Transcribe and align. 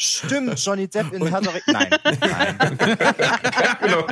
Stimmt, 0.00 0.64
Johnny 0.64 0.86
Depp 0.86 1.12
in 1.12 1.26
Herr 1.26 1.40
der 1.40 1.54
Ringe. 1.54 1.62
Nein, 1.66 1.88
nein. 2.20 2.78
genau. 3.80 4.06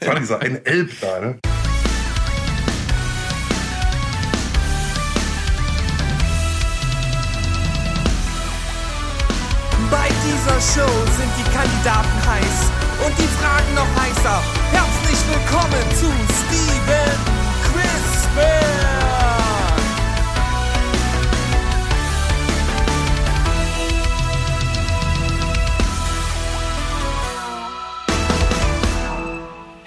Das 0.00 0.08
war 0.08 0.14
dieser 0.20 0.40
ein 0.40 0.64
Elb 0.64 0.90
da, 1.02 1.20
ne? 1.20 1.38
Bei 9.90 10.08
dieser 10.24 10.60
Show 10.62 10.88
sind 10.88 11.32
die 11.36 11.50
Kandidaten 11.54 12.26
heiß 12.26 12.70
und 13.04 13.18
die 13.18 13.28
Fragen 13.36 13.74
noch 13.74 13.86
heißer. 14.00 14.42
Herzlich 14.72 15.18
willkommen 15.28 15.84
zu 15.94 16.10
Steven 16.46 17.18
Crispin. 17.68 19.11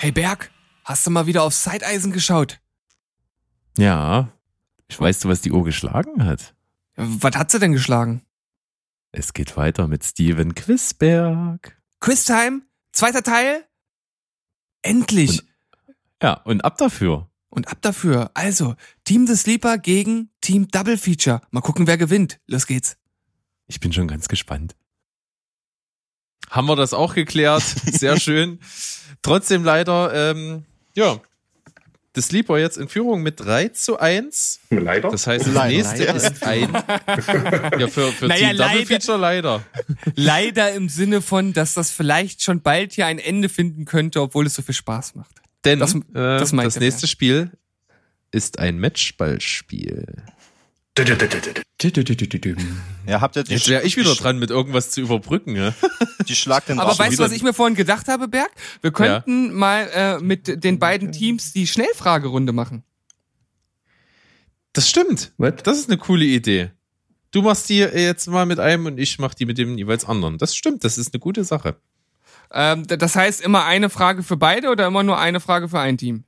Hey 0.05 0.11
Berg, 0.11 0.51
hast 0.83 1.07
du 1.07 1.09
mal 1.09 1.25
wieder 1.25 1.41
aufs 1.41 1.63
Zeiteisen 1.63 2.11
geschaut? 2.11 2.59
Ja. 3.75 4.31
Ich 4.87 4.99
weiß 4.99 5.21
du, 5.21 5.29
was 5.29 5.41
die 5.41 5.51
Uhr 5.51 5.63
geschlagen 5.63 6.25
hat. 6.25 6.53
Was 6.95 7.35
hat 7.35 7.49
sie 7.49 7.57
denn 7.57 7.71
geschlagen? 7.71 8.21
Es 9.11 9.33
geht 9.33 9.57
weiter 9.57 9.87
mit 9.87 10.03
Steven 10.03 10.53
Quisberg. 10.53 11.75
Quiztime? 12.01 12.61
Zweiter 12.91 13.23
Teil? 13.23 13.65
Endlich! 14.83 15.41
Und, 15.41 15.95
ja, 16.21 16.33
und 16.33 16.63
ab 16.63 16.77
dafür. 16.77 17.27
Und 17.49 17.69
ab 17.69 17.79
dafür. 17.81 18.29
Also, 18.35 18.75
Team 19.05 19.25
The 19.25 19.35
Sleeper 19.35 19.79
gegen 19.79 20.29
Team 20.39 20.67
Double 20.67 20.99
Feature. 20.99 21.41
Mal 21.49 21.61
gucken, 21.61 21.87
wer 21.87 21.97
gewinnt. 21.97 22.39
Los 22.45 22.67
geht's. 22.67 22.95
Ich 23.65 23.79
bin 23.79 23.91
schon 23.91 24.07
ganz 24.07 24.27
gespannt. 24.27 24.75
Haben 26.49 26.67
wir 26.67 26.75
das 26.75 26.93
auch 26.93 27.15
geklärt? 27.15 27.63
Sehr 27.91 28.19
schön. 28.19 28.59
Trotzdem 29.21 29.63
leider, 29.63 30.31
ähm, 30.31 30.65
ja, 30.95 31.19
The 32.15 32.21
Sleeper 32.21 32.57
jetzt 32.57 32.77
in 32.77 32.87
Führung 32.87 33.23
mit 33.23 33.41
3 33.41 33.69
zu 33.69 33.99
1. 33.99 34.61
Leider. 34.69 35.09
Das 35.11 35.27
heißt, 35.27 35.47
das 35.47 35.53
Leider. 35.53 35.75
nächste 35.75 36.05
Leider. 36.05 36.15
ist 36.15 36.43
ein. 36.43 36.71
ja, 37.79 37.87
für, 37.89 38.09
für 38.13 38.27
Naja, 38.27 38.49
Team 38.49 38.57
Double 38.57 38.73
leider. 38.75 38.85
Feature 38.85 39.17
leider. 39.17 39.63
Leider 40.15 40.71
im 40.73 40.87
Sinne 40.87 41.21
von, 41.21 41.51
dass 41.51 41.73
das 41.73 41.91
vielleicht 41.91 42.41
schon 42.41 42.61
bald 42.61 42.93
hier 42.93 43.05
ein 43.07 43.19
Ende 43.19 43.49
finden 43.49 43.83
könnte, 43.83 44.21
obwohl 44.21 44.45
es 44.45 44.53
so 44.55 44.61
viel 44.61 44.75
Spaß 44.75 45.15
macht. 45.15 45.31
Denn 45.65 45.79
Das- 45.79 45.91
das, 45.91 46.01
das 46.13 46.53
äh, 46.53 46.55
das, 46.63 46.79
nächste 46.79 47.07
Spiel 47.07 47.51
ist 48.31 48.59
ein 48.59 48.79
Matchballspiel. 48.79 50.05
Ja, 53.05 53.21
habt 53.21 53.35
ihr 53.35 53.43
Jetzt 53.43 53.67
wäre 53.67 53.83
ich 53.83 53.97
wieder 53.97 54.15
dran, 54.15 54.39
mit 54.39 54.49
irgendwas 54.49 54.91
zu 54.91 55.01
überbrücken. 55.01 55.55
Ja? 55.55 55.73
die 56.27 56.35
Schlag 56.35 56.65
den 56.65 56.79
Aber 56.79 56.97
weißt 56.97 57.19
du, 57.19 57.23
was 57.23 57.33
ich 57.33 57.43
mir 57.43 57.53
vorhin 57.53 57.75
gedacht 57.75 58.07
habe, 58.07 58.27
Berg? 58.27 58.49
Wir 58.81 58.91
könnten 58.91 59.53
mal 59.53 59.89
äh, 59.93 60.19
mit 60.19 60.63
den 60.63 60.79
beiden 60.79 61.11
Teams 61.11 61.51
die 61.51 61.67
Schnellfragerunde 61.67 62.53
machen. 62.53 62.83
Das 64.73 64.89
stimmt. 64.89 65.33
Was? 65.37 65.55
Das 65.63 65.77
ist 65.77 65.89
eine 65.89 65.97
coole 65.97 66.25
Idee. 66.25 66.71
Du 67.31 67.41
machst 67.41 67.67
die 67.67 67.79
jetzt 67.79 68.27
mal 68.27 68.45
mit 68.45 68.59
einem 68.59 68.85
und 68.85 68.97
ich 68.97 69.19
mach 69.19 69.33
die 69.33 69.45
mit 69.45 69.57
dem 69.57 69.77
jeweils 69.77 70.05
anderen. 70.05 70.37
Das 70.37 70.55
stimmt, 70.55 70.85
das 70.85 70.97
ist 70.97 71.13
eine 71.13 71.19
gute 71.19 71.43
Sache. 71.43 71.75
Ähm, 72.51 72.87
das 72.87 73.15
heißt 73.15 73.41
immer 73.41 73.65
eine 73.65 73.89
Frage 73.89 74.23
für 74.23 74.37
beide 74.37 74.69
oder 74.69 74.87
immer 74.87 75.03
nur 75.03 75.19
eine 75.19 75.41
Frage 75.41 75.67
für 75.67 75.79
ein 75.79 75.97
Team? 75.97 76.23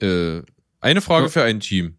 Äh, 0.00 0.40
eine 0.80 1.02
Frage 1.02 1.26
Ja. 1.26 1.30
für 1.30 1.42
ein 1.42 1.60
Team. 1.60 1.98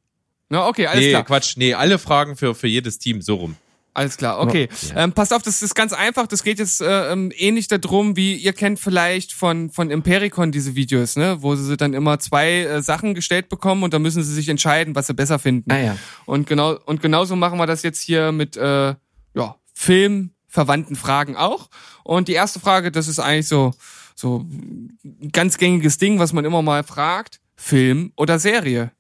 Na, 0.51 0.67
okay, 0.67 0.85
alles 0.85 1.05
nee, 1.05 1.09
klar. 1.11 1.23
Quatsch. 1.23 1.55
Nee, 1.55 1.73
alle 1.73 1.97
Fragen 1.97 2.35
für, 2.35 2.53
für 2.53 2.67
jedes 2.67 2.99
Team, 2.99 3.21
so 3.21 3.35
rum. 3.35 3.55
Alles 3.93 4.17
klar, 4.17 4.39
okay. 4.41 4.67
Ja. 4.89 5.03
Ähm, 5.03 5.13
passt 5.13 5.33
auf, 5.33 5.41
das 5.41 5.61
ist 5.61 5.75
ganz 5.75 5.93
einfach. 5.93 6.27
Das 6.27 6.43
geht 6.43 6.59
jetzt 6.59 6.81
äh, 6.81 7.11
ähm, 7.11 7.31
ähnlich 7.37 7.69
darum, 7.69 8.17
wie 8.17 8.35
ihr 8.35 8.51
kennt 8.51 8.79
vielleicht 8.79 9.31
von 9.31 9.69
von 9.69 9.89
Impericon 9.89 10.51
diese 10.51 10.75
Videos, 10.75 11.15
ne, 11.15 11.37
wo 11.41 11.55
sie 11.55 11.77
dann 11.77 11.93
immer 11.93 12.19
zwei 12.19 12.63
äh, 12.63 12.81
Sachen 12.81 13.13
gestellt 13.13 13.47
bekommen 13.47 13.83
und 13.83 13.93
dann 13.93 14.01
müssen 14.01 14.23
sie 14.23 14.33
sich 14.33 14.49
entscheiden, 14.49 14.93
was 14.93 15.07
sie 15.07 15.13
besser 15.13 15.39
finden. 15.39 15.71
Ah 15.71 15.79
ja. 15.79 15.97
Und 16.25 16.47
genau 16.47 16.77
und 16.85 17.01
genauso 17.01 17.37
machen 17.37 17.57
wir 17.57 17.65
das 17.65 17.81
jetzt 17.83 18.01
hier 18.01 18.33
mit 18.33 18.57
äh, 18.57 18.95
ja 19.35 19.55
filmverwandten 19.73 20.97
Fragen 20.97 21.37
auch. 21.37 21.69
Und 22.03 22.27
die 22.27 22.33
erste 22.33 22.59
Frage, 22.59 22.91
das 22.91 23.07
ist 23.07 23.19
eigentlich 23.19 23.47
so 23.47 23.71
so 24.15 24.45
ein 24.49 25.31
ganz 25.31 25.57
gängiges 25.57 25.97
Ding, 25.97 26.19
was 26.19 26.33
man 26.33 26.45
immer 26.45 26.61
mal 26.61 26.83
fragt: 26.83 27.39
Film 27.55 28.11
oder 28.15 28.39
Serie? 28.39 28.91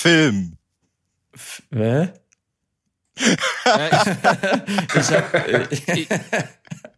Film. 0.00 0.56
Hä? 1.72 2.02
Äh, 2.02 2.10
Ich 4.94 5.10
hab, 5.10 5.34
äh, 5.34 5.66
ich, 5.70 5.88
ich, 5.88 6.08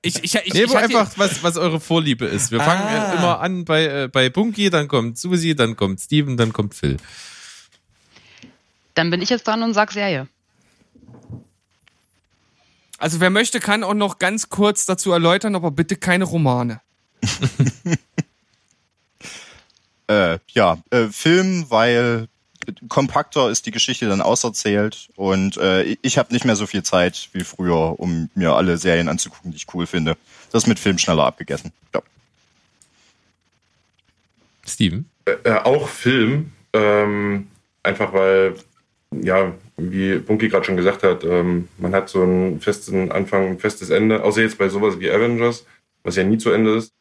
ich, 0.02 0.34
ich, 0.34 0.54
Nee, 0.54 0.62
ich 0.62 0.70
wo 0.70 0.74
einfach, 0.76 1.10
was, 1.16 1.42
was 1.42 1.56
eure 1.56 1.80
Vorliebe 1.80 2.26
ist. 2.26 2.52
Wir 2.52 2.60
fangen 2.60 2.82
Ah. 2.82 3.12
äh, 3.12 3.16
immer 3.16 3.40
an 3.40 3.64
bei, 3.64 3.84
äh, 3.86 4.08
bei 4.08 4.30
Bunky, 4.30 4.70
dann 4.70 4.86
kommt 4.86 5.18
Susi, 5.18 5.56
dann 5.56 5.74
kommt 5.74 6.00
Steven, 6.00 6.36
dann 6.36 6.52
kommt 6.52 6.74
Phil. 6.76 6.96
Dann 8.94 9.10
bin 9.10 9.20
ich 9.20 9.30
jetzt 9.30 9.46
dran 9.48 9.62
und 9.64 9.74
sag 9.74 9.90
Serie. 9.90 10.28
Also 12.98 13.18
wer 13.18 13.30
möchte, 13.30 13.58
kann 13.58 13.82
auch 13.82 13.94
noch 13.94 14.18
ganz 14.18 14.48
kurz 14.48 14.86
dazu 14.86 15.10
erläutern, 15.10 15.56
aber 15.56 15.72
bitte 15.72 15.96
keine 15.96 16.24
Romane. 16.24 16.80
Äh, 20.08 20.40
ja, 20.48 20.78
äh, 20.90 21.06
Film, 21.08 21.66
weil 21.70 22.26
kompakter 22.88 23.50
ist 23.50 23.66
die 23.66 23.70
Geschichte 23.70 24.08
dann 24.08 24.20
auserzählt 24.20 25.08
und 25.16 25.56
äh, 25.56 25.96
ich 26.02 26.18
habe 26.18 26.32
nicht 26.32 26.44
mehr 26.44 26.56
so 26.56 26.66
viel 26.66 26.82
Zeit 26.82 27.28
wie 27.32 27.44
früher, 27.44 27.98
um 27.98 28.30
mir 28.34 28.54
alle 28.54 28.76
Serien 28.76 29.08
anzugucken, 29.08 29.50
die 29.50 29.56
ich 29.56 29.66
cool 29.74 29.86
finde. 29.86 30.16
Das 30.50 30.64
ist 30.64 30.68
mit 30.68 30.78
Film 30.78 30.98
schneller 30.98 31.24
abgegessen. 31.24 31.72
Ja. 31.94 32.02
Steven? 34.66 35.08
Äh, 35.24 35.50
auch 35.50 35.88
Film. 35.88 36.52
Ähm, 36.72 37.48
einfach 37.82 38.12
weil, 38.12 38.54
ja, 39.10 39.52
wie 39.76 40.18
Bunky 40.18 40.48
gerade 40.48 40.64
schon 40.64 40.76
gesagt 40.76 41.02
hat, 41.02 41.24
ähm, 41.24 41.68
man 41.78 41.94
hat 41.94 42.08
so 42.08 42.22
einen 42.22 42.60
festen 42.60 43.10
Anfang, 43.12 43.48
ein 43.48 43.58
festes 43.58 43.90
Ende. 43.90 44.22
Außer 44.22 44.42
jetzt 44.42 44.58
bei 44.58 44.68
sowas 44.68 45.00
wie 45.00 45.10
Avengers, 45.10 45.66
was 46.02 46.16
ja 46.16 46.24
nie 46.24 46.38
zu 46.38 46.50
Ende 46.50 46.76
ist. 46.76 46.92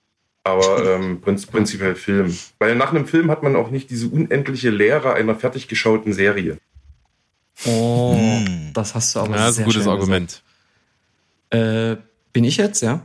Aber 0.43 0.85
ähm, 0.95 1.21
prinz 1.21 1.45
prinzipiell 1.45 1.95
Film. 1.95 2.35
Weil 2.59 2.75
nach 2.75 2.91
einem 2.91 3.05
Film 3.05 3.29
hat 3.29 3.43
man 3.43 3.55
auch 3.55 3.69
nicht 3.69 3.89
diese 3.89 4.07
unendliche 4.07 4.69
Leere 4.69 5.13
einer 5.13 5.35
fertig 5.35 5.67
geschauten 5.67 6.13
Serie. 6.13 6.57
oh, 7.65 8.11
Hm. 8.13 8.71
das 8.73 8.95
hast 8.95 9.15
du 9.15 9.19
aber 9.19 9.35
Ja, 9.35 9.45
das 9.47 9.51
ist 9.51 9.59
ein 9.59 9.65
gutes 9.65 9.83
schön 9.83 9.91
Argument. 9.91 10.41
Äh, 11.51 11.97
bin 12.33 12.43
ich 12.43 12.57
jetzt, 12.57 12.81
ja? 12.81 13.01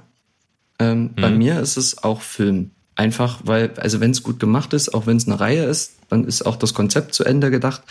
Ähm, 0.79 1.15
Bei 1.17 1.31
Mhm. 1.31 1.39
mir 1.39 1.61
ist 1.61 1.77
es 1.77 2.03
auch 2.03 2.21
Film. 2.23 2.71
Einfach, 2.95 3.41
weil, 3.45 3.75
also 3.79 4.01
wenn 4.01 4.13
es 4.13 4.23
gut 4.23 4.41
gemacht 4.41 4.73
ist, 4.73 4.95
auch 4.95 5.07
wenn 5.07 5.17
es 5.19 5.27
eine 5.27 5.39
Reihe 5.39 5.65
ist, 5.65 5.96
dann 6.09 6.25
ist 6.25 6.43
auch 6.47 6.57
das 6.57 6.75
Konzept 6.75 7.15
zu 7.15 7.25
Ende 7.25 7.51
gedacht. 7.51 7.83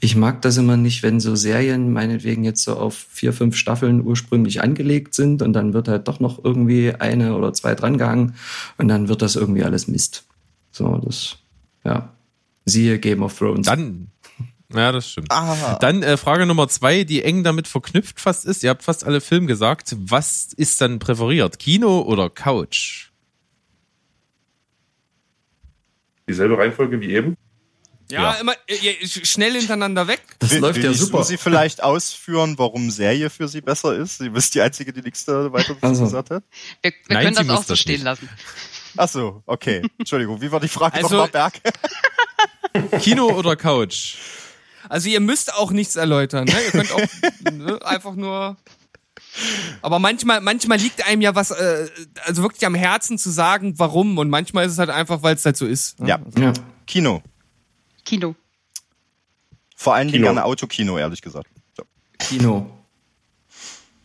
Ich 0.00 0.16
mag 0.16 0.42
das 0.42 0.56
immer 0.56 0.76
nicht, 0.76 1.02
wenn 1.02 1.20
so 1.20 1.36
Serien 1.36 1.92
meinetwegen 1.92 2.44
jetzt 2.44 2.64
so 2.64 2.76
auf 2.76 2.94
vier, 3.10 3.32
fünf 3.32 3.56
Staffeln 3.56 4.00
ursprünglich 4.04 4.62
angelegt 4.62 5.14
sind 5.14 5.42
und 5.42 5.52
dann 5.52 5.74
wird 5.74 5.88
halt 5.88 6.08
doch 6.08 6.20
noch 6.20 6.42
irgendwie 6.44 6.94
eine 6.94 7.34
oder 7.36 7.52
zwei 7.52 7.74
drangehangen 7.74 8.34
und 8.78 8.88
dann 8.88 9.08
wird 9.08 9.22
das 9.22 9.36
irgendwie 9.36 9.64
alles 9.64 9.88
Mist. 9.88 10.24
So, 10.72 10.96
das, 10.98 11.36
ja. 11.84 12.12
Siehe 12.64 12.98
Game 12.98 13.22
of 13.22 13.36
Thrones. 13.38 13.66
Dann, 13.66 14.08
ja, 14.72 14.92
das 14.92 15.10
stimmt. 15.10 15.28
Ah, 15.30 15.78
Dann 15.80 16.02
äh, 16.02 16.16
Frage 16.16 16.44
Nummer 16.44 16.68
zwei, 16.68 17.04
die 17.04 17.22
eng 17.22 17.42
damit 17.42 17.66
verknüpft 17.66 18.20
fast 18.20 18.44
ist. 18.44 18.62
Ihr 18.62 18.70
habt 18.70 18.82
fast 18.82 19.04
alle 19.04 19.20
Film 19.20 19.46
gesagt. 19.46 19.96
Was 19.98 20.52
ist 20.54 20.80
dann 20.80 20.98
präferiert? 20.98 21.58
Kino 21.58 22.02
oder 22.02 22.28
Couch? 22.28 23.08
Dieselbe 26.28 26.58
Reihenfolge 26.58 27.00
wie 27.00 27.10
eben. 27.10 27.36
Ja, 28.10 28.22
Ja. 28.22 28.32
immer 28.40 28.54
äh, 28.66 29.06
schnell 29.06 29.52
hintereinander 29.52 30.06
weg. 30.08 30.22
das 30.38 30.50
will, 30.52 30.58
läuft 30.60 30.76
will 30.78 30.84
ja 30.86 30.92
super. 30.94 31.18
Susi 31.24 31.36
vielleicht 31.38 31.82
ausführen, 31.82 32.54
warum 32.58 32.90
Serie 32.90 33.28
für 33.30 33.48
sie 33.48 33.60
besser 33.60 33.94
ist? 33.96 34.18
Sie 34.18 34.28
ist 34.34 34.54
die 34.54 34.60
Einzige, 34.62 34.92
die 34.92 35.02
nichts 35.02 35.24
da 35.26 35.52
weiter 35.52 35.76
Also. 35.82 36.04
gesagt 36.04 36.30
hat. 36.30 36.42
Wir, 36.82 36.92
wir 36.92 37.14
Nein, 37.14 37.24
können 37.24 37.36
sie 37.36 37.44
das 37.44 37.58
auch 37.58 37.62
so 37.64 37.68
das 37.74 37.78
stehen 37.80 37.94
nicht. 37.96 38.04
lassen. 38.04 38.28
Ach 38.96 39.08
so, 39.08 39.42
okay. 39.46 39.82
Entschuldigung, 39.98 40.40
wie 40.40 40.50
war 40.50 40.60
die 40.60 40.68
Frage 40.68 40.96
Also- 40.96 41.16
nochmal, 41.16 41.28
Berg? 41.28 41.54
Kino 43.02 43.26
oder 43.30 43.56
Couch? 43.56 44.16
Also 44.88 45.08
ihr 45.08 45.20
müsst 45.20 45.52
auch 45.54 45.70
nichts 45.70 45.96
erläutern. 45.96 46.44
Ne? 46.46 46.54
Ihr 46.64 46.70
könnt 46.70 46.92
auch 46.92 47.02
ne, 47.52 47.78
einfach 47.84 48.14
nur. 48.14 48.56
Aber 49.82 49.98
manchmal, 49.98 50.40
manchmal 50.40 50.78
liegt 50.78 51.06
einem 51.06 51.20
ja 51.20 51.34
was, 51.34 51.50
äh, 51.50 51.88
also 52.24 52.42
wirklich 52.42 52.64
am 52.64 52.74
Herzen 52.74 53.18
zu 53.18 53.30
sagen, 53.30 53.74
warum. 53.78 54.16
Und 54.18 54.30
manchmal 54.30 54.66
ist 54.66 54.72
es 54.72 54.78
halt 54.78 54.90
einfach, 54.90 55.22
weil 55.22 55.34
es 55.34 55.44
halt 55.44 55.56
so 55.56 55.66
ist. 55.66 56.00
ne? 56.00 56.08
Ja, 56.08 56.20
Ja. 56.38 56.52
Kino. 56.86 57.22
Kino. 58.08 58.34
Vor 59.76 59.94
allen 59.94 60.08
Dingen 60.10 60.22
gerne 60.22 60.42
Autokino, 60.46 60.96
ehrlich 60.96 61.20
gesagt. 61.20 61.50
So. 61.76 61.82
Kino. 62.18 62.70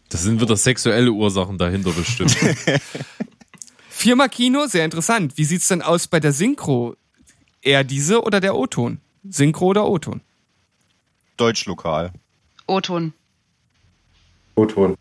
Das 0.09 0.23
sind 0.23 0.41
wieder 0.41 0.57
sexuelle 0.57 1.09
Ursachen 1.09 1.57
dahinter 1.57 1.91
bestimmt. 1.91 2.35
Viermal 3.89 4.27
Kino, 4.27 4.67
sehr 4.67 4.83
interessant. 4.83 5.38
Wie 5.38 5.45
sieht's 5.45 5.69
denn 5.69 5.81
aus 5.81 6.09
bei 6.09 6.19
der 6.19 6.33
Synchro? 6.33 6.97
Eher 7.61 7.85
diese 7.85 8.21
oder 8.23 8.41
der 8.41 8.55
O-Ton? 8.55 9.00
Synchro 9.23 9.67
oder 9.67 9.88
O-Ton? 9.88 10.19
Deutschlokal. 11.38 12.11
O-Ton. 12.67 13.13
O-Ton. 14.55 14.97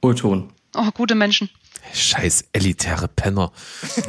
O-Ton. 0.00 0.52
Oh, 0.74 0.90
gute 0.92 1.14
Menschen. 1.14 1.48
Scheiß 1.92 2.48
elitäre 2.52 3.08
Penner. 3.08 3.52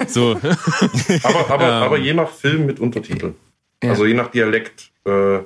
So. 0.07 0.31
Aber, 1.23 1.49
aber, 1.49 1.63
Ähm. 1.65 1.83
aber 1.83 1.97
je 1.97 2.13
nach 2.13 2.29
Film 2.29 2.65
mit 2.65 2.79
Untertiteln. 2.79 3.35
Ja. 3.83 3.91
Also 3.91 4.05
je 4.05 4.13
nach 4.13 4.29
Dialekt. 4.29 4.91
Äh, 5.05 5.39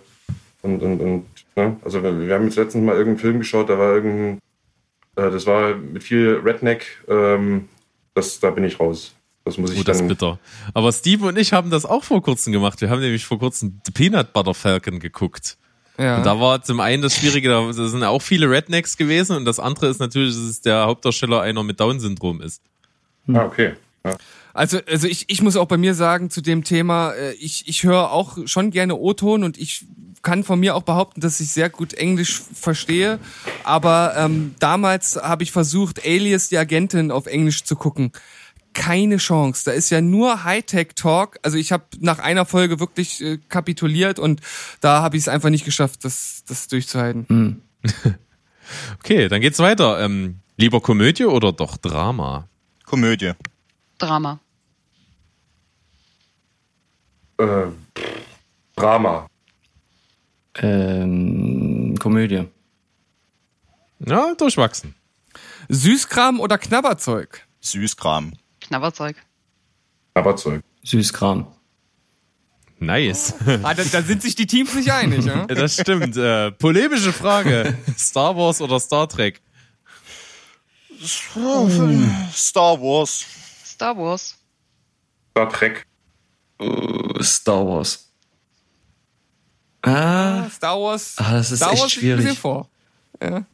und, 0.64 0.82
und, 0.82 1.00
und 1.02 1.26
ne? 1.56 1.78
Also 1.84 2.02
wir, 2.04 2.20
wir 2.20 2.34
haben 2.36 2.46
jetzt 2.46 2.56
letztens 2.58 2.84
mal 2.86 2.94
irgendeinen 2.96 3.20
Film 3.20 3.40
geschaut, 3.40 3.70
da 3.70 3.78
war 3.78 3.94
irgendein, 3.96 4.40
äh, 5.16 5.30
das 5.32 5.46
war 5.48 5.76
mit 5.76 6.04
viel 6.04 6.40
Redneck, 6.44 7.04
ähm, 7.08 7.68
das, 8.14 8.40
da 8.40 8.52
bin 8.52 8.64
ich 8.64 8.80
raus. 8.80 9.14
Das 9.44 9.58
muss 9.58 9.72
ich 9.72 9.80
Oh, 9.80 9.84
das 9.84 9.98
ist 9.98 10.02
dann. 10.02 10.08
bitter. 10.08 10.40
Aber 10.74 10.92
Steve 10.92 11.26
und 11.26 11.38
ich 11.38 11.52
haben 11.52 11.72
das 11.72 11.86
auch 11.86 12.04
vor 12.04 12.22
kurzem 12.22 12.54
gemacht. 12.54 12.80
Wir 12.82 12.90
haben 12.92 13.02
nämlich 13.02 13.26
vor 13.26 13.40
kurzem 13.40 13.82
The 13.86 13.92
Peanut 13.92 14.34
Butter 14.34 14.54
Falcon 14.54 15.00
geguckt. 15.00 15.58
Ja. 16.02 16.18
Und 16.18 16.26
da 16.26 16.40
war 16.40 16.64
zum 16.64 16.80
einen 16.80 17.04
das 17.04 17.16
Schwierige, 17.16 17.50
da 17.50 17.72
sind 17.72 18.04
auch 18.04 18.22
viele 18.22 18.50
Rednecks 18.50 18.98
gewesen 18.98 19.36
und 19.36 19.46
das 19.46 19.60
andere 19.60 19.88
ist 19.88 20.00
natürlich, 20.00 20.34
dass 20.34 20.44
es 20.44 20.62
der 20.62 20.86
Hauptdarsteller 20.86 21.42
einer 21.42 21.64
mit 21.64 21.80
Down-Syndrom 21.80 22.42
ist. 22.42 22.62
Ah, 23.32 23.46
okay. 23.46 23.74
Ja. 24.04 24.16
Also, 24.54 24.80
also 24.90 25.08
ich, 25.08 25.30
ich 25.30 25.42
muss 25.42 25.56
auch 25.56 25.68
bei 25.68 25.78
mir 25.78 25.94
sagen 25.94 26.30
zu 26.30 26.42
dem 26.42 26.64
Thema, 26.64 27.12
äh, 27.12 27.34
ich, 27.34 27.68
ich 27.68 27.84
höre 27.84 28.12
auch 28.12 28.38
schon 28.46 28.72
gerne 28.72 28.96
O-Ton 28.96 29.44
und 29.44 29.60
ich 29.60 29.86
kann 30.24 30.44
von 30.44 30.60
mir 30.60 30.76
auch 30.76 30.84
behaupten, 30.84 31.22
dass 31.22 31.40
ich 31.40 31.52
sehr 31.52 31.70
gut 31.70 31.94
Englisch 31.94 32.42
verstehe. 32.54 33.20
Aber 33.64 34.14
ähm, 34.18 34.56
damals 34.60 35.16
habe 35.16 35.44
ich 35.44 35.52
versucht, 35.52 36.06
Alias 36.06 36.50
die 36.50 36.58
Agentin 36.58 37.12
auf 37.12 37.28
Englisch 37.28 37.64
zu 37.64 37.76
gucken. 37.76 38.12
Keine 38.74 39.18
Chance. 39.18 39.64
Da 39.66 39.72
ist 39.72 39.90
ja 39.90 40.02
nur 40.02 40.44
Hightech-Talk. 40.44 41.40
Also 41.42 41.58
ich 41.58 41.72
habe 41.72 41.86
nach 42.00 42.20
einer 42.20 42.46
Folge 42.46 42.80
wirklich 42.80 43.22
äh, 43.22 43.38
kapituliert 43.50 44.20
und 44.20 44.42
da 44.80 45.02
habe 45.02 45.18
ich 45.18 45.24
es 45.24 45.28
einfach 45.28 45.50
nicht 45.50 45.66
geschafft, 45.66 46.06
das, 46.06 46.44
das 46.48 46.68
durchzuhalten. 46.68 47.26
Hm. 47.28 47.62
Okay, 49.00 49.28
dann 49.28 49.42
geht's 49.42 49.60
weiter. 49.60 50.00
Ähm, 50.00 50.40
lieber 50.58 50.82
Komödie 50.82 51.26
oder 51.26 51.52
doch 51.52 51.78
Drama? 51.78 52.48
Komödie. 52.86 53.34
Drama. 53.98 54.40
Äh, 57.38 57.68
Drama. 58.76 59.28
Ähm, 60.56 61.96
Komödie. 62.00 62.48
Ja, 64.00 64.34
durchwachsen. 64.36 64.96
Süßkram 65.70 66.40
oder 66.40 66.58
Knabberzeug? 66.58 67.46
Süßkram. 67.62 68.34
Knabberzeug. 68.72 69.18
Aber 70.14 70.38
Zeug. 70.38 70.62
Süßkram. 70.84 71.46
Nice. 72.80 73.34
Ah, 73.64 73.74
da, 73.74 73.84
da 73.84 74.02
sind 74.02 74.22
sich 74.22 74.36
die 74.36 74.48
Teams 74.48 74.74
nicht 74.74 74.90
einig, 74.94 75.26
ja? 75.26 75.46
Das 75.48 75.74
stimmt. 75.80 76.16
Äh, 76.16 76.52
polemische 76.54 77.12
Frage. 77.12 77.78
Star 77.98 78.36
Wars 78.38 78.62
oder 78.62 78.80
Star 78.80 79.10
Trek? 79.10 79.42
Star 81.04 82.80
Wars. 82.80 83.26
Star 83.66 83.98
Wars. 83.98 84.38
Star 85.32 85.50
Trek. 85.50 85.86
Äh, 86.60 87.24
Star 87.24 87.68
Wars. 87.68 88.10
Ah, 89.82 90.50
Star 90.50 90.80
Wars. 90.80 91.16
Ah, 91.18 91.34
das 91.34 91.52
ist 91.52 91.58
Star 91.60 91.74
echt 91.74 91.82
Wars 91.82 91.92
schwierig. 91.92 92.40
vor. 92.40 92.70
Ja. 93.22 93.46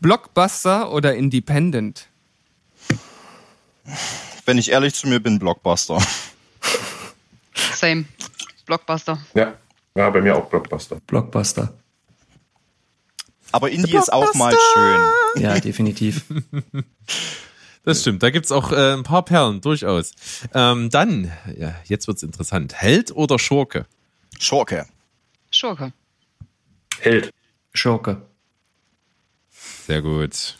Blockbuster 0.00 0.92
oder 0.92 1.16
Independent? 1.16 2.06
Wenn 4.44 4.58
ich 4.58 4.70
ehrlich 4.70 4.94
zu 4.94 5.08
mir 5.08 5.20
bin, 5.20 5.38
Blockbuster. 5.38 6.00
Same. 7.74 8.04
Blockbuster. 8.66 9.18
Ja. 9.34 9.54
Ja, 9.94 10.10
bei 10.10 10.22
mir 10.22 10.36
auch 10.36 10.48
Blockbuster. 10.48 10.98
Blockbuster. 11.06 11.74
Aber 13.52 13.70
Indie 13.70 13.96
ist 13.96 14.12
auch 14.12 14.34
mal 14.34 14.56
schön. 14.74 15.42
Ja, 15.42 15.60
definitiv. 15.60 16.24
Das 17.84 18.00
stimmt. 18.02 18.22
Da 18.22 18.30
gibt's 18.30 18.52
auch 18.52 18.70
äh, 18.70 18.92
ein 18.92 19.02
paar 19.02 19.24
Perlen, 19.24 19.60
durchaus. 19.60 20.12
Ähm, 20.54 20.88
dann, 20.90 21.32
ja, 21.56 21.74
jetzt 21.84 22.06
wird's 22.06 22.22
interessant. 22.22 22.74
Held 22.74 23.10
oder 23.10 23.40
Schurke? 23.40 23.86
Schurke. 24.38 24.86
Schurke. 25.50 25.92
Held. 27.00 27.32
Schurke. 27.74 28.22
Sehr 29.50 30.00
gut. 30.00 30.56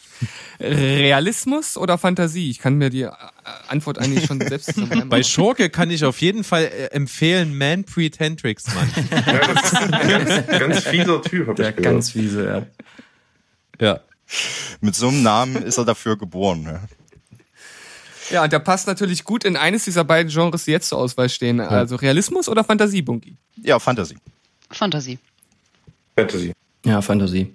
Realismus 0.60 1.76
oder 1.76 1.98
Fantasie? 1.98 2.50
Ich 2.50 2.58
kann 2.58 2.76
mir 2.76 2.90
die 2.90 3.02
äh, 3.02 3.10
Antwort 3.68 3.98
eigentlich 3.98 4.26
schon 4.26 4.40
selbst 4.40 4.74
zusammenbauen. 4.74 5.08
Bei 5.08 5.22
Schurke 5.22 5.70
kann 5.70 5.90
ich 5.90 6.04
auf 6.04 6.20
jeden 6.20 6.44
Fall 6.44 6.64
äh, 6.64 6.86
empfehlen 6.92 7.56
Man 7.56 7.84
Pretendrix, 7.84 8.66
Mann. 8.74 8.90
Ja, 9.26 9.52
das 9.54 9.72
ist 9.72 9.76
ein 9.76 9.90
ganz, 9.90 10.46
ganz 10.58 10.80
fieser 10.84 11.22
Typ, 11.22 11.48
hab 11.48 11.56
Der 11.56 11.70
ich 11.70 11.76
gehört. 11.76 11.94
ganz 11.94 12.10
fiese, 12.10 12.66
ja. 13.80 13.86
ja. 13.86 14.00
Mit 14.80 14.94
so 14.94 15.08
einem 15.08 15.22
Namen 15.22 15.62
ist 15.62 15.78
er 15.78 15.84
dafür 15.84 16.16
geboren. 16.16 16.62
Ne? 16.62 16.80
Ja, 18.30 18.44
und 18.44 18.52
der 18.52 18.60
passt 18.60 18.86
natürlich 18.86 19.24
gut 19.24 19.44
in 19.44 19.56
eines 19.56 19.84
dieser 19.84 20.04
beiden 20.04 20.32
Genres, 20.32 20.64
die 20.64 20.70
jetzt 20.70 20.88
zur 20.88 20.98
Auswahl 20.98 21.28
stehen. 21.28 21.60
Also 21.60 21.96
Realismus 21.96 22.48
oder 22.48 22.64
Fantasie, 22.64 23.02
Bunky? 23.02 23.36
Ja, 23.62 23.78
Fantasy. 23.78 24.16
Fantasie. 24.70 25.18
Fantasy. 26.16 26.52
Ja, 26.84 27.02
Fantasie. 27.02 27.54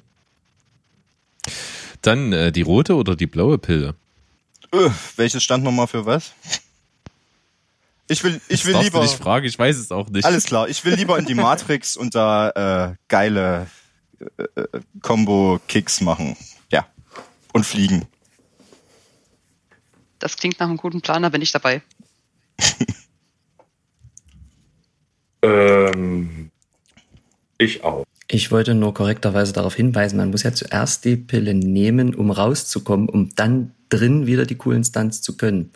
Dann 2.08 2.32
äh, 2.32 2.54
die 2.54 2.62
rote 2.62 2.96
oder 2.96 3.18
die 3.18 3.28
blaue 3.28 3.58
Pille? 3.58 3.94
Öh, 4.74 4.90
welches 5.18 5.44
stand 5.44 5.66
nochmal 5.66 5.88
für 5.88 6.06
was? 6.06 6.32
Ich 8.08 8.24
will, 8.24 8.40
ich 8.48 8.66
will 8.66 8.78
lieber. 8.78 9.00
Du 9.00 9.04
nicht 9.04 9.22
fragen, 9.22 9.46
ich 9.46 9.60
weiß 9.60 9.76
es 9.76 9.92
auch 9.92 10.08
nicht. 10.08 10.24
Alles 10.24 10.46
klar, 10.46 10.70
ich 10.70 10.86
will 10.86 10.94
lieber 10.94 11.20
in 11.20 11.26
die 11.26 11.36
Matrix 11.36 11.98
und 11.98 12.16
da 12.16 12.92
äh, 12.92 12.96
geile 13.10 13.68
äh, 14.22 14.44
äh, 14.44 14.68
Combo-Kicks 15.02 16.00
machen. 16.00 16.38
Ja. 16.72 16.88
Und 17.52 17.66
fliegen. 17.66 18.06
Das 20.20 20.38
klingt 20.38 20.62
nach 20.62 20.68
einem 20.68 20.78
guten 20.78 21.02
Plan, 21.02 21.24
da 21.24 21.30
bin 21.30 21.42
ich 21.42 21.52
dabei. 21.52 21.82
Ähm, 25.44 26.50
ich 27.60 27.84
auch. 27.84 28.06
Ich 28.30 28.52
wollte 28.52 28.74
nur 28.74 28.94
korrekterweise 28.94 29.54
darauf 29.54 29.74
hinweisen, 29.76 30.18
man 30.18 30.32
muss 30.32 30.44
ja 30.44 30.52
zuerst 30.54 31.06
die 31.06 31.16
Pille 31.16 31.54
nehmen, 31.54 32.14
um 32.14 32.30
rauszukommen, 32.32 33.08
um 33.08 33.30
dann 33.36 33.72
drin 33.90 34.28
wieder 34.28 34.46
die 34.46 34.56
coolen 34.56 34.84
Stunts 34.84 35.22
zu 35.22 35.38
können. 35.38 35.72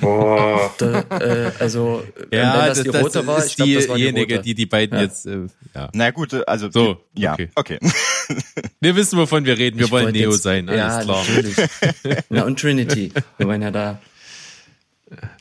Boah. 0.00 0.74
Da, 0.78 1.04
äh, 1.20 1.52
also, 1.60 2.02
ja, 2.32 2.58
wenn 2.60 2.66
das 2.70 2.82
die 2.82 2.88
rote 2.88 3.24
war, 3.24 3.38
ist 3.38 3.50
ich 3.50 3.56
glaube, 3.56 3.74
das 3.74 3.88
war 3.88 3.96
die 3.96 4.02
diejenige, 4.02 4.34
rote. 4.34 4.44
die 4.44 4.54
die 4.54 4.66
beiden 4.66 4.98
Ja. 4.98 5.04
jetzt, 5.04 5.26
äh, 5.26 5.46
ja. 5.76 5.88
Na 5.92 6.10
gut, 6.10 6.32
äh, 6.32 6.42
also 6.44 6.68
So, 6.72 6.96
ja, 7.14 7.34
okay. 7.34 7.50
okay. 7.54 7.78
Wir 8.80 8.96
wissen, 8.96 9.16
wovon 9.16 9.44
wir 9.44 9.56
reden. 9.56 9.78
Wir 9.78 9.86
Ich 9.86 9.92
wollen 9.92 10.10
Neo 10.12 10.32
jetzt- 10.32 10.42
sein, 10.42 10.68
alles 10.68 10.80
ja, 10.80 11.02
klar. 11.04 11.24
natürlich. 11.28 11.56
Na, 12.30 12.42
und 12.44 12.58
Trinity. 12.58 13.12
Wir 13.38 13.46
waren 13.46 13.62
ja 13.62 13.70
da. 13.70 14.00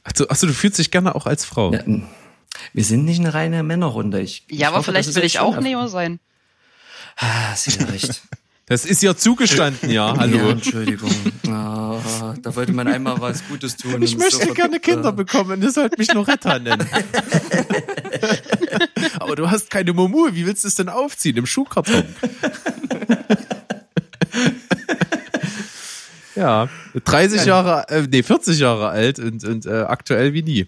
Achso, 0.03 0.25
achso, 0.27 0.45
du 0.45 0.53
fühlst 0.53 0.77
dich 0.77 0.91
gerne 0.91 1.15
auch 1.15 1.25
als 1.25 1.43
Frau. 1.45 1.73
Ja, 1.73 1.79
wir 2.73 2.83
sind 2.83 3.05
nicht 3.05 3.19
eine 3.19 3.33
reine 3.33 3.63
Männerrunde. 3.63 4.21
Ich, 4.21 4.43
Ja, 4.49 4.55
ich 4.55 4.67
aber 4.67 4.77
hoffe, 4.77 4.91
vielleicht 4.91 5.09
das 5.09 5.15
will 5.15 5.23
ich 5.23 5.39
auch 5.39 5.59
Neo 5.59 5.87
sein. 5.87 6.19
Ah, 7.17 7.55
Sie 7.55 7.71
haben 7.71 7.85
recht. 7.89 8.21
Das 8.67 8.83
ist 8.83 9.03
ja 9.03 9.15
zugestanden, 9.15 9.91
ja. 9.91 10.11
Ja, 10.11 10.17
Hallo. 10.19 10.49
Entschuldigung. 10.49 11.11
Ah, 11.47 12.33
da 12.41 12.55
wollte 12.55 12.73
man 12.73 12.87
einmal 12.87 13.21
was 13.21 13.47
Gutes 13.47 13.77
tun. 13.77 14.01
Ich 14.01 14.17
möchte 14.17 14.37
sofort- 14.37 14.55
gerne 14.55 14.79
Kinder 14.79 15.11
bekommen. 15.11 15.61
Ihr 15.61 15.69
sollt 15.71 15.99
mich 15.99 16.11
Loretta 16.11 16.57
nennen. 16.57 16.83
Aber 19.19 19.35
du 19.35 19.49
hast 19.51 19.69
keine 19.69 19.93
Momu. 19.93 20.29
Wie 20.33 20.47
willst 20.47 20.63
du 20.63 20.67
es 20.67 20.73
denn 20.75 20.89
aufziehen? 20.89 21.37
Im 21.37 21.45
Schuhkarton. 21.45 22.03
ja, 26.35 26.67
30 27.05 27.45
Jahre, 27.45 27.87
äh, 27.89 28.07
nee, 28.09 28.23
40 28.23 28.57
Jahre 28.59 28.89
alt 28.89 29.19
und, 29.19 29.43
und 29.43 29.65
äh, 29.67 29.81
aktuell 29.83 30.33
wie 30.33 30.41
nie. 30.43 30.67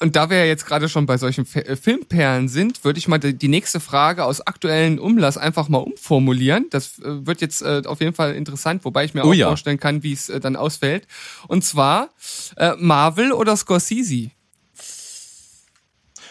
Und 0.00 0.16
da 0.16 0.30
wir 0.30 0.38
ja 0.38 0.44
jetzt 0.46 0.64
gerade 0.64 0.88
schon 0.88 1.04
bei 1.06 1.18
solchen 1.18 1.46
äh, 1.54 1.76
Filmperlen 1.76 2.48
sind, 2.48 2.84
würde 2.84 2.98
ich 2.98 3.06
mal 3.06 3.18
die 3.18 3.48
nächste 3.48 3.80
Frage 3.80 4.24
aus 4.24 4.40
aktuellen 4.40 4.98
Umlass 4.98 5.36
einfach 5.36 5.68
mal 5.68 5.78
umformulieren. 5.78 6.66
Das 6.70 6.98
äh, 7.00 7.26
wird 7.26 7.42
jetzt 7.42 7.60
äh, 7.60 7.82
auf 7.84 8.00
jeden 8.00 8.14
Fall 8.14 8.34
interessant, 8.34 8.84
wobei 8.84 9.04
ich 9.04 9.12
mir 9.12 9.24
Oh 9.24 9.30
auch 9.30 9.34
ja. 9.34 9.48
vorstellen 9.48 9.78
kann, 9.78 10.02
wie 10.02 10.12
es 10.12 10.30
äh, 10.30 10.40
dann 10.40 10.56
ausfällt. 10.56 11.06
Und 11.48 11.64
zwar 11.64 12.08
äh, 12.56 12.72
Marvel 12.78 13.32
oder 13.32 13.56
Scorsese? 13.56 14.30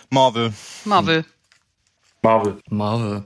Marvel. 0.09 0.51
Marvel. 0.85 1.25
Marvel. 2.23 2.57
Marvel. 2.69 3.23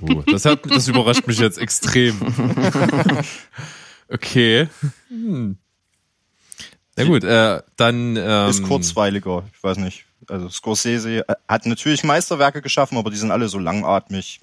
Oh, 0.00 0.22
das, 0.26 0.46
hat, 0.46 0.60
das 0.70 0.88
überrascht 0.88 1.26
mich 1.26 1.38
jetzt 1.38 1.58
extrem. 1.58 2.18
Okay. 4.08 4.68
Hm. 5.08 5.58
Na 6.96 7.04
gut, 7.04 7.24
äh, 7.24 7.62
dann 7.76 8.16
ähm, 8.16 8.48
Ist 8.50 8.62
kurzweiliger, 8.62 9.44
ich 9.54 9.62
weiß 9.62 9.76
nicht. 9.78 10.04
Also 10.28 10.48
Scorsese 10.48 11.28
äh, 11.28 11.34
hat 11.46 11.66
natürlich 11.66 12.02
Meisterwerke 12.04 12.62
geschaffen, 12.62 12.96
aber 12.98 13.10
die 13.10 13.16
sind 13.18 13.30
alle 13.30 13.48
so 13.48 13.58
langatmig. 13.58 14.40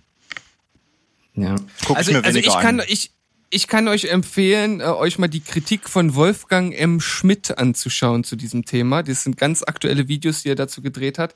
Ja. 1.35 1.55
Guck 1.85 1.97
Also, 1.97 2.11
ich 2.11 2.17
mir 2.17 2.23
also 2.23 2.37
weniger 2.37 2.53
ich 2.55 2.59
kann 2.61 2.79
an. 2.79 2.85
ich 2.87 3.11
ich 3.49 3.67
kann 3.67 3.87
euch 3.87 4.05
empfehlen, 4.05 4.81
äh, 4.81 4.85
euch 4.85 5.19
mal 5.19 5.27
die 5.27 5.39
Kritik 5.41 5.87
von 5.87 6.15
Wolfgang 6.15 6.73
M. 6.75 6.99
Schmidt 6.99 7.57
anzuschauen 7.57 8.23
zu 8.23 8.35
diesem 8.35 8.65
Thema. 8.65 9.03
Das 9.03 9.23
sind 9.23 9.37
ganz 9.37 9.61
aktuelle 9.61 10.07
Videos, 10.07 10.41
die 10.41 10.49
er 10.49 10.55
dazu 10.55 10.81
gedreht 10.81 11.19
hat. 11.19 11.35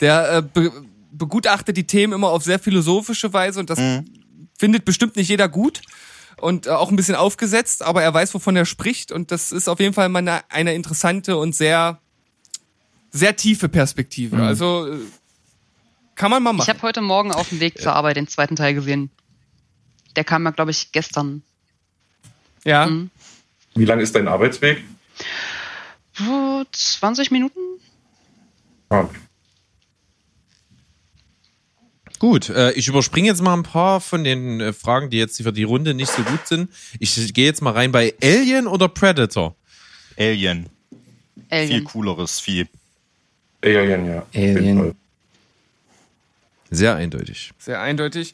Der 0.00 0.32
äh, 0.38 0.42
be 0.42 0.72
begutachtet 1.12 1.76
die 1.78 1.86
Themen 1.86 2.12
immer 2.12 2.28
auf 2.28 2.44
sehr 2.44 2.58
philosophische 2.58 3.32
Weise 3.32 3.58
und 3.60 3.70
das 3.70 3.78
Mhm. 3.78 4.04
findet 4.58 4.84
bestimmt 4.84 5.16
nicht 5.16 5.28
jeder 5.28 5.48
gut 5.48 5.80
und 6.40 6.66
äh, 6.66 6.70
auch 6.70 6.90
ein 6.90 6.96
bisschen 6.96 7.14
aufgesetzt, 7.14 7.82
aber 7.82 8.02
er 8.02 8.12
weiß, 8.12 8.34
wovon 8.34 8.56
er 8.56 8.64
spricht 8.66 9.12
und 9.12 9.30
das 9.30 9.52
ist 9.52 9.68
auf 9.68 9.80
jeden 9.80 9.94
Fall 9.94 10.08
mal 10.08 10.18
eine, 10.20 10.40
eine 10.50 10.74
interessante 10.74 11.36
und 11.36 11.54
sehr, 11.54 12.00
sehr 13.10 13.36
tiefe 13.36 13.68
Perspektive. 13.68 14.42
Also 14.42 14.92
äh, 14.92 14.98
kann 16.14 16.30
man 16.30 16.42
mal 16.42 16.50
Ich 16.52 16.58
machen. 16.58 16.68
habe 16.68 16.82
heute 16.82 17.00
Morgen 17.02 17.32
auf 17.32 17.48
dem 17.50 17.60
Weg 17.60 17.80
zur 17.80 17.94
Arbeit 17.94 18.16
den 18.16 18.28
zweiten 18.28 18.56
Teil 18.56 18.74
gesehen. 18.74 19.10
Der 20.16 20.24
kam 20.24 20.44
ja, 20.44 20.50
glaube 20.50 20.70
ich, 20.70 20.92
gestern. 20.92 21.42
ja. 22.64 22.86
Mhm. 22.86 23.10
Wie 23.74 23.84
lang 23.84 24.00
ist 24.00 24.14
dein 24.14 24.26
Arbeitsweg? 24.26 24.82
Oh, 26.26 26.64
20 26.72 27.30
Minuten? 27.30 27.60
Ah, 28.88 29.04
Gut, 32.18 32.48
äh, 32.48 32.72
ich 32.72 32.88
überspringe 32.88 33.28
jetzt 33.28 33.42
mal 33.42 33.54
ein 33.54 33.62
paar 33.62 34.00
von 34.00 34.24
den 34.24 34.60
äh, 34.60 34.72
Fragen, 34.72 35.10
die 35.10 35.18
jetzt 35.18 35.42
für 35.42 35.52
die 35.52 35.64
Runde 35.64 35.94
nicht 35.94 36.10
so 36.10 36.22
gut 36.22 36.46
sind. 36.46 36.70
Ich 36.98 37.34
gehe 37.34 37.44
jetzt 37.44 37.60
mal 37.62 37.72
rein 37.72 37.92
bei 37.92 38.14
Alien 38.22 38.66
oder 38.66 38.88
Predator. 38.88 39.54
Alien. 40.18 40.66
Viel 41.48 41.58
Alien. 41.58 41.84
cooleres 41.84 42.40
Vieh. 42.40 42.66
Alien, 43.62 44.06
ja. 44.06 44.26
Alien. 44.34 44.94
Sehr 46.70 46.96
eindeutig. 46.96 47.52
Sehr 47.58 47.80
eindeutig. 47.80 48.32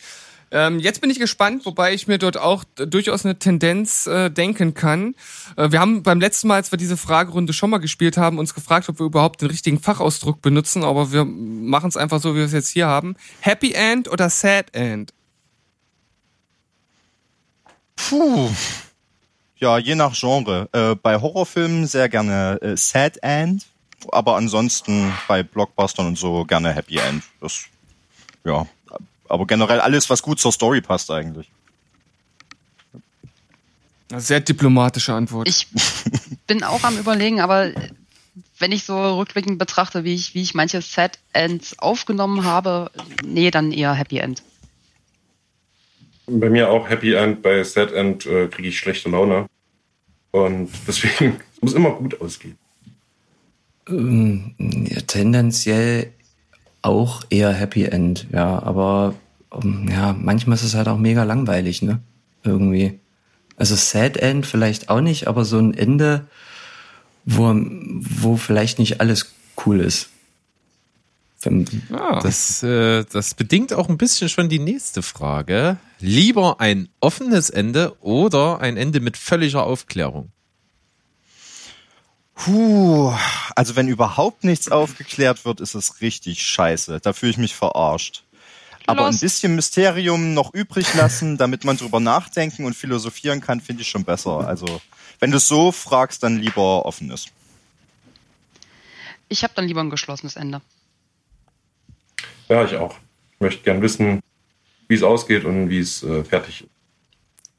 Ähm, 0.52 0.78
jetzt 0.78 1.00
bin 1.00 1.08
ich 1.08 1.18
gespannt, 1.18 1.64
wobei 1.64 1.94
ich 1.94 2.06
mir 2.06 2.18
dort 2.18 2.36
auch 2.36 2.64
durchaus 2.76 3.24
eine 3.24 3.38
Tendenz 3.38 4.06
äh, 4.06 4.30
denken 4.30 4.74
kann. 4.74 5.14
Äh, 5.56 5.72
wir 5.72 5.80
haben 5.80 6.02
beim 6.02 6.20
letzten 6.20 6.48
Mal, 6.48 6.56
als 6.56 6.70
wir 6.70 6.76
diese 6.76 6.98
Fragerunde 6.98 7.54
schon 7.54 7.70
mal 7.70 7.78
gespielt 7.78 8.18
haben, 8.18 8.38
uns 8.38 8.52
gefragt, 8.52 8.88
ob 8.90 8.98
wir 8.98 9.06
überhaupt 9.06 9.40
den 9.40 9.48
richtigen 9.48 9.80
Fachausdruck 9.80 10.42
benutzen, 10.42 10.84
aber 10.84 11.10
wir 11.10 11.24
machen 11.24 11.88
es 11.88 11.96
einfach 11.96 12.20
so, 12.20 12.34
wie 12.34 12.38
wir 12.38 12.44
es 12.44 12.52
jetzt 12.52 12.68
hier 12.68 12.86
haben. 12.86 13.16
Happy 13.40 13.72
End 13.72 14.10
oder 14.10 14.28
Sad 14.28 14.74
End? 14.74 15.14
Puh. 17.96 18.50
Ja, 19.56 19.78
je 19.78 19.94
nach 19.94 20.12
Genre. 20.14 20.68
Äh, 20.72 20.96
bei 20.96 21.18
Horrorfilmen 21.18 21.86
sehr 21.86 22.10
gerne 22.10 22.58
äh, 22.60 22.76
Sad 22.76 23.16
End, 23.22 23.64
aber 24.10 24.36
ansonsten 24.36 25.12
bei 25.28 25.42
Blockbustern 25.42 26.08
und 26.08 26.18
so 26.18 26.44
gerne 26.44 26.74
Happy 26.74 26.98
End. 26.98 27.22
Das, 27.40 27.62
ja. 28.44 28.66
Aber 29.32 29.46
generell 29.46 29.80
alles, 29.80 30.10
was 30.10 30.20
gut 30.20 30.38
zur 30.38 30.52
Story 30.52 30.82
passt 30.82 31.10
eigentlich. 31.10 31.50
Eine 34.10 34.20
Sehr 34.20 34.40
diplomatische 34.40 35.14
Antwort. 35.14 35.48
Ich 35.48 35.68
bin 36.46 36.62
auch 36.62 36.84
am 36.84 36.98
überlegen, 36.98 37.40
aber 37.40 37.72
wenn 38.58 38.72
ich 38.72 38.84
so 38.84 39.16
rückblickend 39.16 39.58
betrachte, 39.58 40.04
wie 40.04 40.14
ich, 40.14 40.34
wie 40.34 40.42
ich 40.42 40.52
manche 40.52 40.82
Set 40.82 41.18
Ends 41.32 41.78
aufgenommen 41.78 42.44
habe, 42.44 42.90
nee, 43.24 43.50
dann 43.50 43.72
eher 43.72 43.94
Happy 43.94 44.18
End. 44.18 44.42
Bei 46.26 46.50
mir 46.50 46.68
auch 46.68 46.90
Happy 46.90 47.14
End, 47.14 47.40
bei 47.40 47.64
Sad 47.64 47.90
End 47.90 48.26
äh, 48.26 48.48
kriege 48.48 48.68
ich 48.68 48.78
schlechte 48.78 49.08
Laune. 49.08 49.46
Und 50.30 50.68
deswegen 50.86 51.40
es 51.54 51.62
muss 51.62 51.72
immer 51.72 51.92
gut 51.92 52.20
ausgehen. 52.20 52.58
Ähm, 53.88 54.54
ja, 54.58 55.00
tendenziell 55.00 56.12
auch 56.82 57.22
eher 57.30 57.54
Happy 57.54 57.84
End, 57.84 58.26
ja, 58.30 58.62
aber 58.62 59.14
ja, 59.88 60.16
manchmal 60.18 60.56
ist 60.56 60.64
es 60.64 60.74
halt 60.74 60.88
auch 60.88 60.98
mega 60.98 61.24
langweilig, 61.24 61.82
ne? 61.82 62.00
Irgendwie. 62.44 62.98
Also 63.56 63.74
Sad 63.76 64.16
End 64.16 64.46
vielleicht 64.46 64.88
auch 64.88 65.00
nicht, 65.00 65.28
aber 65.28 65.44
so 65.44 65.58
ein 65.58 65.74
Ende, 65.74 66.26
wo, 67.24 67.54
wo 67.54 68.36
vielleicht 68.36 68.78
nicht 68.78 69.00
alles 69.00 69.32
cool 69.64 69.80
ist. 69.80 70.08
Wenn, 71.42 71.66
ah, 71.92 72.20
Das, 72.20 72.62
äh, 72.62 73.04
das 73.04 73.34
bedingt 73.34 73.72
auch 73.72 73.88
ein 73.88 73.98
bisschen 73.98 74.28
schon 74.28 74.48
die 74.48 74.58
nächste 74.58 75.02
Frage. 75.02 75.76
Lieber 75.98 76.60
ein 76.60 76.88
offenes 77.00 77.50
Ende 77.50 77.96
oder 78.00 78.60
ein 78.60 78.76
Ende 78.76 79.00
mit 79.00 79.16
völliger 79.16 79.64
Aufklärung? 79.64 80.30
Puh, 82.34 83.12
also 83.54 83.76
wenn 83.76 83.88
überhaupt 83.88 84.44
nichts 84.44 84.70
aufgeklärt 84.70 85.44
wird, 85.44 85.60
ist 85.60 85.74
es 85.74 86.00
richtig 86.00 86.42
scheiße. 86.42 87.00
Da 87.00 87.12
fühle 87.12 87.30
ich 87.30 87.38
mich 87.38 87.54
verarscht. 87.54 88.24
Aber 88.86 89.06
ein 89.06 89.18
bisschen 89.18 89.54
Mysterium 89.54 90.34
noch 90.34 90.52
übrig 90.54 90.92
lassen, 90.96 91.36
damit 91.38 91.64
man 91.64 91.76
drüber 91.76 92.00
nachdenken 92.00 92.64
und 92.64 92.74
philosophieren 92.74 93.40
kann, 93.40 93.60
finde 93.60 93.82
ich 93.82 93.88
schon 93.88 94.04
besser. 94.04 94.46
Also, 94.46 94.80
wenn 95.20 95.30
du 95.30 95.36
es 95.36 95.48
so 95.48 95.72
fragst, 95.72 96.22
dann 96.22 96.38
lieber 96.38 96.84
offenes. 96.84 97.26
Ich 99.28 99.42
habe 99.44 99.54
dann 99.54 99.66
lieber 99.66 99.80
ein 99.80 99.90
geschlossenes 99.90 100.36
Ende. 100.36 100.60
Ja, 102.48 102.64
ich 102.64 102.76
auch. 102.76 102.96
Ich 103.34 103.40
möchte 103.40 103.62
gern 103.62 103.80
wissen, 103.80 104.20
wie 104.88 104.94
es 104.94 105.02
ausgeht 105.02 105.44
und 105.44 105.70
wie 105.70 105.78
es 105.78 106.02
äh, 106.02 106.22
fertig 106.24 106.62
ist. 106.62 106.70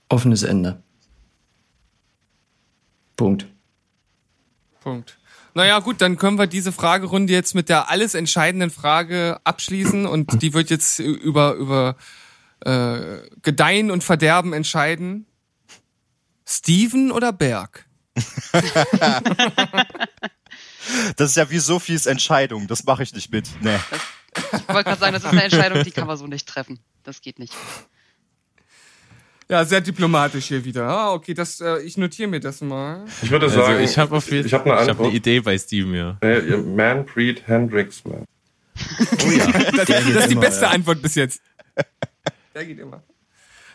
offenes 0.09 0.43
Ende. 0.43 0.81
Punkt. 3.15 3.47
Punkt. 4.81 5.17
Naja, 5.55 5.79
gut, 5.79 6.01
dann 6.01 6.17
können 6.17 6.37
wir 6.37 6.47
diese 6.47 6.71
Fragerunde 6.71 7.31
jetzt 7.31 7.53
mit 7.53 7.69
der 7.69 7.89
alles 7.89 8.15
entscheidenden 8.15 8.71
Frage 8.71 9.39
abschließen 9.43 10.05
und 10.05 10.41
die 10.41 10.53
wird 10.53 10.69
jetzt 10.69 10.99
über, 10.99 11.53
über 11.53 11.95
äh, 12.61 13.19
Gedeihen 13.41 13.91
und 13.91 14.03
Verderben 14.03 14.53
entscheiden. 14.53 15.27
Steven 16.45 17.11
oder 17.11 17.31
Berg? 17.31 17.85
Das 21.15 21.29
ist 21.29 21.37
ja 21.37 21.49
wie 21.49 21.59
Sophies 21.59 22.05
Entscheidung. 22.05 22.67
Das 22.67 22.83
mache 22.83 23.03
ich 23.03 23.13
nicht 23.13 23.31
mit. 23.31 23.47
Nee. 23.61 23.79
Ich 24.35 24.67
wollte 24.67 24.83
gerade 24.83 24.99
sagen, 24.99 25.13
das 25.13 25.23
ist 25.23 25.29
eine 25.29 25.43
Entscheidung, 25.43 25.83
die 25.83 25.91
kann 25.91 26.07
man 26.07 26.17
so 26.17 26.27
nicht 26.27 26.47
treffen. 26.47 26.79
Das 27.03 27.21
geht 27.21 27.39
nicht. 27.39 27.53
Ja, 29.53 29.63
sehr 29.65 29.81
diplomatisch 29.81 30.47
hier 30.47 30.65
wieder. 30.65 30.87
Ah, 30.87 31.13
okay, 31.13 31.35
das, 31.35 31.61
äh, 31.61 31.77
ich 31.83 31.95
notiere 31.95 32.27
mir 32.27 32.39
das 32.39 32.59
mal. 32.61 33.05
Ich 33.21 33.29
würde 33.29 33.45
Also 33.45 33.61
sagen, 33.61 33.83
ich 33.83 33.95
habe 33.99 34.15
auf 34.15 34.31
jeden 34.31 34.47
ich 34.47 34.51
habe 34.55 34.73
eine 34.73 34.81
ich 34.81 34.89
hab 34.89 34.99
eine 34.99 35.11
Idee 35.11 35.41
bei 35.41 35.55
Steven, 35.59 35.93
ja. 35.93 36.17
Äh, 36.21 36.57
Manfred 36.57 37.47
Hendricks, 37.47 38.01
man. 38.03 38.25
Oh 39.23 39.29
ja. 39.29 39.45
Das, 39.75 39.85
das 39.85 40.05
ist 40.07 40.27
die 40.29 40.31
immer, 40.31 40.41
beste 40.41 40.63
ja. 40.65 40.71
Antwort 40.71 41.03
bis 41.03 41.13
jetzt. 41.13 41.39
Der 42.55 42.65
geht 42.65 42.79
immer. 42.79 43.03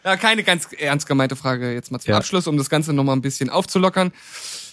Ja, 0.03 0.17
keine 0.17 0.43
ganz 0.43 0.67
ernst 0.77 1.07
gemeinte 1.07 1.37
Frage 1.37 1.73
jetzt 1.73 1.93
mal 1.93 2.01
zum 2.01 2.11
Ja. 2.11 2.17
Abschluss, 2.17 2.49
um 2.49 2.57
das 2.57 2.69
Ganze 2.69 2.93
nochmal 2.93 3.15
ein 3.15 3.23
bisschen 3.23 3.49
aufzulockern. 3.49 4.11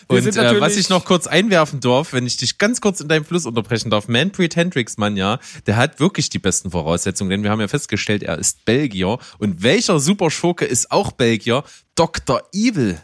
Wir 0.08 0.18
Und 0.18 0.38
äh, 0.38 0.62
was 0.62 0.78
ich 0.78 0.90
noch 0.90 1.06
kurz 1.06 1.26
einwerfen 1.26 1.80
darf, 1.80 2.14
wenn 2.14 2.28
ich 2.28 2.38
dich 2.38 2.58
ganz 2.58 2.80
kurz 2.80 3.02
in 3.02 3.08
deinem 3.08 3.26
Fluss 3.26 3.46
unterbrechen 3.46 3.90
darf, 3.90 4.08
Manfred 4.08 4.56
Hendricks, 4.56 4.98
Mann, 4.98 5.18
ja, 5.18 5.40
der 5.66 5.78
hat 5.78 6.00
wirklich 6.00 6.30
die 6.30 6.40
besten 6.40 6.70
Voraussetzungen, 6.72 7.30
denn 7.30 7.44
wir 7.44 7.50
haben 7.50 7.62
ja 7.62 7.68
festgestellt, 7.68 8.22
er 8.24 8.38
ist 8.38 8.66
Belgier. 8.66 9.18
Und 9.40 9.64
welcher 9.64 10.00
Superschurke 10.00 10.66
ist 10.66 10.92
auch 10.92 11.12
Belgier? 11.12 11.64
Dr. 11.96 12.44
Evil. 12.54 13.00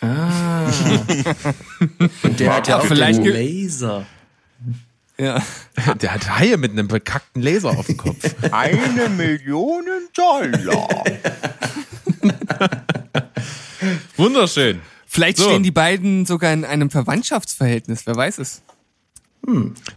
Ah. 0.00 0.70
Und 2.22 2.40
der 2.40 2.54
hat 2.54 2.68
ja 2.68 2.78
auch 2.78 2.86
Vielleicht 2.86 3.22
Laser. 3.24 4.06
Ja. 5.20 5.42
Der 6.00 6.14
hat 6.14 6.38
Haie 6.38 6.56
mit 6.56 6.70
einem 6.70 6.86
bekackten 6.86 7.42
Laser 7.42 7.70
auf 7.70 7.86
dem 7.86 7.96
Kopf. 7.96 8.22
Eine 8.52 9.08
Million 9.08 9.84
Dollar. 10.14 11.04
Wunderschön. 14.16 14.80
Vielleicht 15.10 15.38
So. 15.38 15.44
stehen 15.48 15.62
die 15.62 15.70
beiden 15.70 16.26
sogar 16.26 16.52
in 16.52 16.64
einem 16.64 16.90
Verwandtschaftsverhältnis, 16.90 18.06
wer 18.06 18.14
weiß 18.14 18.38
es. 18.38 18.62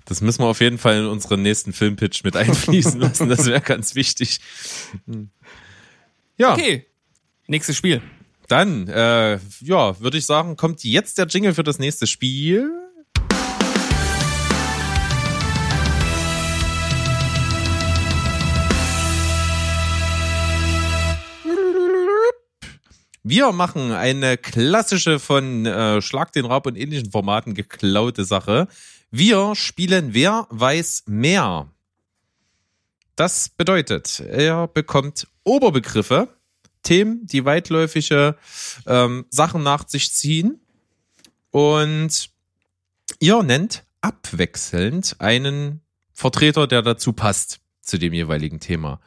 Das 0.05 0.21
müssen 0.21 0.41
wir 0.43 0.47
auf 0.47 0.61
jeden 0.61 0.77
Fall 0.77 0.99
in 0.99 1.05
unseren 1.07 1.41
nächsten 1.41 1.73
Filmpitch 1.73 2.23
mit 2.23 2.35
einfließen 2.37 2.99
lassen. 2.99 3.27
Das 3.27 3.45
wäre 3.45 3.59
ganz 3.61 3.95
wichtig. 3.95 4.39
Hm. 5.07 5.29
Ja, 6.37 6.53
Okay, 6.53 6.85
nächstes 7.47 7.75
Spiel. 7.75 8.01
dann, 8.47 8.87
äh, 8.87 9.39
ja, 9.59 9.99
würde 9.99 10.17
ich 10.17 10.25
sagen, 10.25 10.55
kommt 10.55 10.83
jetzt 10.83 11.17
der 11.17 11.27
Jingle 11.27 11.53
für 11.53 11.63
das 11.63 11.77
nächste 11.79 12.07
Spiel. 12.07 12.71
Wir 23.23 23.51
machen 23.51 23.91
eine 23.91 24.35
klassische 24.37 25.19
von 25.19 25.65
äh, 25.67 26.01
Schlag 26.01 26.31
den 26.31 26.45
Raab 26.45 26.65
und 26.65 26.75
ähnlichen 26.75 27.11
Formaten 27.11 27.53
geklaute 27.53 28.25
Sache. 28.25 28.67
Wir 29.11 29.53
spielen 29.55 30.15
Wer 30.15 30.47
weiß 30.49 31.03
mehr. 31.05 31.69
Das 33.15 33.49
bedeutet, 33.49 34.21
er 34.21 34.67
bekommt 34.67 35.27
Oberbegriffe, 35.43 36.29
Themen, 36.81 37.27
die 37.27 37.45
weitläufige 37.45 38.37
ähm, 38.87 39.25
Sachen 39.29 39.61
nach 39.61 39.87
sich 39.87 40.11
ziehen. 40.11 40.59
Und 41.51 42.31
ihr 43.19 43.43
nennt 43.43 43.83
abwechselnd 44.01 45.17
einen 45.19 45.81
Vertreter, 46.11 46.65
der 46.65 46.81
dazu 46.81 47.13
passt, 47.13 47.59
zu 47.81 47.99
dem 47.99 48.13
jeweiligen 48.13 48.59
Thema. 48.59 48.99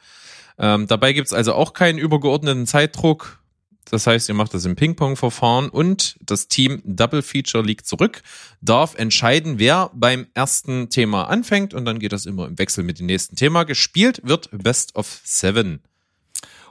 Ähm, 0.57 0.87
dabei 0.87 1.11
gibt's 1.11 1.33
also 1.33 1.53
auch 1.53 1.73
keinen 1.73 1.99
übergeordneten 1.99 2.65
Zeitdruck. 2.65 3.41
Das 3.89 4.07
heißt, 4.07 4.29
ihr 4.29 4.35
macht 4.35 4.53
das 4.53 4.65
im 4.65 4.75
Ping-Pong-Verfahren 4.75 5.69
und 5.69 6.17
das 6.21 6.47
Team 6.47 6.81
Double 6.83 7.21
Feature 7.21 7.63
liegt 7.63 7.85
zurück, 7.85 8.23
darf 8.61 8.95
entscheiden, 8.95 9.59
wer 9.59 9.91
beim 9.93 10.27
ersten 10.33 10.89
Thema 10.89 11.25
anfängt 11.25 11.73
und 11.73 11.85
dann 11.85 11.99
geht 11.99 12.11
das 12.11 12.25
immer 12.25 12.47
im 12.47 12.57
Wechsel 12.57 12.83
mit 12.83 12.99
dem 12.99 13.05
nächsten 13.05 13.35
Thema. 13.35 13.63
Gespielt 13.63 14.21
wird 14.23 14.49
Best 14.51 14.95
of 14.95 15.21
Seven. 15.23 15.81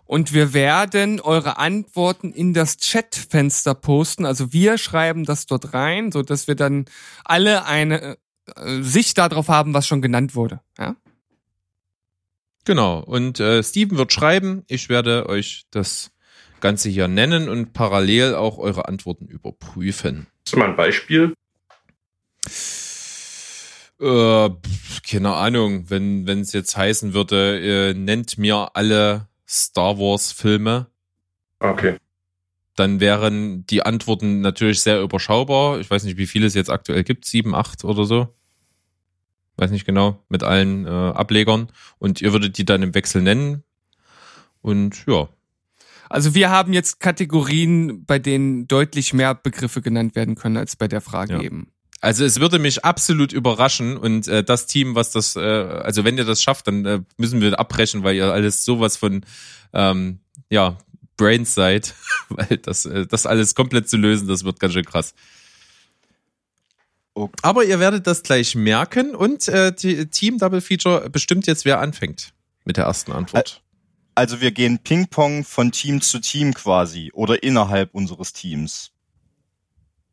Und 0.07 0.35
wir 0.35 0.53
werden 0.53 1.21
eure 1.21 1.57
Antworten 1.57 2.33
in 2.33 2.53
das 2.53 2.77
Chatfenster 2.79 3.75
posten. 3.75 4.27
Also 4.27 4.53
wir 4.53 4.77
schreiben 4.77 5.25
das 5.25 5.47
dort 5.47 5.73
rein, 5.73 6.13
so 6.13 6.23
dass 6.23 6.47
wir 6.47 6.57
dann 6.57 6.85
alle 7.25 7.65
eine 7.65 8.19
äh, 8.57 8.83
Sicht 8.83 9.17
darauf 9.17 9.49
haben, 9.49 9.73
was 9.73 9.87
schon 9.87 10.03
genannt 10.03 10.35
wurde. 10.35 10.61
Ja? 10.79 10.97
Genau. 12.65 13.01
Und 13.01 13.41
äh, 13.41 13.63
Steven 13.63 13.97
wird 13.97 14.13
schreiben. 14.13 14.65
Ich 14.67 14.89
werde 14.89 15.27
euch 15.29 15.65
das 15.71 16.11
Ganze 16.65 16.89
hier 16.89 17.09
nennen 17.09 17.51
und 17.51 17.75
parallel 17.75 18.35
auch 18.35 18.57
eure 18.57 18.89
Antworten 18.89 19.27
überprüfen. 19.27 20.29
Hast 20.47 20.55
du 20.55 20.59
mal 20.59 20.71
ein 20.71 20.77
Beispiel? 20.77 21.35
Äh, 24.01 24.51
keine 25.07 25.35
Ahnung, 25.35 25.91
wenn 25.91 26.27
es 26.27 26.55
jetzt 26.55 26.75
heißen 26.75 27.13
würde, 27.13 27.91
äh, 27.91 27.93
nennt 27.93 28.39
mir 28.39 28.71
alle 28.73 29.29
Star 29.47 29.99
Wars 29.99 30.33
Filme, 30.33 30.87
Okay. 31.61 31.99
dann 32.77 32.99
wären 32.99 33.67
die 33.67 33.83
Antworten 33.83 34.41
natürlich 34.41 34.81
sehr 34.81 35.03
überschaubar. 35.03 35.81
Ich 35.81 35.91
weiß 35.91 36.05
nicht, 36.05 36.17
wie 36.17 36.27
viele 36.27 36.47
es 36.47 36.55
jetzt 36.55 36.71
aktuell 36.71 37.05
gibt, 37.05 37.27
sieben, 37.27 37.55
acht 37.55 37.85
oder 37.85 38.05
so. 38.05 38.35
Weiß 39.57 39.71
nicht 39.71 39.85
genau, 39.85 40.19
mit 40.31 40.43
allen 40.43 40.87
äh, 40.87 40.89
Ablegern. 40.89 41.69
Und 41.99 42.23
ihr 42.23 42.33
würdet 42.33 42.57
die 42.57 42.65
dann 42.65 42.83
im 42.83 42.95
Wechsel 42.95 43.21
nennen. 43.21 43.65
Und 44.63 45.05
ja, 45.07 45.29
Also 46.11 46.35
wir 46.35 46.51
haben 46.51 46.73
jetzt 46.73 47.01
Kategorien, 47.01 48.05
bei 48.05 48.19
denen 48.19 48.69
deutlich 48.69 49.13
mehr 49.13 49.35
Begriffe 49.35 49.83
genannt 49.83 50.15
werden 50.15 50.35
können 50.35 50.57
als 50.57 50.77
bei 50.77 50.89
der 50.89 51.01
Frage 51.01 51.35
Ja. 51.35 51.41
eben. 51.41 51.69
Also 52.01 52.25
es 52.25 52.39
würde 52.39 52.59
mich 52.59 52.85
absolut 52.85 53.33
überraschen 53.33 53.97
und 53.97 54.29
äh, 54.29 54.45
das 54.45 54.67
Team, 54.67 54.95
was 54.95 55.11
das, 55.11 55.37
äh, 55.37 55.41
also 55.41 56.05
wenn 56.05 56.19
ihr 56.19 56.27
das 56.27 56.43
schafft, 56.43 56.67
dann 56.67 56.85
äh, 56.85 57.01
müssen 57.17 57.41
wir 57.41 57.59
abbrechen, 57.59 58.03
weil 58.05 58.15
ihr 58.15 58.31
alles 58.31 58.63
sowas 58.65 58.99
von 58.99 59.25
ähm, 59.73 60.19
ja 60.51 60.77
Brains 61.17 61.55
seid, 61.55 61.95
weil 62.29 62.59
das 62.59 62.85
äh, 62.85 63.07
das 63.07 63.25
alles 63.25 63.55
komplett 63.55 63.89
zu 63.89 63.97
lösen, 63.97 64.29
das 64.29 64.45
wird 64.45 64.61
ganz 64.61 64.75
schön 64.75 64.85
krass. 64.85 65.15
Okay. 67.15 67.33
Aber 67.43 67.65
ihr 67.65 67.79
werdet 67.79 68.07
das 68.07 68.23
gleich 68.23 68.55
merken 68.55 69.15
und 69.15 69.49
äh, 69.49 69.73
die 69.73 70.07
Team 70.11 70.39
Double 70.39 70.61
Feature 70.61 71.09
bestimmt 71.11 71.47
jetzt, 71.47 71.65
wer 71.65 71.81
anfängt 71.81 72.35
mit 72.65 72.77
der 72.77 72.85
ersten 72.85 73.13
Antwort. 73.13 73.63
Also 74.15 74.41
wir 74.41 74.53
gehen 74.53 74.79
Ping-Pong 74.79 75.45
von 75.45 75.73
Team 75.73 76.01
zu 76.01 76.19
Team 76.21 76.55
quasi 76.55 77.11
oder 77.13 77.43
innerhalb 77.43 77.95
unseres 77.95 78.33
Teams. 78.33 78.91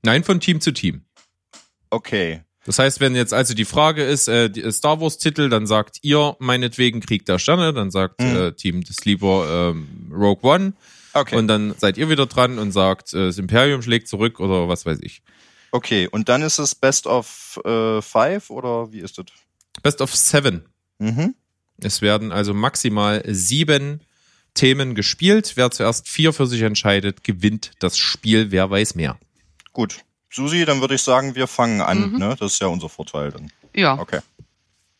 Nein, 0.04 0.24
von 0.24 0.40
Team 0.40 0.60
zu 0.62 0.72
Team. 0.72 1.06
Okay. 1.90 2.42
Das 2.66 2.80
heißt, 2.80 3.00
wenn 3.00 3.16
jetzt 3.16 3.34
also 3.34 3.54
die 3.54 3.66
Frage 3.66 4.04
ist, 4.04 4.28
äh, 4.28 4.50
die 4.50 4.70
Star 4.72 5.02
Wars 5.02 5.18
Titel, 5.18 5.50
dann 5.50 5.66
sagt 5.68 5.98
ihr 6.04 6.36
meinetwegen 6.40 7.00
Krieg 7.02 7.26
der 7.26 7.40
Sterne, 7.40 7.74
dann 7.74 7.90
sagt 7.92 8.22
Mhm. 8.22 8.36
äh, 8.36 8.52
Team 8.54 8.84
des 8.84 9.04
lieber 9.06 9.72
ähm, 9.76 10.12
Rogue 10.12 10.44
One 10.50 10.74
Okay. 11.14 11.36
und 11.36 11.48
dann 11.48 11.76
seid 11.78 11.98
ihr 11.98 12.10
wieder 12.10 12.26
dran 12.28 12.58
und 12.60 12.72
sagt, 12.72 13.14
äh, 13.14 13.26
das 13.26 13.38
Imperium 13.38 13.82
schlägt 13.82 14.08
zurück 14.08 14.40
oder 14.40 14.68
was 14.68 14.86
weiß 14.86 15.00
ich. 15.02 15.22
okay. 15.72 16.08
Und 16.08 16.30
dann 16.30 16.42
ist 16.42 16.60
es 16.60 16.76
Best 16.76 17.06
of 17.08 17.60
äh, 17.66 18.02
Five 18.02 18.50
oder 18.50 18.92
wie 18.92 19.00
ist 19.00 19.18
das? 19.18 19.26
Best 19.84 20.02
of 20.02 20.16
Seven. 20.16 20.66
Mhm. 21.00 21.34
Es 21.84 22.02
werden 22.02 22.32
also 22.32 22.54
maximal 22.54 23.24
sieben 23.28 24.02
Themen 24.54 24.96
gespielt. 24.96 25.54
Wer 25.56 25.72
zuerst 25.72 26.08
vier 26.08 26.34
für 26.34 26.48
sich 26.48 26.62
entscheidet, 26.62 27.24
gewinnt 27.24 27.72
das 27.80 27.98
Spiel. 27.98 28.52
Wer 28.52 28.70
weiß 28.70 28.96
mehr. 28.96 29.18
Gut. 29.74 30.00
Susi, 30.30 30.66
dann 30.66 30.80
würde 30.82 30.96
ich 30.96 31.04
sagen, 31.04 31.36
wir 31.36 31.48
fangen 31.48 31.82
an. 31.82 32.12
Mhm. 32.12 32.18
Ne? 32.18 32.36
Das 32.40 32.54
ist 32.54 32.62
ja 32.62 32.68
unser 32.68 32.90
Vorteil 32.90 33.32
dann. 33.32 33.52
Ja. 33.76 34.00
Okay. 34.00 34.20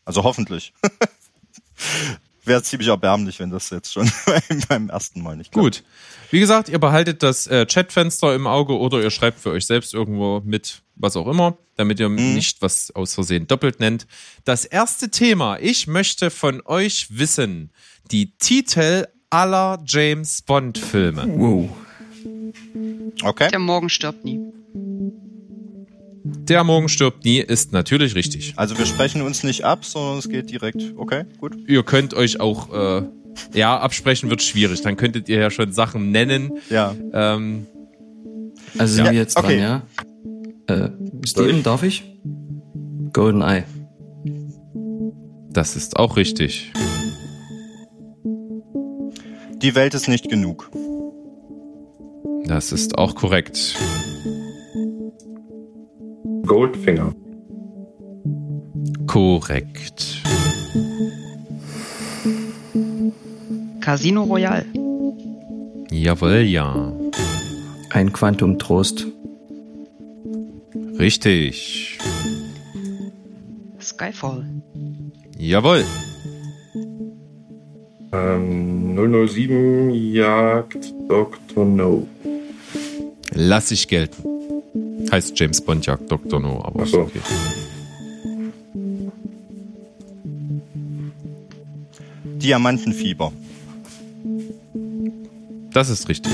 Also 0.04 0.24
hoffentlich. 0.24 0.72
Wäre 2.44 2.62
ziemlich 2.62 2.88
erbärmlich, 2.88 3.38
wenn 3.38 3.50
das 3.50 3.70
jetzt 3.70 3.92
schon 3.92 4.10
beim, 4.68 4.90
ersten 4.90 5.22
Mal 5.22 5.36
nicht 5.36 5.52
klappt. 5.52 5.64
Gut. 5.64 5.82
Wie 6.30 6.40
gesagt, 6.40 6.68
ihr 6.68 6.78
behaltet 6.78 7.22
das 7.22 7.46
äh, 7.46 7.66
Chatfenster 7.66 8.34
im 8.34 8.46
Auge 8.46 8.76
oder 8.76 9.00
ihr 9.00 9.10
schreibt 9.10 9.38
für 9.38 9.50
euch 9.50 9.66
selbst 9.66 9.94
irgendwo 9.94 10.40
mit, 10.44 10.81
was 10.94 11.16
auch 11.16 11.26
immer, 11.28 11.56
damit 11.76 11.98
ihr 12.00 12.08
Mhm. 12.08 12.34
nicht 12.34 12.62
was 12.62 12.90
aus 12.94 13.14
Versehen 13.14 13.46
doppelt 13.46 13.80
nennt. 13.80 14.06
Das 14.44 14.64
erste 14.64 15.10
Thema. 15.10 15.58
Ich 15.60 15.86
möchte 15.86 16.30
von 16.30 16.62
euch 16.64 17.06
wissen, 17.10 17.70
die 18.10 18.32
Titel 18.38 19.06
aller 19.30 19.82
James 19.86 20.42
Bond 20.42 20.78
Filme. 20.78 21.24
Wow. 21.28 21.70
Okay. 23.22 23.48
Der 23.50 23.58
Morgen 23.58 23.88
stirbt 23.88 24.24
nie. 24.24 24.40
Der 26.24 26.62
Morgen 26.64 26.88
stirbt 26.88 27.24
nie 27.24 27.38
ist 27.38 27.72
natürlich 27.72 28.14
richtig. 28.14 28.52
Also 28.56 28.76
wir 28.78 28.86
sprechen 28.86 29.22
uns 29.22 29.42
nicht 29.42 29.64
ab, 29.64 29.84
sondern 29.84 30.18
es 30.18 30.28
geht 30.28 30.50
direkt. 30.50 30.94
Okay, 30.96 31.24
gut. 31.38 31.56
Ihr 31.66 31.82
könnt 31.82 32.14
euch 32.14 32.38
auch, 32.40 32.72
äh, 32.72 33.02
ja, 33.54 33.78
absprechen 33.78 34.30
wird 34.30 34.42
schwierig. 34.42 34.82
Dann 34.82 34.96
könntet 34.96 35.28
ihr 35.28 35.38
ja 35.40 35.50
schon 35.50 35.72
Sachen 35.72 36.10
nennen. 36.12 36.52
Ja. 36.70 36.94
Ähm, 37.12 37.66
Also 38.78 38.94
sind 38.94 39.04
Ja, 39.06 39.10
wir 39.12 39.18
jetzt 39.18 39.34
dran, 39.34 39.44
okay. 39.46 39.60
ja? 39.60 39.82
Äh, 40.66 40.90
Steven, 41.26 41.62
darf 41.62 41.82
ich? 41.82 42.04
GoldenEye. 43.12 43.64
das 45.50 45.76
ist 45.76 45.98
auch 45.98 46.16
richtig. 46.16 46.72
Die 49.62 49.74
Welt 49.74 49.94
ist 49.94 50.08
nicht 50.08 50.28
genug. 50.28 50.70
Das 52.46 52.72
ist 52.72 52.98
auch 52.98 53.14
korrekt. 53.14 53.76
Goldfinger. 56.46 57.14
Korrekt. 59.06 60.22
Casino 63.80 64.24
Royale. 64.24 64.64
Jawohl, 65.90 66.40
ja. 66.40 66.92
Ein 67.90 68.12
Quantum 68.12 68.58
Trost. 68.58 69.06
Richtig. 70.98 71.98
Skyfall. 73.80 74.44
Jawohl. 75.38 75.84
Ähm, 78.12 78.94
007 79.28 79.90
jagt 80.12 80.94
Dr. 81.08 81.64
No. 81.64 82.06
Lass 83.34 83.70
ich 83.70 83.88
gelten. 83.88 84.22
Heißt 85.10 85.38
James 85.38 85.60
Bond 85.60 85.86
jagt 85.86 86.10
Dr. 86.10 86.38
No, 86.40 86.62
aber 86.62 86.82
Ach 86.82 86.86
so. 86.86 87.00
okay. 87.00 87.20
Diamantenfieber. 92.24 93.32
Das 95.72 95.88
ist 95.88 96.08
richtig. 96.08 96.32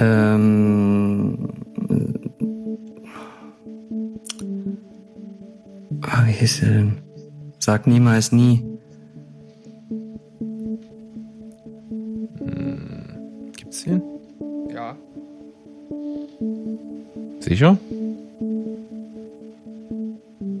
Ähm. 0.00 1.48
Ah, 6.02 6.26
wie 6.26 6.32
hieß 6.32 6.60
der 6.60 6.68
denn? 6.70 6.98
Sag 7.58 7.86
niemals 7.86 8.32
nie. 8.32 8.64
Gibt's 13.56 13.84
den? 13.84 14.02
Ja. 14.72 14.96
Sicher? 17.40 17.78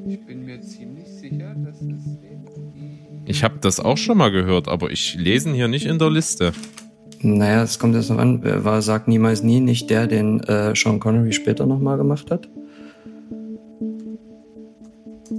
Ich 0.08 0.26
bin 0.26 0.44
mir 0.44 0.60
ziemlich 0.60 1.08
sicher, 1.08 1.54
dass 1.54 1.80
es 1.80 2.18
Ich 3.26 3.44
habe 3.44 3.58
das 3.60 3.78
auch 3.78 3.96
schon 3.96 4.18
mal 4.18 4.30
gehört, 4.30 4.66
aber 4.68 4.90
ich 4.90 5.14
lese 5.14 5.50
ihn 5.50 5.54
hier 5.54 5.68
nicht 5.68 5.86
in 5.86 5.98
der 5.98 6.10
Liste. 6.10 6.52
Naja, 7.20 7.62
es 7.62 7.78
kommt 7.78 7.94
jetzt 7.94 8.10
noch 8.10 8.18
an. 8.18 8.42
War 8.64 8.80
Sag 8.82 9.08
niemals 9.08 9.42
nie 9.42 9.60
nicht 9.60 9.90
der, 9.90 10.06
den 10.06 10.40
äh, 10.40 10.74
Sean 10.76 11.00
Connery 11.00 11.32
später 11.32 11.66
nochmal 11.66 11.96
gemacht 11.98 12.30
hat? 12.30 12.48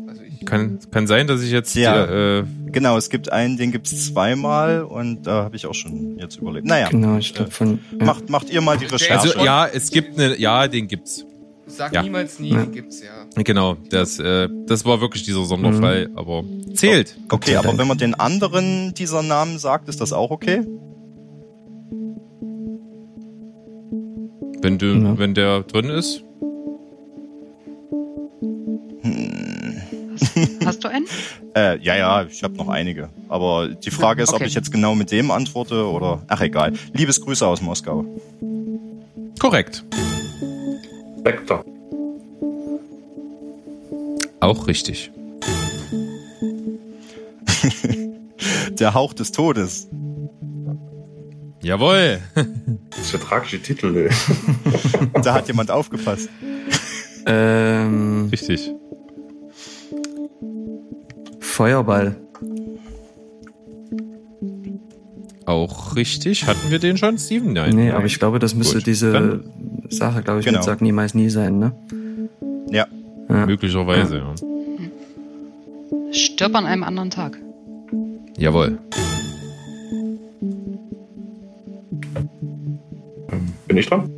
Also 0.07 0.21
Kann, 0.45 0.79
kann 0.91 1.07
sein, 1.07 1.27
dass 1.27 1.41
ich 1.41 1.51
jetzt 1.51 1.75
Ja. 1.75 2.05
die, 2.05 2.13
äh, 2.13 2.43
Genau, 2.71 2.97
es 2.97 3.09
gibt 3.09 3.31
einen, 3.31 3.57
den 3.57 3.71
gibt's 3.71 4.07
zweimal 4.07 4.83
und 4.83 5.23
da 5.25 5.43
habe 5.43 5.55
ich 5.55 5.65
auch 5.65 5.73
schon 5.73 6.17
jetzt 6.19 6.37
überlegt. 6.37 6.67
Naja, 6.67 6.89
Genau, 6.89 7.17
ich 7.17 7.33
glaube 7.33 7.49
von. 7.51 7.79
Ja. 7.97 8.05
macht, 8.05 8.29
macht 8.29 8.49
ihr 8.51 8.61
mal 8.61 8.77
die 8.77 8.85
Der 8.85 8.93
Recherche. 8.93 9.29
also 9.35 9.39
ja, 9.45 9.65
es 9.67 9.89
gibt 9.89 10.19
eine, 10.19 10.37
ja, 10.39 10.67
den 10.67 10.87
gibt's. 10.87 11.25
Sag 11.65 11.93
Ja. 11.93 12.01
niemals 12.03 12.39
nie, 12.39 12.51
Ja. 12.53 12.63
die 12.65 12.71
gibt's 12.71 13.01
ja. 13.01 13.09
Genau, 13.43 13.75
das, 13.89 14.19
äh, 14.19 14.49
das 14.67 14.85
war 14.85 15.01
wirklich 15.01 15.23
dieser 15.23 15.45
Sonderfall, 15.45 16.09
aber 16.15 16.43
zählt. 16.73 17.17
okay, 17.31 17.53
sei 17.53 17.59
aber 17.59 17.77
wenn 17.77 17.87
man 17.87 17.97
den 17.97 18.15
anderen 18.15 18.93
dieser 18.95 19.21
Namen 19.23 19.57
sagt, 19.59 19.87
ist 19.89 20.01
das 20.01 20.11
auch 20.13 20.29
okay? 20.31 20.61
Wenn 24.61 24.77
du, 24.77 24.87
Ja. 24.87 25.17
wenn 25.17 25.33
der 25.33 25.61
drin 25.63 25.89
ist. 25.89 26.23
Hast 30.65 30.83
du 30.83 30.87
einen? 30.89 31.05
Äh, 31.55 31.79
ja, 31.81 31.97
ja, 31.97 32.23
ich 32.25 32.43
habe 32.43 32.53
noch 32.55 32.67
einige. 32.69 33.09
Aber 33.27 33.69
die 33.69 33.89
Frage 33.89 34.21
ist, 34.21 34.29
ob 34.29 34.35
Okay. 34.35 34.45
ich 34.45 34.53
jetzt 34.53 34.71
genau 34.71 34.93
mit 34.93 35.11
dem 35.11 35.31
antworte 35.31 35.89
oder. 35.89 36.21
Ach 36.27 36.41
egal. 36.41 36.73
Liebesgrüße 36.93 37.45
aus 37.45 37.59
Moskau. 37.59 38.05
Korrekt. 39.39 39.83
Spectre. 41.19 41.65
Auch 44.39 44.67
richtig. 44.67 45.11
Der 48.79 48.93
Hauch 48.93 49.13
des 49.13 49.31
Todes. 49.31 49.89
Jawohl. 51.61 52.19
Das 52.89 52.99
ist 53.01 53.13
der 53.13 53.19
tragische 53.19 53.61
Titel, 53.61 53.95
ey. 53.95 54.09
Da 55.23 55.33
hat 55.33 55.47
jemand 55.47 55.71
aufgepasst. 55.71 56.29
Ähm, 57.25 58.29
Richtig. 58.31 58.71
Feuerball. 61.39 62.15
Auch 65.45 65.95
richtig. 65.95 66.45
Hatten 66.47 66.69
wir 66.69 66.77
den 66.79 66.95
schon, 66.97 67.17
Steven? 67.17 67.53
Nein. 67.53 67.75
nee, 67.75 67.91
aber 67.91 68.05
ich 68.05 68.19
glaube, 68.19 68.37
das 68.39 68.53
müsste 68.53 68.75
Gut. 68.77 68.85
diese 68.87 69.11
Dann- 69.11 69.43
Sache, 69.89 70.21
glaube 70.21 70.39
ich, 70.41 70.45
Genau. 70.45 70.59
mit 70.59 70.63
Sag 70.65 70.81
niemals 70.81 71.15
nie 71.15 71.29
sein, 71.29 71.57
ne? 71.57 71.73
Ja. 72.69 72.85
Ja. 73.29 73.45
Möglicherweise, 73.47 74.17
ja. 74.17 74.35
Stirb 76.13 76.55
an 76.55 76.65
einem 76.67 76.83
anderen 76.83 77.09
Tag. 77.09 77.37
Jawohl. 78.37 78.77
Bin 83.69 83.77
ich 83.77 83.85
dran? 83.87 84.09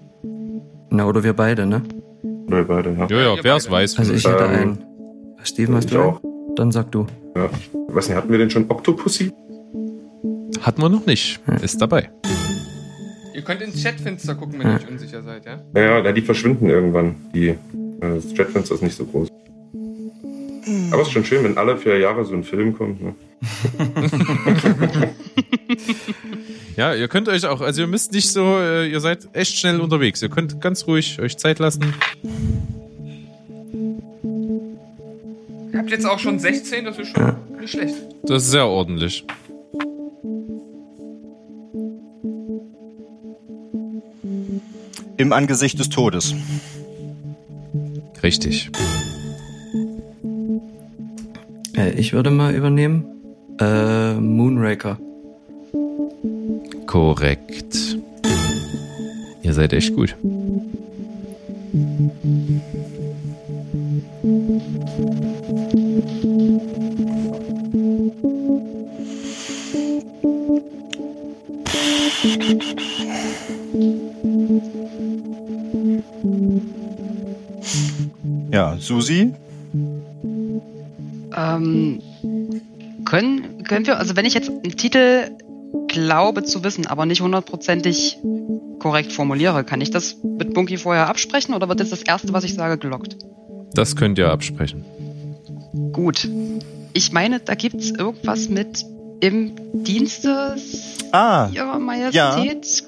Na, 0.89 1.05
oder 1.05 1.23
wir 1.23 1.33
beide, 1.33 1.65
ne? 1.65 1.81
Oder 2.47 2.59
ihr 2.59 2.63
beide, 2.67 2.95
ja. 2.97 3.07
Ja, 3.09 3.35
ja, 3.35 3.43
wer 3.43 3.55
es 3.57 3.69
weiß. 3.69 3.99
Also 3.99 4.13
ich 4.13 4.25
hätte 4.25 4.45
Ähm, 4.45 4.49
einen. 4.49 4.83
Steven, 5.43 5.75
hast 5.75 5.91
du 5.91 5.99
auch. 5.99 6.23
einen? 6.23 6.55
Dann 6.55 6.71
sag 6.71 6.89
du. 6.91 7.05
ja. 7.35 7.49
Ich 7.89 7.95
weiß 7.95 8.07
nicht, 8.07 8.17
hatten 8.17 8.31
wir 8.31 8.37
denn 8.37 8.49
schon 8.49 8.65
Octopussy? 8.69 9.31
Hatten 10.61 10.81
wir 10.81 10.87
noch 10.89 11.05
nicht. 11.05 11.41
Ist 11.61 11.81
dabei. 11.81 12.09
Ihr 13.33 13.41
könnt 13.41 13.61
ins 13.61 13.83
Chatfenster 13.83 14.35
gucken, 14.35 14.59
wenn 14.59 14.67
ihr 14.69 14.75
euch 14.75 14.87
unsicher 14.89 15.21
seid, 15.21 15.45
ja? 15.45 15.61
Ja, 15.75 15.99
ja, 15.99 16.11
die 16.13 16.21
verschwinden 16.21 16.69
irgendwann. 16.69 17.15
Die, 17.35 17.49
äh, 17.49 17.57
das 17.99 18.33
Chatfenster 18.33 18.75
ist 18.75 18.83
nicht 18.83 18.95
so 18.95 19.05
groß. 19.05 19.27
Aber 20.91 21.01
es 21.01 21.07
ist 21.09 21.13
schon 21.13 21.25
schön, 21.25 21.43
wenn 21.43 21.57
alle 21.57 21.75
vier 21.77 21.97
Jahre 21.99 22.23
so 22.23 22.33
ein 22.33 22.43
Film 22.45 22.77
kommt. 22.77 23.01
Ne? 23.01 23.13
Ja, 26.82 26.96
ihr 26.96 27.08
könnt 27.08 27.30
euch 27.30 27.46
auch, 27.46 27.62
also 27.62 27.82
ihr 27.82 27.88
müsst 27.88 28.12
nicht 28.12 28.32
so, 28.32 28.58
äh, 28.58 28.88
ihr 28.88 29.00
seid 29.02 29.30
echt 29.34 29.56
schnell 29.56 29.80
unterwegs. 29.80 30.20
Ihr 30.24 30.30
könnt 30.30 30.60
ganz 30.62 30.88
ruhig 30.88 31.22
euch 31.22 31.38
Zeit 31.38 31.60
lassen. 31.60 31.94
Ihr 35.72 35.78
habt 35.78 35.91
jetzt 35.91 36.08
auch 36.08 36.17
schon 36.17 36.39
16, 36.39 36.86
das 36.86 36.98
ist 36.98 37.10
schon 37.10 37.36
nicht 37.60 37.70
schlecht. 37.70 37.94
Das 38.24 38.41
ist 38.41 38.50
sehr 38.50 38.65
ordentlich. 38.65 39.24
Im 45.17 45.34
Angesicht 45.34 45.78
des 45.78 45.89
Todes. 45.89 46.34
Richtig. 48.24 48.72
Äh, 51.78 51.91
ich 51.91 52.12
würde 52.13 52.32
mal 52.32 52.56
übernehmen. 52.56 53.06
Äh, 53.60 54.15
Moonraker. 54.15 54.98
Korrekt. 56.91 57.95
Ihr 59.43 59.54
seid 59.54 59.71
echt 59.71 59.95
gut. 59.95 60.13
Ja, 78.51 78.75
Susi? 78.80 79.32
Ähm, 81.38 82.01
können, 83.06 83.63
können 83.63 83.86
wir, 83.86 83.97
also 83.97 84.17
wenn 84.17 84.25
ich 84.25 84.34
jetzt 84.34 84.49
einen 84.49 84.75
Titel 84.75 85.32
glaube 85.91 86.43
zu 86.43 86.63
wissen, 86.63 86.88
aber 86.88 87.06
nicht 87.06 87.21
hundertprozentig 87.21 88.17
korrekt 88.80 89.12
formuliere, 89.13 89.63
kann 89.63 89.80
ich 89.82 89.91
das 89.91 90.17
mit 90.23 90.54
Bunky 90.54 90.77
vorher 90.77 91.08
absprechen 91.08 91.54
oder 91.54 91.69
wird 91.69 91.80
jetzt 91.80 91.91
das 91.91 92.01
erste, 92.01 92.34
was 92.34 92.43
ich 92.43 92.56
sage, 92.56 92.77
gelockt? 92.77 93.17
Das 93.73 93.95
könnt 93.95 94.17
ihr 94.17 94.30
absprechen. 94.32 94.84
Gut. 95.93 96.27
Ich 96.93 97.12
meine, 97.12 97.39
da 97.39 97.56
gibt's 97.56 97.91
irgendwas 97.91 98.49
mit 98.49 98.86
im 99.21 99.54
Dienste 99.84 100.56
Ah, 101.12 101.47
ihrer 101.54 101.77
Majestät. 101.80 102.84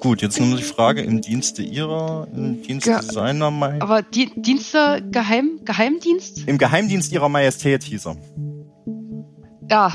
gut, 0.00 0.22
jetzt 0.22 0.40
nur 0.40 0.56
die 0.56 0.62
Frage 0.62 1.02
im 1.02 1.20
Dienste 1.20 1.62
ihrer, 1.62 2.26
im 2.34 2.62
Dienste 2.62 2.90
Ja, 2.90 3.02
seiner 3.02 3.50
Majestät. 3.50 3.82
Aber 3.82 4.02
die 4.02 4.30
Dienste, 4.34 5.02
Geheim, 5.10 5.60
Geheimdienst? 5.64 6.44
Im 6.46 6.56
Geheimdienst 6.58 7.12
ihrer 7.12 7.28
Majestät 7.28 7.82
hieß 7.84 8.06
er. 8.06 8.16
Ja, 9.70 9.92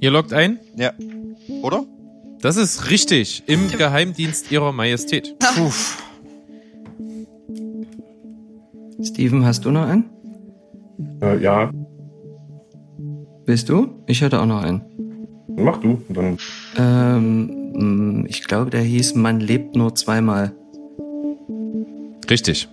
Ihr 0.00 0.10
loggt 0.10 0.32
ein? 0.32 0.58
Ja. 0.76 0.92
Oder? 1.62 1.84
Das 2.40 2.56
ist 2.56 2.90
richtig. 2.90 3.42
Im 3.46 3.68
Geheimdienst 3.70 4.50
ihrer 4.52 4.72
Majestät. 4.72 5.34
Puh. 5.38 5.70
Steven, 9.02 9.44
hast 9.44 9.64
du 9.64 9.70
noch 9.70 9.86
einen? 9.86 10.04
Äh, 11.22 11.38
ja, 11.42 11.70
Bist 13.44 13.68
du? 13.68 14.02
Ich 14.06 14.22
hätte 14.22 14.40
auch 14.40 14.46
noch 14.46 14.62
einen. 14.62 14.82
mach 15.56 15.78
du. 15.78 16.00
Dann 16.08 16.36
Ähm, 16.76 17.72
mh, 17.74 18.24
ich 18.28 18.42
glaube, 18.44 18.70
der 18.70 18.82
hieß 18.82 19.14
Man 19.14 19.40
lebt 19.40 19.76
nur 19.76 19.94
zweimal. 19.94 20.52
Richtig. 22.28 22.68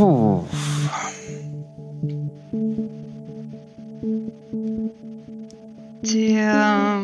Puh. 0.00 0.46
der, 6.02 7.02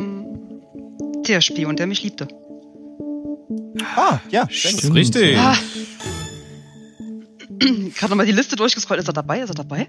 der 1.27 1.41
Spion, 1.41 1.75
der 1.75 1.85
mich 1.85 2.01
liebte. 2.01 2.27
Ah, 3.95 4.19
ja, 4.31 4.45
Das 4.45 4.51
ist 4.65 4.79
Stimmt. 4.79 4.95
richtig. 4.95 5.37
Ah. 5.37 5.55
Gerade 7.59 8.09
nochmal 8.09 8.25
die 8.25 8.31
Liste 8.31 8.55
durchgescrollt. 8.55 8.99
Ist 8.99 9.09
er 9.09 9.13
dabei? 9.13 9.41
Ist 9.41 9.49
er 9.49 9.55
dabei? 9.55 9.87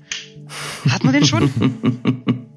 Hat 0.90 1.02
man 1.02 1.14
den 1.14 1.24
schon? 1.24 1.50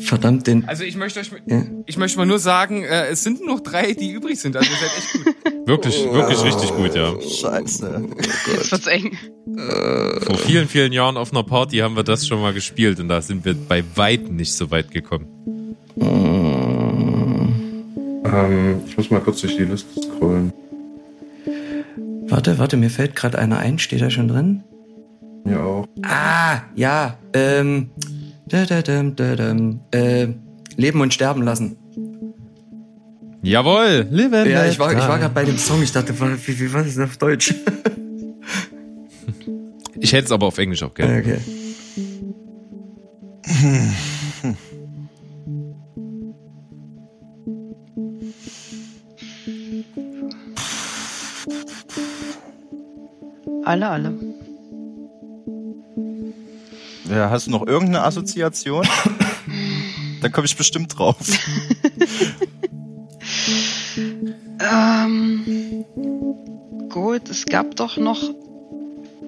Verdammt, 0.00 0.46
den. 0.46 0.64
Also 0.66 0.82
ich 0.84 0.96
möchte 0.96 1.20
euch, 1.20 1.30
Ja. 1.46 1.62
ich 1.86 1.96
möchte 1.96 2.18
mal 2.18 2.26
nur 2.26 2.38
sagen, 2.40 2.82
äh, 2.82 3.06
es 3.08 3.22
sind 3.22 3.40
nur 3.40 3.56
noch 3.56 3.60
drei, 3.60 3.92
die 3.92 4.10
übrig 4.10 4.40
sind. 4.40 4.56
Also 4.56 4.68
ihr 4.70 4.76
seid 4.78 4.90
echt 4.98 5.12
gut. 5.24 5.34
Wirklich, 5.66 6.04
wirklich 6.12 6.42
richtig 6.44 6.74
gut, 6.76 6.94
ja. 6.94 7.14
Scheiße. 7.20 8.08
Jetzt 8.52 8.72
wird's 8.72 8.86
eng. 8.86 9.16
Vor 10.26 10.36
vielen, 10.36 10.68
vielen 10.68 10.92
Jahren 10.92 11.16
auf 11.16 11.32
einer 11.32 11.44
Party 11.44 11.78
haben 11.78 11.96
wir 11.96 12.02
das 12.02 12.26
schon 12.26 12.40
mal 12.40 12.52
gespielt 12.52 12.98
und 13.00 13.08
da 13.08 13.22
sind 13.22 13.44
wir 13.44 13.54
bei 13.54 13.84
weitem 13.94 14.36
nicht 14.36 14.52
so 14.52 14.70
weit 14.70 14.90
gekommen. 14.90 15.26
Ähm, 18.24 18.80
ich 18.86 18.96
muss 18.96 19.10
mal 19.10 19.20
kurz 19.20 19.40
durch 19.42 19.56
die 19.56 19.64
Liste 19.64 19.88
scrollen. 20.02 20.52
Warte, 22.26 22.58
warte, 22.58 22.76
mir 22.76 22.90
fällt 22.90 23.14
gerade 23.14 23.38
einer 23.38 23.58
ein. 23.58 23.78
Steht 23.78 24.00
da 24.02 24.10
schon 24.10 24.28
drin? 24.28 24.64
Mir 25.44 25.62
auch. 25.62 25.86
Ah, 26.02 26.62
ja. 26.74 27.18
Ähm. 27.32 27.90
Da, 28.46 28.66
da, 28.66 28.82
da, 28.82 29.02
da, 29.02 29.36
da, 29.36 29.56
äh, 29.92 30.28
leben 30.76 31.00
und 31.00 31.14
sterben 31.14 31.42
lassen. 31.42 31.76
Jawohl, 33.42 34.06
live 34.10 34.32
and 34.32 34.46
Ja, 34.50 34.66
ich 34.66 34.78
war, 34.78 34.92
ich 34.92 34.98
war 34.98 35.18
gerade 35.18 35.34
bei 35.34 35.44
dem 35.44 35.58
Song. 35.58 35.82
Ich 35.82 35.92
dachte, 35.92 36.14
wie, 36.18 36.60
wie 36.60 36.72
was 36.72 36.86
ist 36.86 36.98
das 36.98 37.10
auf 37.10 37.16
Deutsch? 37.16 37.54
Ich 40.00 40.12
hätte 40.12 40.26
es 40.26 40.32
aber 40.32 40.46
auf 40.46 40.58
Englisch 40.58 40.82
auch 40.82 40.92
gerne. 40.92 41.20
okay. 41.20 41.38
Alle, 53.64 53.88
alle. 53.88 54.33
Ja, 57.08 57.30
hast 57.30 57.46
du 57.46 57.50
noch 57.50 57.66
irgendeine 57.66 58.02
Assoziation? 58.02 58.86
da 60.20 60.28
komme 60.28 60.46
ich 60.46 60.56
bestimmt 60.56 60.98
drauf. 60.98 61.16
Ähm, 64.60 65.84
gut, 66.88 67.28
es 67.28 67.46
gab 67.46 67.76
doch 67.76 67.96
noch, 67.96 68.22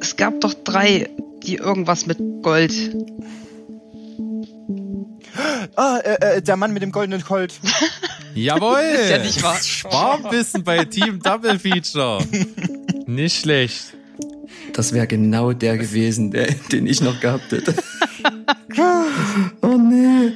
es 0.00 0.16
gab 0.16 0.40
doch 0.40 0.54
drei, 0.54 1.10
die 1.42 1.56
irgendwas 1.56 2.06
mit 2.06 2.18
Gold. 2.42 2.72
Ah, 5.74 5.98
äh, 5.98 6.36
äh, 6.36 6.42
der 6.42 6.56
Mann 6.56 6.72
mit 6.72 6.82
dem 6.82 6.92
goldenen 6.92 7.22
Colt. 7.22 7.54
Jawohl! 8.34 8.80
ist 8.80 9.10
ja 9.10 9.18
nicht 9.18 9.42
wahr. 9.42 9.58
Schwarmwissen 9.62 10.64
bei 10.64 10.84
Team 10.84 11.20
Double 11.20 11.58
Feature. 11.58 12.24
Nicht 13.06 13.40
schlecht. 13.40 13.95
Das 14.76 14.92
wäre 14.92 15.06
genau 15.06 15.54
der 15.54 15.78
gewesen, 15.78 16.30
der, 16.30 16.48
den 16.72 16.86
ich 16.86 17.00
noch 17.00 17.18
gehabt 17.18 17.50
hätte. 17.50 17.74
oh 19.62 19.78
nee. 19.78 20.32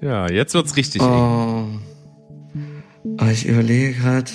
Ja, 0.00 0.30
jetzt 0.30 0.54
wird's 0.54 0.74
richtig 0.76 1.02
eng. 1.02 1.08
Oh. 1.08 1.66
oh 3.20 3.26
ich 3.30 3.46
überlege 3.46 3.92
gerade. 3.92 4.30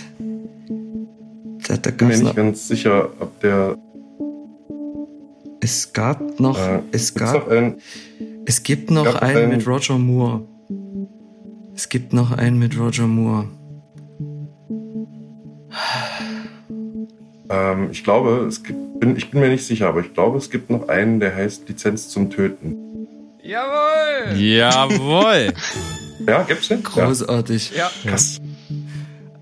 Da, 1.67 1.77
da 1.77 1.89
Bin 1.89 2.07
mir 2.07 2.17
nicht 2.19 2.35
ganz 2.35 2.67
sicher, 2.67 3.09
ob 3.19 3.39
der. 3.41 3.75
es 5.59 5.91
gab 5.91 6.39
noch, 6.39 6.59
Äh, 6.59 6.81
es 6.91 7.15
gab, 7.15 7.33
noch 7.33 7.47
einen, 7.47 7.77
es 8.45 8.61
gibt 8.61 8.91
noch 8.91 9.15
einen 9.15 9.37
einen- 9.37 9.49
mit 9.49 9.67
Roger 9.67 9.97
Moore. 9.97 10.47
Es 11.73 11.89
gibt 11.89 12.13
noch 12.13 12.31
einen 12.31 12.59
mit 12.59 12.77
Roger 12.77 13.07
Moore. 13.07 13.49
Ähm, 17.49 17.89
ich 17.91 18.03
glaube, 18.03 18.45
es 18.47 18.63
gibt, 18.63 18.99
bin, 18.99 19.15
ich 19.15 19.29
bin 19.31 19.39
mir 19.39 19.49
nicht 19.49 19.65
sicher, 19.65 19.87
aber 19.87 20.01
ich 20.01 20.13
glaube, 20.13 20.37
es 20.37 20.49
gibt 20.49 20.69
noch 20.69 20.87
einen, 20.89 21.19
der 21.19 21.35
heißt 21.35 21.67
Lizenz 21.69 22.09
zum 22.09 22.29
Töten. 22.29 22.75
Jawohl! 23.41 24.37
Jawohl! 24.37 25.53
Ja, 26.27 26.41
gibt's 26.41 26.67
den? 26.67 26.81
Ja. 26.81 26.89
Großartig. 26.89 27.73
Ja, 27.75 27.91
Krass. 28.03 28.39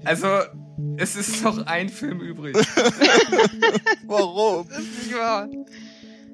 also 0.03 0.27
es 0.97 1.15
ist 1.15 1.43
noch 1.43 1.65
ein 1.65 1.89
Film 1.89 2.19
übrig. 2.19 2.55
Warum? 4.07 4.67
Nicht 4.67 5.15
wahr. 5.17 5.47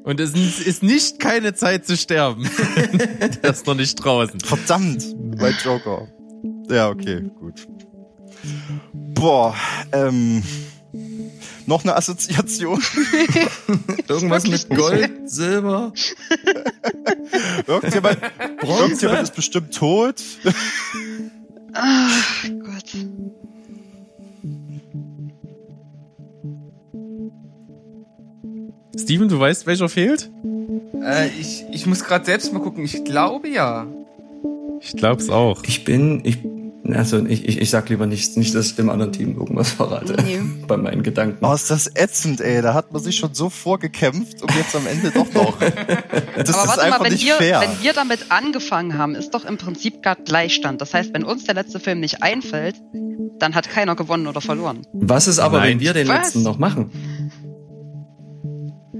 Und 0.04 0.20
es 0.20 0.34
ist 0.34 0.82
nicht 0.82 1.20
keine 1.20 1.54
Zeit 1.54 1.86
zu 1.86 1.96
sterben. 1.96 2.50
Der 3.44 3.52
ist 3.52 3.68
noch 3.68 3.76
nicht 3.76 3.96
draußen. 3.96 4.40
Verdammt, 4.40 5.06
bei 5.38 5.52
Joker. 5.64 6.08
Ja, 6.70 6.90
okay, 6.90 7.22
gut. 7.40 7.68
Boah, 8.94 9.56
ähm, 9.92 10.42
noch 11.68 11.84
eine 11.84 11.96
Assoziation. 11.96 12.82
Irgendwas 14.08 14.48
mit 14.48 14.70
Gold, 14.70 15.30
Silber, 15.30 15.94
Irgendjemand, 17.68 18.18
irgendjemand 18.62 19.22
ist 19.24 19.36
bestimmt 19.36 19.76
tot. 19.76 20.22
Ach 21.74 22.44
Gott. 22.44 22.96
Steven, 28.98 29.30
du 29.30 29.40
weißt, 29.40 29.66
welcher 29.66 29.90
fehlt? 29.90 30.30
äh, 31.04 31.28
ich, 31.40 31.66
ich 31.72 31.86
muss 31.86 32.04
gerade 32.04 32.26
selbst 32.26 32.54
mal 32.54 32.60
gucken. 32.60 32.84
Ich 32.84 33.04
glaube 33.04 33.50
ja. 33.50 33.88
Ich 34.80 34.94
glaub's 34.94 35.30
auch. 35.30 35.64
Ich 35.66 35.84
bin, 35.84 36.22
ich, 36.24 36.40
also 36.94 37.26
ich, 37.26 37.48
ich, 37.48 37.60
ich 37.60 37.70
sag 37.70 37.90
lieber 37.90 38.06
nichts, 38.08 38.36
nicht, 38.36 38.54
dass 38.56 38.68
ich 38.68 38.76
dem 38.76 38.90
anderen 38.90 39.12
Team 39.12 39.38
irgendwas 39.38 39.72
verrate. 39.72 40.16
Nee. 40.24 40.40
Bei 40.68 40.78
meinen 40.78 41.04
Gedanken. 41.04 41.46
Oh, 41.46 41.54
ist 41.54 41.70
das 41.70 41.92
ätzend, 41.96 42.42
ey. 42.42 42.62
Da 42.62 42.74
hat 42.74 42.92
man 42.92 43.02
sich 43.02 43.16
schon 43.18 43.34
so 43.34 43.50
vorgekämpft 43.50 44.42
und 44.42 44.56
jetzt 44.56 44.76
am 44.76 44.88
Ende 44.88 45.12
doch 45.12 45.32
noch. 45.34 45.58
Das 46.34 46.56
Aber 46.56 46.64
ist 46.64 46.70
warte 46.70 46.82
einfach 46.84 47.00
mal, 47.00 47.06
wenn 47.06 47.14
nicht 47.14 47.26
wir, 47.26 47.36
fair. 47.36 47.62
wenn 47.62 47.84
wir 47.84 47.94
damit 47.94 48.28
angefangen 48.30 48.98
haben, 48.98 49.16
ist 49.16 49.32
doch 49.32 49.46
im 49.46 49.58
Prinzip 49.58 50.02
gerade 50.02 50.24
Gleichstand. 50.24 50.82
Das 50.82 50.94
heißt, 50.94 51.14
wenn 51.14 51.24
uns 51.24 51.44
der 51.44 51.56
letzte 51.56 51.80
Film 51.80 52.00
nicht 52.00 52.24
einfällt, 52.24 52.76
dann 53.38 53.54
hat 53.54 53.70
keiner 53.70 53.96
gewonnen 53.96 54.28
oder 54.28 54.42
verloren. 54.42 54.82
Was 54.94 55.28
ist 55.28 55.40
aber, 55.40 55.60
Nein. 55.60 55.72
wenn 55.72 55.80
wir 55.82 55.94
den 55.94 56.08
Was? 56.08 56.18
letzten 56.18 56.44
noch 56.44 56.58
machen? 56.58 56.90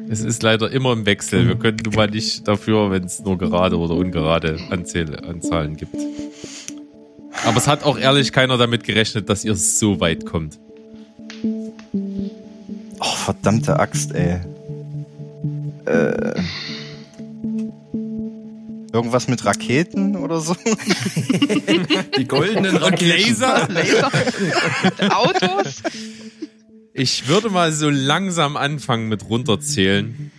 Es 0.10 0.20
ist 0.20 0.44
leider 0.44 0.70
immer 0.70 0.92
im 0.92 1.06
Wechsel. 1.06 1.48
Wir 1.48 1.56
können 1.56 1.78
nun 1.86 1.96
mal 1.96 2.10
nicht 2.10 2.46
dafür, 2.46 2.92
wenn 2.92 3.06
es 3.06 3.22
nur 3.22 3.38
gerade 3.38 3.78
oder 3.78 3.96
ungerade 3.96 4.60
Anzahlen 4.70 5.78
gibt. 5.78 5.96
Aber 7.46 7.58
es 7.58 7.68
hat 7.68 7.84
auch 7.84 7.98
ehrlich 7.98 8.32
keiner 8.32 8.58
damit 8.58 8.84
gerechnet, 8.84 9.30
dass 9.30 9.44
ihr 9.44 9.56
so 9.56 10.00
weit 10.00 10.26
kommt. 10.26 10.60
Oh, 13.00 13.16
verdammte 13.16 13.80
Axt, 13.80 14.14
ey. 14.14 14.42
Äh, 15.86 16.42
irgendwas 18.94 19.28
mit 19.28 19.44
Raketen 19.46 20.16
oder 20.16 20.40
so? 20.40 20.56
Die 22.18 22.28
goldenen 22.28 22.76
Raketen. 22.78 23.08
Laser? 23.08 23.68
Laser? 23.72 24.12
Autos? 25.18 25.82
Ich 26.94 27.28
würde 27.28 27.50
mal 27.50 27.72
so 27.72 27.90
langsam 27.90 28.58
anfangen 28.58 29.08
mit 29.08 29.28
runterzählen. 29.30 30.32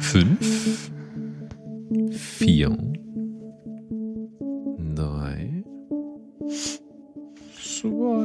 Fünf. 0.00 0.38
Vier. 2.38 2.76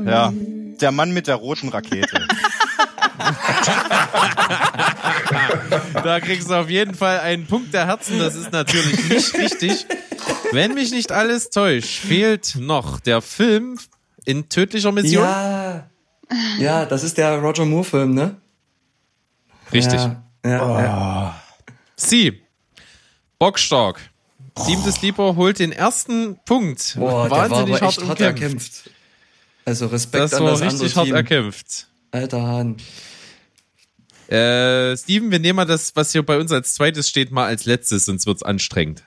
Ja, 0.06 0.34
der 0.82 0.92
Mann 0.92 1.14
mit 1.14 1.28
der 1.28 1.36
roten 1.36 1.70
Rakete. 1.70 2.28
Da 6.04 6.20
kriegst 6.20 6.50
du 6.50 6.54
auf 6.56 6.70
jeden 6.70 6.96
Fall 6.96 7.20
einen 7.20 7.46
Punkt 7.46 7.74
der 7.74 7.86
Herzen. 7.86 8.20
Das 8.20 8.36
ist 8.36 8.52
natürlich 8.52 9.10
nicht 9.10 9.34
richtig. 9.36 9.86
Wenn 10.52 10.74
mich 10.74 10.92
nicht 10.92 11.12
alles 11.12 11.50
täuscht, 11.50 12.00
fehlt 12.00 12.56
noch 12.58 13.00
der 13.00 13.22
Film 13.22 13.80
in 14.26 14.50
tödlicher 14.50 14.92
Mission. 14.92 15.24
Ja. 15.24 15.90
Ja, 16.60 16.86
das 16.86 17.04
ist 17.04 17.18
der 17.18 17.40
Roger 17.40 17.66
Moore 17.66 17.84
Film, 17.84 18.14
ne? 18.14 18.36
Richtig. 19.72 20.00
Ja, 20.00 20.24
ja, 20.46 20.82
ja. 20.82 21.42
Sie. 21.96 22.42
Bockstark. 23.40 24.00
Team 24.66 24.84
des 24.84 24.96
Sleeper 24.96 25.36
holt 25.36 25.60
den 25.60 25.72
ersten 25.72 26.38
Punkt. 26.46 26.96
Boah, 26.98 27.24
der 27.24 27.32
war 27.32 27.50
Wahnsinnig 27.50 27.76
aber 27.82 27.86
hart 27.88 28.08
hart 28.08 28.22
erkämpft. 28.22 28.89
Also 29.66 29.88
Respekt 29.88 30.24
Das 30.24 30.34
an 30.34 30.46
das 30.46 30.62
richtig 30.62 30.72
andere 30.74 30.96
hart 30.96 31.06
Team. 31.06 31.16
erkämpft. 31.16 31.88
Alter 32.12 32.42
Hahn. 32.44 32.78
Äh, 34.28 34.96
Steven, 34.98 35.32
wir 35.32 35.39
nehmen 35.39 35.58
mal 35.58 35.66
das, 35.66 35.96
was 35.96 36.12
hier 36.12 36.24
bei 36.26 36.38
uns 36.38 36.52
als 36.52 36.74
zweites 36.76 37.10
steht, 37.10 37.32
mal 37.32 37.46
als 37.46 37.66
letztes, 37.66 38.06
sonst 38.06 38.26
wird's 38.26 38.44
anstrengend. 38.44 39.04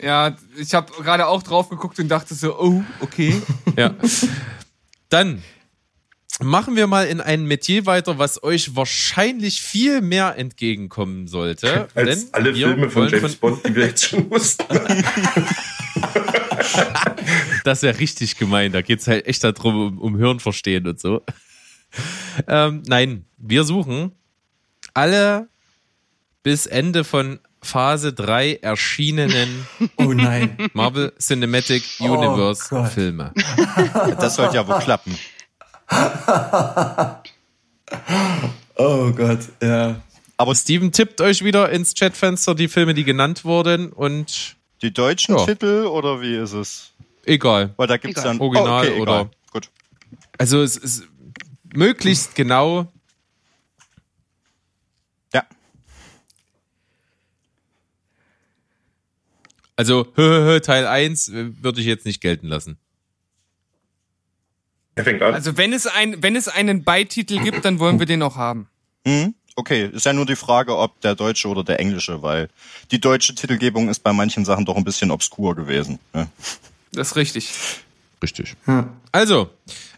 Ja, 0.00 0.36
ich 0.56 0.72
habe 0.74 0.92
gerade 1.02 1.26
auch 1.26 1.42
drauf 1.42 1.68
geguckt 1.68 1.98
und 1.98 2.08
dachte 2.08 2.34
so, 2.34 2.58
oh, 2.58 2.82
okay. 3.00 3.40
Ja. 3.76 3.94
Dann 5.10 5.42
machen 6.42 6.76
wir 6.76 6.86
mal 6.86 7.06
in 7.06 7.20
ein 7.20 7.44
Metier 7.44 7.86
weiter, 7.86 8.18
was 8.18 8.42
euch 8.42 8.76
wahrscheinlich 8.76 9.60
viel 9.62 10.00
mehr 10.00 10.36
entgegenkommen 10.36 11.26
sollte. 11.26 11.88
Als 11.94 12.24
denn 12.26 12.28
alle 12.32 12.54
wir 12.54 12.68
Filme 12.68 12.90
von 12.90 13.08
James 13.08 13.36
Bond, 13.36 13.66
die 13.66 13.74
wir 13.74 13.86
jetzt 13.86 14.06
schon 14.06 14.30
wussten. 14.30 14.64
Das 17.64 17.82
wäre 17.82 17.98
richtig 17.98 18.36
gemein. 18.38 18.72
Da 18.72 18.80
geht's 18.82 19.06
halt 19.06 19.26
echt 19.26 19.44
darum, 19.44 19.74
um, 19.74 19.98
um 19.98 20.16
Hirnverstehen 20.16 20.86
und 20.86 20.98
so. 21.00 21.22
Ähm, 22.46 22.82
nein, 22.86 23.24
wir 23.36 23.64
suchen 23.64 24.12
alle 24.94 25.48
bis 26.42 26.66
Ende 26.66 27.04
von 27.04 27.38
Phase 27.62 28.12
3 28.12 28.56
erschienenen 28.62 29.66
Oh 29.96 30.12
nein. 30.12 30.56
Marvel 30.72 31.12
Cinematic 31.18 31.82
Oh 32.00 32.04
Universe 32.04 32.68
Gott. 32.70 32.88
Filme. 32.92 33.32
Das 34.18 34.36
sollte 34.36 34.56
ja 34.56 34.66
wohl 34.66 34.78
klappen. 34.78 35.16
Oh 38.76 39.12
Gott, 39.12 39.40
ja. 39.62 40.00
Aber 40.36 40.54
Steven 40.54 40.90
tippt 40.92 41.20
euch 41.20 41.44
wieder 41.44 41.70
ins 41.70 41.94
Chatfenster 41.94 42.54
die 42.54 42.68
Filme, 42.68 42.94
die 42.94 43.04
genannt 43.04 43.44
wurden 43.44 43.92
und 43.92 44.56
Die 44.82 44.92
deutschen 44.92 45.36
Ja. 45.36 45.44
Titel 45.44 45.86
oder 45.86 46.20
wie 46.22 46.36
ist 46.36 46.52
es? 46.52 46.92
egal. 47.26 47.74
Weil 47.76 47.86
da 47.86 47.96
gibt's 47.98 48.20
Egal. 48.20 48.32
dann 48.32 48.40
Original 48.40 48.86
oh, 48.86 48.90
okay, 48.90 49.00
oder- 49.00 49.20
egal. 49.20 49.30
Gut. 49.52 49.70
Also 50.38 50.62
es 50.62 50.76
ist 50.76 51.04
möglichst 51.74 52.34
genau. 52.34 52.90
Ja. 55.34 55.44
Also 59.76 60.04
Teil 60.62 60.86
1 60.86 61.28
äh, 61.28 61.62
würde 61.62 61.80
ich 61.80 61.86
jetzt 61.86 62.06
nicht 62.06 62.20
gelten 62.20 62.46
lassen. 62.48 62.78
Er 64.94 65.04
fängt 65.04 65.22
an. 65.22 65.34
Also 65.34 65.56
wenn 65.56 65.72
es, 65.72 65.86
ein, 65.86 66.22
wenn 66.22 66.36
es 66.36 66.48
einen 66.48 66.84
Beititel 66.84 67.38
gibt, 67.42 67.64
dann 67.64 67.78
wollen 67.78 67.98
wir 67.98 68.06
den 68.06 68.22
auch 68.22 68.36
haben. 68.36 68.68
Hm? 69.06 69.34
Okay, 69.56 69.90
ist 69.92 70.06
ja 70.06 70.12
nur 70.12 70.26
die 70.26 70.36
Frage, 70.36 70.76
ob 70.76 71.00
der 71.00 71.14
deutsche 71.14 71.48
oder 71.48 71.64
der 71.64 71.80
englische, 71.80 72.22
weil 72.22 72.48
die 72.90 73.00
deutsche 73.00 73.34
Titelgebung 73.34 73.88
ist 73.88 74.00
bei 74.00 74.12
manchen 74.12 74.44
Sachen 74.44 74.64
doch 74.64 74.76
ein 74.76 74.84
bisschen 74.84 75.10
obskur 75.10 75.54
gewesen. 75.54 75.98
Ne? 76.14 76.28
Das 76.92 77.08
ist 77.08 77.16
richtig. 77.16 77.52
Richtig. 78.22 78.54
Ja. 78.66 78.88
Also, 79.12 79.50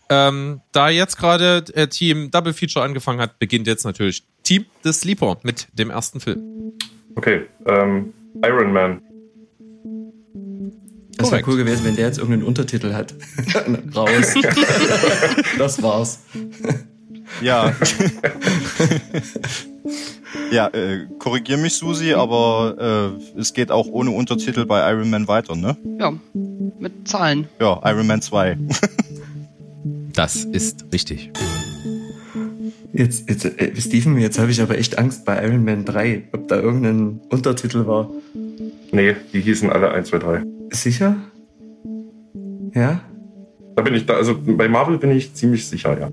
ähm, 0.08 0.60
da 0.72 0.88
jetzt 0.88 1.16
gerade 1.16 1.64
äh, 1.74 1.88
Team 1.88 2.30
Double 2.30 2.52
Feature 2.52 2.84
angefangen 2.84 3.20
hat, 3.20 3.38
beginnt 3.38 3.66
jetzt 3.66 3.84
natürlich 3.84 4.24
Team 4.42 4.66
The 4.82 4.92
Sleeper 4.92 5.38
mit 5.42 5.68
dem 5.72 5.90
ersten 5.90 6.20
Film. 6.20 6.72
Okay, 7.14 7.46
ähm, 7.66 8.12
Iron 8.44 8.72
Man. 8.72 9.02
Das 11.22 11.32
wäre 11.32 11.42
cool 11.46 11.56
gewesen, 11.56 11.84
wenn 11.84 11.96
der 11.96 12.06
jetzt 12.06 12.18
irgendeinen 12.18 12.46
Untertitel 12.46 12.92
hat. 12.92 13.14
Raus. 13.94 14.34
das 15.58 15.82
war's. 15.82 16.20
Ja. 17.40 17.72
ja, 20.50 20.68
äh, 20.68 21.06
korrigier 21.18 21.56
mich, 21.56 21.74
Susi, 21.74 22.14
aber 22.14 23.16
äh, 23.36 23.40
es 23.40 23.52
geht 23.52 23.70
auch 23.70 23.86
ohne 23.86 24.10
Untertitel 24.10 24.66
bei 24.66 24.90
Iron 24.90 25.10
Man 25.10 25.28
weiter, 25.28 25.56
ne? 25.56 25.76
Ja, 25.98 26.12
mit 26.78 27.08
Zahlen. 27.08 27.48
Ja, 27.60 27.80
Iron 27.84 28.06
Man 28.06 28.22
2. 28.22 28.58
Das 30.12 30.44
ist 30.44 30.84
richtig. 30.92 31.30
Jetzt, 32.92 33.28
jetzt 33.28 33.44
äh, 33.44 33.80
Steven, 33.80 34.18
jetzt 34.18 34.38
habe 34.38 34.50
ich 34.50 34.60
aber 34.60 34.76
echt 34.76 34.98
Angst 34.98 35.24
bei 35.24 35.42
Iron 35.42 35.64
Man 35.64 35.84
3, 35.84 36.24
ob 36.32 36.48
da 36.48 36.60
irgendein 36.60 37.20
Untertitel 37.30 37.86
war. 37.86 38.10
Nee, 38.90 39.16
die 39.32 39.40
hießen 39.40 39.70
alle 39.70 39.90
1, 39.90 40.08
2, 40.08 40.18
3. 40.18 40.42
Sicher? 40.72 41.16
Ja? 42.74 43.00
Da 43.76 43.82
bin 43.82 43.94
ich 43.94 44.06
da, 44.06 44.14
also 44.14 44.34
bei 44.38 44.68
Marvel 44.68 44.98
bin 44.98 45.10
ich 45.10 45.34
ziemlich 45.34 45.68
sicher, 45.68 45.98
ja. 45.98 46.10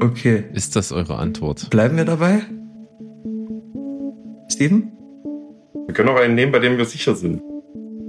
Okay. 0.00 0.44
Ist 0.54 0.76
das 0.76 0.92
eure 0.92 1.16
Antwort? 1.16 1.70
Bleiben 1.70 1.96
wir 1.96 2.04
dabei? 2.04 2.42
Steven? 4.50 4.92
Wir 5.86 5.94
können 5.94 6.10
auch 6.10 6.16
einen 6.16 6.34
nehmen, 6.34 6.52
bei 6.52 6.58
dem 6.58 6.76
wir 6.78 6.84
sicher 6.84 7.14
sind. 7.14 7.40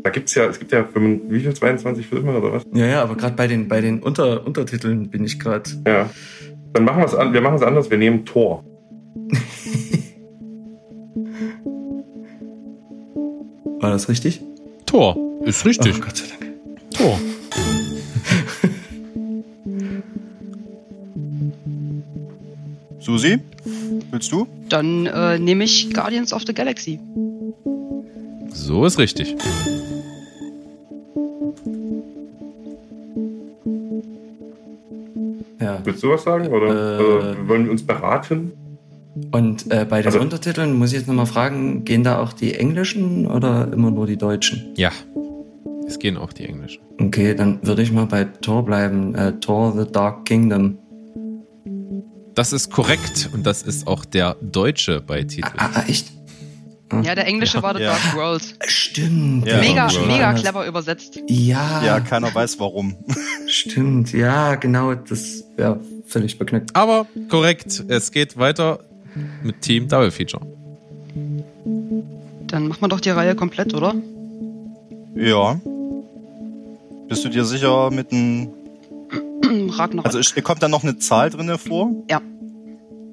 Da 0.03 0.09
gibt's 0.09 0.35
ja, 0.35 0.45
es 0.45 0.59
gibt 0.59 0.73
ja 0.73 0.83
5, 0.83 1.21
wie 1.29 1.39
viel, 1.39 1.53
22 1.53 2.05
Filme 2.05 2.37
oder 2.37 2.51
was? 2.51 2.63
Ja, 2.73 2.85
ja, 2.85 3.01
aber 3.01 3.15
gerade 3.15 3.35
bei 3.35 3.47
den, 3.47 3.69
bei 3.69 3.79
den 3.79 4.01
Unter, 4.01 4.45
Untertiteln 4.45 5.09
bin 5.09 5.23
ich 5.23 5.39
gerade. 5.39 5.69
Ja. 5.87 6.09
Dann 6.73 6.85
machen 6.85 7.01
wir's 7.01 7.15
an, 7.15 7.33
wir 7.33 7.41
machen 7.41 7.55
es 7.55 7.61
anders, 7.61 7.89
wir 7.89 7.97
nehmen 7.97 8.25
Thor. 8.25 8.65
War 13.79 13.91
das 13.91 14.09
richtig? 14.09 14.41
Tor. 14.85 15.15
Ist 15.45 15.65
richtig. 15.65 15.95
Oh, 15.97 16.01
Gott 16.05 16.17
sei 16.17 16.25
Dank. 16.27 16.91
Tor. 16.91 17.19
Susi, 22.99 23.39
willst 24.11 24.31
du? 24.31 24.47
Dann 24.69 25.05
äh, 25.07 25.37
nehme 25.39 25.63
ich 25.65 25.93
Guardians 25.93 26.31
of 26.33 26.43
the 26.47 26.53
Galaxy. 26.53 26.99
So 28.53 28.85
ist 28.85 28.97
richtig. 28.97 29.35
Ja. 35.59 35.79
Willst 35.83 36.03
du 36.03 36.09
was 36.09 36.23
sagen? 36.23 36.47
Oder 36.47 36.67
Äh. 36.67 37.03
also, 37.03 37.47
wollen 37.47 37.65
wir 37.65 37.71
uns 37.71 37.83
beraten? 37.83 38.51
Und 39.31 39.71
äh, 39.71 39.85
bei 39.87 40.01
den 40.01 40.07
Also- 40.07 40.19
Untertiteln 40.19 40.73
muss 40.73 40.91
ich 40.91 40.97
jetzt 40.99 41.07
nochmal 41.07 41.27
fragen, 41.27 41.85
gehen 41.85 42.03
da 42.03 42.19
auch 42.19 42.33
die 42.33 42.55
englischen 42.55 43.27
oder 43.27 43.71
immer 43.71 43.91
nur 43.91 44.07
die 44.07 44.17
deutschen? 44.17 44.73
Ja. 44.75 44.91
Es 45.93 45.99
gehen 45.99 46.17
auch 46.17 46.33
die 46.33 46.45
Englischen. 46.45 46.81
Okay, 46.99 47.35
dann 47.35 47.59
würde 47.61 47.83
ich 47.83 47.91
mal 47.91 48.07
bei 48.07 48.23
Thor 48.23 48.65
bleiben. 48.65 49.13
Äh, 49.13 49.33
Thor 49.33 49.73
The 49.77 49.91
Dark 49.91 50.25
Kingdom. 50.25 50.79
Das 52.33 52.51
ist 52.51 52.71
korrekt 52.71 53.29
und 53.31 53.45
das 53.45 53.61
ist 53.61 53.85
auch 53.85 54.03
der 54.03 54.35
deutsche 54.41 55.01
Beititel. 55.01 55.51
Ah, 55.55 55.69
ah, 55.75 55.83
echt? 55.87 56.11
Ja, 57.03 57.13
der 57.13 57.27
englische 57.27 57.61
war 57.61 57.75
The 57.75 57.83
Ja. 57.83 57.89
Dark 57.91 58.15
World. 58.15 58.55
Stimmt. 58.65 59.45
Ja. 59.45 59.59
Mega, 59.59 59.93
World. 59.93 60.07
mega 60.07 60.33
clever 60.33 60.65
übersetzt. 60.65 61.19
Ja, 61.27 61.83
Ja, 61.85 61.99
keiner 61.99 62.33
weiß 62.33 62.59
warum. 62.59 62.95
stimmt. 63.47 64.13
Ja, 64.13 64.55
genau. 64.55 64.95
Das 64.95 65.43
wäre 65.57 65.79
völlig 66.07 66.39
beknackt. 66.39 66.75
Aber 66.75 67.05
korrekt, 67.29 67.83
es 67.87 68.11
geht 68.11 68.35
weiter 68.35 68.79
mit 69.43 69.61
Team 69.61 69.87
Double 69.87 70.09
Feature. 70.09 70.43
Dann 72.47 72.67
machen 72.67 72.81
wir 72.81 72.87
doch 72.87 72.99
die 72.99 73.11
Reihe 73.11 73.35
komplett, 73.35 73.75
oder? 73.75 73.93
Ja. 75.15 75.61
Bist 77.13 77.25
du 77.25 77.29
dir 77.29 77.45
sicher 77.45 77.91
mit 77.91 78.11
einem. 78.11 78.49
Ragnarok. 79.77 80.07
Also 80.07 80.17
ist- 80.17 80.41
kommt 80.43 80.63
da 80.63 80.67
noch 80.67 80.81
eine 80.81 80.97
Zahl 80.97 81.29
drinne 81.29 81.59
vor? 81.59 81.91
Ja. 82.09 82.19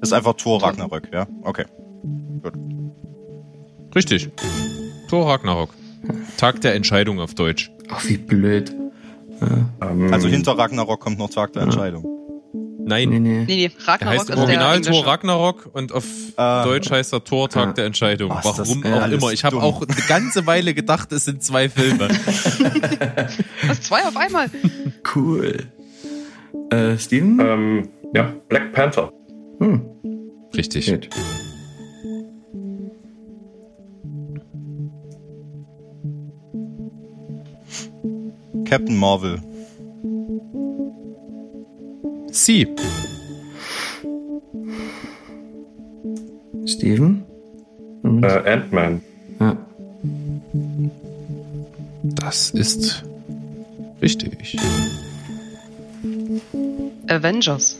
Ist 0.01 0.11
einfach 0.11 0.33
Tor 0.33 0.63
Ragnarök, 0.63 1.09
ja? 1.13 1.27
Okay. 1.43 1.65
Richtig. 3.93 4.31
Thor 5.07 5.29
Ragnarok. 5.29 5.69
Tag 6.37 6.61
der 6.61 6.73
Entscheidung 6.73 7.19
auf 7.19 7.35
Deutsch. 7.35 7.71
Ach, 7.91 8.03
wie 8.07 8.17
blöd. 8.17 8.73
Ja. 9.39 9.91
Also 10.11 10.27
hinter 10.27 10.57
Ragnarok 10.57 10.99
kommt 10.99 11.19
noch 11.19 11.29
Tag 11.29 11.53
der 11.53 11.61
Ja. 11.61 11.65
Entscheidung. 11.67 12.03
Nein, 12.83 13.09
Nee, 13.09 13.19
nee. 13.19 13.19
nee, 13.19 13.45
nee, 13.45 13.67
der 13.69 13.87
Ragnarok 13.87 14.19
heißt 14.19 14.29
im 14.29 14.33
ist 14.33 14.37
der 14.37 14.37
Original 14.43 14.75
englische. 14.77 15.05
Ragnarok 15.05 15.69
und 15.73 15.91
auf 15.91 16.05
Ah. 16.35 16.63
Deutsch 16.63 16.89
heißt 16.89 17.13
er 17.13 17.23
Thor 17.23 17.49
Tag 17.49 17.67
Ja. 17.67 17.73
der 17.73 17.85
Entscheidung. 17.85 18.29
Was, 18.31 18.43
das 18.55 18.69
Warum 18.69 18.83
auch 18.85 19.07
immer. 19.07 19.31
Ich 19.31 19.43
habe 19.43 19.61
auch 19.61 19.81
eine 19.81 19.95
ganze 20.07 20.45
Weile 20.47 20.73
gedacht, 20.73 21.11
es 21.11 21.25
sind 21.25 21.43
zwei 21.43 21.69
Filme. 21.69 22.09
Was, 23.67 23.81
zwei 23.81 24.03
auf 24.05 24.15
einmal? 24.17 24.49
Cool. 25.15 25.67
Äh, 26.71 26.97
Steven? 26.97 27.39
ähm, 27.39 27.89
ja, 28.15 28.33
Black 28.49 28.71
Panther. 28.73 29.11
Hm. 29.59 29.81
Richtig. 30.55 30.87
Gut. 30.91 31.09
Captain 38.65 38.95
Marvel. 38.97 39.39
Sie. 42.31 42.67
Steven? 46.65 47.23
Äh, 48.03 48.51
Ant-Man. 48.51 49.01
Ja. 49.39 49.57
Das 52.03 52.51
ist 52.51 53.03
richtig. 54.01 54.57
Avengers. 57.07 57.77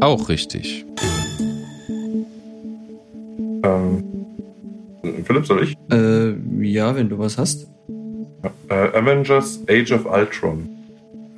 Auch 0.00 0.28
richtig. 0.28 0.84
Ähm, 3.62 4.04
Philipp, 5.24 5.46
soll 5.46 5.64
ich? 5.64 5.76
Äh, 5.90 6.34
ja, 6.62 6.94
wenn 6.94 7.08
du 7.08 7.18
was 7.18 7.36
hast. 7.38 7.66
Äh, 8.68 8.74
Avengers 8.74 9.60
Age 9.68 9.92
of 9.92 10.06
Ultron. 10.06 10.75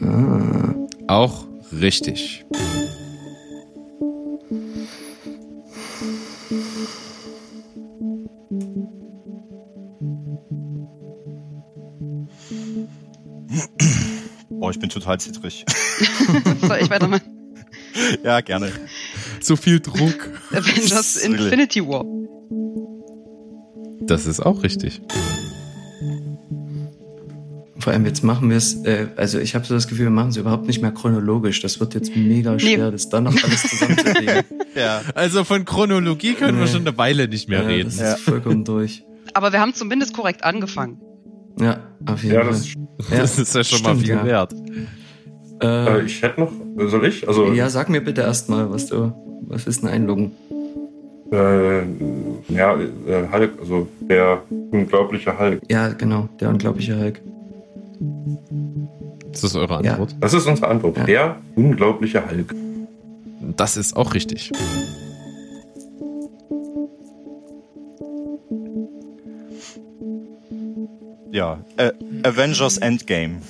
Ah. 0.00 0.74
Auch 1.08 1.46
richtig. 1.72 2.44
Oh, 14.60 14.70
ich 14.70 14.78
bin 14.78 14.90
total 14.90 15.18
zittrig. 15.20 15.64
Soll 16.60 16.78
ich 16.82 16.90
weitermachen? 16.90 17.22
ja, 18.22 18.40
gerne. 18.40 18.70
Zu 19.40 19.56
viel 19.56 19.80
Druck. 19.80 20.30
Avengers. 20.50 21.16
Infinity 21.16 21.86
War. 21.86 22.04
Das 24.06 24.26
ist 24.26 24.40
auch 24.40 24.62
richtig. 24.62 25.00
Vor 27.80 27.92
allem 27.92 28.04
jetzt 28.06 28.24
machen 28.24 28.50
wir 28.50 28.56
es, 28.56 28.74
äh, 28.84 29.06
also 29.16 29.38
ich 29.38 29.54
habe 29.54 29.64
so 29.64 29.74
das 29.74 29.86
Gefühl, 29.86 30.06
wir 30.06 30.10
machen 30.10 30.30
es 30.30 30.36
überhaupt 30.36 30.66
nicht 30.66 30.82
mehr 30.82 30.90
chronologisch. 30.90 31.60
Das 31.62 31.78
wird 31.78 31.94
jetzt 31.94 32.14
mega 32.16 32.58
schwer, 32.58 32.90
das 32.90 33.08
dann 33.08 33.24
noch 33.24 33.42
alles 33.44 33.62
zusammenzukriegen. 33.68 34.44
Ja. 34.74 35.00
Also 35.14 35.42
von 35.42 35.64
Chronologie 35.64 36.34
können 36.34 36.58
wir 36.58 36.66
Nee. 36.66 36.70
schon 36.70 36.86
eine 36.86 36.96
Weile 36.96 37.26
nicht 37.26 37.48
mehr 37.48 37.62
ja, 37.62 37.66
reden. 37.68 37.86
Das 37.86 37.94
ist 37.94 38.00
Ja. 38.00 38.16
vollkommen 38.16 38.64
durch. 38.64 39.02
Aber 39.34 39.52
wir 39.52 39.60
haben 39.60 39.74
zumindest 39.74 40.14
korrekt 40.14 40.44
angefangen. 40.44 41.00
Ja, 41.60 41.80
auf 42.06 42.22
jeden 42.22 42.34
Ja, 42.36 42.42
Fall. 42.44 42.52
das, 42.52 42.68
Ja, 43.10 43.18
Das 43.18 43.38
ist 43.40 43.54
ja 43.56 43.64
schon 43.64 43.82
mal 43.82 43.88
stimmt, 43.94 44.02
viel 44.06 44.14
ja. 44.16 44.24
wert. 44.24 44.54
äh, 45.62 45.98
Äh, 45.98 46.04
ich 46.04 46.22
hätte 46.22 46.40
noch, 46.40 46.52
soll 46.88 47.06
ich? 47.06 47.26
Also, 47.26 47.52
ja, 47.52 47.68
sag 47.70 47.88
mir 47.88 48.00
bitte 48.00 48.20
erstmal, 48.20 48.70
was 48.70 48.86
du, 48.86 49.12
was 49.48 49.66
ist 49.66 49.82
ein 49.82 49.88
Einloggen? 49.88 50.30
äh, 51.32 51.80
ja, 52.48 52.74
äh, 52.78 53.28
Hulk, 53.32 53.52
also 53.60 53.88
der 54.00 54.42
unglaubliche 54.70 55.36
Hulk. 55.38 55.60
Ja, 55.68 55.88
genau, 55.88 56.28
der 56.40 56.50
unglaubliche 56.50 56.98
Hulk. 56.98 57.20
Das 59.32 59.44
ist 59.44 59.56
eure 59.56 59.82
Ja. 59.84 59.92
Antwort. 59.92 60.16
Das 60.20 60.34
ist 60.34 60.46
unsere 60.46 60.68
Antwort. 60.68 60.96
Ja. 60.98 61.04
Der 61.04 61.36
unglaubliche 61.56 62.28
Hulk. 62.28 62.54
Das 63.56 63.76
ist 63.76 63.96
auch 63.96 64.14
richtig. 64.14 64.50
Ja. 71.30 71.60
Äh, 71.76 71.92
Avengers 72.22 72.78
Endgame. 72.78 73.40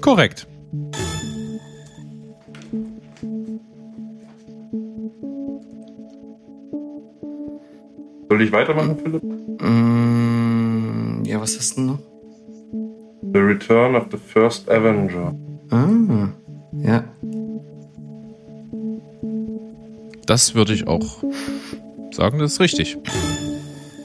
Korrekt. 0.00 0.46
Soll 8.28 8.42
ich 8.42 8.52
weitermachen, 8.52 8.96
Philipp? 9.02 9.22
Mm, 9.60 11.24
ja, 11.24 11.40
was 11.40 11.58
hast 11.58 11.76
du 11.76 11.80
noch? 11.82 11.98
The 13.32 13.38
Return 13.38 13.94
of 13.96 14.06
the 14.10 14.16
First 14.18 14.68
Avenger. 14.70 15.34
Ah, 15.70 16.28
ja. 16.82 17.04
Das 20.26 20.54
würde 20.54 20.72
ich 20.74 20.86
auch 20.86 21.22
sagen, 22.12 22.38
das 22.38 22.52
ist 22.54 22.60
richtig. 22.60 22.96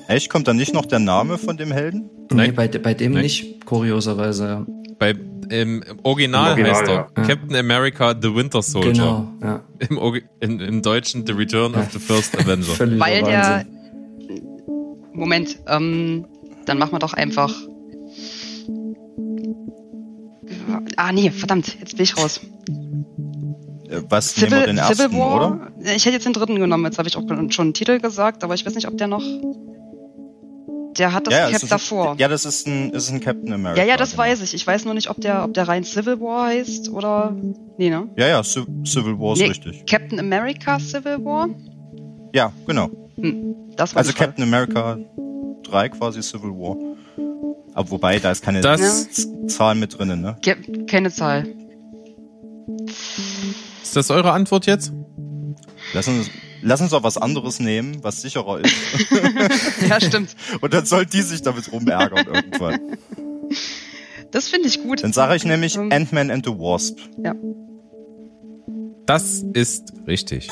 Echt? 0.08 0.30
Kommt 0.30 0.48
da 0.48 0.54
nicht 0.54 0.74
noch 0.74 0.86
der 0.86 1.00
Name 1.00 1.38
von 1.38 1.58
dem 1.58 1.72
Helden? 1.72 2.10
Nee, 2.32 2.38
Nein. 2.38 2.56
bei, 2.56 2.68
de- 2.68 2.82
bei 2.82 2.94
dem 2.94 3.14
Nein. 3.14 3.24
nicht, 3.24 3.66
kurioserweise. 3.66 4.66
Bei 5.00 5.14
Im 5.50 5.84
Original, 6.04 6.58
Im 6.58 6.66
Original, 6.66 6.72
heißt 6.72 6.88
er 6.90 6.96
ja. 6.96 7.28
Captain 7.28 7.56
America 7.56 8.16
The 8.20 8.34
Winter 8.36 8.62
Soldier. 8.62 8.92
Genau, 8.94 9.28
ja. 9.42 9.62
Im, 9.80 9.98
Orgi- 9.98 10.24
in, 10.40 10.60
Im 10.60 10.82
Deutschen 10.82 11.26
The 11.26 11.34
Return 11.34 11.74
Ja. 11.74 11.82
of 11.82 11.92
the 11.92 12.00
First 12.00 12.38
Avenger. 12.38 12.80
Weil 13.00 13.24
der. 13.24 13.66
Moment, 15.14 15.58
ähm, 15.68 16.26
dann 16.66 16.78
machen 16.78 16.92
wir 16.94 17.00
doch 17.00 17.14
einfach. 17.14 17.54
Ah, 20.98 21.12
nee, 21.12 21.30
verdammt, 21.32 21.78
jetzt 21.80 21.96
bin 21.96 22.04
ich 22.04 22.18
raus. 22.18 22.40
Äh, 23.90 24.02
Was 24.10 24.36
nehmen 24.38 24.52
wir 24.52 24.58
Civil, 24.60 24.66
den 24.68 24.78
ersten, 24.78 24.96
Civil 24.96 25.18
War? 25.20 25.36
oder? 25.36 25.72
Ich 25.96 26.06
hätte 26.06 26.16
jetzt 26.16 26.26
den 26.26 26.34
dritten 26.34 26.56
genommen, 26.60 26.86
jetzt 26.86 26.98
habe 26.98 27.08
ich 27.08 27.16
auch 27.18 27.24
schon 27.50 27.64
einen 27.66 27.74
Titel 27.74 28.00
gesagt, 28.00 28.44
aber 28.44 28.54
ich 28.56 28.66
weiß 28.66 28.76
nicht, 28.76 28.88
ob 28.88 28.98
der 28.98 29.08
noch. 29.08 29.24
Der 30.98 31.12
hat 31.12 31.28
das 31.28 31.34
ja, 31.34 31.50
Cap 31.52 31.70
davor. 31.70 32.16
Ja, 32.18 32.30
das 32.30 32.46
ist 32.46 32.68
ein, 32.68 32.92
ist 32.92 33.10
ein 33.10 33.20
Captain 33.20 33.52
America. 33.52 33.82
Ja, 33.82 33.86
ja, 33.88 33.98
das 33.98 34.12
genau. 34.12 34.24
weiß 34.24 34.42
ich. 34.44 34.54
Ich 34.54 34.66
weiß 34.66 34.86
nur 34.86 34.94
nicht, 34.94 35.10
ob 35.10 35.20
der, 35.20 35.44
ob 35.44 35.54
der 35.54 35.68
rein 35.68 35.84
Civil 35.84 36.22
War 36.22 36.48
heißt 36.48 36.90
oder. 36.90 37.36
Nee, 37.78 37.90
ne? 37.90 38.08
Ja, 38.16 38.28
ja, 38.28 38.40
Ci- 38.40 38.66
Civil 38.86 39.20
War 39.20 39.34
ist 39.34 39.40
Nee, 39.40 39.48
richtig. 39.48 39.86
Captain 39.86 40.20
America 40.22 40.80
Civil 40.80 41.24
War? 41.26 41.50
Ja, 42.34 42.54
genau. 42.66 42.90
Hm, 43.18 43.56
Also. 43.78 44.14
Captain 44.14 44.44
America 44.44 44.98
3 45.64 45.90
quasi 45.90 46.22
Civil 46.24 46.52
War. 46.52 46.78
Aber 47.76 47.92
wobei, 47.92 48.20
da 48.20 48.32
ist 48.32 48.42
keine 48.44 48.62
Das- 48.62 49.28
Zahl 49.48 49.76
mit 49.76 49.98
drinnen, 50.00 50.22
ne? 50.22 50.38
Keine 50.88 51.12
Zahl. 51.12 51.46
Ist 53.84 53.96
das 53.96 54.10
eure 54.10 54.32
Antwort 54.32 54.66
jetzt? 54.66 54.92
Lass 55.94 56.08
uns, 56.08 56.30
lass 56.62 56.82
uns 56.82 56.94
auch 56.94 57.04
was 57.04 57.18
anderes 57.18 57.60
nehmen, 57.60 57.98
was 58.02 58.22
sicherer 58.22 58.62
ist. 58.62 58.74
Ja, 59.90 60.00
stimmt. 60.02 60.36
Und 60.62 60.74
dann 60.74 60.86
soll 60.86 61.06
die 61.06 61.22
sich 61.22 61.42
damit 61.42 61.72
rumärgern 61.72 62.26
irgendwann. 62.26 62.80
Das 64.32 64.48
finde 64.48 64.68
ich 64.70 64.82
gut. 64.82 65.04
Dann 65.04 65.14
sage 65.14 65.36
ich 65.36 65.46
nämlich 65.46 65.76
Ähm, 65.76 65.92
Ant-Man 65.92 66.32
and 66.32 66.46
the 66.46 66.52
Wasp. 66.54 66.98
Das 69.06 69.44
ist 69.54 69.94
richtig. 70.08 70.50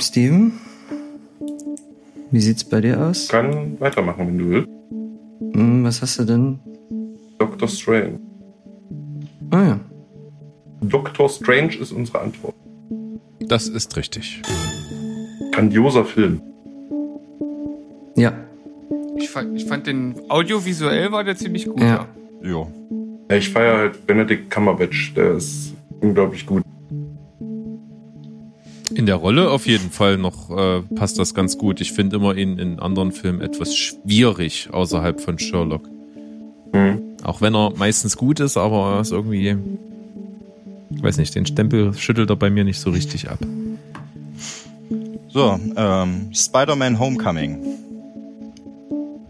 Steven? 0.00 0.52
Wie 2.30 2.40
sieht's 2.40 2.64
bei 2.64 2.80
dir 2.80 3.00
aus? 3.00 3.28
Kann 3.28 3.80
weitermachen, 3.80 4.26
wenn 4.26 4.38
du 4.38 4.50
willst. 4.50 4.68
Hm, 5.54 5.84
was 5.84 6.02
hast 6.02 6.18
du 6.18 6.24
denn? 6.24 6.58
Doctor 7.38 7.68
Strange. 7.68 8.18
Ah 9.50 9.62
ja. 9.64 9.80
Doctor 10.82 11.28
Strange 11.28 11.76
ist 11.76 11.92
unsere 11.92 12.20
Antwort. 12.20 12.54
Das 13.40 13.68
ist 13.68 13.96
richtig. 13.96 14.42
Grandioser 15.52 16.04
Film. 16.04 16.42
Ja, 18.16 18.32
Ich 19.16 19.30
fand, 19.30 19.56
ich 19.56 19.64
fand 19.64 19.86
den 19.86 20.14
audiovisuell 20.28 21.10
war 21.12 21.24
der 21.24 21.36
ziemlich 21.36 21.66
gut. 21.66 21.80
Ja. 21.80 22.06
Ja, 22.42 22.66
ich 23.36 23.48
feiere 23.50 23.78
halt 23.78 24.06
Benedict 24.06 24.50
Cumberbatch. 24.50 25.14
Der 25.14 25.32
ist 25.34 25.74
unglaublich 26.00 26.46
gut. 26.46 26.62
In 28.98 29.06
der 29.06 29.14
Rolle 29.14 29.52
auf 29.52 29.68
jeden 29.68 29.92
Fall 29.92 30.18
noch 30.18 30.50
äh, 30.50 30.82
passt 30.96 31.20
das 31.20 31.32
ganz 31.32 31.56
gut. 31.56 31.80
Ich 31.80 31.92
finde 31.92 32.16
immer 32.16 32.34
ihn 32.34 32.58
in 32.58 32.80
anderen 32.80 33.12
Filmen 33.12 33.40
etwas 33.40 33.76
schwierig 33.76 34.70
außerhalb 34.72 35.20
von 35.20 35.38
Sherlock. 35.38 35.88
Mhm. 36.72 37.14
Auch 37.22 37.40
wenn 37.40 37.54
er 37.54 37.72
meistens 37.76 38.16
gut 38.16 38.40
ist, 38.40 38.56
aber 38.56 38.94
er 38.94 39.00
ist 39.02 39.12
irgendwie, 39.12 39.56
ich 40.90 41.00
weiß 41.00 41.16
nicht, 41.18 41.32
den 41.36 41.46
Stempel 41.46 41.94
schüttelt 41.94 42.28
er 42.28 42.34
bei 42.34 42.50
mir 42.50 42.64
nicht 42.64 42.80
so 42.80 42.90
richtig 42.90 43.30
ab. 43.30 43.38
So, 45.28 45.60
ähm, 45.76 46.30
Spider-Man 46.34 46.98
Homecoming. 46.98 47.64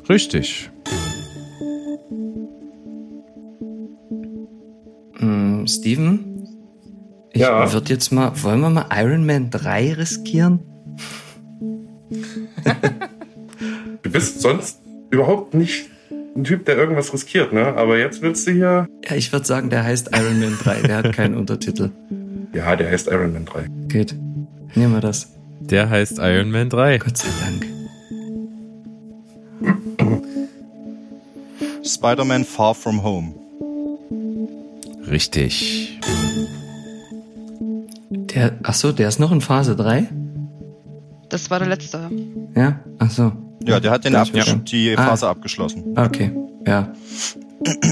Richtig. 0.09 0.71
Hm, 5.19 5.67
Steven? 5.67 6.28
Ich 7.33 7.41
Ja. 7.43 7.73
würde 7.73 7.93
jetzt 7.93 8.11
mal, 8.11 8.33
wollen 8.43 8.61
wir 8.61 8.71
mal 8.71 8.87
Iron 8.97 9.25
Man 9.27 9.51
3 9.51 9.93
riskieren? 9.95 10.61
Du 14.03 14.11
bist 14.13 14.41
sonst 14.41 14.79
überhaupt 15.11 15.55
nicht 15.55 15.91
ein 16.37 16.45
Typ, 16.45 16.65
der 16.65 16.77
irgendwas 16.79 17.13
riskiert, 17.13 17.53
ne? 17.53 17.75
Aber 17.77 17.99
jetzt 17.99 18.23
willst 18.23 18.47
du 18.47 18.53
hier. 18.53 18.87
Ja, 19.07 19.17
ich 19.17 19.33
würde 19.33 19.45
sagen, 19.45 19.69
der 19.71 19.83
heißt 19.85 20.11
Iron 20.15 20.39
Man 20.41 20.57
3, 20.63 20.83
der 20.83 20.97
hat 20.99 21.13
keinen 21.13 21.35
Untertitel. 21.37 21.91
Ja, 22.55 22.77
der 22.77 22.91
heißt 22.91 23.09
Iron 23.09 23.33
Man 23.33 23.45
3. 23.45 23.67
Geht. 23.89 24.15
Nehmen 24.75 24.95
wir 24.95 25.01
das. 25.01 25.33
Der 25.61 25.91
heißt 25.91 26.19
Iron 26.21 26.51
Man 26.51 26.71
3. 26.71 26.99
Gott 26.99 27.19
sei 27.19 27.29
Dank. 27.45 27.67
Spider-Man 31.85 32.45
Far 32.45 32.75
From 32.75 33.03
Home. 33.03 33.35
Richtig. 35.11 35.99
Der, 38.35 38.59
ach 38.63 38.75
so, 38.75 38.93
der 38.93 39.09
ist 39.09 39.19
noch 39.19 39.33
in 39.33 39.41
Phase 39.41 39.75
3? 39.77 40.09
Das 41.31 41.51
war 41.51 41.59
der 41.59 41.69
letzte. 41.69 42.11
Ja, 42.55 42.81
ach 42.99 43.11
so. 43.11 43.33
Ja, 43.65 43.81
der 43.81 43.91
hat 43.91 44.05
den 44.05 44.15
ich 44.15 44.31
verstanden. 44.31 44.65
die 44.67 44.97
Ah. 44.97 45.03
Phase 45.09 45.29
abgeschlossen. 45.29 45.99
Okay, 45.99 46.33
ja. 46.67 46.93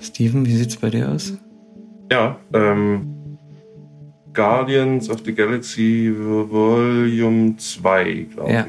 Steven, 0.00 0.46
wie 0.46 0.56
sieht's 0.56 0.76
bei 0.76 0.90
dir 0.90 1.08
aus? 1.10 1.34
Ja, 2.10 2.38
ähm. 2.52 3.14
Guardians 4.34 5.10
of 5.10 5.22
the 5.24 5.34
Galaxy 5.34 6.12
Volume 6.16 7.56
2, 7.56 8.26
glaube 8.34 8.52
Ja, 8.52 8.66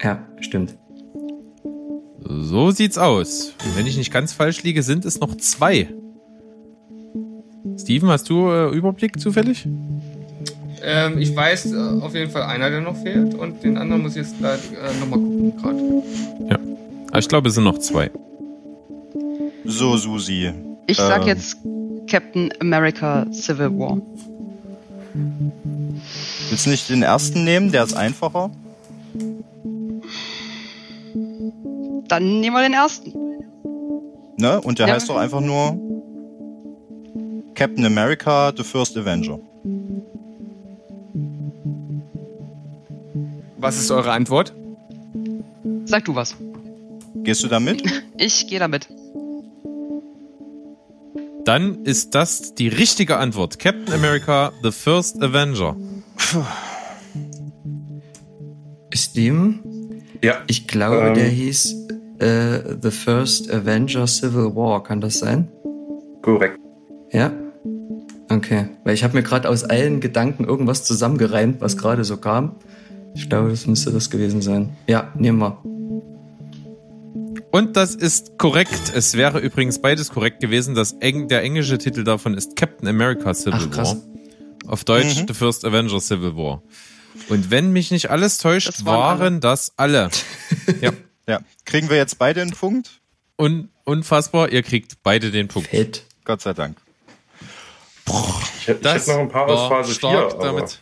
ja, 0.00 0.18
stimmt. 0.40 0.76
So 2.40 2.70
sieht's 2.70 2.98
aus. 2.98 3.52
Wenn 3.76 3.86
ich 3.86 3.96
nicht 3.96 4.12
ganz 4.12 4.32
falsch 4.32 4.62
liege, 4.62 4.82
sind 4.82 5.04
es 5.04 5.20
noch 5.20 5.34
zwei. 5.36 5.88
Steven, 7.78 8.08
hast 8.08 8.28
du 8.28 8.48
äh, 8.50 8.70
Überblick 8.70 9.18
zufällig? 9.20 9.66
Ähm, 10.84 11.18
ich 11.18 11.34
weiß 11.34 11.72
äh, 11.72 11.76
auf 12.00 12.14
jeden 12.14 12.30
Fall 12.30 12.42
einer, 12.42 12.70
der 12.70 12.80
noch 12.80 12.96
fehlt 12.96 13.34
und 13.34 13.62
den 13.62 13.76
anderen 13.78 14.02
muss 14.02 14.12
ich 14.12 14.22
jetzt 14.22 14.38
gleich 14.38 14.60
äh, 14.72 14.98
nochmal 15.00 15.20
gucken 15.20 15.56
gerade. 15.56 16.58
Ah, 17.12 17.18
Ich 17.18 17.28
glaube, 17.28 17.48
es 17.48 17.54
sind 17.54 17.64
noch 17.64 17.78
zwei. 17.78 18.10
So, 19.64 19.96
Susi. 19.96 20.50
Ich 20.86 20.96
sag 20.96 21.22
Ähm. 21.22 21.28
jetzt 21.28 21.56
Captain 22.08 22.52
America 22.60 23.26
Civil 23.32 23.70
War. 23.78 23.98
Willst 26.48 26.66
du 26.66 26.70
nicht 26.70 26.88
den 26.90 27.02
ersten 27.02 27.44
nehmen? 27.44 27.70
Der 27.70 27.84
ist 27.84 27.94
einfacher. 27.94 28.50
Dann 32.08 32.40
nehmen 32.40 32.54
wir 32.56 32.62
den 32.62 32.74
ersten. 32.74 33.12
Ne? 34.38 34.60
Und 34.60 34.78
der 34.78 34.88
Ja. 34.88 34.94
heißt 34.94 35.08
doch 35.08 35.16
einfach 35.16 35.40
nur 35.40 35.78
Captain 37.54 37.84
America, 37.84 38.52
The 38.56 38.64
First 38.64 38.96
Avenger. 38.96 39.38
Was 43.58 43.78
ist 43.78 43.90
eure 43.90 44.12
Antwort? 44.12 44.52
Sag 45.84 46.04
du 46.06 46.14
was. 46.14 46.34
Gehst 47.16 47.44
du 47.44 47.48
da 47.48 47.60
mit? 47.60 47.82
Ich 48.18 48.46
gehe 48.46 48.58
damit. 48.60 48.88
Dann 51.44 51.84
ist 51.84 52.14
das 52.14 52.54
die 52.54 52.68
richtige 52.68 53.16
Antwort. 53.16 53.58
Captain 53.58 53.92
America, 53.92 54.52
The 54.62 54.70
First 54.70 55.20
Avenger. 55.20 55.76
Ich. 58.90 59.10
Ja, 60.22 60.36
ich 60.46 60.66
glaube, 60.68 61.08
Ähm. 61.08 61.14
der 61.14 61.28
hieß 61.28 61.86
äh, 62.18 62.58
The 62.80 62.90
First 62.90 63.50
Avenger 63.52 64.06
Civil 64.06 64.54
War. 64.54 64.82
Kann 64.82 65.00
das 65.00 65.18
sein? 65.18 65.48
korrekt. 66.22 66.58
Ja? 67.10 67.32
Okay. 68.30 68.66
Weil 68.84 68.94
ich 68.94 69.02
habe 69.02 69.14
mir 69.16 69.22
gerade 69.24 69.48
aus 69.48 69.64
allen 69.64 69.98
Gedanken 70.00 70.44
irgendwas 70.44 70.84
zusammengereimt, 70.84 71.60
was 71.60 71.76
gerade 71.76 72.04
so 72.04 72.16
kam. 72.16 72.54
Ich 73.14 73.28
glaube, 73.28 73.50
das 73.50 73.66
müsste 73.66 73.90
das 73.90 74.08
gewesen 74.08 74.40
sein. 74.40 74.70
Ja, 74.86 75.10
nehmen 75.16 75.38
wir. 75.40 75.58
Und 77.50 77.76
das 77.76 77.94
ist 77.94 78.38
korrekt. 78.38 78.92
Es 78.94 79.14
wäre 79.16 79.40
übrigens 79.40 79.80
beides 79.80 80.10
korrekt 80.10 80.40
gewesen. 80.40 80.74
Das 80.74 80.92
Eng 81.00 81.28
der 81.28 81.42
englische 81.42 81.76
Titel 81.76 82.04
davon 82.04 82.34
ist 82.34 82.56
Captain 82.56 82.88
America 82.88 83.34
Civil 83.34 83.54
Ach, 83.64 83.70
krass. 83.70 83.96
War. 83.96 84.70
Auf 84.72 84.84
Deutsch 84.84 85.20
Mhm. 85.22 85.26
The 85.28 85.34
First 85.34 85.64
Avenger 85.64 86.00
Civil 86.00 86.36
War. 86.36 86.62
Und 87.28 87.50
wenn 87.50 87.72
mich 87.72 87.90
nicht 87.90 88.10
alles 88.10 88.38
täuscht, 88.38 88.68
Das 88.68 88.84
waren 88.84 89.20
waren 89.20 89.40
das 89.40 89.72
alle. 89.76 90.10
ja. 90.80 90.92
Ja. 91.26 91.40
Kriegen 91.64 91.88
wir 91.88 91.96
jetzt 91.96 92.18
beide 92.18 92.42
einen 92.42 92.52
Punkt? 92.52 93.00
Un 93.38 93.68
unfassbar, 93.84 94.50
ihr 94.50 94.62
kriegt 94.62 95.02
beide 95.02 95.30
den 95.30 95.48
Punkt. 95.48 95.68
Fett. 95.70 96.04
Gott 96.24 96.40
sei 96.40 96.52
Dank. 96.52 96.76
Ich 98.60 98.68
hätte, 98.68 98.88
ich 98.88 98.94
hätte 98.94 99.10
noch 99.12 99.18
ein 99.20 99.28
paar 99.28 99.46
aus 99.46 99.68
Phase 99.68 99.88
4. 99.90 99.94
stark 99.94 100.34
Aber 100.34 100.44
damit. 100.44 100.80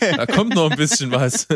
ja, 0.00 0.16
da 0.16 0.26
kommt 0.26 0.54
noch 0.54 0.70
ein 0.70 0.76
bisschen 0.76 1.10
was. 1.10 1.46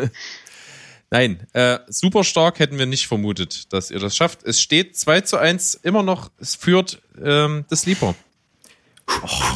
Nein, 1.11 1.47
äh, 1.53 1.79
super 1.89 2.25
stark 2.25 2.59
hätten 2.59 2.79
wir 2.79 2.87
nicht 2.87 3.07
vermutet, 3.07 3.73
dass 3.73 3.91
ihr 3.91 3.99
das 3.99 4.17
schafft. 4.17 4.43
Es 4.43 4.61
steht 4.61 4.97
2 4.97 5.21
zu 5.23 5.39
1 5.39 5.75
immer 5.75 6.03
noch, 6.03 6.31
es 6.39 6.55
führt 6.55 7.01
ähm, 7.23 7.65
das 7.69 7.83
Sleeper. 7.83 8.15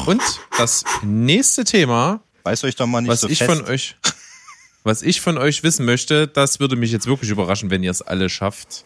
Und 0.05 0.21
das 0.57 0.85
nächste 1.03 1.65
Thema, 1.65 2.21
Weiß 2.43 2.63
euch 2.63 2.75
doch 2.75 2.87
mal 2.87 3.01
nicht 3.01 3.09
was 3.09 3.21
so 3.21 3.27
ich 3.29 3.39
fest. 3.39 3.51
von 3.51 3.65
euch, 3.65 3.95
was 4.83 5.01
ich 5.01 5.21
von 5.21 5.37
euch 5.37 5.63
wissen 5.63 5.85
möchte, 5.85 6.27
das 6.27 6.59
würde 6.59 6.75
mich 6.75 6.91
jetzt 6.91 7.07
wirklich 7.07 7.29
überraschen, 7.29 7.69
wenn 7.69 7.83
ihr 7.83 7.91
es 7.91 8.01
alle 8.01 8.29
schafft. 8.29 8.83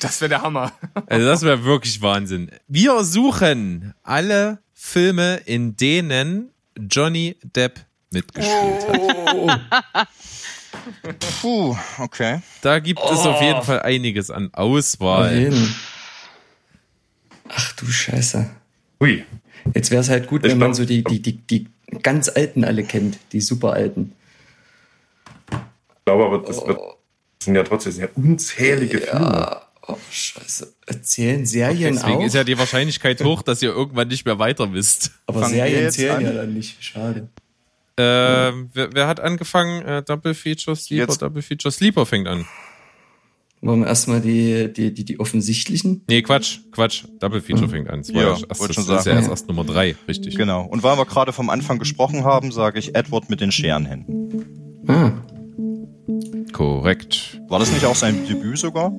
Das 0.00 0.20
wäre 0.20 0.28
der 0.28 0.42
Hammer. 0.42 0.72
Also 1.06 1.26
das 1.26 1.42
wäre 1.42 1.64
wirklich 1.64 2.00
Wahnsinn. 2.02 2.50
Wir 2.68 3.02
suchen 3.04 3.94
alle 4.02 4.58
Filme, 4.74 5.36
in 5.46 5.76
denen 5.76 6.50
Johnny 6.78 7.36
Depp 7.42 7.80
mitgespielt 8.10 8.86
hat. 8.88 10.08
Puh, 11.40 11.76
okay. 11.98 12.40
Da 12.60 12.78
gibt 12.80 13.00
es 13.00 13.20
auf 13.20 13.40
Oh. 13.40 13.44
jeden 13.44 13.62
Fall 13.62 13.80
einiges 13.82 14.30
an 14.30 14.52
Auswahl. 14.52 15.52
Ach 17.48 17.72
du 17.74 17.86
Scheiße. 17.86 18.50
Hui. 19.00 19.24
Jetzt 19.74 19.90
wäre 19.90 20.00
es 20.00 20.08
halt 20.08 20.26
gut, 20.26 20.44
Ich 20.44 20.50
wenn 20.50 20.58
man 20.58 20.74
so 20.74 20.84
die, 20.84 21.04
die, 21.04 21.20
die, 21.20 21.36
die 21.38 21.68
ganz 22.02 22.28
alten 22.28 22.64
alle 22.64 22.84
kennt, 22.84 23.18
die 23.32 23.40
super 23.40 23.72
alten. 23.72 24.12
Ich 25.50 26.04
glaube 26.04 26.24
aber, 26.24 26.38
das, 26.38 26.66
wird, 26.66 26.78
das 26.78 27.44
sind 27.44 27.54
ja 27.54 27.62
trotzdem 27.62 27.90
das 27.90 27.96
sind 27.96 28.04
ja 28.04 28.10
unzählige 28.22 28.98
Filme. 28.98 29.24
Ja, 29.24 29.62
oh 29.86 29.96
Scheiße. 30.10 30.72
Erzählen 30.86 31.46
Serien 31.46 31.94
Deswegen 31.94 32.18
auch, 32.18 32.24
ist 32.24 32.34
ja 32.34 32.44
die 32.44 32.58
Wahrscheinlichkeit 32.58 33.22
hoch, 33.22 33.42
dass 33.42 33.62
ihr 33.62 33.70
irgendwann 33.70 34.08
nicht 34.08 34.24
mehr 34.24 34.38
weiter 34.38 34.72
wisst. 34.72 35.12
aber 35.26 35.40
Fangen 35.40 35.54
Serien 35.54 35.90
zählen 35.90 36.16
an? 36.16 36.22
ja 36.24 36.32
dann 36.32 36.54
nicht. 36.54 36.82
Schade. 36.82 37.28
Ähm, 37.98 38.70
wer, 38.72 38.92
wer 38.94 39.06
hat 39.06 39.20
angefangen? 39.20 39.82
Äh, 39.82 40.02
Double 40.02 40.34
Feature 40.34 40.76
Sleeper, 40.76 41.08
Jetzt. 41.08 41.22
Double 41.22 41.42
Feature 41.42 41.70
Sleeper 41.70 42.06
fängt 42.06 42.26
an. 42.26 42.46
Wollen 43.64 43.80
wir 43.82 43.86
erstmal 43.86 44.20
die, 44.20 44.72
die, 44.72 44.92
die, 44.92 45.04
die 45.04 45.20
offensichtlichen? 45.20 46.02
Nee, 46.08 46.22
Quatsch, 46.22 46.58
Quatsch. 46.72 47.04
Double 47.20 47.40
Feature 47.40 47.68
fängt 47.68 47.88
an. 47.88 48.00
Das 48.00 48.12
war 48.12 48.20
Ja, 48.20 48.22
ja, 48.22 48.28
erst, 48.48 48.60
wollte 48.60 48.74
das 48.74 48.74
schon 48.74 48.82
ist 48.84 48.88
ja 48.90 49.02
sagen. 49.02 49.16
erst, 49.18 49.30
erst 49.30 49.48
Nummer 49.48 49.62
drei, 49.64 49.94
richtig. 50.08 50.36
Genau. 50.36 50.66
Und 50.66 50.82
weil 50.82 50.98
wir 50.98 51.04
gerade 51.06 51.32
vom 51.32 51.48
Anfang 51.48 51.78
gesprochen 51.78 52.24
haben, 52.24 52.50
sage 52.50 52.80
ich 52.80 52.96
Edward 52.96 53.30
mit 53.30 53.40
den 53.40 53.52
Scherenhänden. 53.52 54.82
Ah, 54.88 55.12
Korrekt. 56.52 57.40
War 57.48 57.60
das 57.60 57.72
nicht 57.72 57.84
auch 57.84 57.94
sein 57.94 58.26
Debüt 58.28 58.58
sogar? 58.58 58.90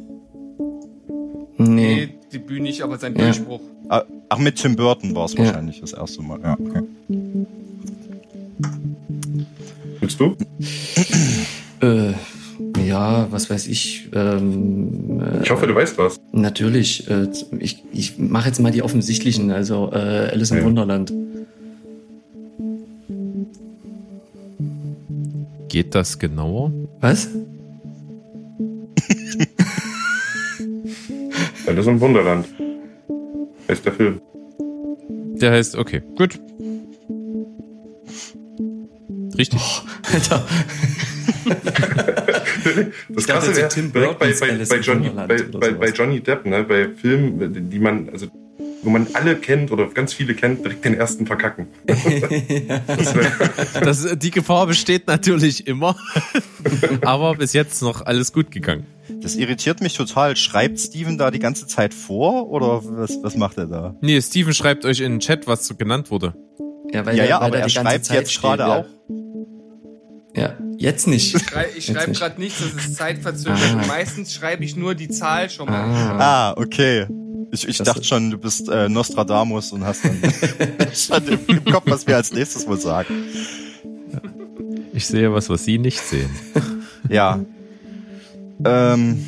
nee. 1.58 1.96
Nee, 2.06 2.10
Debüt 2.32 2.62
nicht, 2.62 2.82
aber 2.84 2.98
sein 2.98 3.16
Ja. 3.16 3.26
Durchbruch. 3.26 3.60
Ah, 3.90 4.04
Ach, 4.30 4.38
mit 4.40 4.56
Tim 4.56 4.76
Burton 4.78 5.14
war 5.14 5.26
es 5.26 5.34
Ja. 5.34 5.40
wahrscheinlich 5.46 5.82
das 5.82 5.92
erste 5.94 6.22
Mal. 6.24 6.40
Ja, 6.42 6.54
okay. 6.60 6.82
Willst 10.00 10.20
du? 10.20 10.36
Äh, 11.82 12.14
ja, 12.86 13.28
was 13.32 13.50
weiß 13.50 13.68
ich. 13.68 14.10
Ähm, 14.14 15.20
äh, 15.22 15.44
Ich 15.44 15.52
hoffe, 15.52 15.68
du 15.68 15.76
weißt 15.76 15.98
was. 15.98 16.20
Natürlich. 16.32 17.10
Äh, 17.10 17.28
ich 17.60 17.84
ich 17.92 18.18
mache 18.18 18.48
jetzt 18.48 18.60
mal 18.60 18.72
die 18.72 18.82
offensichtlichen. 18.82 19.52
Also 19.52 19.90
äh, 19.92 20.30
Alice 20.32 20.52
im 20.52 20.58
Ja. 20.58 20.64
Wunderland. 20.66 21.14
Geht 25.70 25.96
das 25.96 26.20
genauer? 26.20 26.72
Was? 27.02 27.28
Das 31.66 31.78
ist 31.78 31.88
ein 31.88 32.00
Wunderland. 32.00 32.46
Heißt 33.68 33.86
der 33.86 33.94
Film. 33.94 34.22
Der 35.42 35.52
heißt, 35.52 35.76
okay, 35.76 36.02
gut. 36.18 36.40
Richtig. 39.38 39.62
Alter. 40.12 40.46
Das 43.10 43.28
Krasse 43.28 43.56
wäre, 43.56 43.68
Tim 43.68 43.92
direkt 43.92 44.20
bei, 44.20 44.34
bei, 44.34 44.66
bei, 44.66 44.78
Johnny, 44.80 45.10
bei, 45.10 45.72
bei, 45.72 45.90
Johnny 45.90 46.22
Depp, 46.22 46.46
ne, 46.46 46.64
bei 46.64 46.90
Filmen, 46.90 47.70
die 47.70 47.80
man, 47.80 48.10
also 48.10 48.28
wo 48.84 48.90
man 48.90 49.08
alle 49.14 49.36
kennt 49.36 49.72
oder 49.72 49.88
ganz 49.88 50.14
viele 50.14 50.34
kennt, 50.34 50.64
direkt 50.64 50.86
den 50.86 50.94
ersten 50.94 51.26
verkacken. 51.26 51.68
Das, 53.82 54.08
die 54.18 54.32
Gefahr 54.32 54.68
besteht 54.68 55.08
natürlich 55.08 55.68
immer. 55.68 55.96
Aber 57.02 57.36
bis 57.36 57.54
jetzt 57.54 57.82
noch 57.82 58.06
alles 58.06 58.32
gut 58.34 58.52
gegangen. 58.52 58.86
Das 59.22 59.36
irritiert 59.36 59.82
mich 59.82 59.96
total. 59.96 60.36
Schreibt 60.36 60.80
Steven 60.80 61.18
da 61.18 61.32
die 61.32 61.40
ganze 61.40 61.68
Zeit 61.68 61.94
vor 61.94 62.50
oder 62.50 62.82
was, 62.84 63.18
was 63.22 63.36
macht 63.36 63.58
er 63.58 63.68
da? 63.68 63.96
Nee, 64.02 64.22
Steven 64.22 64.54
schreibt 64.54 64.86
euch 64.86 65.02
in 65.02 65.14
den 65.14 65.20
Chat, 65.20 65.48
was 65.48 65.66
so 65.66 65.76
genannt 65.76 66.12
wurde. 66.12 66.34
Ja, 66.94 67.06
weil 67.06 67.16
ja, 67.18 67.24
der- 67.24 67.30
ja, 67.30 67.40
weil 67.42 67.48
aber 67.48 67.58
er 67.60 67.68
die 67.68 67.74
ganze 67.74 67.90
schreibt 67.90 68.06
Zeit 68.06 68.20
jetzt 68.20 68.42
gerade 68.42 68.64
ja. 68.64 68.76
auch. 68.80 68.86
Ja, 70.36 70.54
jetzt 70.78 71.08
nicht. 71.08 71.36
Ich 71.36 71.86
schreibe 71.86 72.10
nicht. 72.10 72.20
gerade 72.20 72.40
nichts, 72.42 72.60
das 72.60 72.86
ist 72.86 72.96
zeitverzögert. 72.96 73.60
Ah. 73.82 73.86
Meistens 73.88 74.34
schreibe 74.34 74.64
ich 74.64 74.76
nur 74.76 74.96
die 74.96 75.10
Zahl 75.10 75.50
schon 75.50 75.68
mal. 75.70 75.84
Ah. 75.84 76.50
Ah, 76.50 76.54
okay. 76.58 77.06
Ich, 77.52 77.68
ich 77.68 77.78
Das- 77.78 77.86
dachte 77.88 78.04
schon, 78.04 78.32
du 78.32 78.38
bist 78.40 78.68
äh, 78.70 78.90
Nostradamus 78.90 79.72
und 79.74 79.84
hast 79.86 80.06
dann 80.06 80.20
schon 80.96 81.28
im, 81.28 81.40
im 81.48 81.66
Kopf, 81.66 81.84
was 81.86 82.08
wir 82.08 82.16
als 82.16 82.34
nächstes 82.34 82.66
wohl 82.68 82.80
sagen. 82.80 83.14
Ich 84.94 85.06
sehe 85.08 85.32
was, 85.34 85.50
was 85.50 85.66
Sie 85.66 85.78
nicht 85.78 86.00
sehen. 86.00 86.30
Ja. 87.10 87.40
Ähm, 88.66 89.26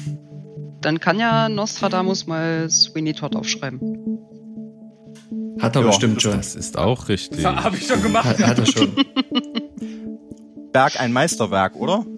Dann 0.81 0.99
kann 0.99 1.19
ja 1.19 1.49
Nostradamus 1.49 2.25
mal 2.27 2.69
Sweeney 2.69 3.13
Todd 3.13 3.35
aufschreiben. 3.35 4.19
Hat 5.59 5.75
er 5.75 5.81
Ja, 5.81 5.87
bestimmt 5.87 6.21
schon. 6.21 6.33
Das 6.33 6.55
ist 6.55 6.77
auch 6.77 7.09
richtig. 7.09 7.41
Das 7.43 7.63
habe 7.63 7.77
ich 7.77 7.87
schon 7.87 8.01
gemacht. 8.01 8.25
Hat, 8.25 8.39
hat 8.39 8.59
er 8.59 8.65
schon. 8.65 8.91
Berg 10.71 10.99
ein 10.99 11.13
Meisterwerk, 11.13 11.75
oder? 11.75 12.05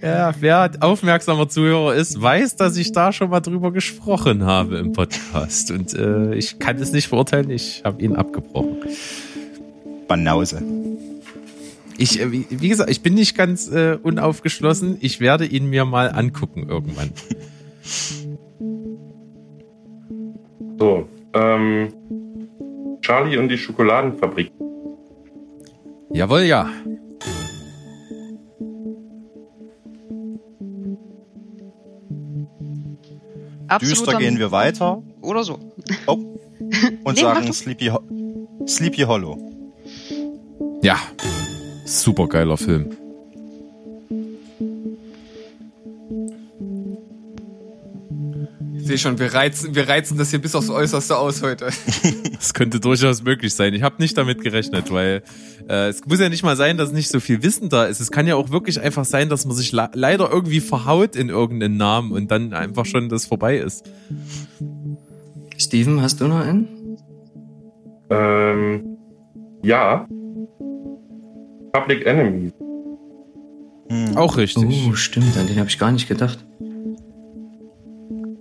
Ja, 0.00 0.34
wer 0.40 0.70
aufmerksamer 0.80 1.48
Zuhörer 1.48 1.94
ist, 1.94 2.20
weiß, 2.20 2.56
dass 2.56 2.76
ich 2.76 2.92
da 2.92 3.12
schon 3.12 3.30
mal 3.30 3.40
drüber 3.40 3.72
gesprochen 3.72 4.44
habe 4.44 4.78
im 4.78 4.92
Podcast. 4.92 5.70
Und 5.70 5.94
äh, 5.94 6.34
ich 6.34 6.58
kann 6.58 6.76
es 6.78 6.92
nicht 6.92 7.08
verurteilen, 7.08 7.50
ich 7.50 7.82
habe 7.84 8.02
ihn 8.02 8.16
abgebrochen. 8.16 8.78
Banause. 10.08 10.62
Ich, 11.98 12.20
äh, 12.20 12.32
wie, 12.32 12.46
wie 12.48 12.68
gesagt, 12.68 12.90
ich 12.90 13.02
bin 13.02 13.14
nicht 13.14 13.36
ganz 13.36 13.68
äh, 13.68 13.98
unaufgeschlossen. 14.02 14.96
Ich 15.00 15.20
werde 15.20 15.46
ihn 15.46 15.68
mir 15.68 15.84
mal 15.84 16.10
angucken 16.10 16.68
irgendwann. 16.68 17.10
so, 20.78 21.08
ähm, 21.34 21.88
Charlie 23.00 23.36
und 23.38 23.48
die 23.48 23.58
Schokoladenfabrik. 23.58 24.50
Jawohl, 26.12 26.42
ja. 26.42 26.70
Absolut. 33.68 33.98
Düster 34.06 34.18
gehen 34.18 34.38
wir 34.38 34.52
weiter 34.52 35.02
Oder 35.22 35.42
so. 35.42 35.58
oh, 36.06 36.12
und 37.04 37.14
Nee, 37.16 37.20
sagen. 37.20 37.52
Sleepy, 37.52 37.86
Ho 37.86 38.00
Sleepy 38.66 39.02
Hollow. 39.02 39.36
Ja. 40.82 40.96
Super 41.84 42.26
geiler 42.28 42.56
Film. 42.56 42.96
Sehe 48.86 48.98
schon, 48.98 49.18
wir 49.18 49.32
reizen, 49.32 49.74
wir 49.74 49.88
reizen 49.88 50.18
das 50.18 50.30
hier 50.30 50.40
bis 50.40 50.54
aufs 50.54 50.70
Äußerste 50.70 51.16
aus 51.16 51.42
heute. 51.42 51.70
Das 52.34 52.52
könnte 52.52 52.78
durchaus 52.78 53.22
möglich 53.22 53.54
sein. 53.54 53.72
Ich 53.72 53.82
habe 53.82 53.96
nicht 54.00 54.18
damit 54.18 54.42
gerechnet, 54.42 54.92
weil 54.92 55.22
äh, 55.68 55.88
es 55.88 56.04
muss 56.04 56.20
ja 56.20 56.28
nicht 56.28 56.42
mal 56.42 56.56
sein, 56.56 56.76
dass 56.76 56.92
nicht 56.92 57.08
so 57.08 57.20
viel 57.20 57.42
Wissen 57.42 57.70
da 57.70 57.86
ist. 57.86 58.00
Es 58.00 58.10
kann 58.10 58.26
ja 58.26 58.34
auch 58.36 58.50
wirklich 58.50 58.80
einfach 58.80 59.06
sein, 59.06 59.30
dass 59.30 59.46
man 59.46 59.56
sich 59.56 59.72
leider 59.72 60.30
irgendwie 60.30 60.60
verhaut 60.60 61.16
in 61.16 61.30
irgendeinen 61.30 61.78
Namen 61.78 62.12
und 62.12 62.30
dann 62.30 62.52
einfach 62.52 62.84
schon 62.84 63.08
das 63.08 63.24
vorbei 63.24 63.56
ist. 63.56 63.88
Steven, 65.56 66.02
hast 66.02 66.20
du 66.20 66.28
noch 66.28 66.40
einen? 66.40 66.98
Ähm, 68.10 68.98
ja. 69.62 70.06
Public 71.72 72.04
Enemy. 72.04 72.52
Hm. 73.88 74.16
Auch 74.16 74.36
richtig. 74.36 74.86
Oh, 74.88 74.94
stimmt, 74.94 75.36
an 75.36 75.46
den 75.46 75.58
habe 75.58 75.68
ich 75.68 75.78
gar 75.78 75.92
nicht 75.92 76.08
gedacht. 76.08 76.43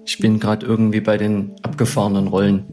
Ich 0.05 0.17
bin 0.19 0.39
gerade 0.39 0.65
irgendwie 0.65 1.01
bei 1.01 1.17
den 1.17 1.51
abgefahrenen 1.61 2.27
Rollen. 2.27 2.65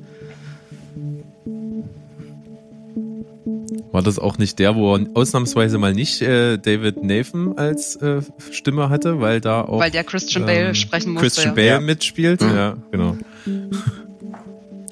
War 3.93 4.03
das 4.03 4.20
auch 4.20 4.39
nicht 4.39 4.59
der, 4.61 4.76
wo 4.76 4.95
er 4.95 5.05
ausnahmsweise 5.14 5.76
mal 5.78 5.93
nicht 5.93 6.22
äh, 6.22 6.59
David 6.59 7.03
Nathan 7.03 7.59
als 7.59 7.97
äh, 7.97 8.22
Stimme 8.53 8.89
hatte, 8.89 9.20
weil 9.20 9.41
da 9.41 9.62
auch 9.62 9.81
Weil 9.81 9.91
der 9.91 10.05
Christian 10.05 10.47
Bale 10.47 10.68
ähm, 10.68 10.74
sprechen 10.74 11.12
musste. 11.12 11.26
Christian. 11.26 11.55
Bale 11.57 11.66
Ja. 11.66 11.81
mitspielt? 11.81 12.41
Mhm. 12.41 12.49
Ja, 12.55 12.76
genau. 12.93 13.16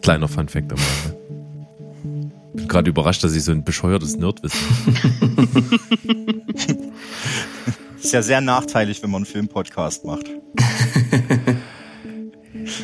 Kleiner 0.03 0.26
Funfact 0.26 0.72
am 0.72 0.78
Ende. 0.78 1.16
Bin 2.55 2.66
gerade 2.68 2.91
überrascht, 2.91 3.22
dass 3.22 3.36
ich 3.36 3.45
so 3.45 3.53
ein 3.53 3.62
bescheuertes 3.62 4.16
Nerdwissen 4.16 4.59
Ist 8.03 8.12
ja 8.12 8.22
sehr 8.22 8.41
nachteilig, 8.41 9.03
wenn 9.03 9.11
man 9.11 9.18
einen 9.18 9.26
Filmpodcast 9.26 10.05
macht. 10.05 10.26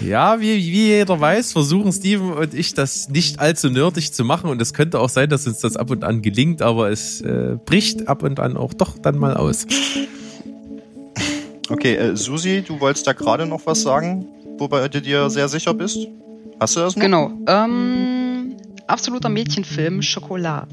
Ja, 0.03 0.41
wie, 0.41 0.57
wie 0.57 0.87
jeder 0.89 1.21
weiß, 1.21 1.53
versuchen 1.53 1.93
Steven 1.93 2.33
und 2.33 2.55
ich 2.55 2.75
das 2.75 3.09
nicht 3.09 3.41
allzu 3.41 3.71
nerdig 3.71 4.13
zu 4.13 4.25
machen 4.25 4.51
und 4.51 4.61
es 4.61 4.73
könnte 4.73 5.01
auch 5.01 5.09
sein, 5.09 5.29
dass 5.29 5.47
uns 5.47 5.61
das 5.61 5.77
ab 5.77 5.91
und 5.91 6.05
an 6.05 6.23
gelingt, 6.23 6.63
aber 6.63 6.91
es 6.91 7.21
äh, 7.21 7.57
bricht 7.65 8.09
ab 8.09 8.23
und 8.23 8.41
an 8.41 8.57
auch 8.57 8.75
doch 8.75 8.99
dann 8.99 9.19
mal 9.19 9.35
aus. 9.35 9.67
Okay, 11.69 11.95
äh, 11.97 12.17
Susi, 12.17 12.63
du 12.67 12.79
wolltest 12.81 13.07
da 13.07 13.13
gerade 13.13 13.47
noch 13.47 13.63
was 13.65 13.83
sagen, 13.83 14.27
wobei 14.59 14.87
du 14.89 15.01
dir 15.01 15.31
sehr 15.31 15.49
sicher 15.49 15.73
bist? 15.75 15.99
Hast 16.61 16.77
du 16.77 16.81
das 16.81 16.97
noch? 16.97 17.03
Genau. 17.03 17.33
Ähm, 17.47 18.57
absoluter 18.87 19.29
Mädchenfilm, 19.29 20.03
Schokolade. 20.03 20.69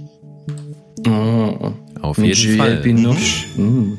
Oh, 1.08 1.72
Auf 2.02 2.18
jeden 2.18 2.58
Fall. 2.58 2.78
Binoche. 2.78 3.60
Mm. 3.60 3.98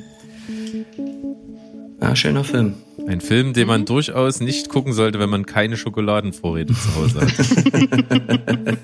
Ja, 2.01 2.17
schöner 2.17 2.45
Film. 2.45 2.75
Ein 3.07 3.21
Film, 3.21 3.53
den 3.53 3.65
Mhm. 3.65 3.69
man 3.69 3.85
durchaus 3.85 4.41
nicht 4.41 4.69
gucken 4.69 4.93
sollte, 4.93 5.19
wenn 5.19 5.31
man 5.31 5.45
keine 5.47 5.77
Schokoladenvorräte 5.77 6.73
zu 6.75 6.95
Hause 6.97 7.21
hat. 7.21 7.33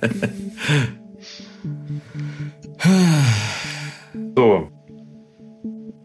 So. 4.37 4.69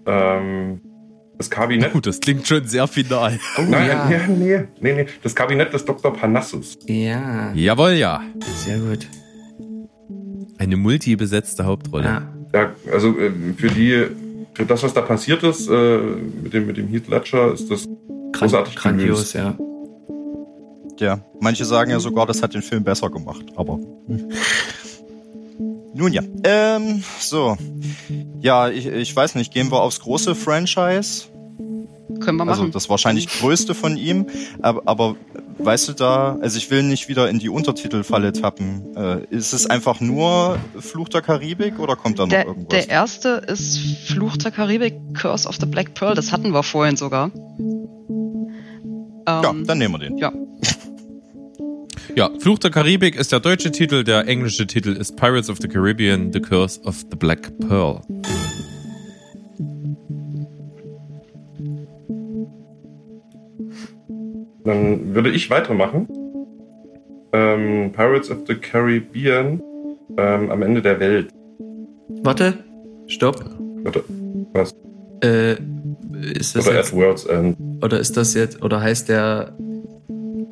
Ähm, 0.06 0.82
das 1.38 1.50
Kabinett. 1.50 1.94
Gut, 1.94 2.06
das 2.08 2.20
klingt 2.20 2.48
schon 2.48 2.66
sehr 2.68 2.88
final. 2.88 3.40
Oh 3.58 3.62
Nein, 3.62 3.88
ja. 3.88 4.10
ja, 4.10 4.28
nee, 4.28 4.64
nee, 4.82 4.94
nee. 4.94 5.06
Das 5.22 5.36
Kabinett 5.36 5.74
des 5.74 5.86
Dr. 5.86 6.14
Parnassus. 6.14 6.78
Ja, 6.88 7.52
Jawohl, 7.54 7.92
ja. 7.94 8.22
sehr 8.66 8.80
gut. 8.80 9.08
Eine 10.58 10.78
multibesetzte 10.78 11.66
Hauptrolle. 11.66 12.04
Ja. 12.06 12.30
Ja, 12.54 12.72
also 12.92 13.18
äh, 13.18 13.32
für 13.58 13.70
die, 13.70 14.06
für 14.54 14.66
das, 14.66 14.84
was 14.84 14.94
da 14.94 15.02
passiert 15.02 15.44
ist, 15.44 15.68
äh, 15.70 15.98
mit 15.98 16.54
dem, 16.54 16.68
mit 16.68 16.78
dem 16.78 16.88
Heath 16.88 17.08
Ledger, 17.08 17.54
ist 17.54 17.70
das 17.72 17.86
großartig 18.34 18.76
Grandios, 18.76 19.34
ja. 19.34 19.58
Ja, 21.00 21.20
manche 21.40 21.66
sagen 21.66 21.92
ja 21.92 22.00
sogar, 22.00 22.26
das 22.28 22.42
hat 22.44 22.54
den 22.54 22.62
Film 22.62 22.84
besser 22.84 23.10
gemacht, 23.10 23.46
aber. 23.56 23.80
Nun 25.96 26.12
ja. 26.12 26.22
Ähm, 26.44 27.04
so. 27.20 27.58
Ja, 28.42 28.70
ich, 28.70 28.86
ich 28.88 29.16
weiß 29.16 29.36
nicht, 29.36 29.54
gehen 29.54 29.72
wir 29.72 29.82
aufs 29.82 30.00
große 30.00 30.36
Franchise? 30.36 31.26
Können 32.20 32.38
wir 32.38 32.48
Also 32.48 32.62
machen. 32.64 32.72
das 32.74 32.90
wahrscheinlich 32.90 33.28
größte 33.28 33.74
von 33.74 33.96
ihm. 33.98 34.28
Aber, 34.62 34.82
aber 34.86 35.16
weißt 35.58 35.88
du 35.90 35.94
da, 35.94 36.38
also 36.42 36.58
ich 36.58 36.70
will 36.70 36.84
nicht 36.84 37.08
wieder 37.08 37.30
in 37.30 37.40
die 37.40 37.50
Untertitelfalle 37.50 38.34
tappen. 38.34 38.96
Äh, 38.96 39.24
ist 39.30 39.54
es 39.54 39.68
einfach 39.70 40.00
nur 40.02 40.58
Fluch 40.80 41.10
der 41.10 41.22
Karibik 41.22 41.80
oder 41.80 41.96
kommt 41.96 42.20
da 42.20 42.24
noch 42.24 42.30
Der, 42.30 42.46
irgendwas? 42.48 42.70
der 42.70 42.90
erste 42.90 43.30
ist 43.48 43.78
Fluch 44.08 44.38
der 44.38 44.52
Karibik, 44.52 44.96
Curse 45.14 45.48
of 45.48 45.56
the 45.60 45.66
Black 45.66 45.94
Pearl. 45.94 46.14
Das 46.16 46.32
hatten 46.32 46.52
wir 46.52 46.64
vorhin 46.64 46.98
sogar. 46.98 47.32
ja, 49.28 49.50
Ähm, 49.50 49.66
dann 49.66 49.78
nehmen 49.78 49.94
wir 49.96 50.00
den. 50.00 50.18
ja. 50.18 50.32
Ja, 52.16 52.30
Fluch 52.40 52.60
der 52.60 52.70
Karibik 52.70 53.16
ist 53.16 53.32
der 53.32 53.40
deutsche 53.40 53.72
Titel, 53.72 54.04
der 54.04 54.28
englische 54.28 54.68
Titel 54.68 54.90
ist 54.96 55.16
Pirates 55.16 55.50
of 55.50 55.58
the 55.62 55.68
Caribbean, 55.68 56.32
The 56.32 56.42
Curse 56.42 56.82
of 56.84 56.98
the 57.10 57.16
Black 57.18 57.52
Pearl. 57.60 58.02
Dann 64.66 65.14
würde 65.14 65.30
ich 65.32 65.50
weitermachen. 65.50 66.08
Ähm, 67.34 67.92
Pirates 67.92 68.30
of 68.30 68.40
the 68.48 68.56
Caribbean 68.56 69.62
ähm, 70.18 70.52
am 70.52 70.62
Ende 70.62 70.82
der 70.82 71.00
Welt. 71.00 71.30
Warte, 72.24 72.60
stopp. 73.08 73.44
Warte, 73.84 74.04
was? 74.54 74.76
Äh, 75.24 75.56
ist 76.34 76.56
das 76.56 76.68
Oder 76.68 76.78
jetzt, 76.78 76.94
at 76.94 77.00
World's 77.00 77.26
End. 77.26 77.58
oder 77.84 78.00
ist 78.00 78.16
das 78.16 78.34
jetzt, 78.36 78.62
oder 78.62 78.82
heißt 78.82 79.10
der, 79.10 79.58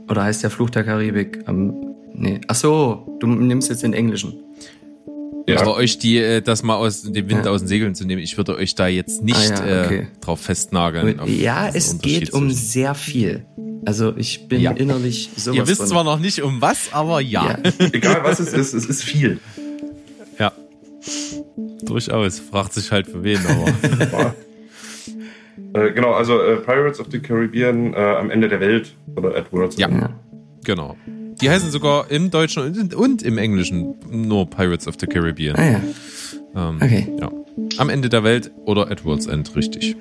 oder 0.09 0.23
heißt 0.23 0.43
der 0.43 0.49
Fluch 0.49 0.69
der 0.71 0.83
Karibik 0.83 1.43
am, 1.45 1.73
nee, 2.13 2.41
ach 2.47 2.55
so, 2.55 3.17
du 3.19 3.27
nimmst 3.27 3.69
jetzt 3.69 3.83
den 3.83 3.93
englischen. 3.93 4.33
Ja. 5.47 5.59
Aber 5.61 5.75
euch 5.75 5.97
die, 5.97 6.17
äh, 6.17 6.41
das 6.41 6.63
mal 6.63 6.75
aus 6.75 7.03
dem 7.03 7.29
Wind 7.29 7.45
Ja. 7.45 7.51
aus 7.51 7.61
den 7.61 7.67
Segeln 7.67 7.95
zu 7.95 8.05
nehmen, 8.05 8.21
ich 8.21 8.37
würde 8.37 8.55
euch 8.55 8.75
da 8.75 8.87
jetzt 8.87 9.23
nicht 9.23 9.51
Ah 9.53 9.65
ja, 9.67 9.85
okay. 9.85 9.97
äh, 9.99 10.05
drauf 10.21 10.39
festnageln. 10.41 11.19
Ja, 11.25 11.69
es 11.73 11.99
geht 11.99 12.31
um 12.33 12.49
sehr 12.51 12.95
viel. 12.95 13.45
Also 13.85 14.13
ich 14.15 14.47
bin 14.47 14.61
Ja. 14.61 14.71
innerlich 14.71 15.29
sowas 15.35 15.55
Ihr 15.57 15.67
wisst 15.67 15.81
von- 15.81 15.87
zwar 15.89 16.03
noch 16.03 16.19
nicht 16.19 16.41
um 16.43 16.61
was, 16.61 16.93
aber 16.93 17.19
ja. 17.21 17.57
ja. 17.63 17.71
Egal 17.93 18.21
was 18.23 18.39
es 18.39 18.53
ist, 18.53 18.73
es 18.73 18.85
ist 18.85 19.03
viel. 19.03 19.39
Ja. 20.39 20.51
Durchaus. 21.83 22.39
Fragt 22.39 22.73
sich 22.73 22.91
halt 22.91 23.07
für 23.07 23.23
wen, 23.23 23.39
aber. 23.45 24.35
Äh, 25.73 25.91
genau, 25.93 26.11
also 26.11 26.37
äh, 26.41 26.57
Pirates 26.57 26.99
of 26.99 27.07
the 27.11 27.19
Caribbean 27.19 27.93
äh, 27.93 27.97
am 27.97 28.29
Ende 28.29 28.49
der 28.49 28.59
Welt 28.59 28.93
oder 29.15 29.35
at 29.37 29.53
World's 29.53 29.77
Ja. 29.77 29.87
End. 29.87 30.01
ja. 30.01 30.09
genau. 30.65 30.97
Die 31.41 31.49
heißen 31.49 31.71
sogar 31.71 32.11
im 32.11 32.29
Deutschen 32.29 32.63
und, 32.63 32.93
und 32.93 33.21
im 33.23 33.37
Englischen 33.37 33.95
nur 34.09 34.49
Pirates 34.49 34.85
of 34.85 34.95
the 34.99 35.07
Caribbean. 35.07 35.55
Ah 35.55 35.71
ja, 35.71 35.81
Ähm, 36.69 36.75
okay. 36.81 37.07
ja. 37.21 37.31
Am 37.77 37.87
Ende 37.89 38.09
der 38.09 38.23
Welt 38.25 38.51
oder 38.65 38.91
at 38.91 39.05
World's 39.05 39.27
End, 39.27 39.55
richtig. 39.55 39.95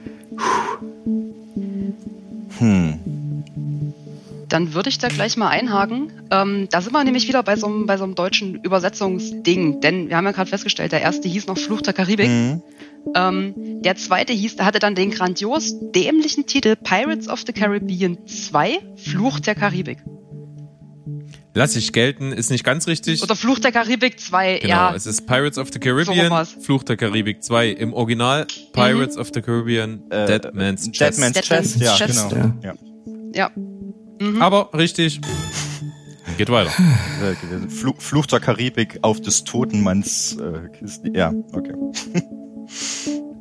Hm. 2.58 2.94
Dann 4.50 4.74
würde 4.74 4.88
ich 4.90 4.98
da 4.98 5.08
gleich 5.08 5.36
mal 5.36 5.48
einhaken. 5.48 6.12
Ähm, 6.30 6.68
da 6.70 6.82
sind 6.82 6.92
wir 6.92 7.02
nämlich 7.04 7.26
wieder 7.28 7.42
bei 7.42 7.56
so, 7.56 7.66
einem, 7.68 7.86
bei 7.86 7.96
so 7.96 8.04
einem 8.04 8.14
deutschen 8.14 8.56
Übersetzungsding. 8.56 9.80
Denn 9.80 10.08
wir 10.08 10.16
haben 10.16 10.24
ja 10.26 10.32
gerade 10.32 10.50
festgestellt, 10.50 10.92
der 10.92 11.00
erste 11.00 11.28
hieß 11.28 11.46
noch 11.46 11.56
Fluch 11.56 11.80
der 11.82 11.92
Karibik. 11.92 12.28
Mhm. 12.28 12.62
Ähm, 13.14 13.54
der 13.82 13.96
zweite 13.96 14.32
hieß, 14.32 14.56
der 14.56 14.66
hatte 14.66 14.78
dann 14.78 14.94
den 14.94 15.10
grandios 15.10 15.74
dämlichen 15.92 16.46
Titel 16.46 16.76
Pirates 16.76 17.28
of 17.28 17.44
the 17.46 17.52
Caribbean 17.52 18.18
2, 18.26 18.78
Fluch 18.96 19.40
der 19.40 19.54
Karibik. 19.54 19.98
Lass 21.54 21.74
ich 21.74 21.92
gelten, 21.92 22.32
ist 22.32 22.50
nicht 22.50 22.62
ganz 22.62 22.86
richtig. 22.86 23.22
Oder 23.22 23.34
Fluch 23.34 23.58
der 23.58 23.72
Karibik 23.72 24.20
2, 24.20 24.58
Genau, 24.58 24.68
ja. 24.68 24.94
es 24.94 25.06
ist 25.06 25.26
Pirates 25.26 25.58
of 25.58 25.68
the 25.68 25.74
So 25.74 25.80
Caribbean, 25.80 26.30
war's. 26.30 26.56
Fluch 26.60 26.82
der 26.84 26.96
Karibik 26.96 27.42
2. 27.42 27.70
Im 27.70 27.92
Original 27.92 28.46
Pirates 28.72 29.16
of 29.16 29.30
the 29.34 29.40
Caribbean, 29.42 30.02
Äh, 30.10 30.26
Dead 30.26 30.54
Man's 30.54 30.84
Dead 30.84 30.94
Chest. 30.94 31.18
Man's 31.20 31.32
Dead 31.32 31.44
Chest, 31.44 31.76
Man's 31.80 31.98
ja, 31.98 32.06
Chest, 32.06 32.30
genau. 32.30 32.52
ja. 32.62 32.74
Ja. 33.34 33.50
Ja. 34.20 34.40
Aber 34.40 34.70
richtig. 34.74 35.20
Geht 36.36 36.50
weiter. 36.50 36.70
Äh, 37.22 37.68
Fluch, 37.68 37.96
Fluch 38.00 38.26
der 38.26 38.40
Karibik 38.40 38.98
auf 39.02 39.20
des 39.20 39.44
Totenmanns 39.44 40.36
äh, 40.38 40.68
Kiste. 40.78 41.10
Ja, 41.14 41.32
okay. 41.52 41.72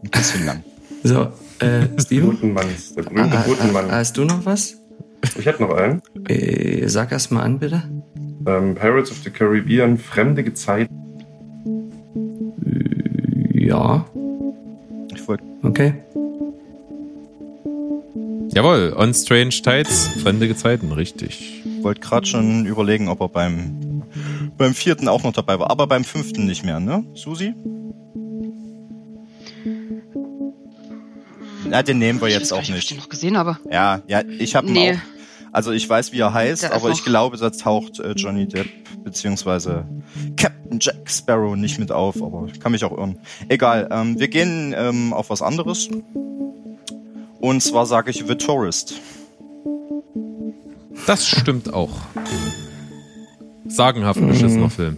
Ein 0.03 0.09
bisschen 0.11 0.45
lang. 0.45 0.63
So, 1.03 1.27
äh, 1.59 1.87
Steven? 1.99 2.31
Totenmanns, 2.31 2.95
der 2.95 3.03
berühmte 3.03 3.37
Ah, 3.37 3.41
ah, 3.41 3.43
Totenmann. 3.43 3.91
hast 3.91 4.17
du 4.17 4.25
noch 4.25 4.45
was? 4.45 4.77
Ich 5.37 5.45
hätte 5.45 5.61
noch 5.63 5.73
einen. 5.75 6.01
Äh, 6.27 6.87
sag 6.87 7.11
erst 7.11 7.31
mal 7.31 7.41
an, 7.43 7.59
bitte. 7.59 7.83
Ähm, 8.47 8.75
Pirates 8.75 9.11
of 9.11 9.17
the 9.23 9.29
Caribbean, 9.29 9.97
Fremde 9.97 10.43
Gezeiten. 10.43 10.95
Ja, 13.53 14.05
Ich 15.13 15.27
wollte 15.27 15.43
okay. 15.63 15.93
Jawohl, 18.53 18.93
On 18.97 19.13
Strange 19.13 19.49
Tides, 19.49 20.09
fremde 20.21 20.47
Gezeiten, 20.47 20.91
richtig. 20.91 21.63
wollt 21.81 22.01
gerade 22.01 22.25
schon 22.25 22.65
überlegen, 22.65 23.07
ob 23.07 23.21
er 23.21 23.29
beim, 23.29 24.03
beim 24.57 24.73
vierten 24.73 25.07
auch 25.07 25.23
noch 25.23 25.33
dabei 25.33 25.59
war, 25.59 25.69
aber 25.69 25.87
beim 25.87 26.03
fünften 26.03 26.45
nicht 26.45 26.63
mehr, 26.65 26.79
ne? 26.79 27.05
Susi? 27.13 27.53
Ja, 31.69 31.83
den 31.83 31.99
nehmen 31.99 32.19
wir 32.21 32.27
Ich 32.29 32.33
jetzt 32.33 32.51
auch 32.51 32.57
nicht, 32.59 32.69
ich 32.69 32.87
den 32.87 32.95
nicht. 32.97 33.03
noch 33.05 33.09
gesehen 33.09 33.37
habe. 33.37 33.59
Ja, 33.71 34.01
ja, 34.07 34.23
ich 34.39 34.55
habe 34.55 34.67
ihn 34.67 34.73
Nee. 34.73 34.93
auch. 34.93 34.97
Also 35.51 35.71
ich 35.71 35.87
weiß, 35.89 36.11
wie 36.13 36.19
er 36.19 36.33
heißt, 36.33 36.63
Der 36.63 36.73
aber 36.75 36.89
ich 36.91 37.03
glaube, 37.03 37.37
da 37.37 37.49
taucht 37.49 37.99
äh, 37.99 38.11
Johnny 38.11 38.47
Depp 38.47 38.67
beziehungsweise 39.03 39.85
Captain 40.37 40.77
Jack 40.79 41.09
Sparrow 41.09 41.55
nicht 41.55 41.79
mit 41.79 41.91
auf, 41.91 42.21
aber 42.21 42.47
ich 42.51 42.59
kann 42.59 42.71
mich 42.71 42.83
auch 42.83 42.91
irren. 42.95 43.17
Egal, 43.47 43.87
ähm, 43.91 44.19
wir 44.19 44.27
gehen 44.27 44.75
ähm, 44.77 45.11
auf 45.13 45.29
was 45.31 45.41
anderes. 45.41 45.89
Und 47.39 47.61
zwar 47.61 47.85
sage 47.85 48.11
ich 48.11 48.23
The 48.27 48.35
Tourist. 48.35 48.95
Das 51.07 51.27
stimmt 51.27 51.73
auch. 51.73 51.91
Sagenhaft 53.67 54.19
beschissener 54.25 54.69
Film. 54.69 54.97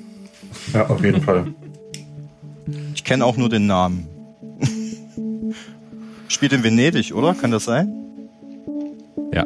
Ja, 0.74 0.88
auf 0.88 1.04
jeden 1.04 1.22
Fall. 1.22 1.54
Ich 2.96 3.04
kenne 3.04 3.26
auch 3.26 3.38
nur 3.38 3.50
den 3.50 3.68
Namen. 3.68 4.08
Spielt 6.28 6.54
in 6.54 6.64
Venedig, 6.64 7.14
oder? 7.14 7.34
Kann 7.34 7.52
das 7.52 7.66
sein? 7.66 7.94
Ja. 9.34 9.46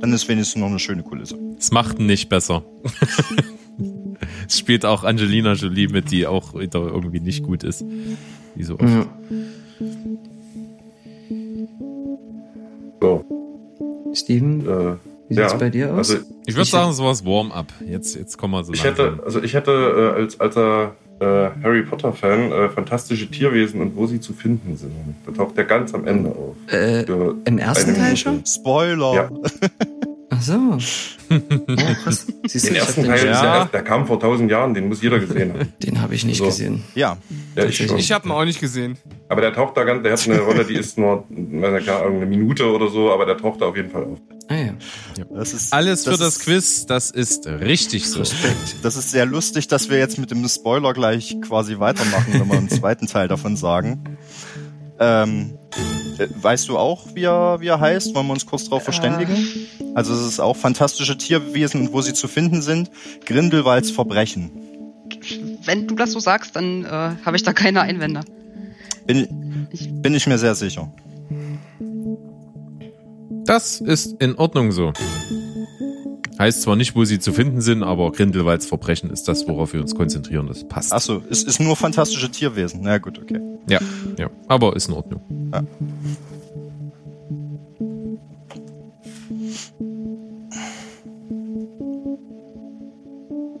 Dann 0.00 0.12
ist 0.12 0.28
wenigstens 0.28 0.60
noch 0.60 0.68
eine 0.68 0.78
schöne 0.78 1.02
Kulisse. 1.02 1.36
Es 1.58 1.70
macht 1.72 1.98
ihn 1.98 2.06
nicht 2.06 2.28
besser. 2.28 2.62
es 4.48 4.58
spielt 4.58 4.84
auch 4.84 5.04
Angelina 5.04 5.54
Jolie 5.54 5.88
mit, 5.88 6.10
die 6.10 6.26
auch 6.26 6.54
irgendwie 6.54 7.20
nicht 7.20 7.42
gut 7.42 7.64
ist. 7.64 7.84
Wie 8.54 8.62
so 8.62 8.74
oft. 8.74 8.82
Ja. 8.82 9.06
Steven, 14.14 14.60
äh, 14.60 14.94
wie 15.28 15.34
sieht's 15.34 15.52
ja. 15.52 15.58
bei 15.58 15.70
dir 15.70 15.92
aus? 15.92 16.10
Also 16.10 16.16
Ich 16.46 16.54
würde 16.54 16.68
sagen, 16.68 16.92
sowas 16.92 17.24
Warm-up. 17.24 17.72
Jetzt, 17.86 18.16
jetzt 18.16 18.36
kommen 18.36 18.54
wir 18.54 18.64
so 18.64 18.72
ich 18.72 18.84
langsam. 18.84 19.12
hätte, 19.12 19.24
also 19.24 19.42
ich 19.42 19.54
hätte 19.54 20.14
äh, 20.16 20.20
als 20.20 20.40
alter 20.40 20.94
äh, 21.20 21.50
Harry 21.62 21.82
Potter 21.82 22.12
Fan 22.12 22.52
äh, 22.52 22.68
fantastische 22.68 23.30
Tierwesen 23.30 23.80
und 23.80 23.96
wo 23.96 24.06
sie 24.06 24.20
zu 24.20 24.32
finden 24.32 24.76
sind. 24.76 24.92
Da 25.26 25.32
taucht 25.32 25.56
der 25.56 25.64
ganz 25.64 25.94
am 25.94 26.06
Ende 26.06 26.30
auf. 26.30 26.56
äh, 26.72 27.02
Im 27.44 27.58
ersten 27.58 27.94
Teil 27.94 28.16
schon? 28.16 28.44
Spoiler! 28.44 29.14
Ja. 29.14 29.30
Ach 30.36 30.42
so. 30.42 30.78
Oh, 31.30 31.74
krass. 32.02 32.26
Siehst 32.46 32.64
du, 32.64 32.68
Den 32.68 32.76
ersten 32.76 33.02
den, 33.02 33.10
Teil, 33.10 33.18
ist 33.18 33.24
Ja. 33.24 33.64
der, 33.66 33.82
kam 33.82 34.06
vor 34.06 34.18
tausend 34.18 34.50
Jahren, 34.50 34.74
den 34.74 34.88
muss 34.88 35.00
jeder 35.02 35.18
gesehen 35.20 35.52
haben. 35.52 35.72
den 35.82 36.00
habe 36.00 36.14
ich 36.14 36.24
nicht 36.24 36.38
So. 36.38 36.46
gesehen. 36.46 36.82
Ja, 36.94 37.16
Ja, 37.56 37.64
ich. 37.64 37.80
Ich 37.80 38.12
habe 38.12 38.28
ihn 38.28 38.32
auch 38.32 38.44
nicht 38.44 38.60
gesehen. 38.60 38.98
Aber 39.28 39.40
der 39.40 39.52
taucht 39.52 39.76
da 39.76 39.84
ganz, 39.84 40.02
der 40.02 40.12
hat 40.12 40.28
eine 40.28 40.40
Rolle, 40.40 40.64
die 40.64 40.74
ist 40.74 40.98
nur, 40.98 41.24
weiß 41.28 41.88
Ahnung, 41.88 42.16
eine 42.16 42.26
Minute 42.26 42.70
oder 42.70 42.88
so, 42.90 43.12
aber 43.12 43.26
der 43.26 43.36
taucht 43.36 43.60
da 43.60 43.66
auf 43.66 43.76
jeden 43.76 43.90
Fall 43.90 44.04
auf. 44.04 44.18
Ah 44.48 44.54
ja. 44.54 44.74
Das 45.34 45.54
ist, 45.54 45.72
Alles 45.72 46.04
für 46.04 46.18
das 46.18 46.40
Quiz, 46.40 46.84
das 46.86 47.10
ist 47.10 47.46
richtig 47.46 48.08
so. 48.08 48.22
Das 48.82 48.96
ist 48.96 49.10
sehr 49.10 49.24
lustig, 49.26 49.68
dass 49.68 49.88
wir 49.88 49.98
jetzt 49.98 50.18
mit 50.18 50.30
dem 50.30 50.46
Spoiler 50.48 50.92
gleich 50.92 51.36
quasi 51.40 51.78
weitermachen, 51.78 52.34
wenn 52.34 52.48
wir 52.48 52.58
einen 52.58 52.68
zweiten 52.80 53.06
Teil 53.06 53.28
davon 53.28 53.56
sagen. 53.56 54.18
Ähm, 55.00 55.54
äh, 55.54 55.63
weißt 56.18 56.68
du 56.68 56.78
auch, 56.78 57.06
wie 57.14 57.24
er, 57.24 57.60
wie 57.60 57.68
er 57.68 57.80
heißt? 57.80 58.14
Wollen 58.14 58.26
wir 58.26 58.32
uns 58.32 58.46
kurz 58.46 58.64
darauf 58.64 58.82
verständigen? 58.82 59.36
Also 59.94 60.12
es 60.14 60.26
ist 60.26 60.40
auch 60.40 60.56
fantastische 60.56 61.16
Tierwesen 61.16 61.80
und 61.82 61.92
wo 61.92 62.00
sie 62.00 62.14
zu 62.14 62.28
finden 62.28 62.62
sind. 62.62 62.90
Grindelwalds 63.26 63.90
Verbrechen. 63.90 64.50
Wenn 65.64 65.86
du 65.86 65.94
das 65.94 66.12
so 66.12 66.20
sagst, 66.20 66.56
dann 66.56 66.84
äh, 66.84 66.88
habe 66.88 67.36
ich 67.36 67.42
da 67.42 67.52
keine 67.52 67.82
Einwände. 67.82 68.20
Bin, 69.06 69.68
bin 70.02 70.14
ich 70.14 70.26
mir 70.26 70.38
sehr 70.38 70.54
sicher. 70.54 70.92
Das 73.44 73.80
ist 73.80 74.20
in 74.20 74.36
Ordnung 74.36 74.72
so. 74.72 74.92
Heißt 76.38 76.62
zwar 76.62 76.74
nicht, 76.74 76.96
wo 76.96 77.04
sie 77.04 77.20
zu 77.20 77.32
finden 77.32 77.60
sind, 77.60 77.84
aber 77.84 78.10
Grindelwalds 78.10 78.66
Verbrechen 78.66 79.10
ist 79.10 79.28
das, 79.28 79.46
worauf 79.46 79.72
wir 79.72 79.80
uns 79.80 79.94
konzentrieren. 79.94 80.48
Das 80.48 80.66
passt. 80.66 80.92
Achso, 80.92 81.22
es 81.30 81.44
ist 81.44 81.60
nur 81.60 81.76
fantastische 81.76 82.30
Tierwesen. 82.30 82.80
Na 82.82 82.98
gut, 82.98 83.20
okay. 83.20 83.40
Ja, 83.68 83.78
ja. 84.18 84.28
Aber 84.48 84.74
ist 84.74 84.88
in 84.88 84.94
Ordnung. 84.94 85.20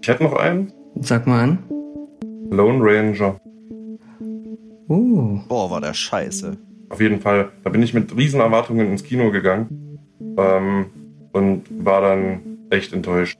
Ich 0.02 0.08
hätte 0.08 0.24
noch 0.24 0.34
einen. 0.34 0.72
Sag 1.00 1.26
mal 1.26 1.42
an. 1.42 1.58
Lone 2.50 2.80
Ranger. 2.82 3.40
Uh, 4.88 5.38
Boah, 5.48 5.70
war 5.70 5.80
der 5.80 5.94
scheiße. 5.94 6.56
Auf 6.90 7.00
jeden 7.00 7.20
Fall. 7.20 7.50
Da 7.62 7.70
bin 7.70 7.82
ich 7.82 7.94
mit 7.94 8.14
riesen 8.16 8.40
Erwartungen 8.40 8.88
ins 8.90 9.04
Kino 9.04 9.30
gegangen. 9.30 9.98
Ähm, 10.36 10.86
und 11.32 11.64
war 11.84 12.00
dann 12.00 12.53
echt 12.74 12.92
enttäuscht. 12.92 13.38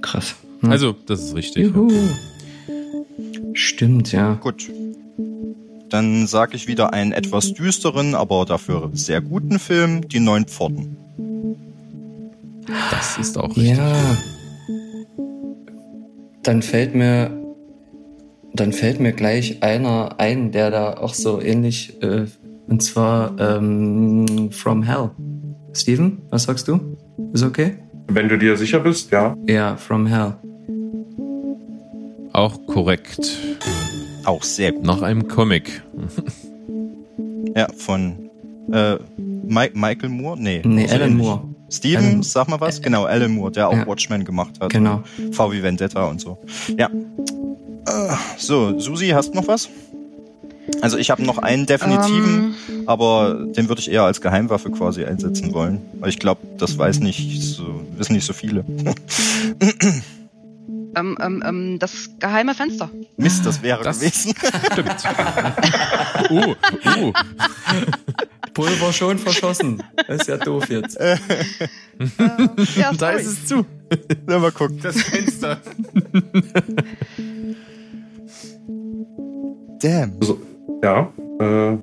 krass. 0.00 0.36
Hm. 0.60 0.70
Also, 0.70 0.94
das 1.06 1.22
ist 1.22 1.34
richtig. 1.34 1.64
Juhu. 1.64 1.90
Stimmt, 3.54 4.12
ja. 4.12 4.34
Gut. 4.34 4.70
Dann 5.90 6.26
sage 6.26 6.56
ich 6.56 6.66
wieder 6.68 6.92
einen 6.92 7.12
etwas 7.12 7.52
düsteren, 7.52 8.14
aber 8.14 8.46
dafür 8.46 8.90
sehr 8.94 9.20
guten 9.20 9.58
Film, 9.58 10.08
Die 10.08 10.20
Neun 10.20 10.46
Pforten. 10.46 10.96
Das 12.90 13.18
ist 13.18 13.36
auch 13.36 13.56
richtig. 13.56 13.76
Ja. 13.76 14.16
Dann 16.42 16.62
fällt 16.62 16.94
mir, 16.94 17.30
dann 18.54 18.72
fällt 18.72 19.00
mir 19.00 19.12
gleich 19.12 19.62
einer 19.62 20.18
ein, 20.18 20.50
der 20.50 20.70
da 20.70 20.94
auch 20.94 21.14
so 21.14 21.40
ähnlich, 21.40 22.02
äh, 22.02 22.26
und 22.66 22.82
zwar 22.82 23.38
ähm, 23.38 24.50
From 24.50 24.82
Hell. 24.82 25.10
Steven, 25.74 26.22
was 26.30 26.44
sagst 26.44 26.68
du? 26.68 26.96
Ist 27.32 27.42
okay? 27.44 27.76
Wenn 28.08 28.28
du 28.28 28.36
dir 28.38 28.56
sicher 28.56 28.80
bist, 28.80 29.10
ja. 29.10 29.36
Ja, 29.46 29.76
From 29.76 30.06
Hell. 30.06 30.34
Auch 32.32 32.66
korrekt. 32.66 33.38
Auch 34.24 34.42
sehr 34.42 34.72
gut. 34.72 34.84
Nach 34.84 35.02
einem 35.02 35.28
Comic. 35.28 35.82
Ja, 37.54 37.66
von 37.76 38.30
äh, 38.72 38.96
Mike, 39.18 39.78
Michael 39.78 40.08
Moore? 40.08 40.40
Nee. 40.40 40.62
Nee, 40.64 40.88
Alan 40.88 41.10
ähnlich. 41.10 41.26
Moore. 41.26 41.42
Steven, 41.70 42.04
Alan- 42.06 42.22
sag 42.22 42.48
mal 42.48 42.58
was? 42.62 42.80
Genau, 42.80 43.04
Alan 43.04 43.30
Moore, 43.34 43.52
der 43.52 43.68
auch 43.68 43.74
Ja. 43.76 43.86
Watchmen 43.86 44.24
gemacht 44.24 44.52
hat. 44.58 44.72
Genau. 44.72 45.02
V 45.32 45.52
wie 45.52 45.62
Vendetta 45.62 46.06
und 46.06 46.18
so. 46.18 46.38
Ja. 46.78 46.88
Äh, 46.88 48.14
so, 48.38 48.78
Susi, 48.78 49.08
hast 49.08 49.34
du 49.34 49.36
noch 49.38 49.48
was? 49.48 49.68
Also 50.80 50.96
ich 50.96 51.10
habe 51.10 51.22
noch 51.24 51.38
einen 51.38 51.66
definitiven, 51.66 52.54
Ähm, 52.68 52.82
aber 52.86 53.46
den 53.56 53.68
würde 53.68 53.80
ich 53.80 53.90
eher 53.90 54.04
als 54.04 54.20
Geheimwaffe 54.20 54.70
quasi 54.70 55.04
einsetzen 55.04 55.52
wollen. 55.52 55.80
Weil 56.00 56.08
ich 56.10 56.18
glaube, 56.18 56.40
das 56.58 56.78
weiß 56.78 57.00
nicht 57.00 57.42
so, 57.42 57.84
wissen 57.96 58.12
nicht 58.14 58.26
so 58.26 58.32
viele. 58.32 58.64
ähm, 60.96 61.18
ähm, 61.20 61.42
ähm, 61.46 61.78
das 61.78 62.10
geheime 62.18 62.54
Fenster. 62.54 62.90
Mist, 63.16 63.44
das 63.46 63.62
wäre 63.62 63.82
Das- 63.82 63.98
gewesen. 64.00 64.34
Stimmt. 64.72 64.96
uh, 66.30 66.54
uh. 67.06 67.12
Pulver 68.54 68.92
schon 68.92 69.18
verschossen. 69.18 69.82
Das 70.06 70.20
ist 70.22 70.28
ja 70.28 70.36
doof 70.36 70.68
jetzt. 70.68 70.96
Äh, 71.00 71.16
ja, 72.76 72.92
Da 72.92 73.10
ist 73.12 73.26
es 73.26 73.46
zu. 73.46 73.64
Na, 74.26 74.38
mal 74.38 74.52
gucken. 74.52 74.78
Das 74.82 75.00
Fenster. 75.00 75.58
Damn. 79.80 80.12
So, 80.22 80.38
ja. 80.82 81.12
Äh, 81.40 81.78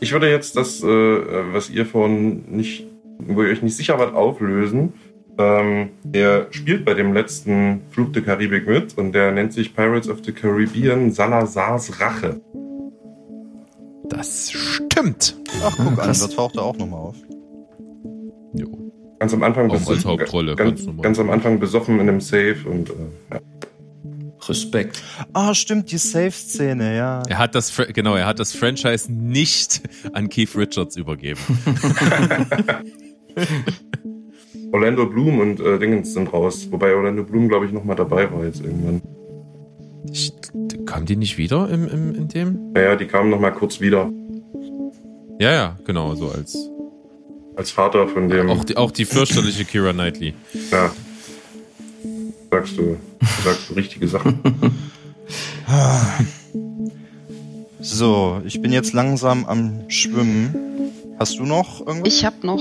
ich 0.00 0.12
würde 0.12 0.30
jetzt 0.30 0.56
das, 0.56 0.82
äh, 0.82 0.86
was 0.86 1.70
ihr 1.70 1.84
von 1.86 2.44
nicht, 2.50 2.86
wo 3.18 3.42
ihr 3.42 3.50
euch 3.50 3.62
nicht 3.62 3.76
sicher 3.76 3.98
wart, 3.98 4.14
auflösen. 4.14 4.92
Ähm, 5.40 5.90
der 6.02 6.46
spielt 6.50 6.84
bei 6.84 6.94
dem 6.94 7.12
letzten 7.12 7.82
Flug 7.90 8.12
der 8.12 8.22
Karibik 8.22 8.66
mit 8.66 8.98
und 8.98 9.12
der 9.12 9.30
nennt 9.32 9.52
sich 9.52 9.74
Pirates 9.74 10.08
of 10.08 10.18
the 10.24 10.32
Caribbean 10.32 11.12
Salazars 11.12 12.00
Rache. 12.00 12.40
Das 14.08 14.50
stimmt. 14.50 15.36
Ach, 15.64 15.76
guck 15.76 15.86
Ah, 15.86 15.88
an, 15.90 15.96
krass. 15.96 16.26
da 16.28 16.34
taucht 16.34 16.56
er 16.56 16.62
auch 16.64 16.76
nochmal 16.76 17.00
auf. 17.00 17.16
Jo. 18.54 18.66
Ganz 19.18 19.34
am 19.34 19.42
Anfang 19.42 19.68
Auch 19.70 19.74
als 19.74 19.86
besoffen- 19.86 20.04
Hauptrolle, 20.06 20.54
ganz 20.56 20.70
ganz, 20.70 20.86
normal. 20.86 21.02
ganz 21.02 21.18
am 21.18 21.30
Anfang 21.30 21.58
besoffen 21.58 21.94
in 22.00 22.08
einem 22.08 22.20
Safe 22.20 22.56
und 22.68 22.90
äh, 22.90 22.92
ja. 23.32 23.40
Respekt. 24.48 25.02
Ah, 25.32 25.54
stimmt, 25.54 25.90
die 25.90 25.98
Safe-Szene, 25.98 26.96
ja. 26.96 27.22
Er 27.28 27.38
hat 27.38 27.54
das, 27.54 27.76
genau, 27.92 28.14
er 28.14 28.26
hat 28.26 28.38
das 28.38 28.54
Franchise 28.54 29.12
nicht 29.12 29.82
an 30.12 30.28
Keith 30.28 30.56
Richards 30.56 30.96
übergeben. 30.96 31.40
Orlando 34.72 35.06
Bloom 35.06 35.38
und 35.38 35.60
äh, 35.60 35.78
Dingens 35.78 36.12
sind 36.12 36.32
raus. 36.32 36.68
Wobei 36.70 36.94
Orlando 36.94 37.24
Bloom, 37.24 37.48
glaube 37.48 37.66
ich, 37.66 37.72
nochmal 37.72 37.96
dabei 37.96 38.30
war 38.32 38.44
jetzt 38.44 38.60
irgendwann. 38.60 39.02
Ich, 40.10 40.32
kam 40.86 41.06
die 41.06 41.16
nicht 41.16 41.38
wieder 41.38 41.68
im, 41.68 41.88
im, 41.88 42.14
in 42.14 42.28
dem? 42.28 42.72
Naja, 42.72 42.96
die 42.96 43.06
kamen 43.06 43.30
nochmal 43.30 43.52
kurz 43.52 43.80
wieder. 43.80 44.10
Ja, 45.38 45.52
ja, 45.52 45.78
genau, 45.84 46.14
so 46.14 46.28
als. 46.28 46.56
Als 47.56 47.70
Vater 47.70 48.08
von 48.08 48.28
dem. 48.28 48.50
Auch 48.50 48.64
die, 48.64 48.76
auch 48.76 48.90
die 48.90 49.04
fürchterliche 49.04 49.64
Kira 49.64 49.92
Knightley. 49.92 50.34
Ja. 50.70 50.92
Sagst 52.50 52.78
du, 52.78 52.96
sagst 53.44 53.70
du 53.70 53.74
richtige 53.74 54.08
Sachen. 54.08 54.40
So, 57.80 58.42
ich 58.44 58.60
bin 58.60 58.72
jetzt 58.72 58.92
langsam 58.92 59.44
am 59.46 59.88
Schwimmen. 59.88 60.54
Hast 61.18 61.38
du 61.38 61.44
noch 61.44 61.86
irgendwas? 61.86 62.12
Ich 62.12 62.24
habe 62.24 62.44
noch. 62.44 62.60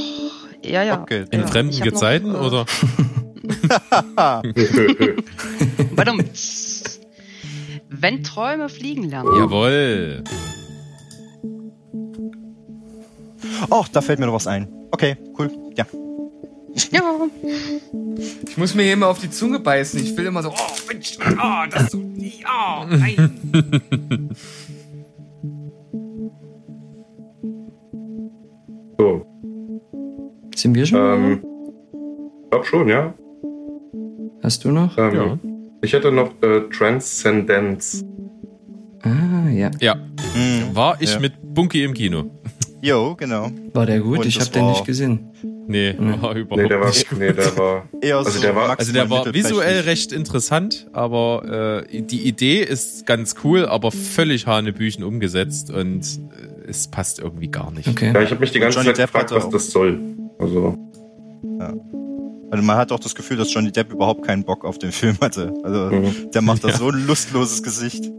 Ja, 0.64 0.84
ja. 0.84 1.02
Okay. 1.02 1.26
In 1.32 1.42
Ja, 1.42 1.48
fremden 1.48 1.74
hab 1.74 1.80
noch, 1.80 1.92
Gezeiten 1.92 2.36
äh, 2.36 2.38
oder? 2.38 2.66
Warte. 5.96 6.14
Wenn 7.90 8.24
Träume 8.24 8.70
fliegen 8.70 9.04
lernen. 9.04 9.36
Jawohl. 9.36 10.24
Oh, 13.70 13.86
da 13.92 14.02
fällt 14.02 14.20
mir 14.20 14.28
noch 14.28 14.34
was 14.34 14.48
ein. 14.48 14.68
Okay, 14.92 15.18
cool. 15.38 15.50
Ja. 16.92 17.02
Ich 18.48 18.58
muss 18.58 18.76
mir 18.76 18.84
hier 18.84 18.94
immer 18.94 19.08
auf 19.08 19.20
die 19.20 19.30
Zunge 19.32 19.60
beißen. 19.60 20.00
Ich 20.00 20.16
will 20.16 20.26
immer 20.26 20.44
so, 20.44 20.50
oh 20.50 20.92
Mensch, 20.92 21.18
oh, 21.22 21.70
das 21.72 21.92
so, 21.92 21.98
oh, 22.00 22.86
nein. 22.90 23.40
so, 28.98 29.26
Sind 30.56 30.76
wir 30.76 30.86
schon? 30.86 31.00
ähm, 31.00 31.44
glaub 32.50 32.66
schon, 32.66 32.88
ja. 32.88 33.14
Hast 34.44 34.64
du 34.66 34.72
noch? 34.72 34.98
Ähm, 34.98 35.16
Ja. 35.16 35.40
Ich 35.84 35.94
hätte 35.94 36.12
noch 36.12 36.32
äh, 36.42 36.62
Transcendence. 36.76 38.04
Ah, 39.04 39.48
ja. 39.50 39.70
Ja, 39.80 39.96
Hm. 40.34 40.76
war 40.76 41.00
ich 41.00 41.14
Ja. 41.14 41.20
mit 41.20 41.34
Bunky 41.54 41.84
im 41.84 41.94
Kino. 41.94 42.32
Jo, 42.88 43.16
genau. 43.16 43.50
War 43.74 43.86
der 43.86 44.00
gut? 44.00 44.20
Und 44.20 44.26
ich 44.28 44.40
habe 44.40 44.50
den 44.52 44.68
nicht 44.68 44.86
gesehen. 44.86 45.30
Nee, 45.68 45.94
Nee. 46.00 46.14
war 46.22 46.36
überhaupt 46.36 46.62
Nee, 46.62 46.68
der 46.70 46.80
war, 46.80 46.88
nicht 46.88 47.10
gut. 47.10 47.20
nee, 47.20 47.34
der 47.34 47.58
war. 47.58 47.84
Eher 48.02 48.18
Also 48.18 48.32
so 48.32 48.42
der 48.42 48.56
war- 48.56 48.80
Also 48.80 48.94
der 48.94 49.10
war 49.10 49.34
visuell 49.34 49.82
recht 49.82 50.12
interessant, 50.14 50.88
aber 50.94 51.84
äh, 51.92 52.02
die 52.02 52.22
Idee 52.28 52.62
ist 52.64 53.06
ganz 53.06 53.36
cool, 53.44 53.66
aber 53.66 53.92
völlig 53.92 54.48
hanebüchen 54.48 55.04
umgesetzt 55.04 55.70
und 55.72 56.00
äh, 56.66 56.70
es 56.70 56.88
passt 56.88 57.20
irgendwie 57.20 57.50
gar 57.50 57.72
nicht. 57.72 57.88
Okay. 57.90 58.12
Ja, 58.14 58.22
ich 58.22 58.30
habe 58.32 58.40
mich 58.40 58.52
die 58.52 58.60
ganze 58.60 58.78
Zeit 58.80 58.98
Depp 58.98 59.12
gefragt, 59.12 59.32
was 59.32 59.50
das 59.50 59.70
soll. 59.72 60.00
Also, 60.40 60.78
Also 62.50 62.64
man 62.64 62.78
hat 62.78 62.92
auch 62.94 63.00
das 63.00 63.14
Gefühl, 63.14 63.36
dass 63.38 63.54
Johnny 63.54 63.72
Depp 63.72 63.92
überhaupt 63.92 64.26
keinen 64.26 64.44
Bock 64.46 64.64
auf 64.64 64.78
den 64.80 64.92
Film 64.94 65.18
hatte. 65.22 65.54
Also 65.64 65.96
mhm. 65.96 66.32
der 66.34 66.42
macht 66.42 66.64
da 66.64 66.70
Ja. 66.70 66.78
so 66.78 66.90
ein 66.90 67.06
lustloses 67.06 67.62
Gesicht. 67.62 68.10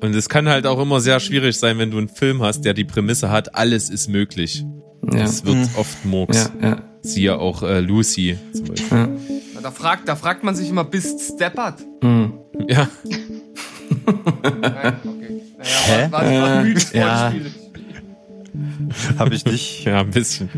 Und 0.00 0.14
es 0.14 0.28
kann 0.28 0.48
halt 0.48 0.66
auch 0.66 0.80
immer 0.80 1.00
sehr 1.00 1.18
schwierig 1.20 1.56
sein, 1.56 1.78
wenn 1.78 1.90
du 1.90 1.98
einen 1.98 2.08
Film 2.08 2.42
hast, 2.42 2.64
der 2.64 2.72
die 2.74 2.84
Prämisse 2.84 3.30
hat, 3.30 3.54
alles 3.54 3.90
ist 3.90 4.08
möglich. 4.08 4.64
Ja. 5.12 5.22
Es 5.24 5.44
wird 5.44 5.56
Mhm. 5.56 5.68
oft 5.76 6.04
Murks. 6.04 6.50
Ja, 6.60 6.68
ja, 6.68 6.82
Siehe 7.02 7.38
auch 7.38 7.62
äh, 7.62 7.80
Lucy 7.80 8.36
zum 8.52 8.66
Beispiel. 8.66 8.98
ja. 8.98 9.08
Da 9.60 9.70
fragt, 9.72 10.08
da 10.08 10.14
fragt 10.16 10.44
man 10.44 10.54
sich 10.54 10.68
immer, 10.70 10.84
bist 10.84 11.34
steppert? 11.34 11.80
Hm. 12.02 12.32
Ja, 12.68 12.88
Nein, 14.06 14.94
okay. 15.04 15.42
Naja, 15.58 15.70
Hä? 15.86 16.08
war, 16.10 16.12
war, 16.12 16.30
war 16.42 16.60
Äh, 16.60 16.64
müde 16.64 16.80
ja. 16.92 17.32
Habe 19.18 19.34
ich 19.34 19.44
nicht, 19.44 19.84
Ja, 19.84 20.00
ein 20.00 20.10
bisschen. 20.10 20.48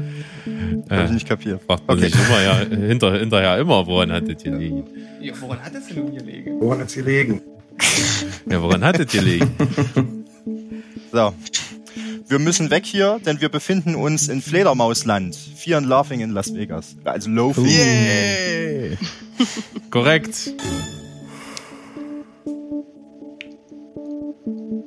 hab 0.89 0.99
Äh, 0.99 1.05
ich 1.07 1.11
nicht 1.13 1.29
kapiert. 1.29 1.63
fragt 1.67 1.87
man 1.89 1.99
Okay. 1.99 2.09
sich 2.11 2.15
immer 2.29 2.43
ja, 2.43 2.59
hinter, 2.89 3.19
hinterher 3.19 3.59
immer, 3.59 3.87
woran 3.87 4.13
hattet 4.13 4.45
ihr 4.45 4.55
liegen? 4.57 4.85
Ja, 5.21 5.33
woran 5.41 5.61
hat 5.63 5.75
das 5.75 5.87
denn 5.89 6.15
gelegen? 6.15 6.61
Woran 6.61 6.81
hat's 6.81 6.95
gelegen? 6.95 7.41
Ja, 8.49 8.63
woran 8.63 8.85
hattet 8.85 9.15
ihr 9.15 9.23
liegen? 9.23 9.51
So. 11.13 11.35
Wir 12.29 12.39
müssen 12.39 12.71
weg 12.71 12.87
hier, 12.87 13.19
denn 13.27 13.41
wir 13.41 13.49
befinden 13.49 13.97
uns 13.97 14.29
in 14.29 14.41
Fledermausland. 14.41 15.35
Fear 15.35 15.79
and 15.79 15.89
Laughing 15.89 16.21
in 16.21 16.31
Las 16.31 16.55
Vegas. 16.55 16.95
Also 17.03 17.29
Loafing. 17.29 18.97
Korrekt. 19.91 20.55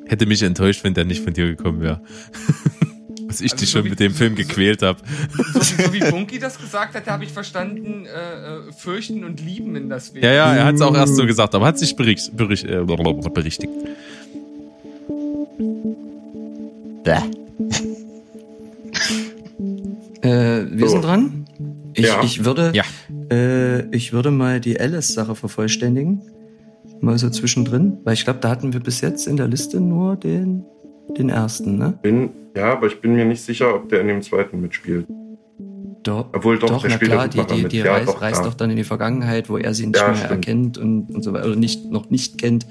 Hätte 0.05 0.25
mich 0.25 0.41
enttäuscht, 0.43 0.85
wenn 0.85 0.93
der 0.93 1.03
nicht 1.03 1.23
von 1.23 1.33
dir 1.33 1.47
gekommen 1.47 1.81
wäre. 1.81 2.01
Was 3.33 3.41
ich 3.41 3.51
Also 3.53 3.61
dich 3.61 3.69
so 3.71 3.77
schon 3.79 3.85
wie- 3.85 3.89
mit 3.89 3.99
dem 3.99 4.13
Film 4.13 4.35
gequält 4.35 4.81
habe. 4.83 4.99
So, 5.53 5.59
wie- 5.59 5.83
so 5.83 5.93
wie 5.93 5.99
Bunky 6.11 6.37
das 6.39 6.59
gesagt 6.59 6.93
hat, 6.93 7.07
habe 7.07 7.23
ich 7.23 7.31
verstanden, 7.31 8.05
äh, 8.05 8.09
äh, 8.69 8.71
fürchten 8.77 9.23
und 9.23 9.41
lieben 9.43 9.75
in 9.75 9.89
das 9.89 10.13
Weg. 10.13 10.23
Ja, 10.23 10.31
ja, 10.31 10.53
er 10.55 10.65
hat 10.65 10.75
es 10.75 10.81
auch 10.81 10.95
erst 10.95 11.15
so 11.15 11.25
gesagt, 11.25 11.55
aber 11.55 11.65
hat 11.65 11.79
sich 11.79 11.95
bericht, 11.95 12.35
bericht, 12.37 12.65
äh, 12.65 12.83
berichtigt. 12.83 13.71
Bäh. 17.03 17.17
Äh, 20.21 20.65
wir 20.71 20.87
So. 20.87 20.93
sind 20.93 21.01
dran. 21.03 21.45
Ich, 21.95 22.05
Ja. 22.05 22.23
ich 22.23 22.45
würde, 22.45 22.71
Ja. 22.73 22.83
äh, 23.35 23.83
ich 23.95 24.13
würde 24.13 24.31
mal 24.31 24.59
die 24.59 24.79
Alice-Sache 24.79 25.35
vervollständigen. 25.35 26.21
Mal 27.01 27.17
so 27.17 27.29
zwischendrin, 27.29 27.97
weil 28.03 28.13
ich 28.13 28.23
glaube, 28.23 28.39
da 28.39 28.49
hatten 28.49 28.73
wir 28.73 28.79
bis 28.79 29.01
jetzt 29.01 29.27
in 29.27 29.35
der 29.37 29.47
Liste 29.47 29.79
nur 29.81 30.15
den, 30.15 30.63
den 31.17 31.29
ersten, 31.29 31.77
ne? 31.77 31.97
Bin, 32.01 32.29
ja, 32.55 32.71
aber 32.73 32.87
ich 32.87 33.01
bin 33.01 33.15
mir 33.15 33.25
nicht 33.25 33.41
sicher, 33.41 33.75
ob 33.75 33.89
der 33.89 34.01
in 34.01 34.07
dem 34.07 34.21
zweiten 34.21 34.61
mitspielt. 34.61 35.05
Doch, 36.03 36.27
Obwohl 36.33 36.59
doch, 36.59 36.67
doch 36.67 36.81
der 36.81 36.89
na 36.91 36.95
spielt 36.97 37.11
klar, 37.11 37.27
die, 37.29 37.45
die, 37.45 37.67
die 37.69 37.77
Ja, 37.77 37.93
reist, 37.93 38.09
doch, 38.09 38.21
reist 38.21 38.45
doch 38.45 38.53
dann 38.55 38.69
in 38.69 38.75
die 38.75 38.83
Vergangenheit, 38.83 39.49
wo 39.49 39.57
er 39.57 39.73
sie 39.73 39.85
nicht 39.87 39.95
Ja, 39.97 40.07
mehr 40.07 40.15
stimmt. 40.17 40.31
erkennt 40.31 40.77
und, 40.77 41.09
und 41.15 41.23
so 41.23 41.31
weiter, 41.31 41.45
oder 41.45 41.55
nicht, 41.55 41.89
noch 41.89 42.09
nicht 42.09 42.37
kennt. 42.39 42.65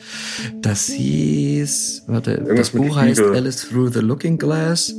Das 0.60 0.86
hieß, 0.88 2.04
warte, 2.08 2.32
Irgendwas 2.32 2.72
das 2.72 2.78
Buch 2.78 2.94
heißt. 2.96 3.20
Alice 3.20 3.68
Through 3.70 3.92
the 3.94 4.00
Looking 4.00 4.36
Glass 4.36 4.94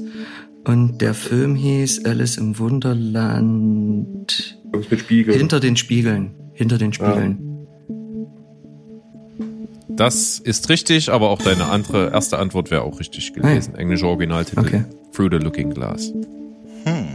und 0.66 1.00
der 1.00 1.14
Film 1.14 1.56
hieß 1.56 2.06
Alice 2.06 2.38
im 2.38 2.58
Wunderland 2.58 4.58
Irgendwas 4.66 4.90
mit 4.92 5.00
Spiegel. 5.02 5.36
hinter 5.36 5.60
den 5.60 5.76
Spiegeln, 5.76 6.32
hinter 6.54 6.78
den 6.80 6.92
Spiegeln. 6.94 7.38
Das 9.96 10.40
ist 10.40 10.70
richtig, 10.70 11.12
aber 11.12 11.30
auch 11.30 11.42
deine 11.42 11.66
andere 11.66 12.12
erste 12.12 12.40
Antwort 12.40 12.72
wäre 12.72 12.82
auch 12.84 13.00
richtig 13.00 13.34
gewesen. 13.34 13.76
Englischer 13.76 14.08
Originaltitel. 14.08 14.60
Okay. 14.60 14.86
Through 15.12 15.30
the 15.32 15.38
Looking 15.38 15.70
Glass. 15.72 16.12
Hm. 16.86 17.08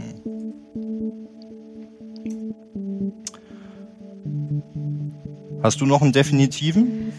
Hast 5.61 5.81
du 5.81 5.85
noch 5.85 6.01
einen 6.01 6.13
definitiven? 6.13 7.11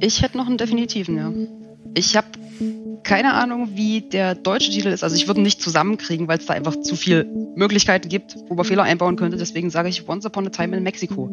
Ich 0.00 0.22
hätte 0.22 0.36
noch 0.36 0.46
einen 0.46 0.58
definitiven, 0.58 1.16
ja. 1.16 1.32
Ich 1.94 2.16
habe 2.16 2.26
keine 3.04 3.34
Ahnung, 3.34 3.70
wie 3.74 4.00
der 4.00 4.34
deutsche 4.34 4.70
Titel 4.70 4.88
ist. 4.88 5.04
Also 5.04 5.14
ich 5.14 5.26
würde 5.28 5.40
ihn 5.40 5.44
nicht 5.44 5.60
zusammenkriegen, 5.60 6.26
weil 6.26 6.38
es 6.38 6.46
da 6.46 6.54
einfach 6.54 6.80
zu 6.80 6.96
viele 6.96 7.24
Möglichkeiten 7.54 8.08
gibt, 8.08 8.36
wo 8.48 8.54
man 8.54 8.64
Fehler 8.64 8.82
einbauen 8.82 9.16
könnte. 9.16 9.36
Deswegen 9.36 9.70
sage 9.70 9.88
ich 9.90 10.08
Once 10.08 10.24
Upon 10.26 10.46
a 10.46 10.50
Time 10.50 10.76
in 10.76 10.82
Mexico. 10.82 11.28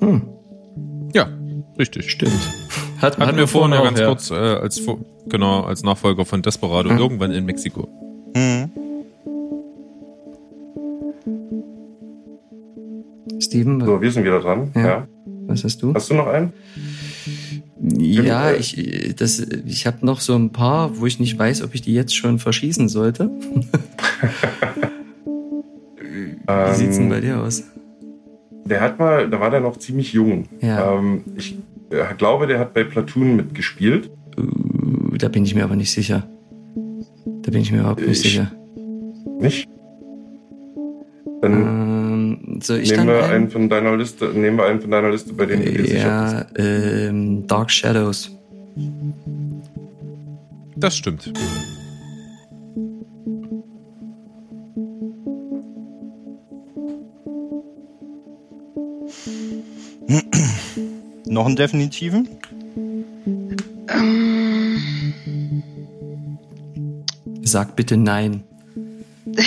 Hm, 0.00 0.28
Ja, 1.14 1.28
richtig. 1.78 2.10
stimmt. 2.10 2.32
Hat, 3.00 3.18
Hatten 3.18 3.36
wir 3.36 3.46
vorhin 3.46 3.72
ja 3.72 3.82
ganz 3.82 4.00
auch, 4.00 4.06
kurz 4.08 4.30
äh, 4.30 4.34
als 4.34 4.82
genau 5.28 5.62
als 5.62 5.82
Nachfolger 5.82 6.24
von 6.24 6.42
Desperado 6.42 6.90
Mhm. 6.90 6.98
irgendwann 6.98 7.32
in 7.32 7.44
Mexiko. 7.46 7.88
Hm. 8.36 8.70
Steven, 13.40 13.80
So, 13.84 14.00
wir 14.00 14.10
sind 14.12 14.24
wieder 14.24 14.40
dran. 14.40 14.70
Ja. 14.74 14.80
Ja. 14.86 15.06
was 15.46 15.64
hast 15.64 15.82
du? 15.82 15.94
Hast 15.94 16.10
du 16.10 16.14
noch 16.14 16.26
einen? 16.26 16.52
Ja, 17.98 18.50
äh, 18.50 18.56
ich, 18.56 19.14
das, 19.16 19.38
ich 19.40 19.86
habe 19.86 20.04
noch 20.04 20.20
so 20.20 20.34
ein 20.36 20.50
paar, 20.52 20.98
wo 21.00 21.06
ich 21.06 21.18
nicht 21.18 21.38
weiß, 21.38 21.62
ob 21.62 21.74
ich 21.74 21.80
die 21.82 21.94
jetzt 21.94 22.14
schon 22.14 22.38
verschießen 22.38 22.88
sollte. 22.90 23.30
Wie 26.46 26.74
sieht's 26.74 26.96
denn 26.96 27.04
Ähm, 27.04 27.10
bei 27.10 27.20
dir 27.20 27.38
aus? 27.40 27.62
Der 28.66 28.80
hat 28.82 28.98
mal, 28.98 29.30
da 29.30 29.40
war 29.40 29.50
der 29.50 29.60
noch 29.60 29.78
ziemlich 29.78 30.12
jung. 30.12 30.46
Ja. 30.60 30.94
Ähm, 30.94 31.22
ich 31.36 31.56
äh, 31.90 32.14
glaube, 32.16 32.46
der 32.46 32.58
hat 32.58 32.74
bei 32.74 32.84
Platoon 32.84 33.36
mitgespielt. 33.36 34.10
Uh, 34.38 35.16
da 35.18 35.28
bin 35.28 35.44
ich 35.44 35.54
mir 35.54 35.64
aber 35.64 35.76
nicht 35.76 35.90
sicher. 35.90 36.26
Da 37.42 37.50
bin 37.50 37.60
ich 37.60 37.72
mir 37.72 37.80
überhaupt 37.80 38.00
nicht 38.00 38.10
Ich- 38.10 38.22
sicher. 38.32 38.50
Nicht? 39.40 39.68
Dann 41.42 41.52
Ähm, 41.52 42.60
ich 42.60 42.68
nehmen 42.68 42.96
dann 42.96 43.06
wir 43.06 43.24
einen? 43.24 43.32
einen 43.34 43.50
von 43.50 43.68
deiner 43.68 43.96
Liste, 43.96 44.26
nehmen 44.26 44.58
wir 44.58 44.66
einen 44.66 44.80
von 44.80 44.90
deiner 44.90 45.10
Liste, 45.10 45.32
bei 45.32 45.46
dem 45.46 45.64
du 45.64 45.72
dir 45.72 45.84
sicher 45.86 46.46
bist. 46.54 46.58
ja, 46.58 47.08
ähm, 47.08 47.46
Dark 47.46 47.70
Shadows. 47.70 48.30
Das 50.76 50.96
stimmt. 50.96 51.32
Noch 61.30 61.46
einen 61.46 61.54
definitiven? 61.54 62.28
Sag 67.42 67.76
bitte 67.76 67.96
nein. 67.96 68.42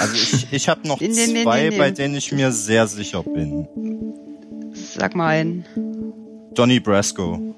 Also 0.00 0.14
ich, 0.14 0.52
ich 0.52 0.68
habe 0.68 0.86
noch 0.86 1.00
Nee, 1.00 1.08
nee, 1.08 1.42
zwei, 1.42 1.62
nee, 1.62 1.70
nee. 1.70 1.78
bei 1.78 1.90
denen 1.90 2.14
ich 2.14 2.32
mir 2.32 2.52
sehr 2.52 2.86
sicher 2.86 3.22
bin. 3.22 3.66
Sag 4.72 5.14
mal 5.14 5.28
einen. 5.28 5.64
Donny 6.54 6.80
Brasco. 6.80 7.54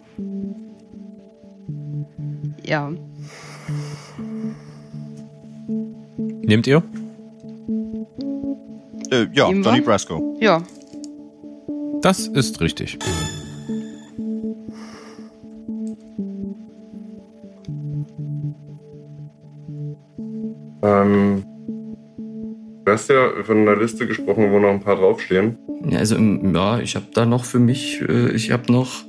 Ja. 2.64 2.93
Nehmt 6.43 6.66
ihr? 6.66 6.83
Äh, 9.11 9.27
ja, 9.33 9.49
Nehmen 9.49 9.64
wir? 9.64 9.70
Donny 9.70 9.81
Brasco. 9.81 10.37
Ja. 10.41 10.62
Das 12.03 12.26
ist 12.26 12.61
richtig. 12.61 12.98
Ähm, 20.82 21.44
du 22.84 22.92
hast 22.92 23.09
ja 23.09 23.30
von 23.44 23.59
einer 23.59 23.76
Liste 23.76 24.07
gesprochen, 24.07 24.50
wo 24.50 24.59
noch 24.59 24.70
ein 24.70 24.80
paar 24.80 24.96
draufstehen. 24.96 25.59
Ja, 25.88 25.98
also 25.98 26.16
im- 26.16 26.55
ja, 26.55 26.78
ich 26.80 26.96
habe 26.96 27.07
da 27.14 27.24
noch 27.26 27.44
für 27.44 27.59
mich, 27.59 28.00
äh, 28.03 28.30
ich 28.32 28.50
habe 28.50 28.70
noch 28.72 29.05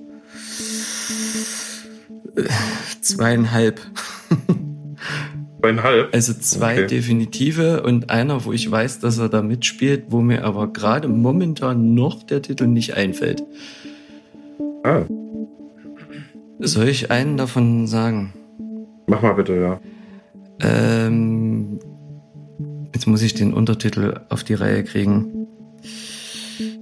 äh, 2.35 2.43
zweieinhalb. 3.01 3.81
Zweieinhalb. 5.63 6.13
Also 6.13 6.33
zwei 6.33 6.73
Okay. 6.73 6.87
definitive 6.87 7.83
und 7.83 8.09
einer, 8.09 8.43
wo 8.43 8.51
ich 8.51 8.69
weiß, 8.69 8.99
dass 8.99 9.17
er 9.17 9.29
da 9.29 9.41
mitspielt, 9.41 10.05
wo 10.09 10.19
mir 10.19 10.43
aber 10.43 10.67
gerade 10.73 11.07
momentan 11.07 11.93
noch 11.93 12.21
der 12.23 12.41
Titel 12.41 12.67
nicht 12.67 12.95
einfällt. 12.97 13.43
Ah, 14.83 15.03
Soll 16.59 16.89
ich 16.89 17.11
einen 17.11 17.37
davon 17.37 17.87
sagen? 17.87 18.33
mach 19.07 19.21
mal 19.21 19.33
bitte, 19.33 19.55
ja. 19.55 19.79
Ähm, 20.61 21.79
jetzt 22.93 23.05
muss 23.07 23.21
ich 23.21 23.33
den 23.33 23.53
Untertitel 23.53 24.15
auf 24.29 24.43
die 24.43 24.53
Reihe 24.55 24.83
kriegen. 24.83 25.47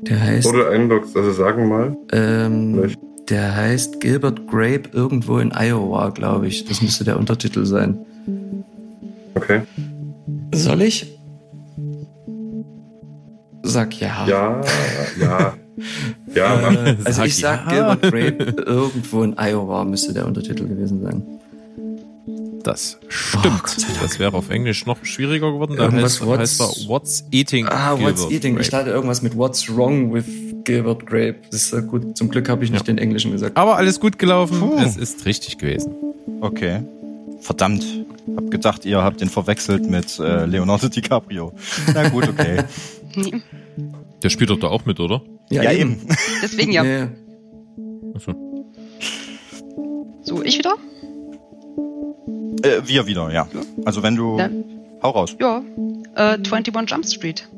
Der 0.02 0.20
heißt, 0.22 0.52
du 0.52 0.64
einloggst, 0.68 1.16
also 1.16 1.32
sagen 1.32 1.68
mal. 1.70 1.96
ähm, 2.12 2.74
Vielleicht. 2.76 3.00
der 3.30 3.56
heißt 3.56 4.00
Gilbert 4.02 4.48
Grape 4.48 4.90
irgendwo 4.92 5.38
in 5.38 5.52
Iowa, 5.52 6.10
glaube 6.10 6.48
ich. 6.48 6.66
Das 6.66 6.82
müsste 6.82 7.04
der 7.04 7.18
Untertitel 7.20 7.66
sein. 7.66 8.00
Okay. 9.36 9.62
Soll 10.54 10.82
ich? 10.82 11.08
Sag 13.64 14.00
ja. 14.00 14.26
Ja, 14.28 14.62
ja. 15.20 15.54
Ja. 16.34 16.72
Äh, 16.72 16.96
also 17.04 17.12
Sag 17.20 17.28
ich 17.28 17.36
sag 17.38 17.72
ja. 17.72 17.96
Gilbert 17.96 18.02
Grape 18.38 18.62
irgendwo 18.62 19.24
in 19.24 19.36
Iowa 19.38 19.84
müsste 19.84 20.14
der 20.14 20.26
Untertitel 20.26 20.68
gewesen 20.68 21.02
sein. 21.02 21.24
Das 22.64 22.98
Oh, 23.02 23.06
stimmt. 23.10 23.46
Dank. 23.46 24.02
das 24.02 24.20
wäre 24.20 24.36
auf 24.38 24.50
Englisch 24.50 24.86
noch 24.86 25.04
schwieriger 25.04 25.52
geworden. 25.52 25.76
Da 25.78 25.86
Irgendwas 25.86 26.20
heißt, 26.20 26.26
what's- 26.28 26.38
heißt 26.40 26.62
er 26.84 26.90
What's 26.90 27.24
Eating 27.32 27.66
Ah, 27.68 27.94
What's 27.94 28.22
Gilbert 28.22 28.32
Eating. 28.32 28.60
Ich 28.60 28.70
Grape. 28.70 28.84
dachte 28.84 28.90
irgendwas 28.96 29.22
mit 29.22 29.36
What's 29.38 29.76
Wrong 29.76 30.14
with 30.14 30.26
Gilbert 30.64 31.06
Grape. 31.08 31.38
Das 31.52 31.62
ist 31.64 31.74
ja 31.74 31.80
gut. 31.82 32.16
Zum 32.18 32.30
Glück 32.30 32.50
habe 32.50 32.64
ich 32.64 32.72
nicht 32.72 32.82
Ja. 32.88 32.94
den 32.94 32.98
Englischen 33.00 33.32
gesagt. 33.32 33.58
Aber 33.58 33.78
alles 33.78 34.00
gut 34.00 34.20
gelaufen. 34.20 34.60
Puh. 34.60 34.78
Es 34.78 34.96
ist 34.98 35.26
richtig 35.26 35.58
gewesen. 35.58 35.92
Okay. 36.42 36.82
Verdammt. 37.42 37.84
Hab 38.36 38.52
gedacht, 38.52 38.86
ihr 38.86 39.02
habt 39.04 39.20
den 39.20 39.30
verwechselt 39.30 39.90
mit 39.90 40.20
äh, 40.20 40.46
Leonardo 40.46 40.88
DiCaprio. 40.88 41.54
Na 41.94 42.08
gut, 42.10 42.30
okay. 42.30 42.64
Der 44.24 44.30
spielt 44.30 44.52
doch 44.52 44.60
da 44.60 44.68
auch 44.68 44.86
mit, 44.86 45.00
oder? 45.00 45.22
ja, 45.50 45.72
eben. 45.72 46.00
Deswegen 46.44 46.72
ja. 46.72 46.84
Nee. 46.84 47.08
Achso. 48.16 48.34
So, 50.22 50.44
ich 50.44 50.60
wieder? 50.60 50.76
Äh, 52.64 52.82
wir 52.86 53.08
wieder, 53.08 53.32
ja. 53.34 53.48
Also 53.86 54.04
wenn 54.04 54.16
du. 54.16 54.38
Dann- 54.38 54.64
Hau 55.02 55.10
raus. 55.10 55.36
Ja, 55.40 55.64
äh, 56.16 56.38
21 56.38 56.74
Jump 56.88 57.06
Street. 57.08 57.50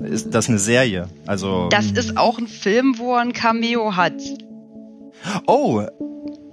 Ist 0.00 0.34
das 0.34 0.48
eine 0.48 0.58
Serie? 0.58 1.08
Also. 1.26 1.68
Das 1.70 1.92
ist 1.92 2.16
auch 2.16 2.38
ein 2.38 2.48
Film, 2.48 2.96
wo 2.98 3.14
er 3.14 3.20
ein 3.20 3.32
Cameo 3.32 3.94
hat. 3.96 4.14
Oh, 5.46 5.82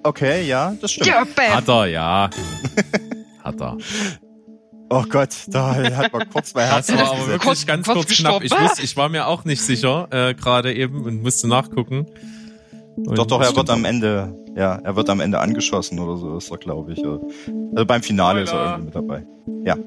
okay, 0.04 0.44
ja, 0.48 0.74
das 0.82 0.92
stimmt. 0.92 1.08
Ja, 1.08 1.24
bam. 1.36 1.54
Hat 1.56 1.68
er, 1.68 1.86
ja. 1.88 2.30
Hat 3.44 3.62
er. 3.62 3.78
Oh 4.90 5.04
Gott, 5.10 5.30
da 5.48 5.74
hat 5.76 6.12
man 6.12 6.30
kurz 6.30 6.54
mein 6.54 6.68
Herz 6.68 6.88
Das 6.88 6.98
war 6.98 7.12
aber 7.14 7.20
wirklich 7.28 7.42
Kurz- 7.42 7.66
ganz 7.66 7.88
kurz 7.88 8.08
kurz 8.08 8.18
knapp. 8.18 8.44
Ich, 8.44 8.52
wusste, 8.52 8.82
ich 8.84 8.98
war 8.98 9.08
mir 9.10 9.26
auch 9.28 9.46
nicht 9.46 9.62
sicher, 9.66 10.08
äh, 10.12 10.34
gerade 10.34 10.74
eben 10.74 11.06
und 11.06 11.24
musste 11.24 11.48
nachgucken. 11.48 12.06
Und 12.98 13.18
Doch, 13.18 13.26
doch, 13.26 13.42
er 13.42 13.56
wird 13.56 13.70
am 13.70 13.86
Ende, 13.86 14.36
ja, 14.56 14.76
er 14.84 14.96
wird 14.98 15.10
am 15.10 15.22
Ende 15.22 15.40
angeschossen 15.40 15.98
oder 15.98 16.18
so, 16.18 16.38
ist 16.38 16.52
er, 16.52 16.58
glaube 16.58 16.92
ich. 16.92 17.00
Also 17.06 17.86
beim 17.86 18.04
Finale 18.04 18.42
ist 18.42 18.52
er 18.52 18.66
irgendwie 18.78 18.86
mit 18.86 18.96
dabei. 18.96 19.26
Ja. 19.64 19.78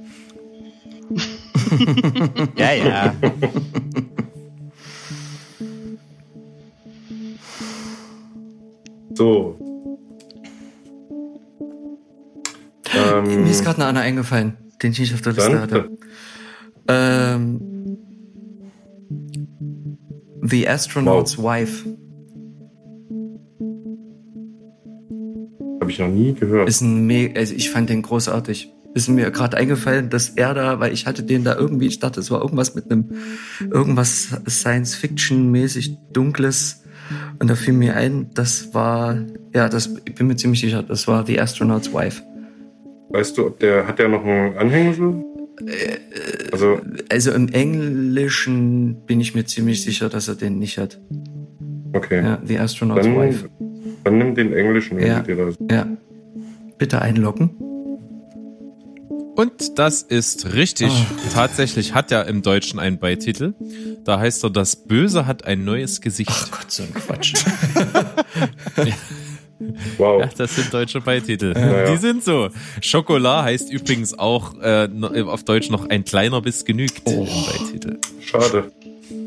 ja, 2.56 2.72
ja. 2.72 3.14
So. 9.14 9.56
Ähm, 12.96 13.42
Mir 13.44 13.50
ist 13.50 13.64
gerade 13.64 13.80
noch 13.80 13.86
einer 13.86 14.00
eingefallen, 14.00 14.56
den 14.82 14.92
ich 14.92 15.00
nicht 15.00 15.14
auf 15.14 15.22
der 15.22 15.32
Liste 15.32 15.60
hatte. 15.60 15.90
Ähm, 16.88 17.60
The 20.42 20.68
Astronaut's 20.68 21.38
Wife 21.38 21.84
Habe 25.80 25.90
ich 25.90 25.98
noch 25.98 26.08
nie 26.08 26.32
gehört. 26.32 26.66
ist 26.66 26.80
ein 26.80 27.06
Me 27.06 27.32
also 27.36 27.54
ich 27.54 27.70
fand 27.70 27.90
den 27.90 28.00
großartig. 28.00 28.70
Ist 28.94 29.08
mir 29.08 29.30
gerade 29.30 29.56
eingefallen, 29.56 30.08
dass 30.08 30.30
er 30.30 30.54
da, 30.54 30.80
weil 30.80 30.92
ich 30.92 31.04
hatte 31.06 31.24
den 31.24 31.44
da 31.44 31.56
irgendwie, 31.56 31.88
ich 31.88 31.98
dachte, 31.98 32.20
es 32.20 32.30
war 32.30 32.40
irgendwas 32.40 32.74
mit 32.74 32.90
einem, 32.90 33.10
irgendwas 33.70 34.28
Science-Fiction-mäßig 34.48 35.96
Dunkles. 36.12 36.84
Und 37.38 37.50
da 37.50 37.54
fiel 37.54 37.74
mir 37.74 37.96
ein, 37.96 38.30
das 38.32 38.72
war, 38.72 39.18
ja, 39.52 39.68
das, 39.68 39.90
ich 40.04 40.14
bin 40.14 40.28
mir 40.28 40.36
ziemlich 40.36 40.60
sicher, 40.60 40.82
das 40.82 41.06
war 41.06 41.26
The 41.26 41.40
Astronaut's 41.40 41.92
Wife. 41.92 42.22
Weißt 43.14 43.38
du, 43.38 43.46
ob 43.46 43.60
der 43.60 43.86
hat 43.86 44.00
der 44.00 44.08
noch 44.08 44.24
einen 44.24 44.58
Anhängsel? 44.58 45.24
Also, 46.50 46.80
Also 47.08 47.30
im 47.30 47.46
Englischen 47.48 49.06
bin 49.06 49.20
ich 49.20 49.36
mir 49.36 49.44
ziemlich 49.44 49.84
sicher, 49.84 50.08
dass 50.08 50.26
er 50.26 50.34
den 50.34 50.58
nicht 50.58 50.78
hat. 50.78 50.98
okay. 51.92 52.24
Ja, 52.24 52.40
The 52.44 52.58
Astronaut's 52.58 53.04
Dann, 53.06 53.16
Wife. 53.16 53.48
dann 54.02 54.18
nimm 54.18 54.34
den 54.34 54.52
englischen, 54.52 54.98
Ja. 54.98 55.20
dir 55.20 55.36
das. 55.36 55.54
Ja. 55.70 55.86
Bitte 56.76 57.00
einloggen. 57.02 57.50
Und 59.36 59.78
das 59.78 60.02
ist 60.02 60.52
richtig. 60.54 60.88
Ah. 60.90 61.06
Tatsächlich 61.34 61.94
hat 61.94 62.10
er 62.10 62.26
im 62.26 62.42
Deutschen 62.42 62.80
einen 62.80 62.98
Beititel. 62.98 63.54
Da 64.04 64.18
heißt 64.18 64.42
er, 64.42 64.50
das 64.50 64.74
Böse 64.74 65.24
hat 65.26 65.44
ein 65.44 65.64
neues 65.64 66.00
Gesicht. 66.00 66.30
Ach 66.32 66.50
Gott, 66.50 66.70
so 66.72 66.82
ein 66.82 66.92
Quatsch. 66.94 67.34
Wow. 69.98 70.20
Ja, 70.22 70.30
das 70.36 70.54
sind 70.56 70.72
deutsche 70.72 71.00
Beititel. 71.00 71.52
ja. 71.56 71.90
Die 71.90 71.96
sind 71.96 72.22
so. 72.24 72.48
Schokolade 72.80 73.44
heißt 73.44 73.72
übrigens 73.72 74.18
auch 74.18 74.54
äh, 74.60 74.88
auf 75.26 75.44
Deutsch 75.44 75.70
noch 75.70 75.88
ein 75.88 76.04
kleiner 76.04 76.40
Biss 76.40 76.64
genügt 76.64 77.02
Oh. 77.04 77.26
im 77.26 77.46
Beititel. 77.66 77.98
Schade. 78.20 78.70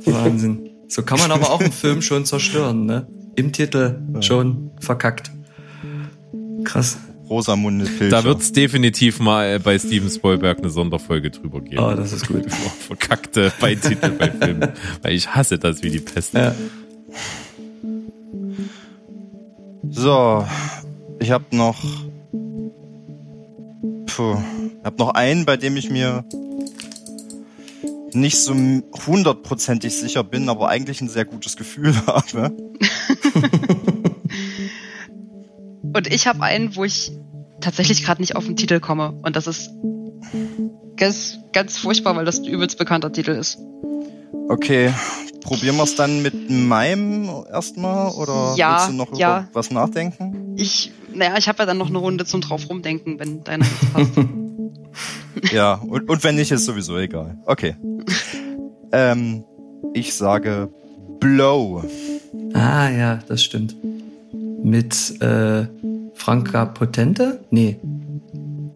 Wahnsinn. 0.05 0.69
So 0.87 1.03
kann 1.03 1.19
man 1.19 1.31
aber 1.31 1.49
auch 1.51 1.59
einen 1.59 1.71
Film 1.71 2.01
schon 2.01 2.25
zerstören, 2.25 2.85
ne? 2.85 3.07
Im 3.35 3.51
Titel 3.51 3.99
schon 4.21 4.71
verkackt. 4.79 5.31
Krass. 6.63 6.97
Rosamunde 7.29 7.85
Pilcher. 7.85 8.09
Da 8.09 8.23
wird's 8.23 8.53
definitiv 8.53 9.19
mal 9.19 9.55
äh, 9.55 9.59
bei 9.59 9.77
Steven 9.77 10.09
Spielberg 10.09 10.59
eine 10.59 10.69
Sonderfolge 10.69 11.29
drüber 11.29 11.59
geben. 11.59 11.83
Oh, 11.83 11.93
das 11.93 12.13
ist 12.13 12.25
gut. 12.27 12.49
Verkackte 12.87 13.51
Beititel 13.59 14.11
bei 14.11 14.31
Filmen. 14.31 14.69
Weil 15.01 15.13
ich 15.13 15.27
hasse 15.27 15.59
das 15.59 15.83
wie 15.83 15.89
die 15.89 15.99
Pest. 15.99 16.33
Ja. 16.33 16.55
So, 19.99 20.45
ich 21.19 21.31
habe 21.31 21.43
noch, 21.55 21.83
puh, 24.05 24.37
hab 24.83 24.99
noch 24.99 25.15
einen, 25.15 25.43
bei 25.47 25.57
dem 25.57 25.75
ich 25.75 25.89
mir 25.89 26.23
nicht 28.13 28.37
so 28.37 28.53
hundertprozentig 29.07 29.97
sicher 29.97 30.23
bin, 30.23 30.49
aber 30.49 30.69
eigentlich 30.69 31.01
ein 31.01 31.09
sehr 31.09 31.25
gutes 31.25 31.57
Gefühl 31.57 31.95
habe. 32.05 32.55
Und 35.81 36.13
ich 36.13 36.27
habe 36.27 36.43
einen, 36.43 36.75
wo 36.75 36.83
ich 36.83 37.11
tatsächlich 37.59 38.05
gerade 38.05 38.21
nicht 38.21 38.35
auf 38.35 38.45
den 38.45 38.55
Titel 38.55 38.79
komme. 38.79 39.13
Und 39.23 39.35
das 39.35 39.47
ist 39.47 39.71
ganz, 40.95 41.39
ganz 41.53 41.79
furchtbar, 41.79 42.15
weil 42.15 42.25
das 42.25 42.37
ein 42.37 42.45
übelst 42.45 42.77
bekannter 42.77 43.11
Titel 43.11 43.31
ist. 43.31 43.57
Okay, 44.49 44.93
probieren 45.41 45.77
wir 45.77 45.83
es 45.83 45.95
dann 45.95 46.21
mit 46.21 46.49
meinem 46.49 47.29
erstmal 47.51 48.11
oder 48.11 48.53
Ja, 48.55 48.75
willst 48.75 48.89
du 48.89 48.93
noch 48.93 49.17
ja. 49.17 49.39
über 49.39 49.49
was 49.53 49.71
nachdenken? 49.71 50.55
Ich, 50.57 50.91
naja, 51.13 51.35
ich 51.37 51.47
habe 51.47 51.59
ja 51.59 51.65
dann 51.65 51.77
noch 51.77 51.89
eine 51.89 51.97
Runde 51.97 52.25
zum 52.25 52.41
drauf 52.41 52.69
rumdenken, 52.69 53.19
wenn 53.19 53.43
deiner 53.43 53.65
jetzt 53.65 53.93
passt. 53.93 54.11
Ja, 55.51 55.75
und, 55.75 56.09
und 56.09 56.23
wenn 56.23 56.35
nicht, 56.35 56.51
ist 56.51 56.65
sowieso 56.65 56.97
egal. 56.97 57.37
Okay. 57.45 57.75
ähm, 58.91 59.43
ich 59.93 60.15
sage 60.15 60.69
Blow. 61.19 61.83
Ah 62.53 62.89
ja, 62.89 63.19
das 63.27 63.43
stimmt. 63.43 63.75
Mit 64.63 65.21
äh, 65.21 65.67
Franka 66.15 66.65
Potente? 66.65 67.45
Nee. 67.51 67.77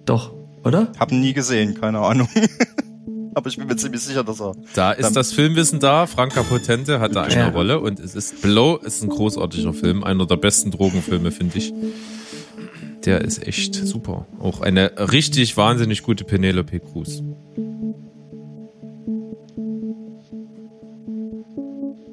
Doch, 0.06 0.34
oder? 0.64 0.92
Hab 1.00 1.12
ihn 1.12 1.22
nie 1.22 1.34
gesehen, 1.34 1.80
keine 1.80 2.00
Ahnung. 2.00 2.28
Aber 3.36 3.50
ich 3.50 3.58
bin 3.58 3.68
mir 3.68 3.76
ziemlich 3.78 4.02
sicher, 4.02 4.24
dass 4.24 4.42
er. 4.42 4.54
Da 4.76 4.92
ist 4.92 5.16
das 5.16 5.32
Filmwissen 5.32 5.80
da. 5.80 6.06
Franka 6.06 6.44
Potente 6.44 7.00
hat 7.00 7.16
da 7.16 7.24
eine 7.24 7.34
Ja. 7.36 7.50
Rolle 7.50 7.80
und 7.80 8.00
es 8.00 8.14
ist 8.16 8.42
Blow 8.42 8.76
ist 8.78 9.02
ein 9.04 9.10
großartiger 9.10 9.74
Film, 9.74 10.04
einer 10.04 10.26
der 10.26 10.38
besten 10.38 10.72
Drogenfilme, 10.72 11.32
finde 11.32 11.58
ich. 11.58 11.74
Der 13.06 13.22
ist 13.22 13.48
echt 13.48 13.74
super. 13.76 14.28
Auch 14.40 14.62
eine 14.62 14.92
richtig 15.12 15.58
wahnsinnig 15.58 16.04
gute 16.04 16.24
Penelope 16.24 16.80
Cruz. 16.80 17.24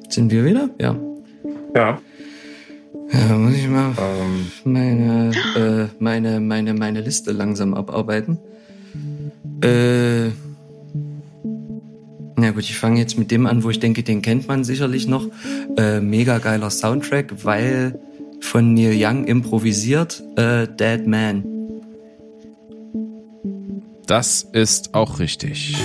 Sind 0.08 0.30
wir 0.32 0.44
wieder? 0.44 0.70
Ja. 0.80 0.96
Ja. 1.74 1.98
Ja, 3.10 3.36
muss 3.36 3.54
ich 3.54 3.68
mal 3.68 3.92
Ähm, 3.98 4.46
meine, 4.64 5.30
äh, 5.56 5.86
meine, 5.98 6.40
meine, 6.40 6.74
meine 6.74 7.00
Liste 7.00 7.32
langsam 7.32 7.74
abarbeiten. 7.74 8.38
Äh, 9.62 10.30
na 12.38 12.52
gut, 12.52 12.62
ich 12.64 12.78
fange 12.78 13.00
jetzt 13.00 13.18
mit 13.18 13.30
dem 13.30 13.46
an, 13.46 13.64
wo 13.64 13.70
ich 13.70 13.80
denke, 13.80 14.02
den 14.02 14.22
kennt 14.22 14.46
man 14.46 14.62
sicherlich 14.64 15.08
noch. 15.08 15.28
Äh, 15.76 16.00
mega 16.00 16.38
geiler 16.38 16.70
Soundtrack, 16.70 17.44
weil 17.44 17.98
von 18.40 18.74
Neil 18.74 18.94
Young 18.96 19.24
improvisiert, 19.24 20.22
äh, 20.36 20.66
Dead 20.68 21.06
Man. 21.06 21.44
Das 24.06 24.42
ist 24.52 24.94
auch 24.94 25.18
richtig. 25.18 25.76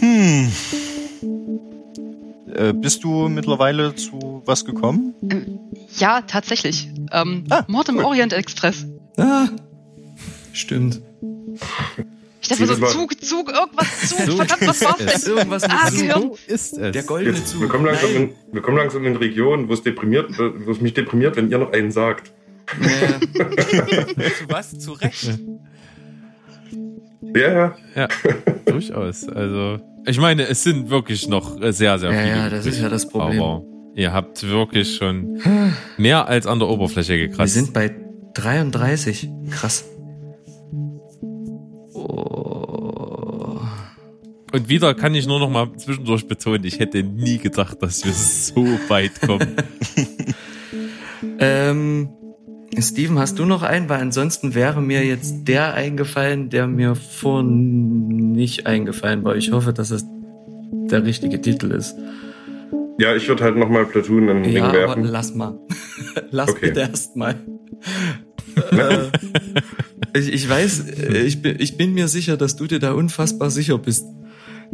Hm. 0.00 0.50
Äh, 2.56 2.72
bist 2.72 3.04
du 3.04 3.28
mittlerweile 3.28 3.94
zu 3.94 4.42
was 4.46 4.64
gekommen? 4.64 5.14
ja, 5.98 6.22
tatsächlich. 6.22 6.88
Ähm, 7.12 7.44
Ah, 7.50 7.64
Mord 7.68 7.88
im 7.90 7.96
cool. 7.98 8.04
Orient 8.04 8.32
Express. 8.32 8.86
Ah, 9.18 9.48
stimmt. 10.52 11.02
Ich 12.40 12.48
dachte 12.48 12.62
mir 12.66 12.74
so, 12.74 12.86
Zug, 12.86 13.20
Zug, 13.24 13.50
irgendwas, 13.52 14.08
Zug, 14.08 14.18
So 14.20 14.36
verdammt, 14.36 14.66
was 14.68 14.80
war's 14.82 15.00
ist 15.00 15.26
denn? 15.26 15.36
Irgendwas 15.36 15.64
Ah. 15.64 15.90
So 15.90 16.38
ist 16.46 16.78
es. 16.78 16.92
Der 16.92 17.02
goldene 17.02 17.36
jetzt, 17.36 17.48
Zug. 17.48 17.60
wir, 17.62 17.68
kommen 17.68 17.86
langsam 17.86 18.12
Nein. 18.12 18.22
in, 18.48 18.54
wir 18.54 18.62
kommen 18.62 18.76
langsam 18.76 19.04
in 19.04 19.16
Regionen, 19.16 19.68
wo 19.68 19.72
es 19.72 19.82
deprimiert, 19.82 20.30
wo 20.38 20.70
es 20.70 20.80
mich 20.80 20.94
deprimiert, 20.94 21.36
wenn 21.36 21.50
ihr 21.50 21.58
noch 21.58 21.72
einen 21.72 21.90
sagt. 21.90 22.32
Äh, 22.80 23.18
Zu 24.38 24.48
was? 24.48 24.78
Zu 24.78 24.92
Recht. 24.92 25.38
Ja, 27.22 27.48
ja. 27.52 27.74
Ja, 27.94 28.08
durchaus. 28.66 29.28
Also, 29.28 29.78
ich 30.06 30.18
meine, 30.20 30.46
es 30.48 30.62
sind 30.62 30.90
wirklich 30.90 31.28
noch 31.28 31.60
äh, 31.60 31.72
sehr, 31.72 31.98
sehr 31.98 32.12
Ja, 32.12 32.18
viele. 32.22 32.36
ja, 32.36 32.50
das 32.50 32.66
ist 32.66 32.80
ja 32.80 32.88
das 32.88 33.08
Problem. 33.08 33.40
Aber 33.42 33.62
ihr 33.94 34.12
habt 34.12 34.42
wirklich 34.48 34.96
schon 34.96 35.40
mehr 35.96 36.28
als 36.28 36.46
an 36.46 36.58
der 36.58 36.68
Oberfläche 36.68 37.14
wir 37.14 37.28
gekratzt. 37.28 37.54
sind 37.54 37.72
bei 37.72 37.94
33. 38.34 39.28
Krass. 39.50 39.84
Oh. 41.94 43.58
Und 44.52 44.68
wieder 44.68 44.94
kann 44.94 45.14
ich 45.14 45.26
nur 45.26 45.40
noch 45.40 45.50
mal 45.50 45.68
zwischendurch 45.76 46.26
betonen, 46.28 46.64
ich 46.64 46.78
hätte 46.78 47.02
nie 47.02 47.38
gedacht, 47.38 47.82
dass 47.82 48.04
wir 48.04 48.12
so 48.12 48.64
weit 48.88 49.20
kommen. 49.20 49.54
Ähm, 51.38 52.10
Steven, 52.78 53.18
hast 53.18 53.38
du 53.38 53.44
noch 53.46 53.62
einen? 53.62 53.88
Weil 53.88 54.00
ansonsten 54.00 54.54
wäre 54.54 54.80
mir 54.82 55.04
jetzt 55.04 55.44
der 55.48 55.74
eingefallen, 55.74 56.50
der 56.50 56.66
mir 56.66 56.94
vorhin 56.94 58.32
nicht 58.32 58.66
eingefallen 58.66 59.24
war. 59.24 59.36
Ich 59.36 59.52
hoffe, 59.52 59.72
dass 59.72 59.90
es 59.90 60.04
der 60.90 61.04
richtige 61.04 61.40
Titel 61.40 61.70
ist. 61.70 61.94
Ja, 62.98 63.14
ich 63.14 63.28
würde 63.28 63.44
halt 63.44 63.56
nochmal 63.56 63.86
Platoon 63.86 64.28
in 64.28 64.42
den 64.42 64.52
Ja, 64.52 64.62
Ring 64.62 64.62
aber 64.64 64.72
werfen. 64.78 65.04
lass 65.04 65.34
mal. 65.34 65.58
lass 66.30 66.50
Okay. 66.50 66.66
bitte 66.68 66.80
erst 66.80 67.16
mal. 67.16 67.34
äh, 68.72 70.18
ich, 70.18 70.32
ich 70.32 70.48
weiß, 70.48 70.88
äh, 70.90 71.22
ich 71.22 71.42
bin, 71.42 71.56
ich 71.58 71.76
bin 71.76 71.94
mir 71.94 72.08
sicher, 72.08 72.36
dass 72.36 72.56
du 72.56 72.66
dir 72.66 72.78
da 72.78 72.92
unfassbar 72.92 73.50
sicher 73.50 73.78
bist. 73.78 74.04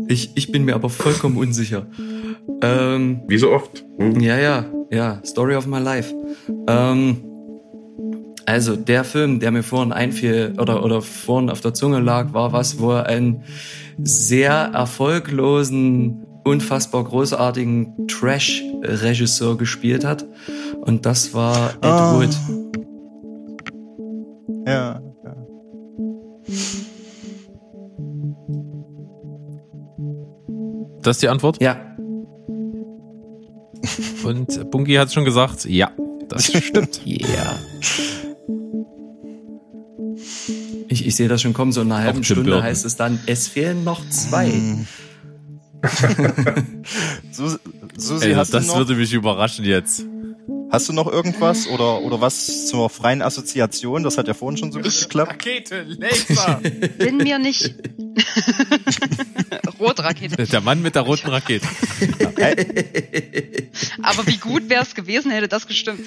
Ich, 0.09 0.37
ich 0.37 0.51
bin 0.53 0.65
mir 0.65 0.75
aber 0.75 0.89
vollkommen 0.89 1.37
unsicher. 1.37 1.87
Ähm, 2.63 3.23
Wie 3.29 3.39
so 3.39 3.51
oft. 3.51 3.85
Hm? 3.99 4.21
ja, 4.21 4.39
ja, 4.39 4.67
ja, 4.91 5.21
Story 5.25 5.55
of 5.57 5.67
my 5.67 5.79
life. 5.81 6.15
Ähm, 6.69 7.19
also 8.47 8.77
der 8.77 9.05
Film, 9.05 9.41
der 9.41 9.51
mir 9.51 9.63
vorhin 9.63 9.93
einfiel 9.93 10.55
oder, 10.59 10.85
oder 10.85 11.03
vorhin 11.03 11.51
auf 11.51 11.61
der 11.61 11.75
Zunge 11.75 12.01
lag, 12.01 12.33
war 12.33 12.53
was, 12.53 12.79
wo 12.81 12.93
er 12.93 13.07
einen 13.07 13.45
sehr 14.03 14.53
erfolglosen, 14.53 16.27
unfassbar 16.45 17.05
großartigen 17.05 18.07
Trash-Regisseur 18.09 19.57
gespielt 19.57 20.05
hat. 20.05 20.25
Und 20.81 21.07
das 21.07 21.35
war 21.35 21.71
Ed 21.75 21.85
Ah. 21.85 22.15
Wood. 22.19 22.31
Ja. 24.67 25.01
ja. 25.25 25.37
Das 31.03 31.17
ist 31.17 31.23
die 31.23 31.29
Antwort. 31.29 31.61
Ja, 31.61 31.77
Und 34.25 34.71
Bunky 34.71 34.95
hat 34.95 35.13
schon 35.13 35.25
gesagt, 35.25 35.65
ja, 35.65 35.91
das 36.29 36.45
stimmt. 36.53 37.01
yeah. 37.07 37.59
Ich, 40.93 41.07
ich 41.07 41.17
sehe 41.17 41.27
das 41.29 41.41
schon 41.41 41.55
kommen, 41.55 41.73
so 41.73 41.81
in 41.81 41.91
einer 41.91 42.05
halben 42.05 42.23
Stunde 42.23 42.45
Burton. 42.51 42.63
heißt 42.63 42.85
es 42.85 42.97
dann, 42.97 43.19
es 43.27 43.49
fehlen 43.49 43.83
noch 43.83 44.07
zwei. 44.11 44.51
Hm. 44.51 44.87
Sus- 47.33 47.59
Susi, 47.97 48.27
Ey, 48.27 48.35
das 48.51 48.67
noch, 48.67 48.77
würde 48.77 48.95
mich 48.95 49.13
überraschen 49.13 49.65
jetzt. 49.65 50.05
Hast 50.73 50.89
du 50.89 50.93
noch 50.93 51.07
irgendwas 51.07 51.69
oder, 51.69 52.01
oder 52.01 52.21
was 52.21 52.67
zur 52.67 52.91
freien 52.91 53.23
Assoziation? 53.23 54.03
Das 54.03 54.19
hat 54.19 54.27
ja 54.27 54.35
vorhin 54.35 54.57
schon 54.57 54.73
so 54.73 54.81
gut 54.81 55.01
geklappt. 55.01 55.33
Rakete, 55.33 55.83
Laser. 55.83 56.61
Bin 56.99 57.19
mir 57.19 57.39
nicht. 57.39 57.75
Rotrakete. 59.79 60.47
Der 60.47 60.61
Mann 60.61 60.83
mit 60.83 60.95
der 60.95 61.03
roten 61.03 61.29
Rakete. 61.29 61.67
Aber 64.03 64.27
wie 64.27 64.39
gut 64.39 64.69
wäre 64.69 64.83
es 64.83 64.95
gewesen, 64.95 65.31
hätte 65.31 65.49
das 65.49 65.67
gestimmt. 65.67 66.01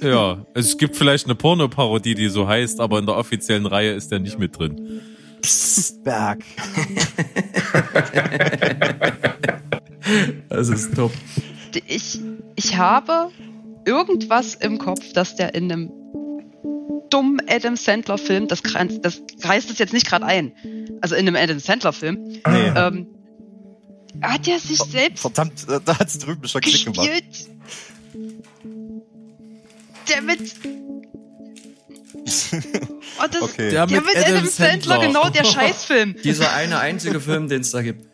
Ja, 0.00 0.46
es 0.54 0.78
gibt 0.78 0.96
vielleicht 0.96 1.26
eine 1.26 1.34
Pornoparodie, 1.34 2.14
die 2.14 2.28
so 2.28 2.48
heißt, 2.48 2.80
aber 2.80 2.98
in 2.98 3.06
der 3.06 3.16
offiziellen 3.16 3.66
Reihe 3.66 3.92
ist 3.92 4.10
der 4.10 4.18
nicht 4.18 4.38
mit 4.38 4.58
drin. 4.58 5.00
Psst, 5.40 6.02
Berg. 6.02 6.42
Das 10.48 10.68
ist 10.68 10.94
top. 10.94 11.12
Ich, 11.86 12.20
ich 12.56 12.76
habe 12.76 13.30
irgendwas 13.84 14.54
im 14.54 14.78
Kopf, 14.78 15.12
dass 15.12 15.36
der 15.36 15.54
in 15.54 15.70
einem 15.72 15.92
dummen 17.10 17.40
Adam 17.48 17.76
Sandler 17.76 18.18
Film, 18.18 18.48
das, 18.48 18.62
das 18.62 19.22
reißt 19.42 19.70
es 19.70 19.78
jetzt 19.78 19.92
nicht 19.92 20.06
gerade 20.06 20.26
ein, 20.26 20.52
also 21.00 21.14
in 21.14 21.26
einem 21.26 21.36
Adam 21.36 21.58
Sandler 21.58 21.92
Film, 21.92 22.18
Nee. 22.46 22.72
ähm, 22.76 23.06
hat 24.22 24.46
er 24.48 24.58
sich 24.58 24.78
selbst 24.78 25.20
Verdammt, 25.22 25.64
da- 25.68 25.78
da 25.78 25.98
hat's 25.98 26.18
drüben 26.18 26.46
schon 26.48 26.60
Klick 26.60 26.84
gemacht. 26.84 27.08
gespielt. 27.08 27.48
Der 30.08 30.22
mit. 30.22 30.40
Oh, 33.20 33.26
das, 33.30 33.42
Okay. 33.42 33.70
Der, 33.70 33.86
Der 33.86 34.00
mit 34.00 34.06
mit 34.06 34.16
Adam, 34.16 34.36
Adam 34.36 34.46
Sandler, 34.46 34.80
Sandler. 34.94 34.98
genau 35.06 35.28
der 35.30 35.44
Scheißfilm. 35.52 36.14
Dieser 36.22 36.52
eine 36.52 36.78
einzige 36.78 37.20
Film, 37.20 37.48
den 37.48 37.62
es 37.62 37.70
da 37.72 37.82
gibt. 37.82 38.06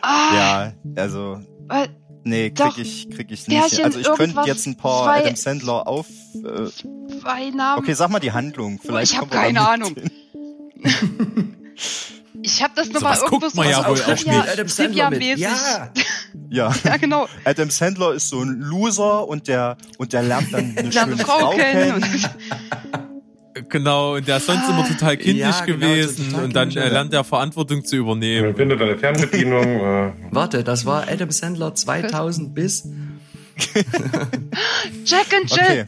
Ah, 0.00 0.34
Ja, 0.34 0.72
also, 0.96 1.40
weil 1.68 1.88
nee, 2.24 2.50
krieg 2.50 2.66
Doch. 2.66 2.78
ich, 2.78 3.08
krieg 3.10 3.30
ich 3.30 3.46
nicht. 3.48 3.60
Pärchen, 3.60 3.84
Also 3.84 3.98
ich 4.00 4.06
könnte 4.06 4.22
irgendwas, 4.22 4.46
jetzt 4.46 4.66
ein 4.66 4.76
paar 4.76 5.04
zwei- 5.04 5.20
Adam 5.20 5.36
Sandler 5.36 5.86
auf. 5.86 6.06
Äh, 6.34 6.66
zwei 7.20 7.50
Namen. 7.50 7.78
okay, 7.82 7.94
sag 7.94 8.10
mal 8.10 8.18
die 8.20 8.32
Handlung. 8.32 8.80
Vielleicht 8.82 9.12
ich 9.12 9.18
hab 9.18 9.28
kommen 9.30 9.40
wir 9.40 9.46
keine 9.46 9.68
Ahnung. 9.68 9.94
Ich 12.40 12.62
habe 12.62 12.72
das 12.76 12.86
So 12.86 12.92
nochmal 12.92 13.12
was 13.12 13.22
irgendwo 13.22 13.40
guckt 13.40 13.54
man 13.56 13.68
ja 13.68 13.78
wohl 13.88 14.00
auch 14.00 14.06
nicht. 14.08 14.28
Adam 14.28 14.68
Sandler 14.68 15.10
mit. 15.10 15.38
Ja. 15.38 15.90
Ja. 16.50 16.72
Ja, 16.84 16.96
genau. 16.96 17.26
Adam 17.44 17.68
Sandler 17.68 18.12
ist 18.14 18.28
so 18.28 18.40
ein 18.40 18.60
Loser 18.60 19.26
und 19.28 19.48
der 19.48 19.76
und 19.98 20.12
der 20.12 20.22
lernt 20.22 20.52
dann 20.52 20.74
eine 20.78 20.90
schöne 20.92 21.12
eine 21.12 21.16
Frau 21.18 21.50
kennen. 21.50 22.04
Genau, 23.68 24.14
und 24.16 24.26
der 24.28 24.36
ist 24.38 24.46
sonst 24.46 24.68
immer 24.68 24.86
total 24.86 25.16
kindlich 25.16 25.38
Ja, 25.38 25.64
genau, 25.64 25.78
gewesen 25.78 26.30
total 26.30 26.44
und 26.44 26.56
dann 26.56 26.70
äh, 26.70 26.88
lernt 26.88 27.12
er 27.14 27.24
Verantwortung 27.24 27.84
zu 27.84 27.96
übernehmen. 27.96 28.54
findet 28.56 28.80
eine 28.80 28.96
Fernbedienung. 28.96 29.64
Äh, 29.78 30.12
Warte, 30.30 30.64
das 30.64 30.84
war 30.86 31.06
Adam 31.08 31.30
Sandler 31.30 31.74
2000 31.74 32.54
bis. 32.54 32.88
Jack 35.04 35.26
and 35.34 35.50
Jill. 35.50 35.60
Okay. 35.64 35.84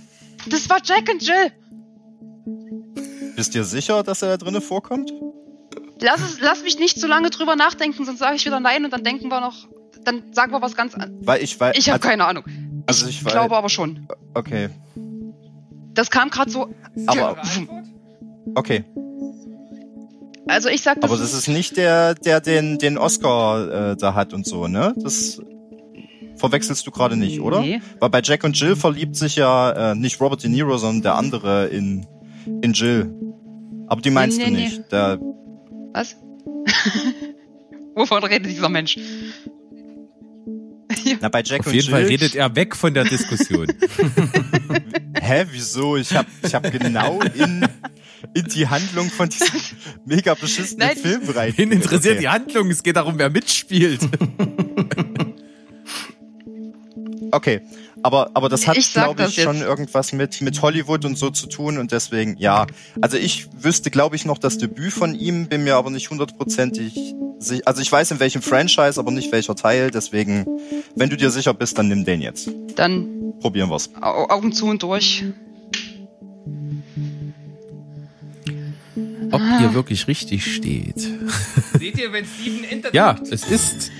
Das 0.48 0.68
war 0.68 0.78
Jack 0.82 1.08
and 1.10 1.22
Jill. 1.22 1.52
Bist 3.36 3.54
dir 3.54 3.64
sicher, 3.64 4.02
dass 4.02 4.22
er 4.22 4.30
da 4.30 4.36
drinnen 4.44 4.60
vorkommt? 4.62 5.12
Lass, 6.00 6.20
es, 6.22 6.40
lass 6.40 6.62
mich 6.62 6.78
nicht 6.78 6.98
zu 6.98 7.06
lange 7.06 7.30
drüber 7.30 7.56
nachdenken, 7.56 8.04
sonst 8.04 8.18
sage 8.18 8.36
ich 8.36 8.44
wieder 8.46 8.60
nein 8.60 8.84
und 8.84 8.92
dann 8.92 9.04
denken 9.04 9.28
wir 9.28 9.40
noch, 9.40 9.68
dann 10.04 10.32
sagen 10.32 10.52
wir 10.52 10.62
was 10.62 10.74
ganz 10.74 10.94
anderes. 10.94 11.12
Weil 11.26 11.42
ich 11.42 11.58
weiß. 11.60 11.76
Ich 11.76 11.88
habe 11.90 11.98
also, 11.98 12.08
keine 12.08 12.24
Ahnung. 12.24 12.44
Also 12.86 13.06
ich 13.06 13.20
ich 13.20 13.26
weiß- 13.26 13.32
glaube 13.32 13.56
aber 13.56 13.68
schon. 13.68 14.06
Okay. 14.34 14.70
Das 15.94 16.10
kam 16.10 16.30
gerade 16.30 16.50
so. 16.50 16.68
Aber 17.06 17.36
okay. 18.54 18.84
Also 20.46 20.68
ich 20.68 20.82
sag, 20.82 21.00
das 21.00 21.10
Aber 21.10 21.20
das 21.20 21.32
ist 21.32 21.48
nicht 21.48 21.76
der, 21.76 22.14
der 22.14 22.40
den 22.40 22.78
den 22.78 22.98
Oscar 22.98 23.92
äh, 23.92 23.96
da 23.96 24.14
hat 24.14 24.32
und 24.32 24.46
so, 24.46 24.66
ne? 24.66 24.94
Das 24.96 25.40
verwechselst 26.36 26.86
du 26.86 26.90
gerade 26.90 27.16
nicht, 27.16 27.40
oder? 27.40 27.60
Nee. 27.60 27.80
Weil 28.00 28.10
bei 28.10 28.20
Jack 28.22 28.44
und 28.44 28.58
Jill 28.58 28.74
verliebt 28.74 29.14
sich 29.16 29.36
ja 29.36 29.92
äh, 29.92 29.94
nicht 29.94 30.20
Robert 30.20 30.42
De 30.42 30.50
Niro, 30.50 30.76
sondern 30.78 31.02
der 31.02 31.14
andere 31.16 31.66
in 31.66 32.06
in 32.62 32.72
Jill. 32.72 33.14
Aber 33.86 34.00
die 34.00 34.10
meinst 34.10 34.38
Nee, 34.38 34.44
du 34.46 34.50
nee, 34.50 34.60
nicht. 34.64 34.90
Der, 34.92 35.18
Was? 35.92 36.16
Wovon 37.94 38.24
redet 38.24 38.50
dieser 38.50 38.68
Mensch? 38.68 38.96
na 41.20 41.28
bei 41.28 41.42
Jack 41.44 41.60
Auf 41.60 41.66
und 41.66 41.74
jeden 41.74 41.86
Jill. 41.86 41.94
Fall 41.94 42.04
redet 42.04 42.34
er 42.34 42.54
weg 42.56 42.74
von 42.74 42.94
der 42.94 43.04
Diskussion. 43.04 43.66
Hä, 45.30 45.46
wieso? 45.52 45.96
Ich 45.96 46.12
habe 46.12 46.26
ich 46.42 46.54
hab 46.56 46.70
genau 46.72 47.20
in 47.34 47.64
in 48.34 48.44
die 48.46 48.66
Handlung 48.66 49.08
von 49.10 49.28
diesem 49.28 49.60
mega 50.04 50.34
beschissenen 50.34 50.88
Nein. 50.88 50.96
Film 50.96 51.22
rein. 51.30 51.54
Wen 51.56 51.70
interessiert 51.70 52.14
okay. 52.14 52.20
die 52.22 52.28
Handlung? 52.28 52.68
Es 52.68 52.82
geht 52.82 52.96
darum, 52.96 53.16
wer 53.16 53.30
mitspielt. 53.30 54.00
Okay, 57.32 57.60
aber 58.02 58.32
aber 58.34 58.48
das 58.48 58.66
hat 58.66 58.76
glaube 58.92 59.24
ich 59.28 59.40
schon 59.40 59.60
irgendwas 59.60 60.12
mit 60.12 60.40
mit 60.40 60.60
Hollywood 60.62 61.04
und 61.04 61.16
so 61.16 61.30
zu 61.30 61.46
tun 61.46 61.78
und 61.78 61.92
deswegen 61.92 62.36
ja. 62.38 62.66
Also 63.00 63.18
ich 63.18 63.46
wüsste 63.56 63.92
glaube 63.92 64.16
ich 64.16 64.24
noch 64.24 64.38
das 64.38 64.58
Debüt 64.58 64.92
von 64.92 65.14
ihm, 65.14 65.46
bin 65.46 65.62
mir 65.62 65.76
aber 65.76 65.90
nicht 65.90 66.10
hundertprozentig 66.10 67.14
sich- 67.38 67.68
also 67.68 67.80
ich 67.82 67.92
weiß 67.92 68.10
in 68.10 68.18
welchem 68.18 68.42
Franchise, 68.42 68.98
aber 68.98 69.12
nicht 69.12 69.30
welcher 69.30 69.54
Teil, 69.54 69.92
deswegen 69.92 70.44
wenn 70.96 71.08
du 71.08 71.16
dir 71.16 71.30
sicher 71.30 71.54
bist, 71.54 71.78
dann 71.78 71.86
nimm 71.86 72.04
den 72.04 72.20
jetzt. 72.20 72.50
Dann 72.74 73.19
Probieren 73.40 73.70
wir's. 73.70 73.90
Au 74.00 74.28
Augen 74.28 74.52
zu 74.52 74.66
und 74.66 74.82
durch. 74.82 75.24
Ob 79.32 79.40
ihr 79.62 79.74
wirklich 79.74 80.06
richtig 80.08 80.54
steht. 80.54 80.98
Seht 81.78 81.98
ihr, 81.98 82.12
wenn 82.12 82.24
Steven 82.24 82.64
Enter 82.64 82.94
Ja, 82.94 83.16
es 83.30 83.44
ist. 83.44 83.90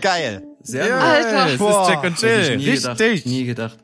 Geil. 0.00 0.42
Sehr 0.62 0.86
Ja, 0.86 0.94
gut. 0.96 1.04
Alter. 1.04 1.46
Es 1.46 1.52
ist 1.54 2.22
Hätte 2.22 2.40
ich 2.40 2.48
Jill. 2.48 2.56
nie 2.58 2.64
gedacht. 2.74 3.00
Richtig. 3.00 3.26
Nie 3.26 3.44
gedacht. 3.44 3.78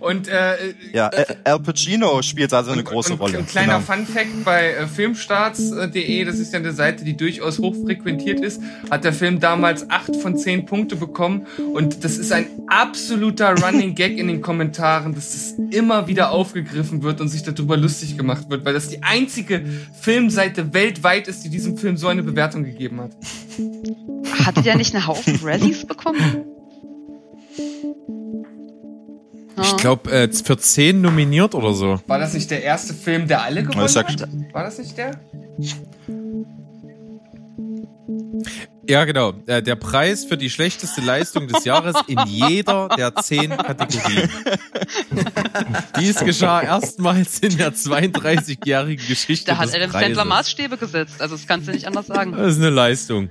Und 0.00 0.28
äh, 0.28 0.74
Ja, 0.92 1.10
Al 1.44 1.60
Pacino 1.60 2.22
spielt 2.22 2.52
also 2.52 2.70
eine 2.70 2.80
und, 2.80 2.88
große 2.88 3.14
und, 3.14 3.20
Rolle. 3.20 3.38
Ein 3.38 3.46
kleiner 3.46 3.78
Genau. 3.78 3.92
Fun 3.92 4.06
Fact 4.06 4.44
bei 4.44 4.72
äh, 4.72 4.86
filmstarts.de, 4.86 6.24
das 6.24 6.38
ist 6.38 6.52
ja 6.52 6.58
eine 6.58 6.72
Seite, 6.72 7.04
die 7.04 7.16
durchaus 7.16 7.58
hoch 7.58 7.74
frequentiert 7.74 8.40
ist, 8.40 8.60
hat 8.90 9.04
der 9.04 9.12
Film 9.12 9.40
damals 9.40 9.88
acht 9.90 10.14
von 10.16 10.36
zehn 10.36 10.66
Punkte 10.66 10.96
bekommen 10.96 11.46
und 11.74 12.04
das 12.04 12.18
ist 12.18 12.32
ein 12.32 12.46
absoluter 12.68 13.54
Running 13.62 13.94
Gag 13.94 14.18
in 14.18 14.28
den 14.28 14.40
Kommentaren, 14.40 15.14
dass 15.14 15.32
das 15.32 15.54
immer 15.70 16.06
wieder 16.06 16.30
aufgegriffen 16.30 17.02
wird 17.02 17.20
und 17.20 17.28
sich 17.28 17.42
darüber 17.42 17.76
lustig 17.76 18.16
gemacht 18.16 18.50
wird, 18.50 18.64
weil 18.64 18.74
das 18.74 18.88
die 18.88 19.02
einzige 19.02 19.64
Filmseite 20.00 20.74
weltweit 20.74 21.28
ist, 21.28 21.44
die 21.44 21.50
diesem 21.50 21.76
Film 21.76 21.96
so 21.96 22.08
eine 22.08 22.22
Bewertung 22.22 22.64
gegeben 22.64 23.00
hat. 23.00 23.12
Hatte 24.46 24.62
der 24.62 24.76
nicht 24.76 24.94
einen 24.94 25.06
Haufen 25.06 25.38
Razzies 25.42 25.86
bekommen? 25.86 26.44
Ich 29.60 29.76
glaube, 29.76 30.10
äh, 30.10 30.28
für 30.32 30.56
10 30.56 31.00
nominiert 31.00 31.54
oder 31.54 31.72
so. 31.74 32.00
War 32.06 32.18
das 32.18 32.34
nicht 32.34 32.50
der 32.50 32.62
erste 32.62 32.94
Film, 32.94 33.28
der 33.28 33.42
alle 33.42 33.62
gewonnen 33.62 33.86
Ich 33.86 33.92
sag- 33.92 34.08
hat? 34.08 34.28
War 34.52 34.64
das 34.64 34.78
nicht 34.78 34.96
der? 34.96 35.20
Ja, 38.88 39.04
genau. 39.04 39.32
Äh, 39.46 39.62
Der 39.62 39.76
Preis 39.76 40.24
für 40.24 40.36
die 40.36 40.50
schlechteste 40.50 41.00
Leistung 41.00 41.46
des 41.46 41.64
Jahres 41.64 41.94
in 42.08 42.18
jeder 42.26 42.88
der 42.96 43.14
zehn 43.16 43.50
Kategorien. 43.50 44.28
Dies 46.00 46.18
geschah 46.18 46.62
erstmals 46.62 47.38
in 47.40 47.56
der 47.56 47.72
32-jährigen 47.72 49.06
Geschichte 49.06 49.52
Da 49.52 49.58
hat 49.58 49.66
des 49.68 49.74
Adam 49.76 49.90
Preises. 49.90 50.06
Sandler 50.16 50.24
Maßstäbe 50.24 50.76
gesetzt. 50.78 51.14
Also 51.20 51.36
das 51.36 51.46
kannst 51.46 51.68
du 51.68 51.72
nicht 51.72 51.86
anders 51.86 52.08
sagen. 52.08 52.32
Das 52.32 52.54
ist 52.54 52.58
eine 52.58 52.70
Leistung. 52.70 53.30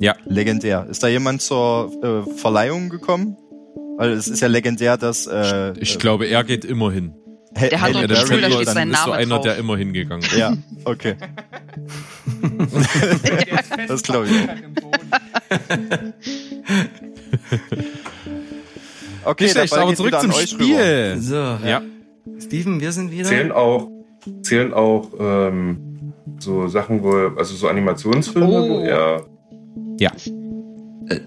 Ja, 0.00 0.14
Legendär. 0.26 0.86
Ist 0.90 1.02
da 1.02 1.08
jemand 1.08 1.40
zur 1.42 1.90
äh, 2.28 2.34
Verleihung 2.36 2.90
gekommen? 2.90 3.36
Weil 4.00 4.12
es 4.12 4.28
ist 4.28 4.40
ja 4.40 4.48
legendär, 4.48 4.96
dass 4.96 5.26
äh, 5.26 5.74
ich 5.78 5.98
glaube, 5.98 6.24
er 6.24 6.42
geht 6.42 6.64
immer 6.64 6.90
hin. 6.90 7.12
Hel- 7.54 7.68
Der 7.68 7.80
hat 7.82 7.92
Halle 7.92 7.92
so 7.92 7.98
ein 7.98 8.04
Adam 8.10 8.22
Gefühl, 8.22 8.40
da 8.40 8.50
steht 8.50 8.66
dann- 8.68 8.74
sein 8.74 8.90
ist 8.90 8.96
so 8.96 9.02
Name 9.10 9.12
einer, 9.18 9.34
drauf. 9.34 9.44
der 9.44 9.56
immer 9.58 9.76
hingegangen 9.76 10.24
ist. 10.24 10.36
Ja, 10.36 10.54
okay. 10.86 11.16
Das 13.88 14.02
glaube 14.02 14.26
ich 14.28 14.32
Okay, 19.24 19.44
Nicht 19.44 19.52
schlecht, 19.52 19.74
aber 19.74 19.94
zurück 19.94 20.18
zum. 20.20 20.32
Spiel. 20.32 21.16
So, 21.18 21.34
Ja. 21.34 21.82
Steven, 22.40 22.80
wir 22.80 22.92
sind 22.92 23.10
wieder. 23.12 23.24
Zählen 23.24 23.52
auch, 23.52 23.88
zählen 24.42 24.72
auch 24.72 25.10
ähm, 25.18 26.14
so 26.38 26.68
Sachen, 26.68 27.02
wo, 27.02 27.12
also 27.36 27.54
so 27.54 27.68
Animationsfilme, 27.68 28.48
wo 28.48 28.78
Oh. 28.78 28.80
er 28.82 29.26
Äh, 29.98 30.08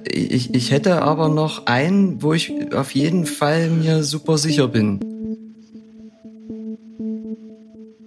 Ich, 0.10 0.54
ich 0.54 0.72
hätte 0.72 1.02
aber 1.02 1.28
noch 1.30 1.66
einen, 1.66 2.22
wo 2.24 2.34
ich 2.34 2.74
auf 2.74 2.92
jeden 2.96 3.26
Fall 3.26 3.70
mir 3.70 4.04
super 4.04 4.38
sicher 4.38 4.68
bin. 4.68 5.00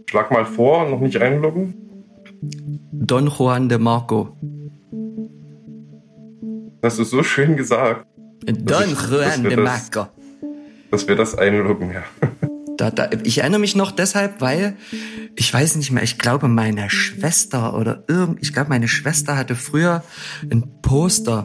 Schlag 0.08 0.30
mal 0.30 0.46
vor, 0.46 0.88
noch 0.88 1.00
nicht 1.00 1.18
einloggen. 1.20 1.74
Don 2.92 3.28
Juan 3.28 3.68
de 3.68 3.78
Marco. 3.78 4.36
Das 6.80 6.98
ist 6.98 7.10
so 7.10 7.22
schön 7.22 7.56
gesagt, 7.56 8.06
Don 8.46 8.64
das 8.94 9.10
Juan 9.10 9.42
de 9.44 9.56
das- 9.56 9.64
Marco. 9.92 10.08
dass 10.90 11.08
wir 11.08 11.16
das 11.16 11.34
einloggen, 11.36 11.90
ja. 11.92 12.02
Da, 12.78 12.90
da, 12.90 13.08
ich 13.24 13.38
erinnere 13.38 13.60
mich 13.60 13.74
noch 13.74 13.90
deshalb, 13.90 14.40
weil 14.42 14.76
ich 15.34 15.52
weiß 15.52 15.76
nicht 15.76 15.90
mehr, 15.92 16.02
ich 16.02 16.18
glaube 16.18 16.46
meine 16.46 16.90
Schwester 16.90 17.76
oder 17.76 18.04
irgend, 18.06 18.38
ich 18.42 18.52
glaube 18.52 18.68
meine 18.68 18.86
Schwester 18.86 19.36
hatte 19.36 19.54
früher 19.56 20.02
ein 20.50 20.64
Poster 20.82 21.44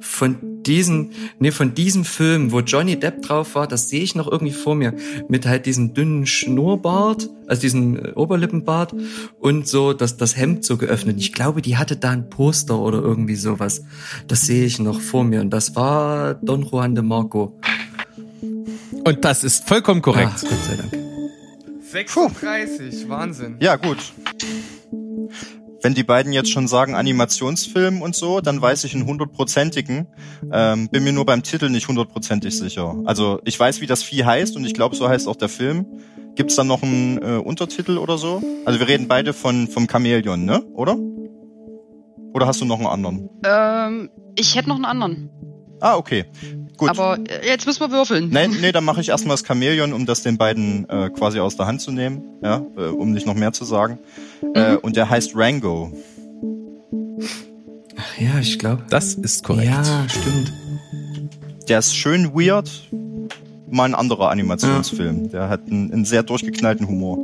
von 0.00 0.62
diesen, 0.62 1.10
nee, 1.38 1.50
von 1.50 1.74
diesem 1.74 2.04
Film, 2.04 2.52
wo 2.52 2.60
Johnny 2.60 2.98
Depp 2.98 3.22
drauf 3.22 3.54
war, 3.54 3.66
das 3.66 3.88
sehe 3.88 4.02
ich 4.02 4.14
noch 4.14 4.30
irgendwie 4.30 4.52
vor 4.52 4.74
mir, 4.74 4.94
mit 5.28 5.46
halt 5.46 5.66
diesem 5.66 5.94
dünnen 5.94 6.26
Schnurrbart, 6.26 7.28
also 7.46 7.60
diesem 7.62 7.96
äh, 7.96 8.12
Oberlippenbart 8.12 8.94
und 9.38 9.68
so 9.68 9.92
das, 9.92 10.16
das 10.16 10.36
Hemd 10.36 10.64
so 10.64 10.76
geöffnet. 10.76 11.16
Ich 11.18 11.32
glaube, 11.32 11.62
die 11.62 11.76
hatte 11.76 11.96
da 11.96 12.10
ein 12.10 12.28
Poster 12.28 12.78
oder 12.78 13.00
irgendwie 13.00 13.36
sowas. 13.36 13.84
Das 14.26 14.42
sehe 14.42 14.64
ich 14.64 14.78
noch 14.78 15.00
vor 15.00 15.24
mir 15.24 15.40
und 15.40 15.50
das 15.50 15.76
war 15.76 16.34
Don 16.34 16.62
Juan 16.62 16.94
de 16.94 17.04
Marco. 17.04 17.58
Und 19.04 19.24
das 19.24 19.44
ist 19.44 19.68
vollkommen 19.68 20.02
korrekt. 20.02 20.32
Ah, 20.34 20.40
Gott 20.48 20.64
sei 20.64 20.76
Dank. 20.76 21.06
36, 21.90 23.08
Wahnsinn. 23.08 23.56
Ja, 23.60 23.76
gut. 23.76 23.98
Wenn 25.82 25.94
die 25.94 26.02
beiden 26.02 26.32
jetzt 26.32 26.50
schon 26.50 26.68
sagen 26.68 26.94
Animationsfilm 26.94 28.02
und 28.02 28.14
so, 28.14 28.40
dann 28.40 28.60
weiß 28.60 28.84
ich 28.84 28.94
einen 28.94 29.06
hundertprozentigen. 29.06 30.06
Ähm, 30.52 30.88
bin 30.88 31.04
mir 31.04 31.12
nur 31.12 31.26
beim 31.26 31.42
Titel 31.42 31.68
nicht 31.68 31.88
hundertprozentig 31.88 32.56
sicher. 32.56 32.96
Also 33.04 33.40
ich 33.44 33.58
weiß, 33.58 33.80
wie 33.80 33.86
das 33.86 34.02
Vieh 34.02 34.24
heißt 34.24 34.56
und 34.56 34.64
ich 34.64 34.74
glaube, 34.74 34.96
so 34.96 35.08
heißt 35.08 35.28
auch 35.28 35.36
der 35.36 35.48
Film. 35.48 35.86
Gibt's 36.34 36.56
dann 36.56 36.66
noch 36.66 36.82
einen 36.82 37.18
äh, 37.18 37.36
Untertitel 37.36 37.98
oder 37.98 38.18
so? 38.18 38.42
Also 38.64 38.78
wir 38.78 38.88
reden 38.88 39.08
beide 39.08 39.32
von 39.32 39.68
vom 39.68 39.88
Chamäleon, 39.88 40.44
ne? 40.44 40.62
Oder? 40.74 40.96
Oder 42.34 42.46
hast 42.46 42.60
du 42.60 42.66
noch 42.66 42.78
einen 42.78 42.86
anderen? 42.86 43.30
Ähm, 43.44 44.10
ich 44.34 44.56
hätte 44.56 44.68
noch 44.68 44.76
einen 44.76 44.84
anderen. 44.84 45.30
Ah, 45.80 45.96
okay. 45.96 46.26
Gut. 46.76 46.90
Aber 46.90 47.18
äh, 47.28 47.46
jetzt 47.46 47.66
müssen 47.66 47.80
wir 47.80 47.90
würfeln. 47.90 48.28
Nee, 48.28 48.48
nee, 48.48 48.72
dann 48.72 48.84
mache 48.84 49.00
ich 49.00 49.08
erstmal 49.10 49.34
das 49.34 49.46
Chamäleon, 49.46 49.92
um 49.92 50.06
das 50.06 50.22
den 50.22 50.36
beiden 50.36 50.88
äh, 50.88 51.10
quasi 51.10 51.40
aus 51.40 51.56
der 51.56 51.66
Hand 51.66 51.80
zu 51.80 51.90
nehmen, 51.90 52.22
ja, 52.42 52.62
äh, 52.76 52.88
um 52.88 53.12
nicht 53.12 53.26
noch 53.26 53.34
mehr 53.34 53.52
zu 53.52 53.64
sagen. 53.64 53.98
Äh, 54.54 54.76
und 54.76 54.96
der 54.96 55.08
heißt 55.08 55.32
Rango. 55.34 55.92
Ach 57.96 58.18
ja, 58.18 58.38
ich 58.40 58.58
glaube. 58.58 58.84
Das 58.90 59.14
ist 59.14 59.42
korrekt. 59.44 59.68
Ja, 59.68 60.06
stimmt. 60.08 60.52
Der 61.68 61.78
ist 61.78 61.96
schön 61.96 62.34
weird. 62.34 62.70
Mal 63.68 63.84
ein 63.84 63.94
anderer 63.94 64.30
Animationsfilm. 64.30 65.30
Der 65.30 65.48
hat 65.48 65.62
einen, 65.66 65.92
einen 65.92 66.04
sehr 66.04 66.22
durchgeknallten 66.22 66.86
Humor. 66.86 67.18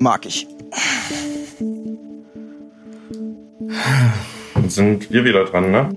Mag 0.00 0.26
ich. 0.26 0.48
Dann 4.54 4.68
sind 4.68 5.12
wir 5.12 5.24
wieder 5.24 5.44
dran, 5.44 5.70
ne? 5.70 5.96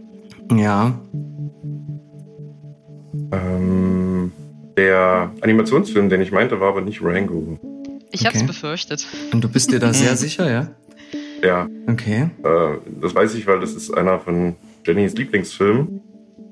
Ja. 0.56 1.00
Ähm, 3.32 4.32
der 4.78 5.32
Animationsfilm, 5.42 6.10
den 6.10 6.22
ich 6.22 6.32
meinte, 6.32 6.60
war 6.60 6.70
aber 6.70 6.82
nicht 6.82 7.02
Rango. 7.04 7.60
Ich 8.12 8.26
hab's 8.26 8.38
Okay. 8.38 8.48
befürchtet. 8.48 9.06
Und 9.34 9.44
du 9.44 9.50
bist 9.50 9.72
dir 9.72 9.80
da 9.80 9.94
sehr 9.94 10.16
sicher, 10.16 10.50
ja? 10.50 10.72
Ja, 11.44 11.68
Okay. 11.88 12.30
äh, 12.44 12.78
das 13.02 13.14
weiß 13.14 13.36
ich, 13.36 13.46
weil 13.48 13.60
das 13.60 13.74
ist 13.74 13.92
einer 13.92 14.20
von 14.20 14.56
Jennys 14.86 15.14
Lieblingsfilmen. 15.16 16.02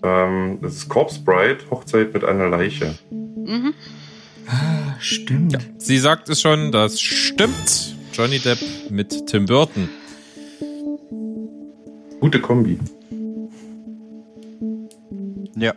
Ähm, 0.04 0.60
das 0.62 0.76
ist 0.76 0.90
Corpse 0.90 1.20
Bride, 1.24 1.58
Hochzeit 1.72 2.14
mit 2.14 2.24
einer 2.24 2.50
Leiche. 2.50 2.94
Mhm. 3.12 3.74
Ah, 4.48 4.96
stimmt. 5.00 5.58
Sie 5.78 5.98
sagt 5.98 6.30
es 6.30 6.42
schon, 6.42 6.72
das 6.72 7.00
stimmt. 7.02 7.96
Johnny 8.14 8.40
Depp 8.40 8.60
mit 8.90 9.26
Tim 9.28 9.46
Burton. 9.46 9.90
Gute 12.20 12.40
Kombi. 12.40 12.78
Ja. 15.56 15.74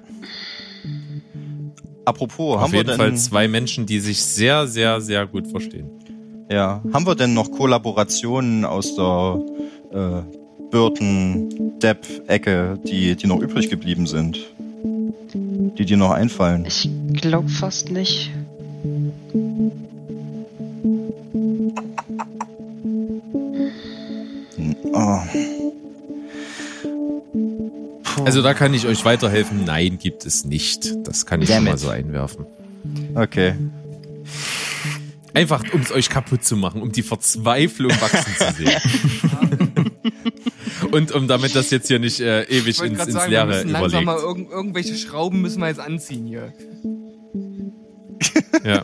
Apropos, 2.08 2.56
Auf 2.56 2.62
haben 2.62 2.72
wir 2.72 2.78
jeden 2.78 2.88
denn, 2.88 2.96
Fall 2.96 3.14
zwei 3.16 3.48
Menschen, 3.48 3.84
die 3.84 4.00
sich 4.00 4.22
sehr, 4.22 4.66
sehr, 4.66 5.02
sehr 5.02 5.26
gut 5.26 5.46
verstehen. 5.46 5.90
ja, 6.50 6.82
haben 6.90 7.06
wir 7.06 7.14
denn 7.14 7.34
noch 7.34 7.50
Kollaborationen 7.50 8.64
aus 8.64 8.96
der 8.96 9.38
äh, 9.92 10.22
Burton 10.70 11.78
Depp 11.82 12.06
Ecke, 12.26 12.78
die 12.86 13.14
die 13.14 13.26
noch 13.26 13.40
übrig 13.40 13.68
geblieben 13.68 14.06
sind? 14.06 14.38
Die 15.34 15.84
dir 15.84 15.98
noch 15.98 16.12
einfallen? 16.12 16.64
Ich 16.64 16.88
glaube 17.12 17.50
fast 17.50 17.90
nicht. 17.90 18.30
Oh. 24.94 25.57
Also 28.24 28.42
da 28.42 28.54
kann 28.54 28.74
ich 28.74 28.86
euch 28.86 29.04
weiterhelfen. 29.04 29.64
Nein, 29.64 29.98
gibt 29.98 30.24
es 30.26 30.44
nicht. 30.44 30.94
Das 31.06 31.26
kann 31.26 31.42
ich 31.42 31.48
Damn 31.48 31.58
schon 31.58 31.64
mal 31.64 31.74
it. 31.74 31.78
so 31.80 31.88
einwerfen. 31.88 32.46
Okay. 33.14 33.54
Einfach, 35.34 35.62
um 35.72 35.80
es 35.80 35.92
euch 35.92 36.08
kaputt 36.08 36.44
zu 36.44 36.56
machen, 36.56 36.82
um 36.82 36.90
die 36.92 37.02
Verzweiflung 37.02 37.92
wachsen 38.00 38.34
zu 38.36 38.52
sehen. 38.54 39.92
Und 40.90 41.12
um 41.12 41.28
damit 41.28 41.54
das 41.54 41.70
jetzt 41.70 41.88
hier 41.88 41.98
nicht 41.98 42.20
äh, 42.20 42.44
ewig 42.44 42.80
ins, 42.82 43.04
ins 43.04 43.12
sagen, 43.12 43.30
Leere 43.30 43.62
überlegt. 43.62 44.04
mal 44.04 44.18
irgend, 44.18 44.50
irgendwelche 44.50 44.94
Schrauben 44.94 45.42
müssen 45.42 45.60
wir 45.60 45.68
jetzt 45.68 45.80
anziehen 45.80 46.26
hier. 46.26 46.52
Ja. 48.64 48.82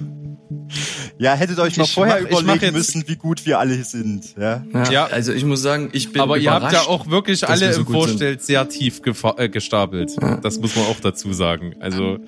Ja, 1.19 1.35
hättet 1.35 1.59
euch 1.59 1.77
mal 1.77 1.85
Ich 1.85 1.95
vorher 1.95 2.21
mach- 2.23 2.43
überlegen 2.43 2.65
jetzt- 2.67 2.73
müssen, 2.75 3.05
wie 3.09 3.17
gut 3.17 3.47
wir 3.47 3.59
alle 3.59 3.83
sind. 3.85 4.37
Ja. 4.37 4.65
Ja, 4.73 4.91
Ja. 4.91 5.07
Also 5.07 5.33
ich 5.33 5.45
muss 5.45 5.63
sagen, 5.63 5.89
ich 5.93 6.13
bin 6.13 6.21
Aber 6.21 6.37
ihr 6.39 6.51
habt 6.53 6.73
ja 6.73 6.83
auch 6.83 7.09
wirklich 7.09 7.49
alle 7.49 7.61
wir 7.61 7.73
so 7.73 7.81
im. 7.81 7.87
Vorstell 7.87 8.39
sehr 8.41 8.69
tief 8.69 9.01
äh, 9.37 9.49
gestapelt. 9.49 10.13
Ja. 10.21 10.37
Das 10.37 10.59
muss 10.59 10.75
man 10.77 10.85
auch 10.87 11.01
dazu 11.01 11.33
sagen. 11.33 11.75
Also 11.81 12.19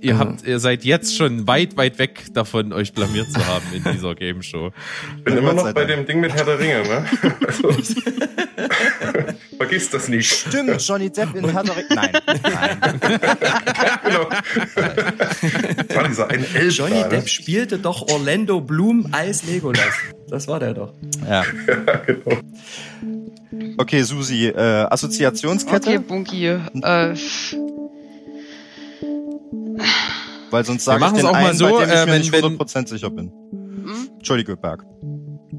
ihr 0.00 0.12
Ja. 0.12 0.18
habt, 0.18 0.46
ihr 0.46 0.58
seid 0.58 0.84
jetzt 0.84 1.16
schon 1.16 1.46
weit, 1.46 1.76
weit 1.76 1.98
weg 1.98 2.24
davon, 2.34 2.72
euch 2.72 2.92
blamiert 2.92 3.30
zu 3.32 3.46
haben 3.46 3.64
in 3.72 3.84
dieser 3.92 4.14
Game 4.16 4.42
Show. 4.42 4.72
Ich 5.18 5.24
bin 5.24 5.34
Ja, 5.34 5.40
immer 5.40 5.52
noch 5.52 5.72
bei 5.72 5.84
dem 5.84 6.06
Ding 6.06 6.20
mit 6.20 6.32
Herr 6.34 6.44
der 6.44 6.58
Ringe, 6.58 6.82
ne? 6.82 7.04
Also, 7.46 7.70
vergiss 9.56 9.90
das 9.90 10.08
nicht. 10.08 10.30
Stimmt, 10.48 10.80
Johnny 10.86 11.10
Depp 11.10 11.34
in 11.34 11.48
Herr 11.48 11.62
der 11.64 11.76
Ringe. 11.76 11.86
Nein, 11.94 12.10
nein. 12.42 12.90
Genau. 14.04 14.28
Das 15.88 15.96
war 15.96 16.08
dieser 16.08 16.28
eine 16.30 16.46
Elb 16.54 16.72
Johnny 16.72 16.94
da, 17.00 17.02
ne? 17.02 17.08
Depp 17.08 17.28
spielte 17.36 17.78
doch 17.78 18.08
Orlando 18.12 18.60
Bloom 18.60 19.08
als 19.12 19.44
Legolas. 19.46 19.92
Das 20.28 20.48
war 20.48 20.58
der 20.58 20.74
doch. 20.74 20.92
Ja. 21.28 21.44
genau. 22.06 22.38
Okay, 23.78 24.02
Susi, 24.02 24.46
äh, 24.48 24.86
Assoziationskette, 24.90 25.88
Okay, 25.90 25.98
Bunky. 25.98 26.46
Äh, 26.46 27.14
weil 30.50 30.64
sonst 30.64 30.86
Wir 30.86 30.98
sage 30.98 31.04
ich 31.06 31.12
den 31.12 31.26
auch 31.26 31.32
mal 31.32 31.46
einen, 31.46 31.58
so, 31.58 31.64
bei 31.70 31.84
dem 31.84 31.88
ich 31.90 31.94
äh, 31.94 32.06
mir 32.06 32.18
nicht 32.18 32.32
wenn- 32.32 32.44
100% 32.58 32.88
sicher 32.88 33.10
bin. 33.10 33.30
hm? 33.52 34.08
Entschuldige, 34.18 34.56
Berg. 34.56 34.84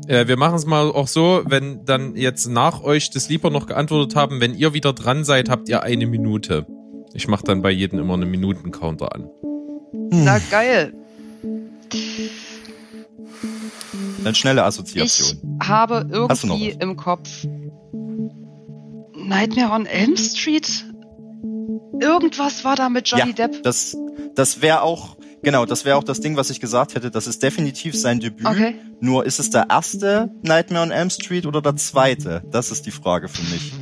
Äh, 0.08 0.28
wir 0.28 0.38
machen 0.38 0.56
es 0.56 0.66
mal 0.66 0.90
auch 0.90 1.08
so, 1.08 1.44
wenn 1.46 1.86
dann 1.86 2.16
jetzt 2.16 2.48
nach 2.48 2.82
euch 2.84 3.10
das 3.12 3.30
Lieber 3.30 3.50
noch 3.50 3.68
geantwortet 3.68 4.16
haben, 4.16 4.42
wenn 4.42 4.54
ihr 4.56 4.74
wieder 4.74 4.94
dran 4.94 5.24
seid, 5.24 5.50
habt 5.50 5.70
ihr 5.70 5.84
eine 5.84 6.08
Minute. 6.08 6.66
Ich 7.14 7.28
mache 7.28 7.44
dann 7.44 7.62
bei 7.62 7.72
jedem 7.72 8.00
immer 8.00 8.14
einen 8.16 8.30
Minuten-Counter 8.30 9.14
an. 9.16 9.30
Na 10.12 10.40
geil. 10.52 10.94
Eine 14.20 14.36
schnelle 14.36 14.62
Ich 14.62 14.68
Assoziation. 14.68 15.60
habe 15.64 16.08
du 16.44 16.48
noch 16.48 16.56
irgendwie 16.60 16.78
im 16.82 16.96
Kopf 16.96 17.46
Nightmare 19.16 19.74
on 19.74 19.86
Elm 19.86 20.16
Street. 20.18 20.86
Irgendwas 22.00 22.64
war 22.64 22.76
da 22.76 22.90
mit 22.90 23.08
Johnny 23.08 23.34
ja, 23.36 23.48
Depp. 23.48 23.64
das, 23.64 23.98
das 24.36 24.62
wäre 24.62 24.82
auch, 24.82 25.18
genau, 25.44 25.66
das 25.66 25.86
wäre 25.86 25.96
auch 25.98 26.04
das 26.04 26.20
Ding, 26.20 26.36
was 26.38 26.50
ich 26.50 26.60
gesagt 26.60 26.96
hätte. 26.96 27.12
Das 27.12 27.28
ist 27.28 27.42
definitiv 27.44 27.96
sein 27.96 28.20
Debüt. 28.20 28.46
Okay. 28.46 28.76
Nur 29.00 29.26
ist 29.26 29.40
es 29.40 29.50
der 29.50 29.68
erste 29.70 30.32
Nightmare 30.42 30.84
on 30.84 30.92
Elm 30.92 31.10
Street 31.10 31.46
oder 31.46 31.62
der 31.62 31.76
zweite? 31.76 32.44
Das 32.52 32.72
ist 32.72 32.86
die 32.86 32.92
Frage 32.92 33.28
für 33.28 33.44
mich. 33.52 33.74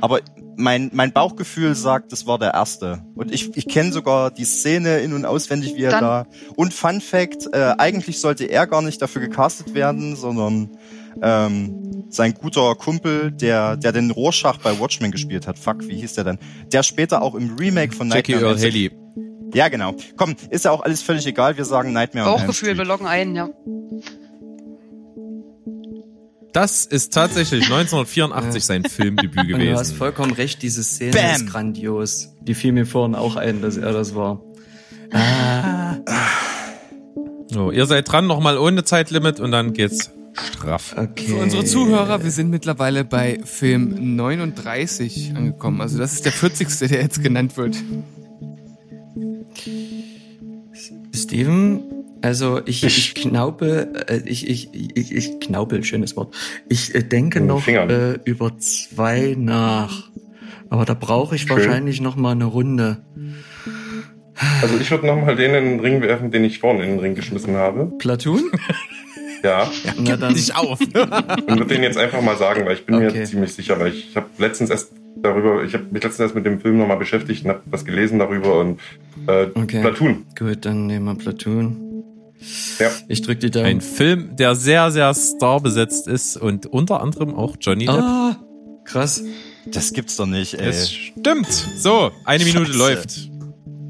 Aber 0.00 0.20
mein, 0.56 0.90
mein 0.92 1.12
Bauchgefühl 1.12 1.74
sagt, 1.74 2.12
es 2.12 2.26
war 2.26 2.38
der 2.38 2.52
erste. 2.54 3.02
Und 3.14 3.32
ich, 3.32 3.56
ich 3.56 3.66
kenne 3.66 3.92
sogar 3.92 4.30
die 4.30 4.44
Szene 4.44 4.98
in- 4.98 5.12
und 5.14 5.24
auswendig, 5.24 5.74
wie 5.76 5.82
er 5.84 5.90
Dann- 5.92 6.00
da. 6.02 6.26
Und 6.56 6.72
Fun 6.74 7.00
Fact, 7.00 7.48
äh, 7.52 7.74
eigentlich 7.78 8.20
sollte 8.20 8.44
er 8.44 8.66
gar 8.66 8.82
nicht 8.82 9.00
dafür 9.02 9.22
gecastet 9.22 9.74
werden, 9.74 10.16
sondern 10.16 10.70
ähm, 11.22 12.04
sein 12.08 12.34
guter 12.34 12.74
Kumpel, 12.76 13.32
der, 13.32 13.76
der 13.76 13.92
den 13.92 14.10
Rorschach 14.10 14.58
bei 14.58 14.78
Watchmen 14.78 15.10
gespielt 15.10 15.46
hat. 15.46 15.58
Fuck, 15.58 15.88
wie 15.88 15.96
hieß 15.96 16.14
der 16.14 16.24
denn? 16.24 16.38
Der 16.72 16.82
später 16.82 17.22
auch 17.22 17.34
im 17.34 17.56
Remake 17.56 17.94
von 17.94 18.08
Jackie 18.10 18.32
Nightmare 18.32 18.54
on 18.54 18.58
Earl 18.58 18.64
Elm 18.64 18.72
Street- 18.72 18.90
Haley. 18.92 18.99
Ja, 19.54 19.68
genau. 19.68 19.94
Komm, 20.16 20.34
ist 20.50 20.64
ja 20.64 20.70
auch 20.70 20.82
alles 20.82 21.02
völlig 21.02 21.26
egal. 21.26 21.56
Wir 21.56 21.64
sagen 21.64 21.92
Nightmare 21.92 22.26
on 22.26 22.32
Elm 22.34 22.40
Bauchgefühl, 22.46 22.78
wir 22.78 22.84
loggen 22.84 23.06
ein, 23.06 23.34
ja. 23.34 23.48
Das 26.52 26.84
ist 26.84 27.12
tatsächlich 27.14 27.64
1984 27.70 28.64
sein 28.64 28.84
Filmdebüt 28.84 29.38
Und 29.38 29.48
du 29.60 29.70
hast 29.72 29.78
gewesen. 29.80 29.96
vollkommen 29.96 30.32
recht, 30.32 30.62
diese 30.62 30.82
Szene 30.82 31.12
Bam. 31.12 31.36
ist 31.36 31.46
grandios. 31.50 32.34
Die 32.40 32.54
fiel 32.54 32.72
mir 32.72 32.86
vorhin 32.86 33.14
auch 33.14 33.36
ein, 33.36 33.62
dass 33.62 33.76
er 33.76 33.92
das 33.92 34.14
war. 34.14 34.40
Ah, 35.12 35.96
So, 37.48 37.70
ihr 37.70 37.86
seid 37.86 38.10
dran, 38.10 38.26
nochmal 38.26 38.58
ohne 38.58 38.84
Zeitlimit 38.84 39.40
und 39.40 39.50
dann 39.52 39.72
geht's 39.72 40.10
straff. 40.34 40.94
okay. 40.96 41.26
Für 41.26 41.36
unsere 41.36 41.64
Zuhörer, 41.64 42.22
wir 42.22 42.30
sind 42.30 42.50
mittlerweile 42.50 43.04
bei 43.04 43.40
Film 43.44 44.16
39 44.16 45.32
angekommen. 45.36 45.80
Also 45.80 45.98
das 45.98 46.12
ist 46.14 46.24
der 46.24 46.32
40. 46.32 46.68
der 46.88 47.02
jetzt 47.02 47.22
genannt 47.22 47.56
wird. 47.56 47.76
Steven, 51.14 51.82
also 52.22 52.60
ich, 52.66 52.84
ich 52.84 53.14
knaube, 53.14 53.88
äh, 54.08 54.20
ich, 54.24 54.48
ich, 54.48 54.68
ich, 54.72 55.12
ich 55.12 55.40
knaubel, 55.40 55.82
schönes 55.84 56.16
Wort. 56.16 56.34
Ich 56.68 56.94
äh, 56.94 57.02
denke 57.02 57.40
noch 57.40 57.66
äh, 57.66 58.18
über 58.24 58.56
zwei 58.58 59.34
nach. 59.38 60.10
Aber 60.68 60.84
da 60.84 60.94
brauche 60.94 61.34
ich 61.34 61.42
Schön. 61.42 61.50
wahrscheinlich 61.56 62.00
noch 62.00 62.16
mal 62.16 62.32
eine 62.32 62.44
Runde. 62.44 62.98
Also 64.62 64.78
ich 64.80 64.90
würde 64.90 65.06
nochmal 65.06 65.36
den 65.36 65.54
in 65.54 65.64
den 65.64 65.80
Ring 65.80 66.00
werfen, 66.00 66.30
den 66.30 66.44
ich 66.44 66.60
vorhin 66.60 66.80
in 66.82 66.90
den 66.90 66.98
Ring 67.00 67.14
geschmissen 67.14 67.56
habe. 67.56 67.92
Platoon? 67.98 68.50
Ja. 69.42 69.70
Na 69.98 70.16
dann. 70.16 70.34
Nicht 70.34 70.54
auf. 70.54 70.80
Und 70.80 70.94
würde 70.94 71.66
den 71.66 71.82
jetzt 71.82 71.98
einfach 71.98 72.20
mal 72.22 72.36
sagen, 72.36 72.64
weil 72.66 72.74
ich 72.74 72.86
bin 72.86 72.94
Okay. 72.96 73.18
mir 73.20 73.24
ziemlich 73.24 73.52
sicher, 73.54 73.80
weil 73.80 73.88
ich, 73.88 74.10
ich 74.10 74.16
habe 74.16 74.26
letztens 74.38 74.70
erst 74.70 74.92
darüber, 75.16 75.62
ich 75.64 75.74
habe 75.74 75.84
mich 75.90 76.02
letztens 76.02 76.20
erst 76.20 76.34
mit 76.34 76.46
dem 76.46 76.60
Film 76.60 76.78
nochmal 76.78 76.96
beschäftigt 76.98 77.44
und 77.44 77.50
habe 77.50 77.62
was 77.66 77.84
gelesen 77.84 78.18
darüber 78.18 78.60
und 78.60 78.80
äh, 79.26 79.46
Okay. 79.54 79.80
Platoon. 79.80 80.26
Gut, 80.38 80.64
dann 80.64 80.86
nehmen 80.86 81.04
wir 81.06 81.14
Platoon. 81.14 81.86
Ja. 82.78 82.90
Ich 83.08 83.20
drück 83.22 83.40
die 83.40 83.50
Daumen. 83.50 83.66
Ein 83.66 83.80
Film, 83.82 84.36
der 84.36 84.54
sehr, 84.54 84.90
sehr 84.90 85.12
starbesetzt 85.14 86.08
ist 86.08 86.36
und 86.38 86.66
unter 86.66 87.02
anderem 87.02 87.34
auch 87.34 87.56
Johnny 87.60 87.84
Depp. 87.86 87.96
Ah, 87.98 88.36
krass. 88.84 89.22
Das 89.66 89.92
gibt's 89.92 90.16
doch 90.16 90.26
nicht, 90.26 90.54
ey. 90.54 90.68
Es 90.68 90.90
stimmt. 90.90 91.52
So, 91.52 92.10
eine 92.24 92.44
Minute 92.44 92.66
Scheiße. 92.72 92.78
läuft. 92.78 93.30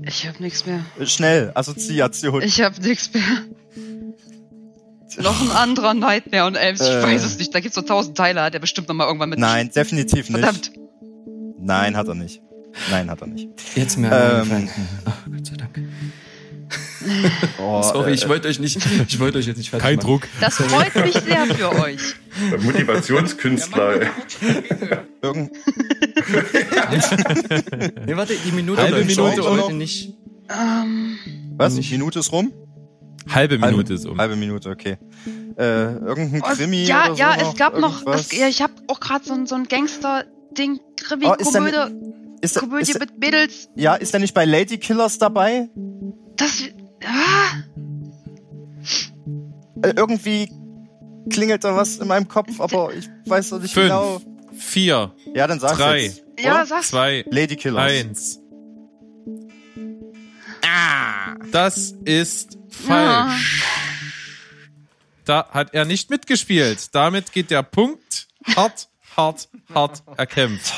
Ich 0.05 0.27
hab 0.27 0.41
nichts 0.41 0.67
mehr. 0.67 0.85
Schnell, 1.05 1.53
Assoziation. 1.55 2.43
Ich 2.43 2.61
hab 2.61 2.81
nichts 2.81 3.13
mehr. 3.15 3.23
Noch 5.23 5.41
ein 5.41 5.51
anderer 5.51 5.95
Nightmare 5.95 6.45
on 6.47 6.55
Elm. 6.55 6.75
Ich 6.77 6.81
Äh. 6.83 7.03
weiß 7.03 7.25
es 7.25 7.39
nicht. 7.39 7.55
Da 7.55 7.61
gibt's 7.61 7.75
so 7.75 7.83
tausend 7.83 8.17
Teile. 8.17 8.43
Hat 8.43 8.55
er 8.55 8.61
bestimmt 8.61 8.89
noch 8.89 8.95
mal 8.95 9.07
irgendwann 9.07 9.29
mit. 9.31 9.39
Nein, 9.39 9.71
definitiv 9.75 10.29
nicht. 10.31 10.41
Verdammt. 10.41 10.73
Nein, 11.61 11.97
hat 11.97 12.09
er 12.09 12.15
nicht. 12.15 12.43
Nein, 12.91 13.11
hat 13.11 13.21
er 13.21 13.27
nicht. 13.27 13.49
Jetzt 13.75 13.99
mir 13.99 14.11
Ähm. 14.13 14.69
Ach, 15.05 15.17
Gott 15.31 15.47
sei 15.47 15.57
Dank. 15.57 15.79
Oh, 17.59 17.83
Sorry, 17.83 18.11
äh, 18.11 18.15
ich 18.15 18.29
wollte 18.29 18.47
euch 18.47 18.61
nicht, 18.61 18.79
ich 19.09 19.19
wollte 19.19 19.39
euch 19.39 19.47
jetzt 19.47 19.57
nicht 19.57 19.71
fertig 19.71 19.85
Kein 19.85 19.97
machen. 19.97 20.07
Druck. 20.07 20.29
Das 20.41 20.57
freut 20.57 20.95
mich 21.05 21.15
sehr 21.15 21.47
für 21.47 21.73
euch. 21.83 22.15
Der 22.51 22.61
Motivationskünstler. 22.61 24.03
irgend, 25.23 25.51
Nee, 28.07 28.17
warte, 28.17 28.35
die 28.45 28.53
Minute 28.53 28.83
Halbe. 28.83 29.05
Minute 29.05 29.43
um. 29.43 29.59
wollte 29.59 29.75
nicht. 29.75 30.15
Ähm, 30.49 31.19
was? 31.57 31.75
Nicht. 31.75 31.91
Minute 31.91 32.19
ist 32.21 32.33
rum? 32.33 32.53
Halbe 33.29 33.59
Minute 33.59 33.95
ist 33.95 34.07
um. 34.07 34.19
Halbe 34.19 34.37
Minute, 34.37 34.69
okay. 34.71 34.99
Äh, 35.57 35.63
irgendein 35.97 36.43
oh, 36.43 36.55
Krimi 36.55 36.85
ja, 36.85 37.07
oder 37.07 37.15
so 37.15 37.21
ja, 37.21 37.37
noch? 37.37 37.53
es 37.53 37.59
gab 37.59 37.79
noch. 37.79 38.07
Es, 38.15 38.33
ja, 38.37 38.49
ich 38.49 38.63
habe 38.63 38.73
auch 38.89 39.01
gerade 39.01 39.25
so, 39.25 39.35
ein- 39.35 39.47
so 39.47 39.55
ein 39.55 39.65
Gangster-Ding. 39.65 40.81
Krimi, 41.05 41.27
Oh, 41.27 41.35
ist 41.35 41.53
Komödie, 41.53 41.77
ist, 42.41 42.57
er- 42.57 42.61
Komödie 42.63 42.91
ist, 42.91 42.99
mit 43.01 43.19
Mädels. 43.19 43.69
ja, 43.77 43.95
ist 43.95 44.13
er 44.15 44.21
nicht 44.21 44.35
bei 44.35 44.45
Lady 44.45 44.79
Killers 44.79 45.19
dabei? 45.19 45.69
Das. 46.37 46.63
Ah, 47.05 47.63
Äh, 49.83 49.93
irgendwie 49.97 50.51
klingelt 51.31 51.65
da 51.65 51.75
was 51.77 51.97
in 51.99 52.09
meinem 52.09 52.29
Kopf, 52.29 52.61
aber 52.61 52.93
ich 52.95 53.09
weiß 53.27 53.51
noch 53.53 53.61
nicht 53.61 53.73
Fünf. 53.75 53.87
genau. 53.87 54.21
Vier, 54.53 55.15
Ja, 55.35 55.47
dann 55.47 55.59
sag's 55.61 55.79
Drei. 55.79 56.03
jetzt. 56.05 56.23
ja, 56.39 56.53
Oder? 56.57 56.67
sag's. 56.67 56.89
zwei, 56.89 57.25
Lady 57.31 57.57
Killers. 57.57 57.83
eins. 57.83 58.41
Das 61.53 61.95
ist 62.05 62.59
falsch. 62.69 63.65
Da 65.25 65.49
hat 65.51 65.75
er 65.75 65.85
nicht 65.85 66.11
mitgespielt. 66.11 66.95
Damit 66.95 67.33
geht 67.33 67.51
der 67.51 67.63
Punkt 67.63 68.29
hart, 68.57 68.89
hart, 69.17 69.49
hart 69.75 70.03
erkämpft. 70.17 70.73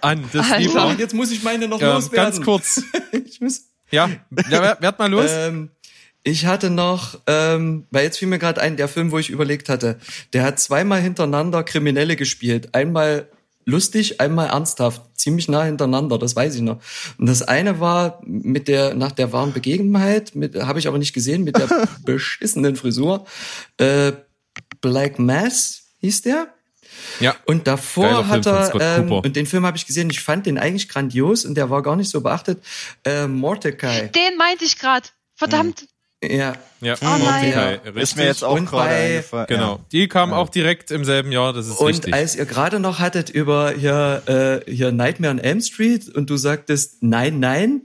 An 0.00 0.24
das 0.32 0.50
Alter. 0.50 0.58
Lieber. 0.60 0.86
Und 0.86 1.00
jetzt 1.00 1.14
muss 1.14 1.30
ich 1.30 1.42
meine 1.42 1.68
noch 1.68 1.80
Ähm, 1.80 1.88
loswerden. 1.88 2.32
ganz 2.34 2.44
kurz. 2.44 2.82
Ich 3.24 3.40
muss, 3.40 3.62
Ja, 3.90 4.08
ja 4.08 4.62
wer- 4.62 4.78
werd 4.80 4.98
mal 4.98 5.10
los. 5.10 5.30
ähm, 5.32 5.70
ich 6.22 6.46
hatte 6.46 6.70
noch, 6.70 7.20
ähm, 7.26 7.86
weil 7.90 8.04
jetzt 8.04 8.18
fiel 8.18 8.28
mir 8.28 8.38
gerade 8.38 8.60
ein, 8.60 8.76
der 8.76 8.88
Film, 8.88 9.10
wo 9.12 9.18
ich 9.18 9.30
überlegt 9.30 9.68
hatte, 9.68 9.98
der 10.32 10.42
hat 10.42 10.58
zweimal 10.58 11.00
hintereinander 11.00 11.62
Kriminelle 11.62 12.16
gespielt. 12.16 12.74
Einmal 12.74 13.28
lustig, 13.64 14.20
einmal 14.20 14.48
ernsthaft, 14.48 15.02
ziemlich 15.14 15.48
nah 15.48 15.64
hintereinander, 15.64 16.18
das 16.18 16.34
weiß 16.36 16.54
ich 16.56 16.62
noch. 16.62 16.80
Und 17.18 17.26
das 17.26 17.42
eine 17.42 17.78
war 17.80 18.20
mit 18.24 18.68
der 18.68 18.94
nach 18.94 19.12
der 19.12 19.32
wahren 19.32 19.52
Begebenheit, 19.52 20.34
mit 20.34 20.54
habe 20.56 20.78
ich 20.78 20.88
aber 20.88 20.98
nicht 20.98 21.12
gesehen, 21.12 21.42
mit 21.44 21.56
der 21.58 21.68
beschissenen 22.04 22.76
Frisur. 22.76 23.24
Äh, 23.78 24.12
Black 24.80 25.18
Mass 25.18 25.84
hieß 26.00 26.22
der. 26.22 26.48
Ja. 27.20 27.34
Und 27.46 27.66
davor 27.66 28.26
hat 28.28 28.46
er, 28.46 28.72
ähm, 28.98 29.08
Cooper. 29.08 29.26
und 29.26 29.36
den 29.36 29.46
Film 29.46 29.64
habe 29.66 29.76
ich 29.76 29.86
gesehen, 29.86 30.10
ich 30.10 30.20
fand 30.20 30.46
den 30.46 30.58
eigentlich 30.58 30.88
grandios 30.88 31.44
und 31.44 31.54
der 31.54 31.70
war 31.70 31.82
gar 31.82 31.96
nicht 31.96 32.10
so 32.10 32.20
beachtet. 32.20 32.62
Äh, 33.04 33.26
Mordecai. 33.26 34.08
Den 34.08 34.36
meinte 34.38 34.64
ich 34.64 34.78
gerade. 34.78 35.08
Verdammt. 35.34 35.86
Ja, 36.22 36.54
Ja, 36.80 36.94
Oh 37.00 37.04
nein. 37.04 37.20
Mordecai, 37.20 37.50
Ja. 37.72 37.80
richtig. 37.84 38.02
Ist 38.02 38.16
mir 38.16 38.24
jetzt 38.24 38.42
auch 38.44 38.54
Und 38.54 38.66
gerade 38.66 38.88
bei- 38.90 39.04
eingefallen. 39.06 39.46
Genau. 39.48 39.80
Die 39.92 40.08
kam 40.08 40.32
auch 40.32 40.48
direkt 40.48 40.90
im 40.90 41.04
selben 41.04 41.30
Jahr, 41.32 41.52
das 41.52 41.66
ist 41.68 41.76
und 41.78 41.86
richtig. 41.88 42.14
als 42.14 42.36
ihr 42.36 42.46
gerade 42.46 42.80
noch 42.80 42.98
hattet 42.98 43.28
über 43.30 43.72
hier, 43.72 44.62
äh, 44.66 44.70
hier 44.70 44.92
Nightmare 44.92 45.30
on 45.32 45.38
Elm 45.38 45.60
Street 45.60 46.08
und 46.14 46.28
du 46.30 46.36
sagtest 46.36 47.02
nein, 47.02 47.38
nein, 47.40 47.82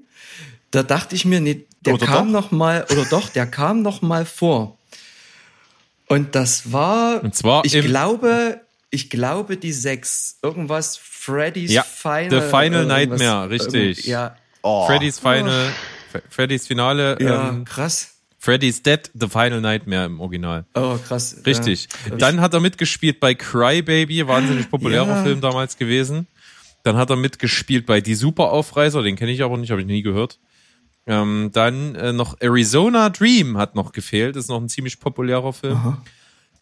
da 0.72 0.84
dachte 0.84 1.16
ich 1.16 1.26
mir, 1.26 1.40
nee, 1.42 1.66
der 1.82 1.96
Oder 1.96 2.06
kam 2.06 2.28
doch? 2.32 2.44
noch 2.44 2.52
mal, 2.52 2.86
oder 2.92 3.06
doch, 3.06 3.28
der 3.30 3.48
kam 3.48 3.82
noch 3.82 4.02
mal 4.02 4.26
vor. 4.26 4.78
Und 6.08 6.36
das 6.36 6.72
war, 6.72 7.24
Und 7.24 7.36
zwar 7.36 7.64
ich 7.66 7.74
glaube, 7.82 8.62
ich 8.92 9.10
glaube 9.10 9.58
die 9.58 9.72
sechs, 9.74 10.38
irgendwas 10.44 10.98
Freddy's 10.98 11.72
Ja, 11.72 11.84
Final. 11.84 12.30
The 12.30 12.42
Final 12.48 12.86
Nightmare, 12.86 13.50
richtig. 13.50 14.06
Ja, 14.06 14.36
Oh. 14.64 14.86
Freddy's 14.86 15.18
Final, 15.18 15.72
F- 16.14 16.22
Freddy's 16.30 16.68
Finale, 16.68 17.18
ja, 17.20 17.50
ähm, 17.50 17.66
krass. 17.66 18.10
Freddy's 18.38 18.84
Dead, 18.84 19.10
The 19.20 19.28
Final 19.28 19.60
Nightmare 19.62 20.06
im 20.06 20.20
Original. 20.20 20.66
Oh, 20.76 20.98
krass. 20.98 21.38
Richtig. 21.46 21.88
Ja. 22.10 22.16
Dann 22.18 22.42
hat 22.42 22.54
er 22.54 22.60
mitgespielt 22.60 23.20
bei 23.20 23.34
Cry 23.34 23.82
Baby, 23.82 24.28
wahnsinnig 24.28 24.70
populärer 24.70 25.08
Ja. 25.18 25.24
Film 25.24 25.42
damals 25.42 25.78
gewesen. 25.78 26.28
Dann 26.84 26.96
hat 26.98 27.10
er 27.12 27.16
mitgespielt 27.16 27.86
bei 27.88 28.02
Die 28.02 28.14
Superaufreißer, 28.16 29.02
den 29.04 29.16
kenne 29.16 29.32
ich 29.32 29.42
aber 29.44 29.58
nicht, 29.58 29.72
habe 29.72 29.82
ich 29.82 29.88
nie 29.88 30.02
gehört. 30.04 30.38
Ähm, 31.08 31.50
dann 31.54 31.96
äh, 31.96 32.14
noch 32.14 32.36
Arizona 32.40 33.10
Dream 33.10 33.58
hat 33.58 33.74
noch 33.76 33.92
gefehlt, 33.92 34.36
ist 34.36 34.50
noch 34.50 34.62
ein 34.62 34.70
ziemlich 34.70 35.00
populärer 35.00 35.54
Film. 35.54 35.98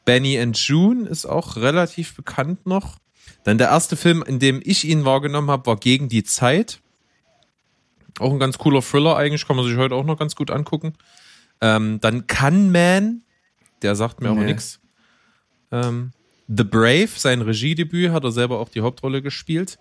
Benny 0.09 0.39
and 0.39 0.57
June 0.57 1.07
ist 1.07 1.27
auch 1.27 1.55
relativ 1.55 2.15
bekannt 2.15 2.65
noch. 2.65 2.97
Dann 3.43 3.59
der 3.59 3.67
erste 3.67 3.95
Film, 3.95 4.23
in 4.25 4.39
dem 4.39 4.59
ich 4.63 4.83
ihn 4.87 5.05
wahrgenommen 5.05 5.51
habe, 5.51 5.67
war 5.67 5.77
Gegen 5.77 6.09
die 6.09 6.23
Zeit. 6.23 6.79
Auch 8.19 8.31
ein 8.33 8.39
ganz 8.39 8.57
cooler 8.57 8.81
Thriller 8.81 9.15
eigentlich, 9.17 9.45
kann 9.47 9.55
man 9.55 9.65
sich 9.67 9.77
heute 9.77 9.93
auch 9.93 10.03
noch 10.05 10.17
ganz 10.17 10.35
gut 10.35 10.49
angucken. 10.49 10.93
Ähm, 11.61 11.99
dann 12.01 12.25
Can 12.25 12.71
Man, 12.71 13.21
der 13.83 13.95
sagt 13.95 14.19
mir 14.21 14.29
aber 14.29 14.39
Nee. 14.41 14.47
nix. 14.47 14.79
Ähm, 15.71 16.11
The 16.47 16.63
Brave, 16.63 17.09
sein 17.15 17.41
Regiedebüt, 17.41 18.11
hat 18.11 18.23
er 18.23 18.31
selber 18.31 18.59
auch 18.59 18.69
die 18.69 18.81
Hauptrolle 18.81 19.21
gespielt. 19.21 19.77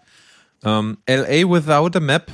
Ähm, 0.62 0.98
LA 1.09 1.48
Without 1.50 1.96
a 1.96 2.00
Map 2.00 2.30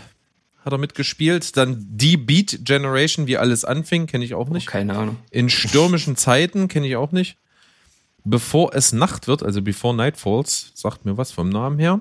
hat 0.64 0.72
er 0.72 0.78
mitgespielt. 0.78 1.56
Dann 1.56 1.86
Die 1.88 2.16
Beat 2.16 2.64
Generation, 2.64 3.28
wie 3.28 3.36
alles 3.36 3.64
anfing, 3.64 4.06
kenne 4.06 4.24
ich 4.24 4.34
auch 4.34 4.50
Oh, 4.50 4.52
nicht. 4.52 4.66
keine 4.66 4.96
Ahnung. 4.96 5.16
In 5.30 5.48
stürmischen 5.48 6.16
Zeiten 6.16 6.66
kenne 6.66 6.88
ich 6.88 6.96
auch 6.96 7.12
nicht. 7.12 7.36
Bevor 8.24 8.74
es 8.74 8.92
Nacht 8.92 9.28
wird, 9.28 9.42
also 9.42 9.60
Before 9.60 9.94
Night 9.94 10.16
Falls, 10.16 10.72
sagt 10.74 11.04
mir 11.04 11.18
was 11.18 11.30
vom 11.30 11.50
Namen 11.50 11.78
her. 11.78 12.00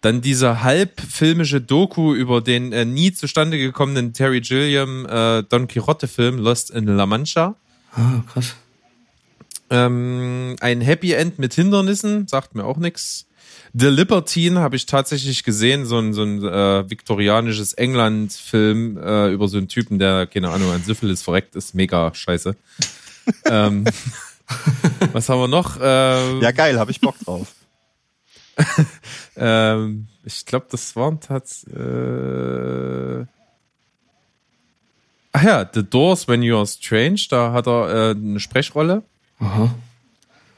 Dann 0.00 0.22
diese 0.22 0.62
halbfilmische 0.62 1.60
Doku 1.60 2.14
über 2.14 2.40
den 2.40 2.72
äh, 2.72 2.86
nie 2.86 3.12
zustande 3.12 3.58
gekommenen 3.58 4.14
Terry 4.14 4.40
Gilliam 4.40 5.04
äh, 5.06 5.42
Don 5.42 5.68
Quixote-Film 5.68 6.38
Lost 6.38 6.70
in 6.70 6.86
La 6.86 7.04
Mancha. 7.04 7.56
Ah, 7.92 8.22
krass. 8.32 8.54
Ähm, 9.68 10.56
ein 10.60 10.80
Happy 10.80 11.12
End 11.12 11.38
mit 11.38 11.52
Hindernissen, 11.52 12.26
sagt 12.26 12.54
mir 12.54 12.64
auch 12.64 12.78
nix. 12.78 13.26
The 13.72 13.86
Libertine 13.86 14.60
habe 14.60 14.74
ich 14.74 14.86
tatsächlich 14.86 15.44
gesehen, 15.44 15.86
so 15.86 15.98
ein, 15.98 16.12
so 16.12 16.22
ein 16.22 16.42
äh, 16.42 16.90
viktorianisches 16.90 17.74
England-Film 17.74 18.96
äh, 18.96 19.32
über 19.32 19.46
so 19.46 19.58
einen 19.58 19.68
Typen, 19.68 19.98
der, 19.98 20.26
keine 20.26 20.48
Ahnung, 20.48 20.72
an 20.72 20.82
Syphilis 20.82 21.22
verreckt 21.22 21.54
ist. 21.54 21.74
Mega 21.74 22.12
scheiße. 22.12 22.56
ähm, 23.44 23.84
was 25.12 25.28
haben 25.28 25.40
wir 25.40 25.48
noch? 25.48 25.78
Ähm, 25.80 26.40
Ja, 26.40 26.50
geil, 26.52 26.78
habe 26.78 26.90
ich 26.90 27.00
Bock 27.00 27.18
drauf. 27.20 27.54
ähm, 29.36 30.08
ich 30.24 30.44
glaube, 30.46 30.66
das 30.70 30.94
waren 30.96 31.20
tatsächlich. 31.20 31.76
Äh, 31.76 33.26
ach 35.32 35.42
ja, 35.42 35.70
The 35.72 35.82
Doors 35.88 36.28
When 36.28 36.42
You 36.42 36.56
Are 36.56 36.66
Strange, 36.66 37.22
da 37.30 37.52
hat 37.52 37.66
er 37.66 37.88
äh, 37.88 38.10
eine 38.10 38.40
Sprechrolle. 38.40 39.02
Aha. 39.38 39.74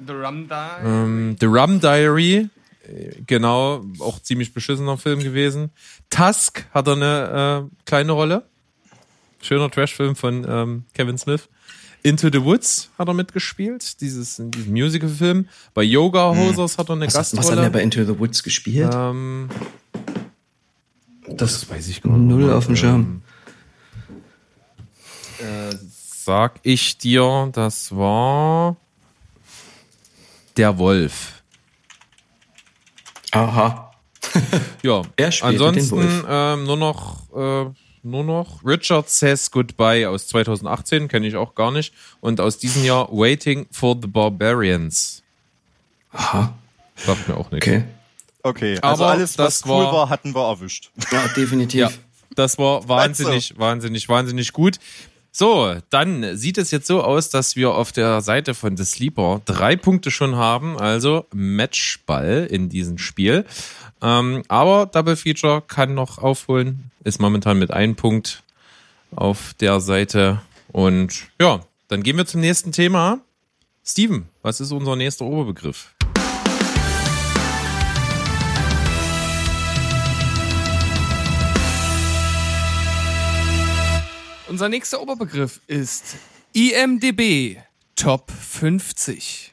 The 0.05 0.13
Rum 0.13 0.49
Die. 0.49 0.87
Ähm, 0.87 1.37
The 1.39 1.47
Rum 1.47 1.81
Diary, 1.81 2.49
äh, 2.89 3.23
genau, 3.27 3.85
auch 4.01 4.21
ziemlich 4.21 4.53
beschissener 4.53 4.99
Film 4.99 5.21
gewesen. 5.21 5.71
Tusk 6.11 6.67
hat 6.73 6.89
er 6.89 6.95
eine 6.95 7.71
äh, 7.71 7.85
kleine 7.87 8.13
Rolle. 8.13 8.45
Schöner 9.41 9.71
Trash-Film 9.71 10.15
von 10.15 10.47
ähm, 10.49 10.85
Kevin 10.95 11.19
Smith. 11.19 11.49
Into 12.05 12.29
the 12.33 12.43
Woods 12.43 12.91
hat 12.99 13.07
er 13.09 13.15
mitgespielt, 13.15 14.01
dieses, 14.01 14.39
in 14.39 14.51
diesem 14.51 14.73
Musical-Film. 14.73 15.49
Bei 15.75 15.83
Yoga 15.83 16.35
Hosers 16.35 16.77
hat 16.79 16.89
er 16.91 16.95
eine 16.97 17.07
Was, 17.07 17.15
was 17.15 17.31
hat 17.33 17.37
Gastrolle. 17.39 17.63
er 17.63 17.71
bei 17.71 17.83
Into 17.83 18.05
the 18.05 18.19
Woods 18.19 18.43
gespielt? 18.43 18.91
ähm, 18.93 19.49
das 21.29 21.69
weiß 21.71 21.87
ich 21.89 22.03
gar 22.03 22.17
nicht. 22.17 22.29
null 22.29 22.53
auf 22.53 22.67
dem 22.67 22.77
Schirm. 22.77 23.23
Äh, 25.39 25.75
sag 26.25 26.59
ich 26.63 26.99
dir, 26.99 27.49
das 27.53 27.95
war 27.95 28.77
der 30.57 30.79
Wolf. 30.79 31.43
Aha. 33.31 33.93
Ja, 34.83 35.03
Er 35.17 35.33
spielte 35.33 35.57
den 35.59 35.67
ansonsten 35.69 35.97
Wolf. 35.97 36.25
ähm, 36.29 36.65
nur 36.65 36.77
noch 36.77 37.33
äh, 37.35 37.71
nur 38.03 38.25
noch 38.25 38.65
Richard 38.65 39.09
Says 39.09 39.51
Goodbye 39.51 40.09
aus 40.09 40.27
2018, 40.29 41.09
kenne 41.09 41.27
ich 41.27 41.37
auch 41.37 41.55
gar 41.55 41.71
nicht. 41.71 41.93
Und 42.21 42.41
aus 42.41 42.59
diesem 42.59 42.85
Jahr 42.85 43.09
Waiting 43.11 43.67
for 43.71 43.97
the 44.01 44.09
Barbarians. 44.09 45.23
Aha. 46.13 46.55
Sagt 46.97 47.29
mir 47.29 47.37
auch 47.37 47.51
nichts. 47.51 47.67
Okay. 47.67 47.85
Okay, 48.45 48.79
also 48.83 49.05
Aber 49.05 49.13
alles, 49.13 49.39
was 49.39 49.61
das 49.61 49.67
cool 49.71 49.85
war- 49.85 49.93
war, 49.93 50.09
hatten 50.09 50.35
wir 50.35 50.43
erwischt. 50.49 50.91
Ja, 51.13 51.29
definitiv. 51.29 51.81
Ja, 51.81 51.91
das 52.35 52.59
war 52.59 52.89
wahnsinnig, 52.89 53.57
wahnsinnig, 53.57 54.09
wahnsinnig 54.09 54.53
gut. 54.53 54.79
So, 55.31 55.77
dann 55.89 56.37
sieht 56.37 56.59
es 56.59 56.71
jetzt 56.73 56.87
so 56.87 57.03
aus, 57.03 57.31
dass 57.31 57.57
wir 57.57 57.71
auf 57.73 57.93
der 57.93 58.21
Seite 58.21 58.53
von 58.55 58.77
The 58.77 58.85
Sleeper 58.85 59.41
drei 59.47 59.77
Punkte 59.77 60.11
schon 60.11 60.37
haben, 60.37 60.77
also 60.77 61.27
Matchball 61.33 62.47
in 62.51 62.69
diesem 62.69 62.99
Spiel. 62.99 63.47
Ähm, 64.03 64.43
aber 64.49 64.87
Double 64.87 65.17
Feature 65.17 65.63
kann 65.63 65.95
noch 65.95 66.19
aufholen, 66.19 66.91
ist 67.05 67.21
momentan 67.21 67.59
mit 67.59 67.71
einem 67.71 67.95
Punkt 67.95 68.43
auf 69.15 69.55
der 69.61 69.81
Seite. 69.81 70.43
Und 70.73 71.29
ja, 71.41 71.61
dann 71.89 72.03
gehen 72.03 72.17
wir 72.17 72.27
zum 72.27 72.41
nächsten 72.41 72.73
Thema. 72.73 73.21
Steven, 73.85 74.29
was 74.43 74.61
ist 74.61 74.73
unser 74.73 74.97
nächster 74.97 75.25
Oberbegriff? 75.25 75.95
Unser 84.49 84.69
nächster 84.69 85.01
Oberbegriff 85.01 85.61
ist 85.67 86.17
IMDB 86.53 87.59
Top 87.97 88.31
50. 88.31 89.53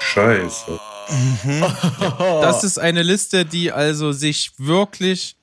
Scheiße. 0.00 0.97
Das 2.42 2.64
ist 2.64 2.78
eine 2.78 3.02
Liste, 3.02 3.44
die 3.44 3.72
also 3.72 4.12
sich 4.12 4.52
wirklich 4.58 5.36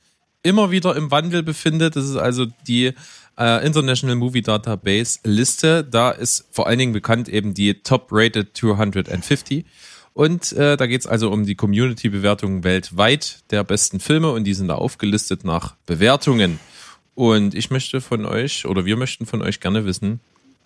immer 0.44 0.72
wieder 0.72 0.96
im 0.96 1.12
Wandel 1.12 1.44
befindet. 1.44 1.96
Das 1.96 2.06
ist 2.06 2.18
also 2.18 2.46
die 2.68 2.94
äh, 3.38 3.66
International 3.66 4.16
Movie 4.16 4.42
Database 4.42 5.20
Liste. 5.24 5.84
Da 5.84 6.12
ist 6.12 6.46
vor 6.52 6.68
allen 6.68 6.80
Dingen 6.80 6.94
bekannt 6.94 7.30
eben 7.30 7.54
die 7.54 7.74
Top 7.76 8.10
Rated 8.12 8.56
250. 8.56 9.66
Und 10.14 10.54
äh, 10.54 10.78
da 10.78 10.88
geht 10.88 11.02
es 11.02 11.08
also 11.08 11.30
um 11.30 11.46
die 11.46 11.56
Community-Bewertungen 11.56 12.64
weltweit 12.64 13.40
der 13.52 13.66
besten 13.66 14.00
Filme 14.00 14.32
und 14.32 14.46
die 14.46 14.54
sind 14.54 14.70
da 14.70 14.76
aufgelistet 14.76 15.44
nach 15.44 15.76
Bewertungen. 15.86 16.60
Und 17.16 17.54
ich 17.54 17.70
möchte 17.70 18.00
von 18.00 18.26
euch 18.26 18.66
oder 18.66 18.86
wir 18.86 18.96
möchten 18.96 19.26
von 19.26 19.42
euch 19.42 19.60
gerne 19.60 19.86
wissen, 19.86 20.22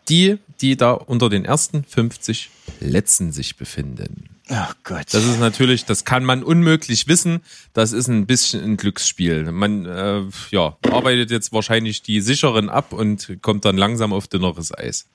die, 0.08 0.38
die 0.62 0.78
da 0.78 0.92
unter 0.92 1.30
den 1.30 1.46
ersten 1.46 1.84
50 1.84 2.50
Plätzen 2.80 3.32
sich 3.32 3.56
befinden. 3.56 4.30
Ach 4.52 4.76
Gott. 4.84 5.06
Das 5.12 5.24
ist 5.24 5.40
natürlich, 5.40 5.86
das 5.86 6.06
kann 6.06 6.26
man 6.26 6.44
unmöglich 6.44 7.08
wissen. 7.08 7.42
Das 7.74 7.92
ist 7.92 8.08
ein 8.08 8.26
bisschen 8.26 8.64
ein 8.64 8.78
Glücksspiel. 8.78 9.52
Man 9.52 9.86
äh, 9.86 10.24
ja, 10.50 10.76
arbeitet 10.90 11.30
jetzt 11.30 11.54
wahrscheinlich 11.54 12.02
die 12.02 12.20
sicheren 12.20 12.68
ab 12.70 12.92
und 12.92 13.38
kommt 13.42 13.66
dann 13.66 13.78
langsam 13.78 14.12
auf 14.12 14.28
dünneres 14.28 14.76
Eis. 14.76 15.06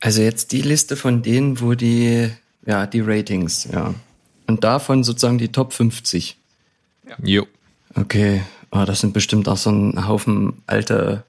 Also 0.00 0.22
jetzt 0.22 0.50
die 0.52 0.62
Liste 0.62 0.96
von 0.96 1.22
denen, 1.22 1.60
wo 1.60 1.74
die, 1.74 2.30
ja, 2.66 2.86
die 2.86 3.00
Ratings, 3.00 3.68
ja. 3.72 3.94
Und 4.48 4.64
davon 4.64 5.04
sozusagen 5.04 5.38
die 5.38 5.52
Top 5.52 5.72
50. 5.72 6.36
Jo. 7.22 7.46
Okay. 7.94 8.42
Ah, 8.70 8.86
das 8.86 9.00
sind 9.00 9.12
bestimmt 9.12 9.48
auch 9.48 9.56
so 9.56 9.70
ein 9.70 10.06
Haufen 10.06 10.62
alte 10.66 11.24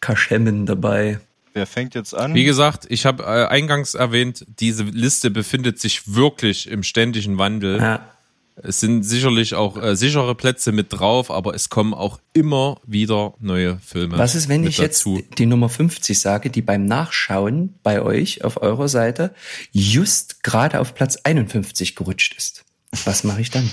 Kaschemmen 0.00 0.64
dabei. 0.66 1.18
Wer 1.54 1.66
fängt 1.66 1.94
jetzt 1.94 2.14
an? 2.14 2.34
Wie 2.34 2.42
gesagt, 2.42 2.84
ich 2.88 3.06
habe 3.06 3.22
äh, 3.22 3.46
eingangs 3.46 3.94
erwähnt, 3.94 4.44
diese 4.58 4.82
Liste 4.82 5.30
befindet 5.30 5.78
sich 5.78 6.14
wirklich 6.14 6.68
im 6.68 6.82
ständigen 6.82 7.38
Wandel. 7.38 7.78
Ja. 7.78 8.10
Es 8.56 8.80
sind 8.80 9.04
sicherlich 9.04 9.54
auch 9.54 9.80
äh, 9.80 9.96
sichere 9.96 10.34
Plätze 10.34 10.72
mit 10.72 10.92
drauf, 10.92 11.30
aber 11.30 11.54
es 11.54 11.68
kommen 11.68 11.94
auch 11.94 12.18
immer 12.32 12.80
wieder 12.86 13.34
neue 13.38 13.78
Filme. 13.78 14.18
Was 14.18 14.34
ist, 14.34 14.48
wenn 14.48 14.64
ich 14.64 14.78
jetzt 14.78 15.00
dazu. 15.00 15.22
die 15.38 15.46
Nummer 15.46 15.68
50 15.68 16.18
sage, 16.18 16.50
die 16.50 16.62
beim 16.62 16.86
Nachschauen 16.86 17.74
bei 17.84 18.02
euch 18.02 18.44
auf 18.44 18.60
eurer 18.60 18.88
Seite 18.88 19.32
just 19.70 20.42
gerade 20.42 20.80
auf 20.80 20.94
Platz 20.94 21.18
51 21.22 21.94
gerutscht 21.94 22.34
ist? 22.36 22.64
Was 23.04 23.22
mache 23.22 23.40
ich 23.40 23.50
dann? 23.50 23.70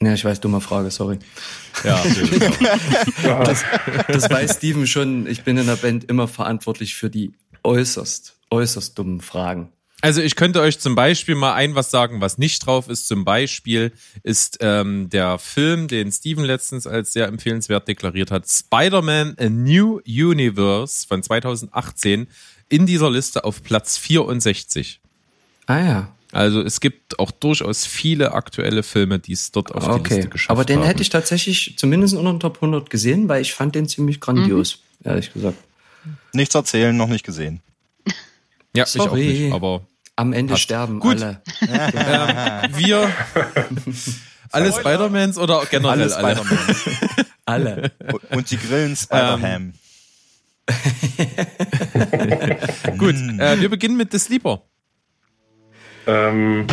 Ja, 0.00 0.14
ich 0.14 0.24
weiß, 0.24 0.40
dumme 0.40 0.60
Frage, 0.60 0.90
sorry. 0.90 1.18
Ja, 1.82 2.00
Das, 3.44 3.64
das 4.06 4.30
weiß 4.30 4.56
Steven 4.56 4.86
schon. 4.86 5.26
Ich 5.26 5.42
bin 5.42 5.56
in 5.56 5.66
der 5.66 5.76
Band 5.76 6.04
immer 6.04 6.28
verantwortlich 6.28 6.94
für 6.94 7.10
die 7.10 7.32
äußerst, 7.64 8.36
äußerst 8.50 8.96
dummen 8.96 9.20
Fragen. 9.20 9.72
Also 10.00 10.22
ich 10.22 10.36
könnte 10.36 10.60
euch 10.60 10.78
zum 10.78 10.94
Beispiel 10.94 11.34
mal 11.34 11.54
ein 11.54 11.74
was 11.74 11.90
sagen, 11.90 12.20
was 12.20 12.38
nicht 12.38 12.64
drauf 12.64 12.88
ist. 12.88 13.08
Zum 13.08 13.24
Beispiel 13.24 13.92
ist 14.22 14.58
ähm, 14.60 15.10
der 15.10 15.38
Film, 15.38 15.88
den 15.88 16.12
Steven 16.12 16.44
letztens 16.44 16.86
als 16.86 17.12
sehr 17.12 17.26
empfehlenswert 17.26 17.88
deklariert 17.88 18.30
hat, 18.30 18.48
Spider-Man 18.48 19.34
A 19.40 19.48
New 19.48 20.00
Universe 20.06 21.04
von 21.04 21.20
2018 21.24 22.28
in 22.68 22.86
dieser 22.86 23.10
Liste 23.10 23.42
auf 23.42 23.64
Platz 23.64 23.98
64. 23.98 25.00
Ah 25.66 25.80
ja, 25.80 26.14
Also 26.32 26.60
es 26.62 26.80
gibt 26.80 27.18
auch 27.18 27.30
durchaus 27.30 27.86
viele 27.86 28.32
aktuelle 28.32 28.82
Filme, 28.82 29.18
die 29.18 29.32
es 29.32 29.50
dort 29.50 29.72
auf 29.74 29.84
die 29.84 29.90
Liste 29.98 30.14
okay. 30.18 30.28
geschafft 30.30 30.50
Aber 30.50 30.64
den 30.64 30.80
haben. 30.80 30.86
hätte 30.86 31.00
ich 31.02 31.08
tatsächlich 31.08 31.74
zumindest 31.78 32.14
unter 32.14 32.32
den 32.32 32.40
Top 32.40 32.56
100 32.56 32.90
gesehen, 32.90 33.28
weil 33.28 33.40
ich 33.40 33.54
fand 33.54 33.74
den 33.74 33.88
ziemlich 33.88 34.20
grandios, 34.20 34.80
ehrlich 35.04 35.32
gesagt. 35.32 35.56
Nichts 36.34 36.54
erzählen, 36.54 36.94
noch 36.96 37.08
nicht 37.08 37.24
gesehen. 37.24 37.60
ja, 38.76 38.84
ich 38.84 39.00
auch 39.00 39.06
Sorry. 39.08 39.26
nicht, 39.26 39.52
aber 39.54 39.82
Am 40.16 40.32
Ende 40.34 40.52
Passt. 40.52 40.64
sterben 40.64 41.00
Gut. 41.00 41.22
alle. 41.22 41.40
ähm, 41.62 42.76
wir 42.76 43.10
alle 44.52 44.72
Spider-Mans 44.72 45.38
oder 45.38 45.64
generell 45.70 46.12
alle? 46.12 46.36
Spider-Man. 46.36 46.58
Alle. 47.46 47.90
Und- 48.12 48.30
Und 48.36 48.50
die 48.50 48.58
grillen 48.58 48.94
Spider-Ham. 48.96 49.72
Gut, 52.98 53.14
äh, 53.14 53.58
wir 53.60 53.68
beginnen 53.70 53.96
mit 53.96 54.12
The 54.12 54.18
Sleeper. 54.18 54.62
Ähm, 56.08 56.66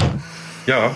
ja. 0.66 0.96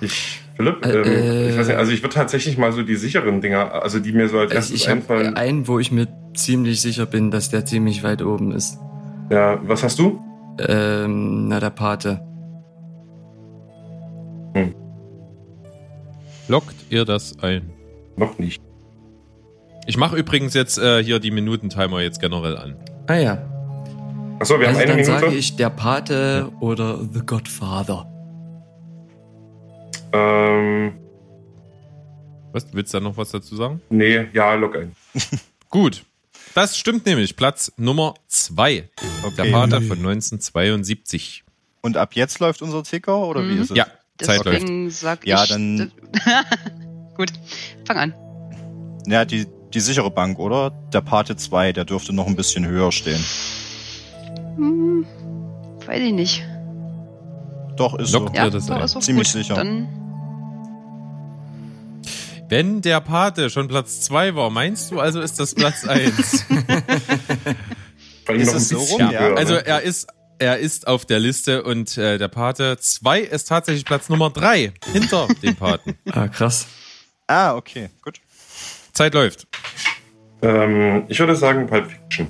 Ich, 0.00 0.40
Philipp, 0.56 0.84
Äh, 0.84 0.90
ähm, 0.90 1.50
ich 1.50 1.58
weiß 1.58 1.68
nicht, 1.68 1.76
also 1.76 1.92
ich 1.92 2.02
würde 2.02 2.14
tatsächlich 2.14 2.58
mal 2.58 2.72
so 2.72 2.82
die 2.82 2.96
sicheren 2.96 3.40
Dinger, 3.40 3.82
also 3.82 3.98
die 4.00 4.12
mir 4.12 4.28
so 4.28 4.38
als 4.38 4.50
Also 4.50 4.56
erstes 4.56 4.76
ich 4.80 4.88
habe 4.88 5.00
einfallen. 5.00 5.36
einen, 5.36 5.68
wo 5.68 5.78
ich 5.78 5.92
mir 5.92 6.08
ziemlich 6.34 6.80
sicher 6.80 7.06
bin, 7.06 7.30
dass 7.30 7.48
der 7.50 7.64
ziemlich 7.64 8.02
weit 8.02 8.22
oben 8.22 8.52
ist. 8.52 8.78
Ja, 9.30 9.60
was 9.62 9.82
hast 9.84 9.98
du? 9.98 10.18
Ähm, 10.58 11.48
na, 11.48 11.60
der 11.60 11.70
Pate. 11.70 12.20
Lockt 16.48 16.74
ihr 16.90 17.04
das 17.04 17.38
ein? 17.40 17.70
Noch 18.16 18.38
nicht. 18.38 18.60
Ich 19.86 19.96
mache 19.96 20.16
übrigens 20.16 20.54
jetzt 20.54 20.78
äh, 20.78 21.02
hier 21.02 21.20
die 21.20 21.30
Minutentimer 21.30 22.00
jetzt 22.00 22.20
generell 22.20 22.56
an. 22.56 22.76
Ah 23.06 23.14
ja. 23.14 23.38
Achso, 24.40 24.58
wir 24.58 24.68
also 24.68 24.80
haben 24.80 24.88
eine 24.90 24.96
dann 24.96 25.06
Minute. 25.06 25.20
sage 25.20 25.34
ich 25.36 25.54
der 25.56 25.70
Pate 25.70 26.50
oder 26.60 26.98
The 27.12 27.20
Godfather. 27.24 28.06
Ähm, 30.12 30.94
Was? 32.52 32.66
Willst 32.72 32.92
du 32.94 32.98
da 32.98 33.04
noch 33.04 33.16
was 33.16 33.30
dazu 33.30 33.54
sagen? 33.56 33.80
nee, 33.90 34.26
ja, 34.32 34.54
log 34.54 34.76
ein. 34.76 34.96
Gut. 35.70 36.04
Das 36.54 36.76
stimmt 36.76 37.06
nämlich. 37.06 37.36
Platz 37.36 37.70
Nummer 37.76 38.14
zwei. 38.26 38.88
Der 39.36 39.44
Okay. 39.44 39.52
Pate 39.52 39.80
von 39.82 39.98
1972. 39.98 41.44
Und 41.82 41.96
ab 41.96 42.14
jetzt 42.14 42.40
läuft 42.40 42.60
unser 42.62 42.82
Ticker 42.82 43.18
oder 43.18 43.42
wie 43.44 43.52
Mhm. 43.54 43.62
ist 43.62 43.70
es? 43.70 43.76
Ja, 43.76 43.86
Zeit 44.20 44.44
läuft. 44.44 44.62
Deswegen 44.62 44.90
sag 44.90 45.24
Ja, 45.26 45.44
ich. 45.44 45.50
dann- 45.50 45.92
Gut, 47.16 47.32
fang 47.86 47.96
an. 47.98 48.14
Ja, 49.06 49.24
die, 49.24 49.46
die 49.72 49.80
sichere 49.80 50.10
Bank, 50.10 50.38
oder? 50.38 50.70
Der 50.92 51.02
Pate 51.02 51.36
2, 51.36 51.72
der 51.72 51.84
dürfte 51.84 52.12
noch 52.12 52.26
ein 52.26 52.34
bisschen 52.36 52.66
höher 52.66 52.90
stehen. 52.90 53.22
Hm, 54.56 55.06
weiß 55.86 56.00
ich 56.00 56.12
nicht. 56.12 56.42
Doch, 57.76 57.98
ist 57.98 58.12
Lockt 58.12 58.30
so. 58.30 58.34
Ja, 58.34 58.44
Ja, 58.44 58.50
das 58.50 58.66
doch, 58.66 58.82
ist 58.84 58.96
auch 58.96 59.00
Ziemlich 59.00 59.28
gut. 59.32 59.42
sicher. 59.42 59.54
Dann 59.54 59.88
Wenn 62.48 62.82
der 62.82 63.00
Pate 63.00 63.48
schon 63.48 63.68
Platz 63.68 64.00
zwei 64.00 64.34
war, 64.34 64.50
meinst 64.50 64.90
du 64.90 64.98
also 65.00 65.20
ist 65.20 65.38
das 65.38 65.54
Platz 65.54 65.84
eins? 65.88 66.42
Vor 68.24 68.34
allem 68.34 68.40
Ist 68.40 68.46
noch 68.48 68.54
ein 68.54 68.56
es 68.58 68.68
so 68.68 68.78
bisschen 68.80 69.02
rum? 69.06 69.10
ja, 69.12 69.20
höher, 69.20 69.36
also 69.38 69.54
ne? 69.54 69.66
er 69.66 69.82
ist 69.82 70.08
er 70.38 70.58
ist 70.58 70.86
auf 70.86 71.04
der 71.04 71.18
Liste 71.20 71.62
und 71.62 71.98
äh, 71.98 72.16
der 72.16 72.28
Pate 72.28 72.78
2 72.78 73.20
ist 73.20 73.44
tatsächlich 73.48 73.84
Platz 73.84 74.08
Nummer 74.08 74.30
3 74.30 74.72
hinter 74.92 75.28
dem 75.42 75.54
Paten. 75.54 75.96
Ah, 76.12 76.28
krass. 76.28 76.66
Ah, 77.26 77.54
okay, 77.56 77.90
gut. 78.02 78.20
Zeit 78.94 79.12
läuft. 79.12 79.46
Ähm, 80.42 81.04
ich 81.08 81.18
würde 81.20 81.36
sagen 81.36 81.66
Pulp 81.66 81.90
Fiction. 81.90 82.28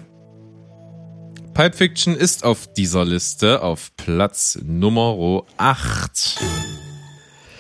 Pulp 1.61 1.75
Fiction 1.75 2.17
ist 2.17 2.43
auf 2.43 2.73
dieser 2.73 3.05
Liste 3.05 3.63
auf 3.63 3.95
Platz 3.99 4.59
Nummer 4.65 5.43
8. 5.59 6.41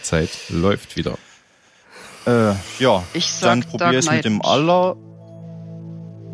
Zeit 0.01 0.31
läuft 0.48 0.97
wieder. 0.97 1.18
Äh, 2.27 2.55
ja, 2.78 3.05
Ich 3.12 3.31
sag 3.31 3.48
dann 3.51 3.60
probier 3.60 3.78
Dark 3.78 3.94
es 3.97 4.10
mit 4.10 4.24
dem 4.24 4.40
aller. 4.40 4.97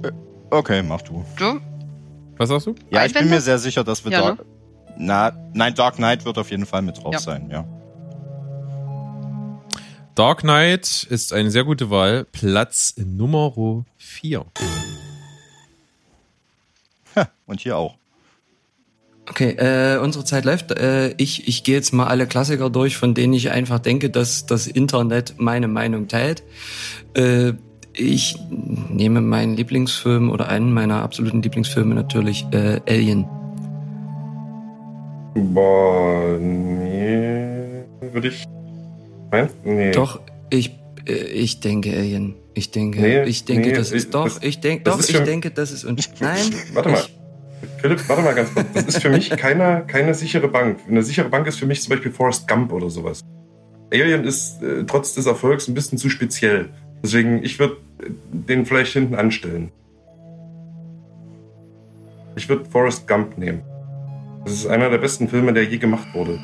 Äh, 0.05 0.12
Okay, 0.48 0.80
mach 0.84 1.02
du. 1.02 1.24
du. 1.36 1.60
Was 2.36 2.51
sagst 2.51 2.68
du? 2.68 2.76
Ja, 2.90 3.05
ich 3.05 3.12
bin 3.12 3.28
mir 3.28 3.40
sehr 3.40 3.59
sicher, 3.59 3.82
dass 3.82 4.05
wir 4.05 4.12
Ja, 4.12 4.20
Dark. 4.20 4.44
Na, 4.97 5.32
nein, 5.52 5.74
Dark 5.74 5.97
Knight 5.97 6.24
wird 6.24 6.38
auf 6.38 6.52
jeden 6.52 6.66
Fall 6.66 6.82
mit 6.82 7.02
drauf 7.02 7.14
Ja. 7.14 7.18
sein, 7.18 7.51
ja. 7.51 7.64
Dark 10.14 10.43
Knight 10.43 11.02
ist 11.10 11.32
eine 11.32 11.51
sehr 11.51 11.64
gute 11.64 11.90
Wahl. 11.90 12.26
Platz 12.30 12.94
Nummer 12.97 13.84
4. 13.98 14.47
Und 17.47 17.60
hier 17.60 17.76
auch. 17.76 17.97
Okay, 19.28 19.56
äh, 19.59 19.98
unsere 19.98 20.24
Zeit 20.24 20.44
läuft. 20.44 20.70
Äh, 20.70 21.14
ich 21.16 21.48
ich 21.48 21.64
gehe 21.64 21.74
jetzt 21.74 21.93
mal 21.93 22.06
alle 22.06 22.26
Klassiker 22.26 22.70
durch, 22.70 22.97
von 22.97 23.12
denen 23.12 23.32
ich 23.32 23.51
einfach 23.51 23.80
denke, 23.80 24.09
dass 24.09 24.47
das 24.47 24.68
Internet 24.68 25.34
meine 25.38 25.66
Meinung 25.66 26.06
teilt. 26.06 26.44
Äh, 27.14 27.55
ich 27.93 28.36
nehme 28.90 29.20
meinen 29.20 29.56
Lieblingsfilm 29.56 30.30
oder 30.30 30.48
einen 30.48 30.72
meiner 30.72 31.02
absoluten 31.02 31.43
Lieblingsfilme 31.43 31.94
natürlich 31.94 32.47
äh, 32.52 32.80
Alien. 32.88 33.24
Boah, 35.34 36.38
nee, 36.38 37.84
würde 38.01 38.28
ich. 38.28 38.44
Nein? 39.32 39.48
Nee. 39.64 39.90
Doch, 39.90 40.20
ich 40.51 40.70
äh, 41.09 41.12
ich 41.12 41.60
denke 41.60 41.90
Alien. 41.90 42.36
Ich 42.59 42.70
denke, 42.70 43.01
Nee, 43.03 43.23
ich 43.24 43.45
denke, 43.45 43.69
nee, 43.69 43.74
das 43.74 43.91
ich- 43.91 43.97
ist 43.99 44.15
doch, 44.15 44.24
das- 44.24 44.39
ich 44.43 44.61
denke, 44.61 44.85
das 44.85 44.95
doch, 44.95 45.01
ist 45.01 45.11
ich 45.11 45.20
denke, 45.20 45.51
das 45.51 45.70
ist 45.73 45.85
und 45.85 46.01
nein. 46.20 46.41
Warte 46.73 46.89
mal. 46.89 47.03
Philipp, 47.83 48.09
warte 48.09 48.23
mal 48.23 48.35
ganz 48.35 48.53
kurz. 48.55 48.66
Das 48.73 48.85
ist 48.87 49.03
für 49.03 49.11
mich 49.11 49.28
keine, 49.31 49.85
keine 49.87 50.15
sichere 50.15 50.49
Bank. 50.49 50.78
Eine 50.89 51.03
sichere 51.03 51.28
Bank 51.28 51.47
ist 51.47 51.59
für 51.59 51.66
mich 51.66 51.83
zum 51.83 51.91
Beispiel 51.91 52.11
Forrest 52.12 52.49
Gump 52.49 52.73
oder 52.73 52.89
sowas. 52.89 53.20
Alien 53.93 54.24
ist 54.24 54.62
äh, 54.62 54.85
trotz 54.87 55.15
des 55.15 55.27
Erfolgs 55.27 55.69
ein 55.69 55.74
bisschen 55.74 55.99
zu 55.99 56.09
speziell. 56.09 56.70
Deswegen, 57.03 57.43
ich 57.45 57.59
würde 57.59 57.77
den 58.33 58.65
vielleicht 58.65 58.95
hinten 58.95 59.15
anstellen. 59.15 59.70
Ich 62.37 62.49
würde 62.49 62.65
Forrest 62.70 63.07
Gump 63.07 63.39
nehmen. 63.39 63.61
Das 64.45 64.55
ist 64.55 64.66
einer 64.66 64.89
der 64.91 64.99
besten 64.99 65.28
Filme, 65.28 65.53
der 65.53 65.65
je 65.65 65.78
gemacht 65.78 66.09
wurde. 66.15 66.39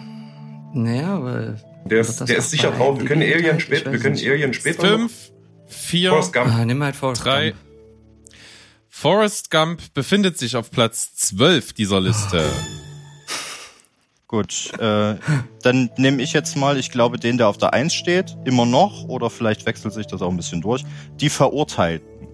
naja, 0.74 1.16
aber 1.16 1.56
Der 1.86 2.00
ist, 2.00 2.20
der 2.28 2.36
ist 2.36 2.50
sicher 2.50 2.70
drauf. 2.70 2.98
Wir 2.98 3.06
können 3.06 3.22
Alien 3.22 3.36
geteilt? 3.38 3.58
Ich 3.58 3.64
spät, 3.64 3.92
wir 3.92 3.98
können. 3.98 4.16
Alien 4.16 4.52
später. 4.54 4.98
noch- 4.98 5.10
5, 5.72 5.90
4, 5.90 6.10
Forrest 6.10 6.32
Gump. 6.32 6.52
ah, 6.52 6.64
nimm 6.64 6.82
halt 6.82 6.96
Forrest 6.96 7.24
3. 7.24 7.50
Gump. 7.50 7.62
Forrest 8.88 9.50
Gump 9.50 9.94
befindet 9.94 10.38
sich 10.38 10.54
auf 10.56 10.70
Platz 10.70 11.14
12 11.14 11.72
dieser 11.72 12.00
Liste. 12.00 12.48
Gut, 14.28 14.72
äh, 14.78 15.16
dann 15.62 15.90
nehme 15.96 16.22
ich 16.22 16.32
jetzt 16.32 16.56
mal, 16.56 16.78
ich 16.78 16.90
glaube, 16.90 17.18
den, 17.18 17.36
der 17.36 17.48
auf 17.48 17.58
der 17.58 17.74
1 17.74 17.92
steht, 17.92 18.36
immer 18.44 18.64
noch, 18.64 19.04
oder 19.04 19.28
vielleicht 19.28 19.66
wechselt 19.66 19.92
sich 19.92 20.06
das 20.06 20.22
auch 20.22 20.30
ein 20.30 20.36
bisschen 20.36 20.62
durch. 20.62 20.84
Die 21.16 21.28
Verurteilten. 21.28 22.28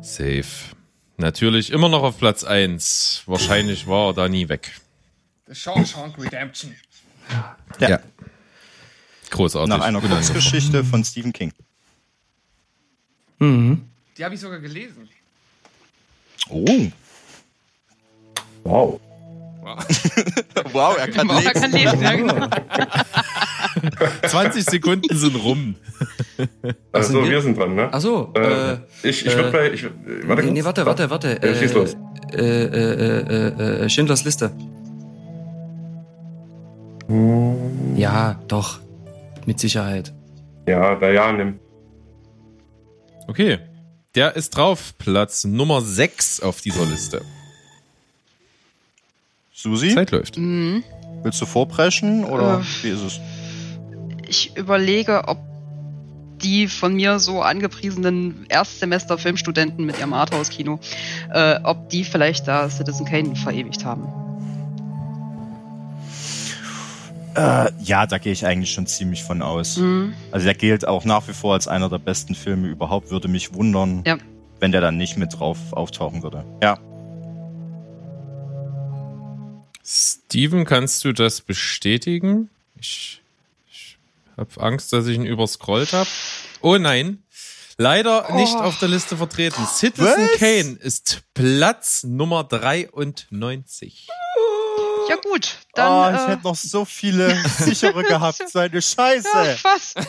Safe. 0.00 0.44
Natürlich 1.16 1.70
immer 1.70 1.88
noch 1.88 2.02
auf 2.02 2.18
Platz 2.18 2.42
1. 2.42 3.22
Wahrscheinlich 3.26 3.86
war 3.86 4.08
er 4.08 4.14
da 4.14 4.28
nie 4.28 4.48
weg. 4.48 4.72
The 5.46 5.54
Shawshank 5.54 6.18
Redemption. 6.18 6.74
Ja. 7.78 8.00
Großartig. 9.34 9.68
Nach 9.68 9.84
einer 9.84 10.00
Kurzgeschichte 10.00 10.84
von 10.84 11.02
Stephen 11.02 11.32
King. 11.32 11.52
Mhm. 13.40 13.82
Die 14.16 14.24
habe 14.24 14.34
ich 14.36 14.40
sogar 14.40 14.60
gelesen. 14.60 15.08
Oh. 16.48 16.86
Wow. 18.62 19.00
Wow. 19.62 19.86
Wow, 20.72 20.96
er 20.98 21.08
kann 21.08 21.28
Wow, 21.28 21.44
er 21.44 21.52
kann 21.52 21.72
lesen, 21.72 22.00
ja, 22.02 22.14
genau. 22.14 22.34
Name. 22.38 22.50
20 24.26 24.64
Sekunden 24.64 25.16
sind 25.16 25.34
rum. 25.36 25.74
Also, 26.92 27.12
sind 27.12 27.24
wir? 27.24 27.30
wir? 27.30 27.42
sind 27.42 27.58
dran, 27.58 27.74
ne? 27.74 27.88
Ach 27.90 28.00
so, 28.00 28.32
Äh, 28.36 28.72
äh, 28.72 28.78
ich 29.02 29.26
ich 29.26 29.34
würde 29.34 29.48
äh, 29.48 29.52
bei. 29.52 29.72
Ich, 29.72 29.84
warte, 30.26 30.42
nee, 30.44 30.50
nee, 30.52 30.64
warte, 30.64 30.86
warte, 30.86 31.10
warte. 31.10 31.40
Ja, 31.42 31.54
schieß 31.54 31.72
los. 31.74 31.96
Äh, 32.32 32.38
äh, 32.38 32.68
äh, 32.68 33.48
äh, 33.48 33.84
äh, 33.84 33.88
Schindlers 33.88 34.24
Liste. 34.24 34.52
Hm, 37.08 37.96
Ja, 37.96 38.38
doch. 38.48 38.80
Mit 39.46 39.60
Sicherheit. 39.60 40.12
Ja, 40.66 40.94
da 40.96 41.10
ja, 41.10 41.32
nimm. 41.32 41.58
Okay. 43.26 43.58
Der 44.14 44.36
ist 44.36 44.50
drauf. 44.56 44.94
Platz 44.98 45.44
Nummer 45.44 45.80
6 45.80 46.40
auf 46.40 46.60
dieser 46.60 46.84
Liste. 46.86 47.22
Susi, 49.52 49.94
Zeit 49.94 50.10
läuft. 50.10 50.36
Mhm. 50.38 50.84
willst 51.22 51.40
du 51.40 51.46
vorpreschen 51.46 52.24
oder 52.24 52.60
Äh. 52.60 52.82
wie 52.84 52.88
ist 52.90 53.00
es? 53.02 53.20
Ich 54.28 54.56
überlege, 54.56 55.26
ob 55.26 55.38
die 56.42 56.66
von 56.68 56.94
mir 56.94 57.18
so 57.18 57.40
angepriesenen 57.40 58.44
Erstsemester 58.48 59.16
Filmstudenten 59.16 59.86
mit 59.86 59.98
ihrem 59.98 60.12
Arthouse-Kino, 60.12 60.78
äh, 61.32 61.58
ob 61.62 61.88
die 61.88 62.04
vielleicht 62.04 62.46
da 62.46 62.68
Citizen 62.68 63.06
Kane 63.06 63.34
verewigt 63.36 63.84
haben. 63.84 64.06
Äh, 67.36 67.72
ja, 67.82 68.06
da 68.06 68.18
gehe 68.18 68.32
ich 68.32 68.46
eigentlich 68.46 68.72
schon 68.72 68.86
ziemlich 68.86 69.24
von 69.24 69.42
aus. 69.42 69.76
Mhm. 69.76 70.14
Also 70.30 70.44
der 70.44 70.54
gilt 70.54 70.86
auch 70.86 71.04
nach 71.04 71.26
wie 71.28 71.32
vor 71.32 71.54
als 71.54 71.66
einer 71.68 71.88
der 71.88 71.98
besten 71.98 72.34
Filme 72.34 72.68
überhaupt. 72.68 73.10
Würde 73.10 73.26
mich 73.28 73.52
wundern, 73.54 74.02
Ja. 74.06 74.18
wenn 74.60 74.70
der 74.72 74.80
dann 74.80 74.96
nicht 74.96 75.16
mit 75.16 75.38
drauf 75.38 75.58
auftauchen 75.72 76.22
würde. 76.22 76.44
Ja. 76.62 76.78
Steven, 79.84 80.64
kannst 80.64 81.04
du 81.04 81.12
das 81.12 81.40
bestätigen? 81.40 82.48
Ich, 82.80 83.20
ich 83.70 83.98
habe 84.36 84.60
Angst, 84.60 84.92
dass 84.92 85.06
ich 85.06 85.16
ihn 85.16 85.26
überscrollt 85.26 85.92
habe. 85.92 86.08
Oh 86.60 86.78
nein. 86.78 87.18
Leider 87.76 88.30
Oh. 88.30 88.34
nicht 88.36 88.54
auf 88.54 88.78
der 88.78 88.88
Liste 88.88 89.16
vertreten. 89.16 89.66
Citizen 89.66 90.04
Was? 90.06 90.38
Kane 90.38 90.78
ist 90.80 91.22
Platz 91.34 92.04
Nummer 92.04 92.44
93. 92.44 94.06
Ja 95.08 95.16
gut, 95.16 95.56
oh, 95.56 95.70
dann. 95.74 96.14
ich 96.14 96.20
äh, 96.20 96.26
hätte 96.28 96.44
noch 96.44 96.56
so 96.56 96.84
viele 96.84 97.36
sichere 97.58 98.02
gehabt. 98.08 98.42
So 98.48 98.58
eine 98.58 98.74
ja, 98.74 98.80
Scheiße. 98.80 99.58
fast. 99.58 99.96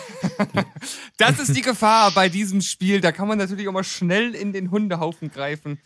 Das 1.17 1.39
ist 1.39 1.55
die 1.55 1.61
Gefahr 1.61 2.11
bei 2.11 2.29
diesem 2.29 2.61
Spiel. 2.61 3.01
Da 3.01 3.11
kann 3.11 3.27
man 3.27 3.37
natürlich 3.37 3.67
auch 3.67 3.73
mal 3.73 3.83
schnell 3.83 4.35
in 4.35 4.51
den 4.53 4.69
Hundehaufen 4.69 5.31
greifen. 5.31 5.79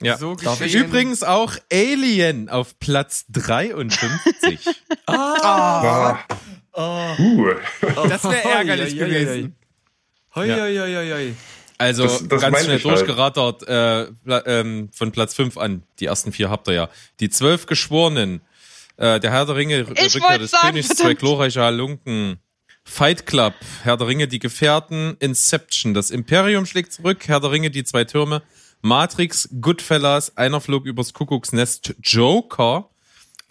Ja. 0.00 0.16
So 0.16 0.34
Darf 0.34 0.60
ich 0.60 0.72
geschehen. 0.72 0.86
Übrigens 0.88 1.22
auch 1.22 1.56
Alien 1.72 2.48
auf 2.48 2.78
Platz 2.78 3.24
53. 3.30 4.66
Ah. 5.06 6.18
Uh. 6.74 7.54
Das 8.08 8.24
wäre 8.24 8.42
ärgerlich 8.44 8.96
gewesen. 8.96 9.56
Hoi, 10.34 10.48
hoi, 10.48 10.74
hoi, 10.78 11.10
hoi. 11.12 11.34
Also 11.82 12.04
Das- 12.04 12.28
das 12.28 12.40
ganz 12.42 12.60
schnell 12.64 12.76
ich 12.78 12.84
halt. 12.84 12.96
durchgerattert 12.98 13.62
äh, 13.68 14.02
ähm, 14.46 14.88
von 14.92 15.12
Platz 15.12 15.34
5 15.34 15.56
an. 15.58 15.82
Die 16.00 16.06
ersten 16.06 16.32
vier 16.32 16.48
habt 16.50 16.68
ihr 16.68 16.74
ja. 16.74 16.88
Die 17.20 17.28
zwölf 17.30 17.66
Geschworenen. 17.66 18.40
Äh, 18.96 19.20
der 19.20 19.30
Herr 19.30 19.46
der 19.46 19.56
Ringe, 19.56 19.80
Ich 19.80 20.14
Rückkehr 20.14 20.38
des 20.38 20.50
sagen, 20.50 20.68
Königs, 20.68 20.88
zwei 20.88 21.14
glorreiche 21.14 21.60
Halunken. 21.62 22.38
Fight 22.84 23.26
Club, 23.26 23.54
Herr 23.84 23.96
der 23.96 24.06
Ringe, 24.08 24.26
die 24.28 24.38
Gefährten, 24.40 25.16
Inception, 25.20 25.94
das 25.94 26.10
Imperium 26.10 26.66
schlägt 26.66 26.92
zurück, 26.92 27.28
Herr 27.28 27.38
der 27.38 27.52
Ringe, 27.52 27.70
die 27.70 27.84
zwei 27.84 28.02
Türme, 28.04 28.42
Matrix, 28.80 29.48
Goodfellas, 29.60 30.36
einer 30.36 30.60
flog 30.60 30.84
übers 30.84 31.12
Kuckucksnest, 31.12 31.94
Joker, 32.02 32.90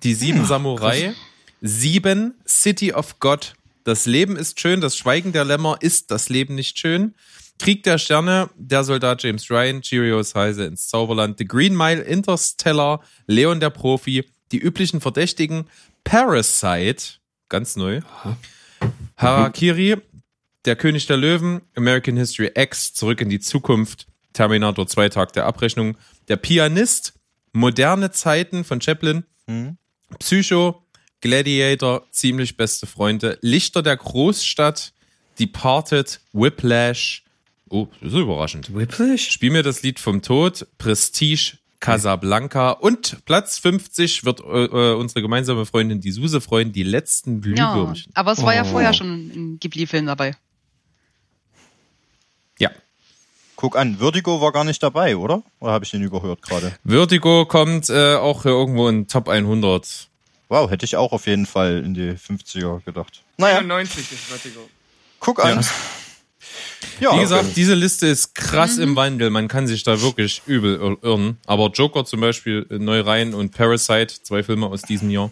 die 0.03 0.15
sieben 0.15 0.45
Samurai, 0.45 1.13
sieben, 1.61 2.35
City 2.45 2.91
of 2.93 3.19
God, 3.19 3.53
das 3.85 4.05
Leben 4.05 4.35
ist 4.35 4.59
schön, 4.59 4.81
das 4.81 4.97
Schweigen 4.97 5.31
der 5.31 5.45
Lämmer 5.45 5.77
ist 5.79 6.11
das 6.11 6.27
Leben 6.27 6.55
nicht 6.55 6.77
schön, 6.77 7.15
Krieg 7.61 7.83
der 7.83 7.99
Sterne, 7.99 8.49
der 8.55 8.83
Soldat 8.83 9.21
James 9.21 9.51
Ryan, 9.51 9.83
Cheerios 9.83 10.33
Heise 10.33 10.65
ins 10.65 10.87
Zauberland, 10.87 11.37
The 11.37 11.45
Green 11.45 11.77
Mile, 11.77 12.01
Interstellar, 12.01 13.03
Leon 13.27 13.59
der 13.59 13.69
Profi, 13.69 14.25
die 14.51 14.57
üblichen 14.57 14.99
Verdächtigen, 14.99 15.69
Parasite, 16.03 17.19
ganz 17.49 17.75
neu, 17.75 18.01
Harakiri, 19.15 19.97
der 20.65 20.75
König 20.75 21.05
der 21.05 21.17
Löwen, 21.17 21.61
American 21.75 22.17
History 22.17 22.49
X, 22.55 22.95
Zurück 22.95 23.21
in 23.21 23.29
die 23.29 23.39
Zukunft, 23.39 24.07
Terminator 24.33 24.87
2 24.87 25.09
Tag 25.09 25.33
der 25.33 25.45
Abrechnung, 25.45 25.97
Der 26.29 26.37
Pianist, 26.37 27.13
Moderne 27.53 28.09
Zeiten 28.09 28.63
von 28.63 28.81
Chaplin, 28.81 29.23
Psycho, 30.17 30.83
Gladiator, 31.21 32.07
Ziemlich 32.09 32.57
beste 32.57 32.87
Freunde, 32.87 33.37
Lichter 33.41 33.83
der 33.83 33.97
Großstadt, 33.97 34.93
Departed, 35.37 36.21
Whiplash, 36.33 37.23
oh, 37.71 37.87
das 38.01 38.13
ist 38.13 38.19
überraschend. 38.19 38.75
Whiplash? 38.75 39.29
Spiel 39.31 39.51
mir 39.51 39.63
das 39.63 39.81
Lied 39.83 39.99
vom 39.99 40.21
Tod, 40.21 40.67
Prestige, 40.77 41.57
Casablanca 41.79 42.71
und 42.71 43.25
Platz 43.25 43.57
50 43.57 44.23
wird 44.23 44.39
äh, 44.41 44.65
äh, 44.65 44.93
unsere 44.93 45.21
gemeinsame 45.23 45.65
Freundin, 45.65 45.99
die 45.99 46.11
Suse, 46.11 46.39
freuen, 46.39 46.71
die 46.71 46.83
letzten 46.83 47.41
Ja, 47.55 47.73
Glühwürmchen. 47.73 48.11
aber 48.13 48.33
es 48.33 48.41
war 48.43 48.53
ja 48.53 48.61
Oh. 48.63 48.65
vorher 48.71 48.93
schon 48.93 49.07
ein 49.29 49.59
Ghibli-Film 49.59 50.05
dabei. 50.05 50.35
Ja. 52.59 52.69
Guck 53.55 53.75
an, 53.77 53.97
Vertigo 53.97 54.41
war 54.41 54.51
gar 54.51 54.63
nicht 54.63 54.81
dabei, 54.83 55.17
oder? 55.17 55.41
Oder 55.59 55.71
habe 55.71 55.85
ich 55.85 55.91
den 55.91 56.01
überhört 56.03 56.41
gerade? 56.41 56.73
Vertigo 56.85 57.45
kommt 57.45 57.89
äh, 57.89 58.15
auch 58.15 58.43
hier 58.43 58.51
irgendwo 58.51 58.87
in 58.87 59.07
Top 59.07 59.27
100. 59.29 60.07
Wow, 60.49 60.69
hätte 60.69 60.85
ich 60.85 60.95
auch 60.97 61.13
auf 61.13 61.27
jeden 61.27 61.45
Fall 61.45 61.81
in 61.83 61.93
die 61.93 62.11
50er 62.11 62.83
gedacht. 62.83 63.23
Naja, 63.37 63.59
91 63.59 64.11
ist 64.11 64.19
Vertigo. 64.25 64.59
guck 65.19 65.43
an. 65.43 65.61
Ja, 65.61 65.65
Wie 66.99 67.19
gesagt, 67.19 67.55
diese 67.55 67.73
Liste 67.73 68.07
ist 68.07 68.33
krass 68.35 68.77
im 68.77 68.95
Wandel. 68.95 69.29
Man 69.29 69.47
kann 69.47 69.67
sich 69.67 69.83
da 69.83 70.01
wirklich 70.01 70.41
übel 70.45 70.79
ir- 70.79 70.97
irren. 71.03 71.37
Aber 71.45 71.67
Joker 71.69 72.05
zum 72.05 72.21
Beispiel 72.21 72.65
äh, 72.69 72.79
neu 72.79 73.01
rein 73.01 73.33
und 73.33 73.51
Parasite, 73.51 74.13
zwei 74.23 74.43
Filme 74.43 74.67
aus 74.67 74.81
diesem 74.81 75.09
Jahr. 75.09 75.31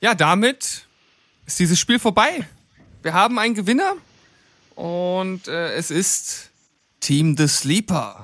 Ja, 0.00 0.14
damit 0.14 0.86
ist 1.46 1.58
dieses 1.58 1.78
Spiel 1.78 1.98
vorbei. 1.98 2.46
Wir 3.02 3.12
haben 3.12 3.38
einen 3.38 3.54
Gewinner 3.54 3.94
und 4.74 5.48
äh, 5.48 5.72
es 5.74 5.90
ist 5.90 6.50
Team 7.00 7.36
The 7.36 7.48
Sleeper. 7.48 8.22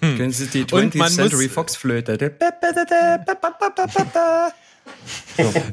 Können 0.00 0.32
Sie 0.32 0.46
die 0.46 0.62
Und 0.72 0.94
20th 0.94 0.98
man 0.98 1.10
Century 1.12 1.48
Fox 1.48 1.76
Flöte? 1.76 2.16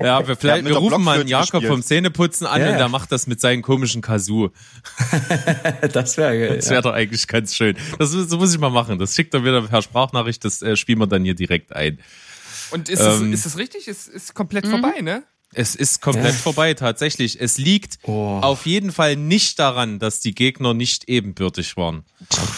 Ja, 0.04 0.28
wir, 0.28 0.36
vielleicht, 0.36 0.66
wir 0.66 0.76
rufen 0.76 1.04
mal 1.04 1.20
einen 1.20 1.28
Jakob 1.28 1.52
gespielt. 1.52 1.72
vom 1.72 1.82
Zähneputzen 1.82 2.46
an 2.46 2.62
Ja, 2.62 2.72
und 2.72 2.78
der 2.78 2.90
macht 2.90 3.12
das 3.12 3.28
mit 3.28 3.40
seinen 3.42 3.62
komischen 3.62 4.02
Kazoo. 4.02 4.50
Das 5.94 6.18
wäre 6.18 6.38
geil. 6.38 6.56
Das 6.58 6.70
wäre 6.70 6.82
doch 6.82 6.94
eigentlich 6.94 7.28
ganz 7.28 7.56
schön. 7.56 7.76
Das, 7.98 8.12
so 8.12 8.38
muss 8.38 8.54
ich 8.54 8.60
mal 8.60 8.70
machen. 8.70 9.00
Das 9.00 9.16
schickt 9.16 9.34
er 9.34 9.44
wieder 9.44 9.62
per 9.62 9.82
Sprachnachricht, 9.82 10.44
das 10.46 10.62
äh, 10.62 10.76
spielen 10.76 11.00
wir 11.00 11.08
dann 11.08 11.24
hier 11.24 11.36
direkt 11.36 11.74
ein. 11.76 12.00
Und 12.72 12.90
ist, 12.90 13.00
Ähm. 13.00 13.34
es, 13.34 13.40
ist 13.40 13.46
es 13.46 13.58
richtig? 13.58 13.88
Es 13.88 14.08
ist 14.08 14.34
komplett 14.34 14.68
vorbei, 14.68 15.02
ne? 15.02 15.24
Es 15.58 15.74
ist 15.76 16.02
komplett 16.02 16.26
Ja. 16.34 16.40
vorbei, 16.40 16.74
tatsächlich. 16.74 17.40
Es 17.40 17.58
liegt 17.58 18.00
Oh. 18.04 18.40
auf 18.42 18.66
jeden 18.66 18.92
Fall 18.92 19.16
nicht 19.16 19.58
daran, 19.58 20.00
dass 20.00 20.20
die 20.20 20.36
Gegner 20.36 20.74
nicht 20.74 21.08
ebenbürtig 21.08 21.78
waren. 21.78 22.04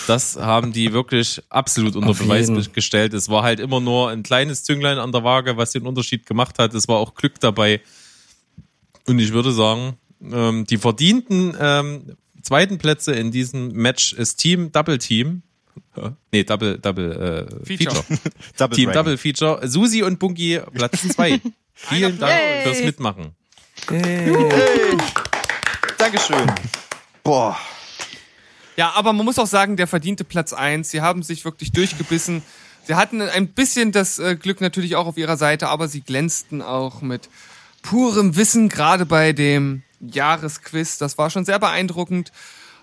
Das 0.07 0.36
haben 0.36 0.74
die 0.74 0.94
wirklich 0.94 1.41
absolut 1.49 1.95
unter 1.95 2.10
Auf 2.10 2.19
Beweis 2.19 2.48
jeden. 2.49 2.74
gestellt. 2.74 3.14
Es 3.14 3.30
war 3.30 3.44
halt 3.44 3.60
immer 3.60 3.80
nur 3.80 4.10
ein 4.10 4.24
kleines 4.24 4.64
Zünglein 4.64 4.98
an 4.98 5.11
der 5.11 5.24
Waage, 5.24 5.57
was 5.57 5.72
den 5.72 5.86
Unterschied 5.86 6.26
gemacht 6.26 6.57
hat. 6.57 6.74
Es 6.74 6.88
war 6.88 6.98
auch 6.98 7.14
Glück 7.14 7.40
dabei. 7.40 7.82
Und 9.07 9.19
ich 9.19 9.32
würde 9.32 9.52
sagen, 9.52 9.98
ähm, 10.22 10.65
die 10.65 10.78
verdienten 10.78 11.56
ähm, 11.60 12.15
zweiten 12.41 12.78
Plätze 12.80 13.14
in 13.14 13.32
diesem 13.32 13.74
Match 13.74 14.14
ist 14.14 14.38
Team 14.38 14.72
Double 14.72 14.98
Team. 14.98 15.44
Nee, 16.32 16.44
Double, 16.44 16.80
Double 16.80 17.11
äh, 17.61 17.65
Feature. 17.65 17.95
Feature. 17.95 18.19
Double 18.57 18.76
Team 18.76 18.86
Dragon. 18.88 19.03
Double 19.06 19.18
Feature. 19.18 19.68
Susi 19.68 20.02
und 20.03 20.18
Bunky 20.18 20.60
Platz 20.74 21.07
zwei. 21.10 21.40
Vielen 21.78 22.20
Dank 22.20 22.34
Yay. 22.34 22.64
fürs 22.64 22.84
Mitmachen. 22.84 23.36
Dankeschön. 25.98 26.52
Boah. 27.24 27.58
Ja, 28.76 28.91
aber 28.95 29.14
man 29.14 29.26
muss 29.26 29.40
auch 29.40 29.48
sagen, 29.48 29.78
der 29.78 29.88
verdiente 29.88 30.24
Platz 30.24 30.54
eins. 30.54 30.90
Sie 30.90 31.02
haben 31.02 31.24
sich 31.24 31.45
wirklich 31.45 31.72
durchgebissen. 31.72 32.44
Sie 32.86 32.95
hatten 32.95 33.22
ein 33.22 33.49
bisschen 33.49 33.91
das 33.91 34.18
äh, 34.20 34.36
Glück 34.36 34.62
natürlich 34.62 34.95
auch 34.95 35.08
auf 35.08 35.18
ihrer 35.18 35.38
Seite, 35.38 35.70
aber 35.70 35.88
sie 35.88 36.02
glänzten 36.02 36.62
auch 36.62 37.02
mit 37.02 37.30
purem 37.82 38.36
Wissen, 38.36 38.70
gerade 38.70 39.06
bei 39.06 39.34
dem 39.34 39.84
Jahresquiz. 39.99 40.98
Das 40.98 41.18
war 41.18 41.30
schon 41.30 41.45
sehr 41.45 41.60
beeindruckend. 41.60 42.32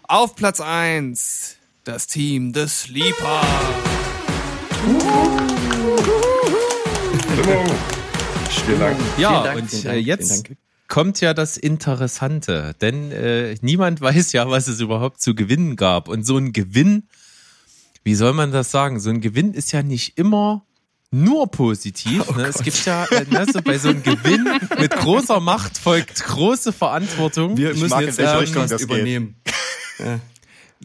Auf 0.03 0.37
Platz 0.37 0.61
eins 0.61 1.57
das 1.85 2.07
Team 2.07 2.53
The 2.55 2.67
Sleeper. 2.67 3.41
Stimmung. 8.55 8.79
Vielen 8.79 8.81
Dank. 8.81 8.99
Ja, 9.19 9.31
Vielen 9.31 9.45
Dank, 9.45 9.63
und 9.63 9.75
äh, 9.75 9.83
Dank, 9.95 10.07
jetzt 10.07 10.51
kommt 10.89 11.21
ja 11.21 11.35
das 11.35 11.57
Interessante, 11.57 12.75
denn 12.81 13.11
äh, 13.13 13.57
niemand 13.61 14.01
weiß 14.01 14.33
ja, 14.33 14.49
was 14.49 14.69
es 14.69 14.81
überhaupt 14.81 15.21
zu 15.21 15.35
gewinnen 15.35 15.77
gab. 15.77 16.09
Und 16.09 16.25
so 16.25 16.37
ein 16.37 16.53
Gewinn, 16.53 17.09
wie 18.05 18.15
soll 18.15 18.33
man 18.33 18.53
das 18.53 18.71
sagen? 18.71 19.01
So 19.01 19.11
ein 19.11 19.21
Gewinn 19.21 19.55
ist 19.55 19.73
ja 19.73 19.83
nicht 19.83 20.19
immer 20.19 20.65
nur 21.11 21.51
positiv. 21.51 22.25
Oh 22.29 22.33
ne? 22.33 22.45
Es 22.47 22.63
gibt 22.63 22.85
ja, 22.87 23.05
äh, 23.07 23.25
ne, 23.31 23.47
so 23.53 23.63
bei 23.63 23.79
so 23.79 23.89
einem 23.89 24.03
Gewinn 24.03 24.49
mit 24.81 24.91
großer 24.91 25.39
Macht 25.41 25.79
folgt 25.79 26.25
große 26.25 26.73
Verantwortung. 26.73 27.57
Wir 27.57 27.71
Ich 27.71 27.81
müssen 27.81 28.01
jetzt 28.01 28.19
in 28.19 28.25
welche 28.25 28.33
den 28.33 28.39
Richtung 28.41 28.55
Podcast 28.63 28.73
das 28.73 28.81
geht. 28.81 28.91
übernehmen. 28.91 29.37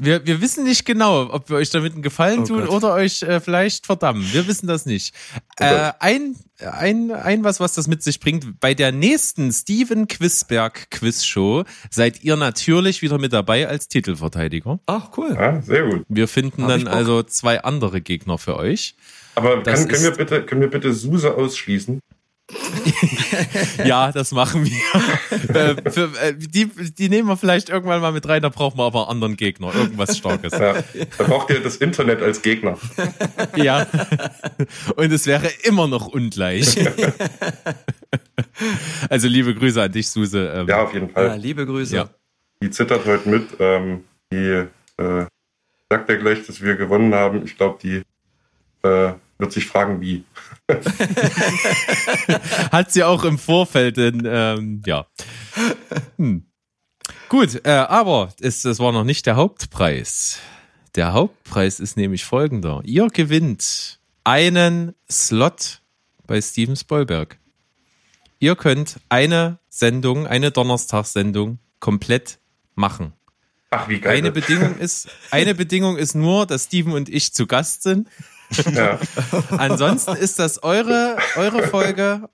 Wir, 0.01 0.25
wir 0.25 0.39
wissen 0.39 0.63
nicht 0.63 0.85
genau, 0.85 1.29
ob 1.29 1.49
wir 1.49 1.57
euch 1.57 1.69
damit 1.71 1.91
einen 1.93 2.01
Gefallen 2.01 2.41
Oh 2.43 2.45
tun 2.45 2.65
Gott. 2.65 2.69
oder 2.69 2.93
euch 2.93 3.21
äh, 3.21 3.41
vielleicht 3.41 3.85
verdammen. 3.85 4.25
Wir 4.31 4.47
wissen 4.47 4.65
das 4.65 4.85
nicht. 4.85 5.13
Äh, 5.57 5.91
ein, 5.99 6.37
ein, 6.59 7.11
ein 7.11 7.43
was, 7.43 7.59
was 7.59 7.73
das 7.73 7.87
mit 7.87 8.01
sich 8.01 8.21
bringt. 8.21 8.61
Bei 8.61 8.73
der 8.73 8.93
nächsten 8.93 9.51
Steven 9.51 10.07
Quisberg 10.07 10.89
Quizshow 10.89 11.65
seid 11.89 12.23
ihr 12.23 12.37
natürlich 12.37 13.01
wieder 13.01 13.17
mit 13.17 13.33
dabei 13.33 13.67
als 13.67 13.89
Titelverteidiger. 13.89 14.79
Ach, 14.85 15.09
cool. 15.17 15.33
Ja, 15.35 15.61
sehr 15.61 15.89
gut. 15.89 16.05
Wir 16.07 16.29
finden 16.29 16.63
Hab 16.63 16.69
dann 16.69 16.87
also 16.87 17.21
zwei 17.23 17.61
andere 17.63 17.99
Gegner 17.99 18.37
für 18.37 18.55
euch. 18.55 18.95
Aber 19.35 19.61
kann, 19.63 19.87
können, 19.89 20.03
wir 20.03 20.11
bitte, 20.11 20.45
können 20.45 20.61
wir 20.61 20.69
bitte 20.69 20.93
Suse 20.93 21.33
ausschließen? 21.35 21.99
Ja, 23.85 24.11
das 24.11 24.31
machen 24.31 24.65
wir. 24.65 25.55
äh, 25.55 25.91
für, 25.91 26.11
äh, 26.21 26.33
die, 26.35 26.65
die 26.67 27.09
nehmen 27.09 27.27
wir 27.27 27.37
vielleicht 27.37 27.69
irgendwann 27.69 28.01
mal 28.01 28.11
mit 28.11 28.27
rein, 28.27 28.41
da 28.41 28.49
brauchen 28.49 28.77
wir 28.77 28.85
aber 28.85 29.03
einen 29.03 29.11
anderen 29.11 29.37
Gegner. 29.37 29.73
Irgendwas 29.73 30.17
Starkes. 30.17 30.53
Ja, 30.53 30.73
da 31.17 31.23
braucht 31.23 31.49
ihr 31.49 31.61
das 31.61 31.77
Internet 31.77 32.21
als 32.21 32.41
Gegner. 32.41 32.77
Ja. 33.55 33.87
Und 34.95 35.11
es 35.11 35.25
wäre 35.27 35.49
immer 35.63 35.87
noch 35.87 36.07
ungleich. 36.07 36.77
Also 39.09 39.27
liebe 39.27 39.53
Grüße 39.55 39.81
an 39.81 39.91
dich, 39.91 40.09
Suse. 40.09 40.51
Ähm, 40.55 40.67
Ja, 40.67 40.83
auf 40.83 40.93
jeden 40.93 41.09
Fall. 41.09 41.27
Ja, 41.27 41.35
liebe 41.35 41.65
Grüße. 41.65 41.95
Ja. 41.95 42.09
Die 42.61 42.69
zittert 42.69 43.05
heute 43.05 43.29
mit. 43.29 43.47
Ähm, 43.59 44.03
die 44.31 44.65
äh, 44.97 45.25
sagt 45.89 46.09
ja 46.09 46.15
gleich, 46.17 46.45
dass 46.45 46.61
wir 46.61 46.75
gewonnen 46.75 47.13
haben. 47.15 47.43
Ich 47.45 47.57
glaube, 47.57 47.79
die 47.81 48.01
äh, 48.87 49.13
wird 49.37 49.51
sich 49.51 49.65
fragen, 49.65 50.01
wie. 50.01 50.23
Hat 52.71 52.91
sie 52.91 53.03
auch 53.03 53.23
im 53.23 53.37
Vorfeld, 53.37 53.97
denn, 53.97 54.23
ähm, 54.25 54.81
ja. 54.85 55.07
Hm. 56.17 56.45
Gut, 57.27 57.65
äh, 57.65 57.69
aber 57.69 58.29
es, 58.39 58.61
das 58.61 58.79
war 58.79 58.91
noch 58.91 59.03
nicht 59.03 59.25
der 59.25 59.35
Hauptpreis. 59.35 60.39
Der 60.95 61.13
Hauptpreis 61.13 61.79
ist 61.79 61.97
nämlich 61.97 62.25
folgender. 62.25 62.81
Ihr 62.83 63.07
gewinnt 63.07 63.99
einen 64.23 64.95
Slot 65.09 65.81
bei 66.25 66.41
Steven 66.41 66.75
Spielberg. 66.75 67.39
Ihr 68.39 68.55
könnt 68.55 68.99
eine 69.09 69.59
Sendung, 69.69 70.27
eine 70.27 70.51
Donnerstagssendung 70.51 71.59
komplett 71.79 72.39
machen. 72.75 73.13
Ach, 73.71 73.87
wie 73.87 73.99
geil. 73.99 74.17
Eine 74.17 74.31
Bedingung 74.31 74.77
ist, 74.77 75.09
eine 75.31 75.53
Bedingung 75.53 75.97
ist 75.97 76.15
nur, 76.15 76.45
dass 76.45 76.65
Steven 76.65 76.93
und 76.93 77.09
ich 77.09 77.33
zu 77.33 77.45
Gast 77.45 77.83
sind. 77.83 78.07
Ja. 78.73 78.99
Ansonsten 79.57 80.15
ist 80.15 80.39
das 80.39 80.63
eure, 80.63 81.17
eure 81.35 81.67
Folge, 81.67 82.29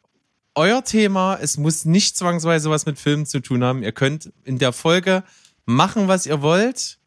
euer 0.55 0.83
Thema. 0.83 1.37
Es 1.41 1.57
muss 1.57 1.85
nicht 1.85 2.17
zwangsweise 2.17 2.69
was 2.69 2.85
mit 2.85 2.99
Filmen 2.99 3.25
zu 3.25 3.39
tun 3.39 3.63
haben. 3.63 3.83
Ihr 3.83 3.91
könnt 3.91 4.31
in 4.43 4.57
der 4.57 4.73
Folge 4.73 5.23
machen, 5.65 6.07
was 6.07 6.25
ihr 6.25 6.41
wollt. 6.41 6.97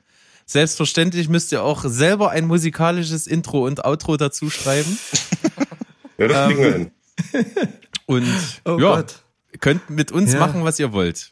Selbstverständlich 0.46 1.28
müsst 1.28 1.52
ihr 1.52 1.62
auch 1.62 1.84
selber 1.84 2.30
ein 2.30 2.46
musikalisches 2.46 3.26
Intro 3.26 3.66
und 3.66 3.84
Outro 3.84 4.16
dazu 4.16 4.48
schreiben. 4.50 4.98
Ja, 6.16 6.28
das 6.28 6.46
kriegen 6.48 6.62
wir 6.62 6.72
hin. 6.72 6.90
Und 8.06 8.26
Oh 8.64 8.78
ja, 8.80 8.96
Gott. 8.96 9.24
könnt 9.60 9.90
mit 9.90 10.10
uns 10.12 10.32
Ja. 10.32 10.40
machen, 10.40 10.64
was 10.64 10.78
ihr 10.78 10.92
wollt. 10.92 11.30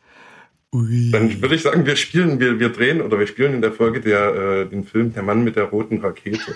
Ui. 0.74 1.10
Dann 1.12 1.40
würde 1.40 1.54
ich 1.54 1.62
sagen, 1.62 1.86
wir 1.86 1.96
spielen, 1.96 2.38
wir, 2.40 2.58
wir 2.58 2.68
drehen 2.70 3.00
oder 3.00 3.18
wir 3.18 3.26
spielen 3.26 3.54
in 3.54 3.62
der 3.62 3.72
Folge 3.72 4.00
der, 4.00 4.34
äh, 4.34 4.66
den 4.68 4.84
Film 4.84 5.12
Der 5.14 5.22
Mann 5.22 5.42
mit 5.44 5.56
der 5.56 5.64
roten 5.64 5.98
Rakete. 6.00 6.38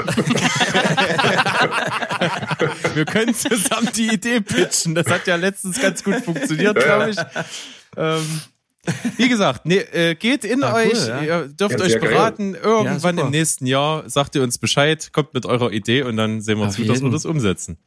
Wir 2.95 3.05
können 3.05 3.35
zusammen 3.35 3.89
die 3.97 4.09
Idee 4.12 4.41
pitchen. 4.41 4.95
Das 4.95 5.07
hat 5.09 5.27
ja 5.27 5.37
letztens 5.37 5.81
ganz 5.81 6.03
gut 6.05 6.16
funktioniert, 6.16 6.77
glaube 6.78 7.11
ich. 7.11 7.16
Ähm, 7.97 8.41
wie 9.16 9.28
gesagt, 9.28 9.66
nee, 9.66 9.78
äh, 9.78 10.15
geht 10.15 10.45
in 10.45 10.62
Ah, 10.65 10.73
cool, 10.74 10.91
euch, 10.91 11.07
ja. 11.09 11.23
ihr 11.23 11.49
dürft 11.49 11.78
Ja, 11.78 11.85
euch 11.85 11.93
sehr 11.93 12.01
geil. 12.01 12.11
beraten. 12.11 12.55
Irgendwann 12.55 13.19
Ja, 13.19 13.24
im 13.24 13.31
nächsten 13.31 13.66
Jahr 13.66 14.09
sagt 14.09 14.35
ihr 14.35 14.43
uns 14.43 14.59
Bescheid, 14.59 15.11
kommt 15.12 15.35
mit 15.35 15.47
eurer 15.47 15.70
Idee 15.73 16.03
und 16.03 16.16
dann 16.16 16.41
sehen 16.41 16.59
wir 16.59 16.66
Auf 16.66 16.74
zu, 16.74 16.82
dass 16.82 16.89
wir 16.99 17.05
jeden. 17.05 17.12
das 17.12 17.24
umsetzen. 17.27 17.78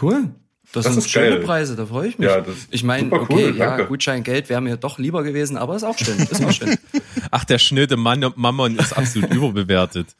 Cool. 0.00 0.30
Das, 0.72 0.84
Das 0.86 0.94
sind 0.94 1.08
schöne 1.08 1.36
geil. 1.36 1.40
Preise, 1.44 1.76
da 1.76 1.86
freue 1.86 2.08
ich 2.08 2.18
mich. 2.18 2.28
Ja, 2.28 2.40
das 2.40 2.56
ist 2.56 2.68
ich 2.70 2.82
meine, 2.82 3.12
okay, 3.12 3.50
cool, 3.50 3.56
ja. 3.56 3.82
Gutscheingeld 3.82 4.48
wäre 4.48 4.60
mir 4.60 4.76
doch 4.76 4.98
lieber 4.98 5.22
gewesen, 5.22 5.56
aber 5.56 5.76
ist 5.76 5.84
auch 5.84 5.96
schön. 5.96 6.18
Ist 6.18 6.44
auch 6.44 6.50
schön. 6.50 6.76
Ach, 7.30 7.44
der 7.44 7.58
schnöde 7.58 7.96
Mann 7.96 8.24
Mammon 8.34 8.76
ist 8.78 8.92
absolut 8.96 9.30
überbewertet. 9.34 10.16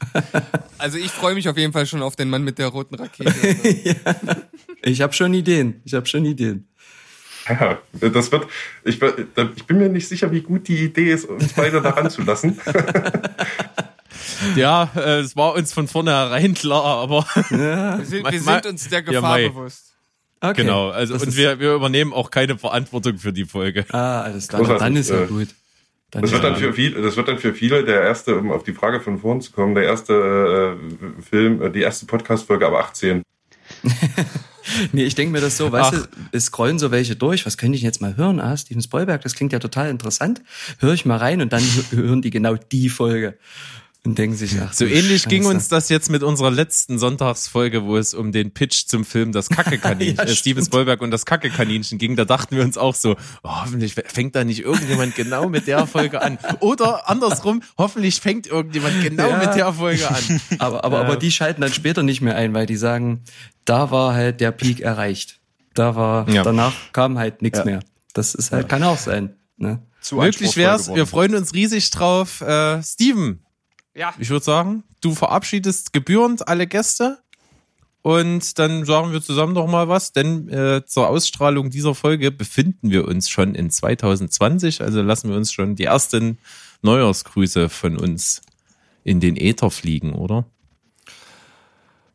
Also 0.79 0.99
ich 0.99 1.11
freue 1.11 1.35
mich 1.35 1.49
auf 1.49 1.57
jeden 1.57 1.73
Fall 1.73 1.87
schon 1.87 2.03
auf 2.03 2.15
den 2.15 2.31
Mann 2.31 2.45
mit 2.45 2.59
der 2.59 2.69
roten 2.69 2.95
Rakete. 2.95 3.35
Ich 4.87 5.01
habe 5.01 5.15
schon 5.15 5.33
Ideen. 5.33 5.81
Ich 5.87 5.95
habe 5.95 6.05
schon 6.05 6.27
Ideen. 6.27 6.69
Ja, 7.49 7.79
das 8.01 8.31
wird, 8.31 8.47
ich, 8.85 9.01
ich 9.01 9.65
bin 9.67 9.79
mir 9.79 9.89
nicht 9.89 10.07
sicher, 10.07 10.31
wie 10.31 10.43
gut 10.43 10.69
die 10.69 10.77
Idee 10.85 11.11
ist, 11.13 11.25
uns 11.25 11.55
beide 11.55 11.81
daran 11.81 12.11
zu 12.11 12.21
lassen. 12.23 12.61
Ja, 14.57 14.91
äh, 14.95 15.21
es 15.21 15.37
war 15.37 15.55
uns 15.55 15.73
von 15.73 15.89
vornherein 15.89 16.53
klar, 16.55 16.85
aber 16.99 17.27
Ja, 17.51 17.99
Wir 17.99 18.05
sind, 18.05 18.31
wir 18.31 18.41
sind 18.41 18.67
uns 18.67 18.89
der 18.89 18.99
Ja, 19.01 19.05
Gefahr 19.07 19.23
Mai. 19.23 19.49
bewusst. 19.49 19.94
Okay. 20.51 20.63
genau. 20.63 20.89
Also 20.91 21.15
Das 21.15 21.23
und 21.25 21.37
wir, 21.37 21.59
wir 21.61 21.75
übernehmen 21.75 22.13
auch 22.13 22.31
keine 22.31 22.57
Verantwortung 22.59 23.19
für 23.19 23.33
die 23.33 23.45
Folge. 23.45 23.85
Ah, 23.91 24.23
alles 24.23 24.49
klar. 24.49 24.61
Großartig, 24.63 24.85
Dann 24.85 24.97
ist 24.97 25.11
ja 25.11 25.23
äh, 25.23 25.27
gut. 25.27 25.49
Dann 26.11 26.23
Das 26.23 26.31
wird, 26.33 26.45
dann 26.45 26.53
gut. 26.55 26.63
für 26.63 26.73
viele, 26.73 27.03
das 27.03 27.17
wird 27.17 27.29
dann 27.29 27.39
für 27.39 27.55
viele 27.55 27.85
der 27.85 28.03
erste, 28.03 28.37
um 28.39 28.53
auf 28.53 28.63
die 28.63 28.73
Frage 28.73 29.01
von 29.01 29.19
vorhin 29.19 29.41
zu 29.41 29.51
kommen, 29.53 29.75
der 29.75 29.85
erste 29.85 30.77
äh, 30.79 31.23
Film, 31.23 31.61
äh, 31.63 31.71
die 31.71 31.81
erste 31.83 32.07
Podcast-Folge 32.07 32.67
ab 32.67 32.75
18. 32.75 33.23
Nee, 34.93 35.05
ich 35.05 35.15
denke 35.15 35.33
mir 35.33 35.43
das 35.43 35.59
so, 35.59 35.71
weißt 35.71 35.93
Ach. 35.95 36.07
du, 36.07 36.09
es 36.33 36.47
scrollen 36.47 36.79
so 36.79 36.91
welche 36.91 37.17
durch, 37.17 37.45
was 37.45 37.59
könnte 37.59 37.77
ich 37.77 37.83
jetzt 37.83 38.01
mal 38.01 38.17
hören? 38.17 38.41
Ah, 38.41 38.57
Steven 38.57 38.81
Spielberg, 38.81 39.21
das 39.21 39.35
klingt 39.35 39.53
ja 39.53 39.59
total 39.59 39.91
interessant. 39.91 40.41
Hör 40.79 40.95
ich 40.95 41.05
mal 41.05 41.19
rein 41.19 41.43
und 41.43 41.53
dann 41.53 41.61
hö- 41.63 41.97
hören 41.97 42.23
die 42.23 42.31
genau 42.31 42.55
die 42.57 42.89
Folge 42.89 43.37
und 44.07 44.19
denken 44.19 44.37
sich, 44.37 44.53
ach, 44.61 44.73
So 44.73 44.85
ähnlich 44.85 45.27
ging 45.29 45.43
Scheiße. 45.45 45.55
uns 45.55 45.69
das 45.69 45.89
jetzt 45.89 46.11
mit 46.11 46.23
unserer 46.23 46.51
letzten 46.51 46.99
Sonntagsfolge, 46.99 47.85
wo 47.85 47.97
es 47.97 48.13
um 48.13 48.33
den 48.33 48.53
Pitch 48.53 48.87
zum 48.87 49.05
Film 49.05 49.33
Das 49.33 49.49
Kacke-Kaninchen, 49.49 50.17
Ja, 50.19 50.25
äh, 50.25 50.35
Steven. 50.35 50.63
Spielberg 50.65 51.01
und 51.01 51.11
das 51.11 51.25
Kacke-Kaninchen 51.25 51.97
ging. 51.99 52.15
Da 52.15 52.25
dachten 52.27 52.55
wir 52.57 52.65
uns 52.65 52.77
auch 52.77 52.95
so, 52.95 53.17
oh, 53.43 53.49
hoffentlich 53.63 53.95
fängt 53.95 54.35
da 54.37 54.45
nicht 54.45 54.61
irgendjemand 54.61 55.15
genau 55.15 55.49
mit 55.49 55.67
der 55.67 55.87
Folge 55.87 56.21
an. 56.21 56.39
Oder 56.61 57.09
andersrum, 57.09 57.63
hoffentlich 57.79 58.21
fängt 58.21 58.47
irgendjemand 58.47 59.03
genau 59.03 59.31
Ja. 59.31 59.39
mit 59.39 59.55
der 59.55 59.73
Folge 59.73 60.09
an. 60.11 60.41
Aber, 60.59 60.85
aber, 60.85 61.01
aber 61.01 61.17
die 61.17 61.33
schalten 61.33 61.63
dann 61.63 61.73
später 61.73 62.03
nicht 62.03 62.21
mehr 62.21 62.37
ein, 62.37 62.53
weil 62.53 62.67
die 62.67 62.77
sagen, 62.77 63.23
da 63.65 63.91
war 63.91 64.13
halt 64.15 64.41
der 64.41 64.53
Peak 64.53 64.81
erreicht. 64.81 65.41
Da 65.73 65.97
war, 65.97 66.29
Ja. 66.29 66.43
danach 66.43 66.75
kam 66.93 67.19
halt 67.19 67.41
nichts 67.43 67.61
Ja. 67.61 67.65
mehr. 67.65 67.81
Das 68.13 68.35
ist 68.35 68.53
halt, 68.53 68.69
kann 68.69 68.83
auch 68.83 68.99
sein. 68.99 69.35
Ne? 69.57 69.81
Zu 70.01 70.17
Möglich 70.17 70.57
wär's. 70.57 70.83
geworden. 70.83 70.97
Wir 70.99 71.07
freuen 71.07 71.35
uns 71.35 71.55
riesig 71.55 71.91
drauf. 71.91 72.43
Äh, 72.43 72.83
Steven, 72.83 73.41
Ja. 73.95 74.15
ich 74.19 74.31
würde 74.31 74.45
sagen, 74.45 74.85
du 75.01 75.15
verabschiedest 75.15 75.93
gebührend 75.93 76.49
alle 76.49 76.67
Gäste. 76.67 77.19
Und 78.03 78.59
dann 78.59 78.85
sagen 78.85 79.13
wir 79.13 79.23
zusammen 79.23 79.55
noch 79.55 79.67
mal 79.67 79.89
was, 79.89 80.13
denn 80.13 80.51
äh, 80.51 80.85
zur 80.85 81.09
Ausstrahlung 81.09 81.71
dieser 81.71 81.95
Folge 81.95 82.31
befinden 82.31 82.91
wir 82.91 83.09
uns 83.09 83.31
schon 83.31 83.55
in 83.55 83.71
2020. 83.71 84.83
Also 84.83 85.01
lassen 85.01 85.31
wir 85.31 85.37
uns 85.37 85.55
schon 85.55 85.75
die 85.75 85.85
ersten 85.85 86.37
Neujahrsgrüße 86.83 87.71
von 87.71 87.97
uns 87.97 88.43
in 89.05 89.21
den 89.21 89.37
Äther 89.37 89.71
fliegen, 89.71 90.13
oder? 90.13 90.45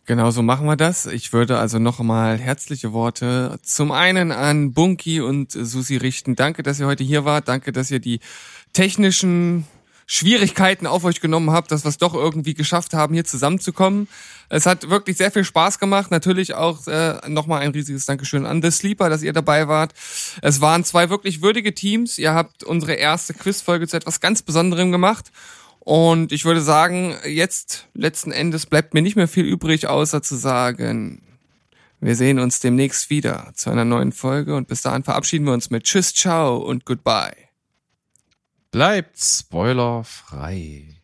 Genau 0.06 0.30
so 0.30 0.44
machen 0.44 0.68
wir 0.68 0.76
das. 0.76 1.08
Ich 1.08 1.34
würde 1.34 1.58
also 1.58 1.80
noch 1.80 2.00
mal 2.00 2.38
herzliche 2.38 2.94
Worte 2.94 3.60
zum 3.64 3.92
einen 3.92 4.32
an 4.32 4.74
Bunky 4.74 5.22
und 5.22 5.52
Susi 5.52 5.98
richten. 5.98 6.36
Danke, 6.36 6.62
dass 6.62 6.80
ihr 6.80 6.88
heute 6.88 7.04
hier 7.04 7.26
wart. 7.26 7.48
Danke, 7.48 7.72
dass 7.72 7.90
ihr 7.90 8.00
die 8.00 8.20
technischen 8.74 9.66
Schwierigkeiten 10.12 10.88
auf 10.88 11.04
euch 11.04 11.22
genommen 11.22 11.52
habt, 11.52 11.72
dass 11.72 11.86
wir 11.86 11.90
es 11.90 12.00
doch 12.00 12.16
irgendwie 12.16 12.56
geschafft 12.56 12.96
haben, 12.96 13.14
hier 13.14 13.26
zusammenzukommen. 13.26 14.08
Es 14.50 14.66
hat 14.66 14.90
wirklich 14.90 15.18
sehr 15.18 15.30
viel 15.30 15.44
Spaß 15.44 15.78
gemacht. 15.78 16.10
Natürlich 16.10 16.56
auch 16.56 16.88
äh, 16.88 17.20
nochmal 17.30 17.62
ein 17.62 17.70
riesiges 17.70 18.08
Dankeschön 18.08 18.48
an 18.48 18.64
The 18.64 18.72
Sleeper, 18.72 19.12
dass 19.12 19.22
ihr 19.22 19.34
dabei 19.34 19.68
wart. 19.68 19.94
Es 20.42 20.62
waren 20.62 20.84
zwei 20.84 21.12
wirklich 21.12 21.44
würdige 21.44 21.76
Teams. 21.76 22.18
Ihr 22.18 22.34
habt 22.34 22.64
unsere 22.64 22.94
erste 22.96 23.36
Quizfolge 23.36 23.88
zu 23.88 23.98
etwas 23.98 24.20
ganz 24.20 24.42
Besonderem 24.42 24.92
gemacht. 24.92 25.32
Und 25.80 26.32
ich 26.32 26.44
würde 26.44 26.62
sagen, 26.62 27.16
jetzt 27.28 27.88
letzten 27.94 28.32
Endes 28.32 28.66
bleibt 28.66 28.96
mir 28.96 29.04
nicht 29.04 29.16
mehr 29.16 29.28
viel 29.28 29.46
übrig, 29.46 29.86
außer 29.86 30.24
zu 30.24 30.38
sagen, 30.38 31.22
wir 32.00 32.16
sehen 32.16 32.40
uns 32.40 32.60
demnächst 32.60 33.12
wieder 33.12 33.52
zu 33.54 33.70
einer 33.70 33.86
neuen 33.86 34.12
Folge 34.12 34.56
und 34.56 34.68
bis 34.68 34.82
dahin 34.82 35.04
verabschieden 35.04 35.46
wir 35.46 35.54
uns 35.54 35.70
mit 35.70 35.84
Tschüss, 35.84 36.16
ciao 36.16 36.58
und 36.58 36.86
goodbye. 36.86 37.49
Bleibt 38.72 39.18
spoilerfrei. 39.18 40.99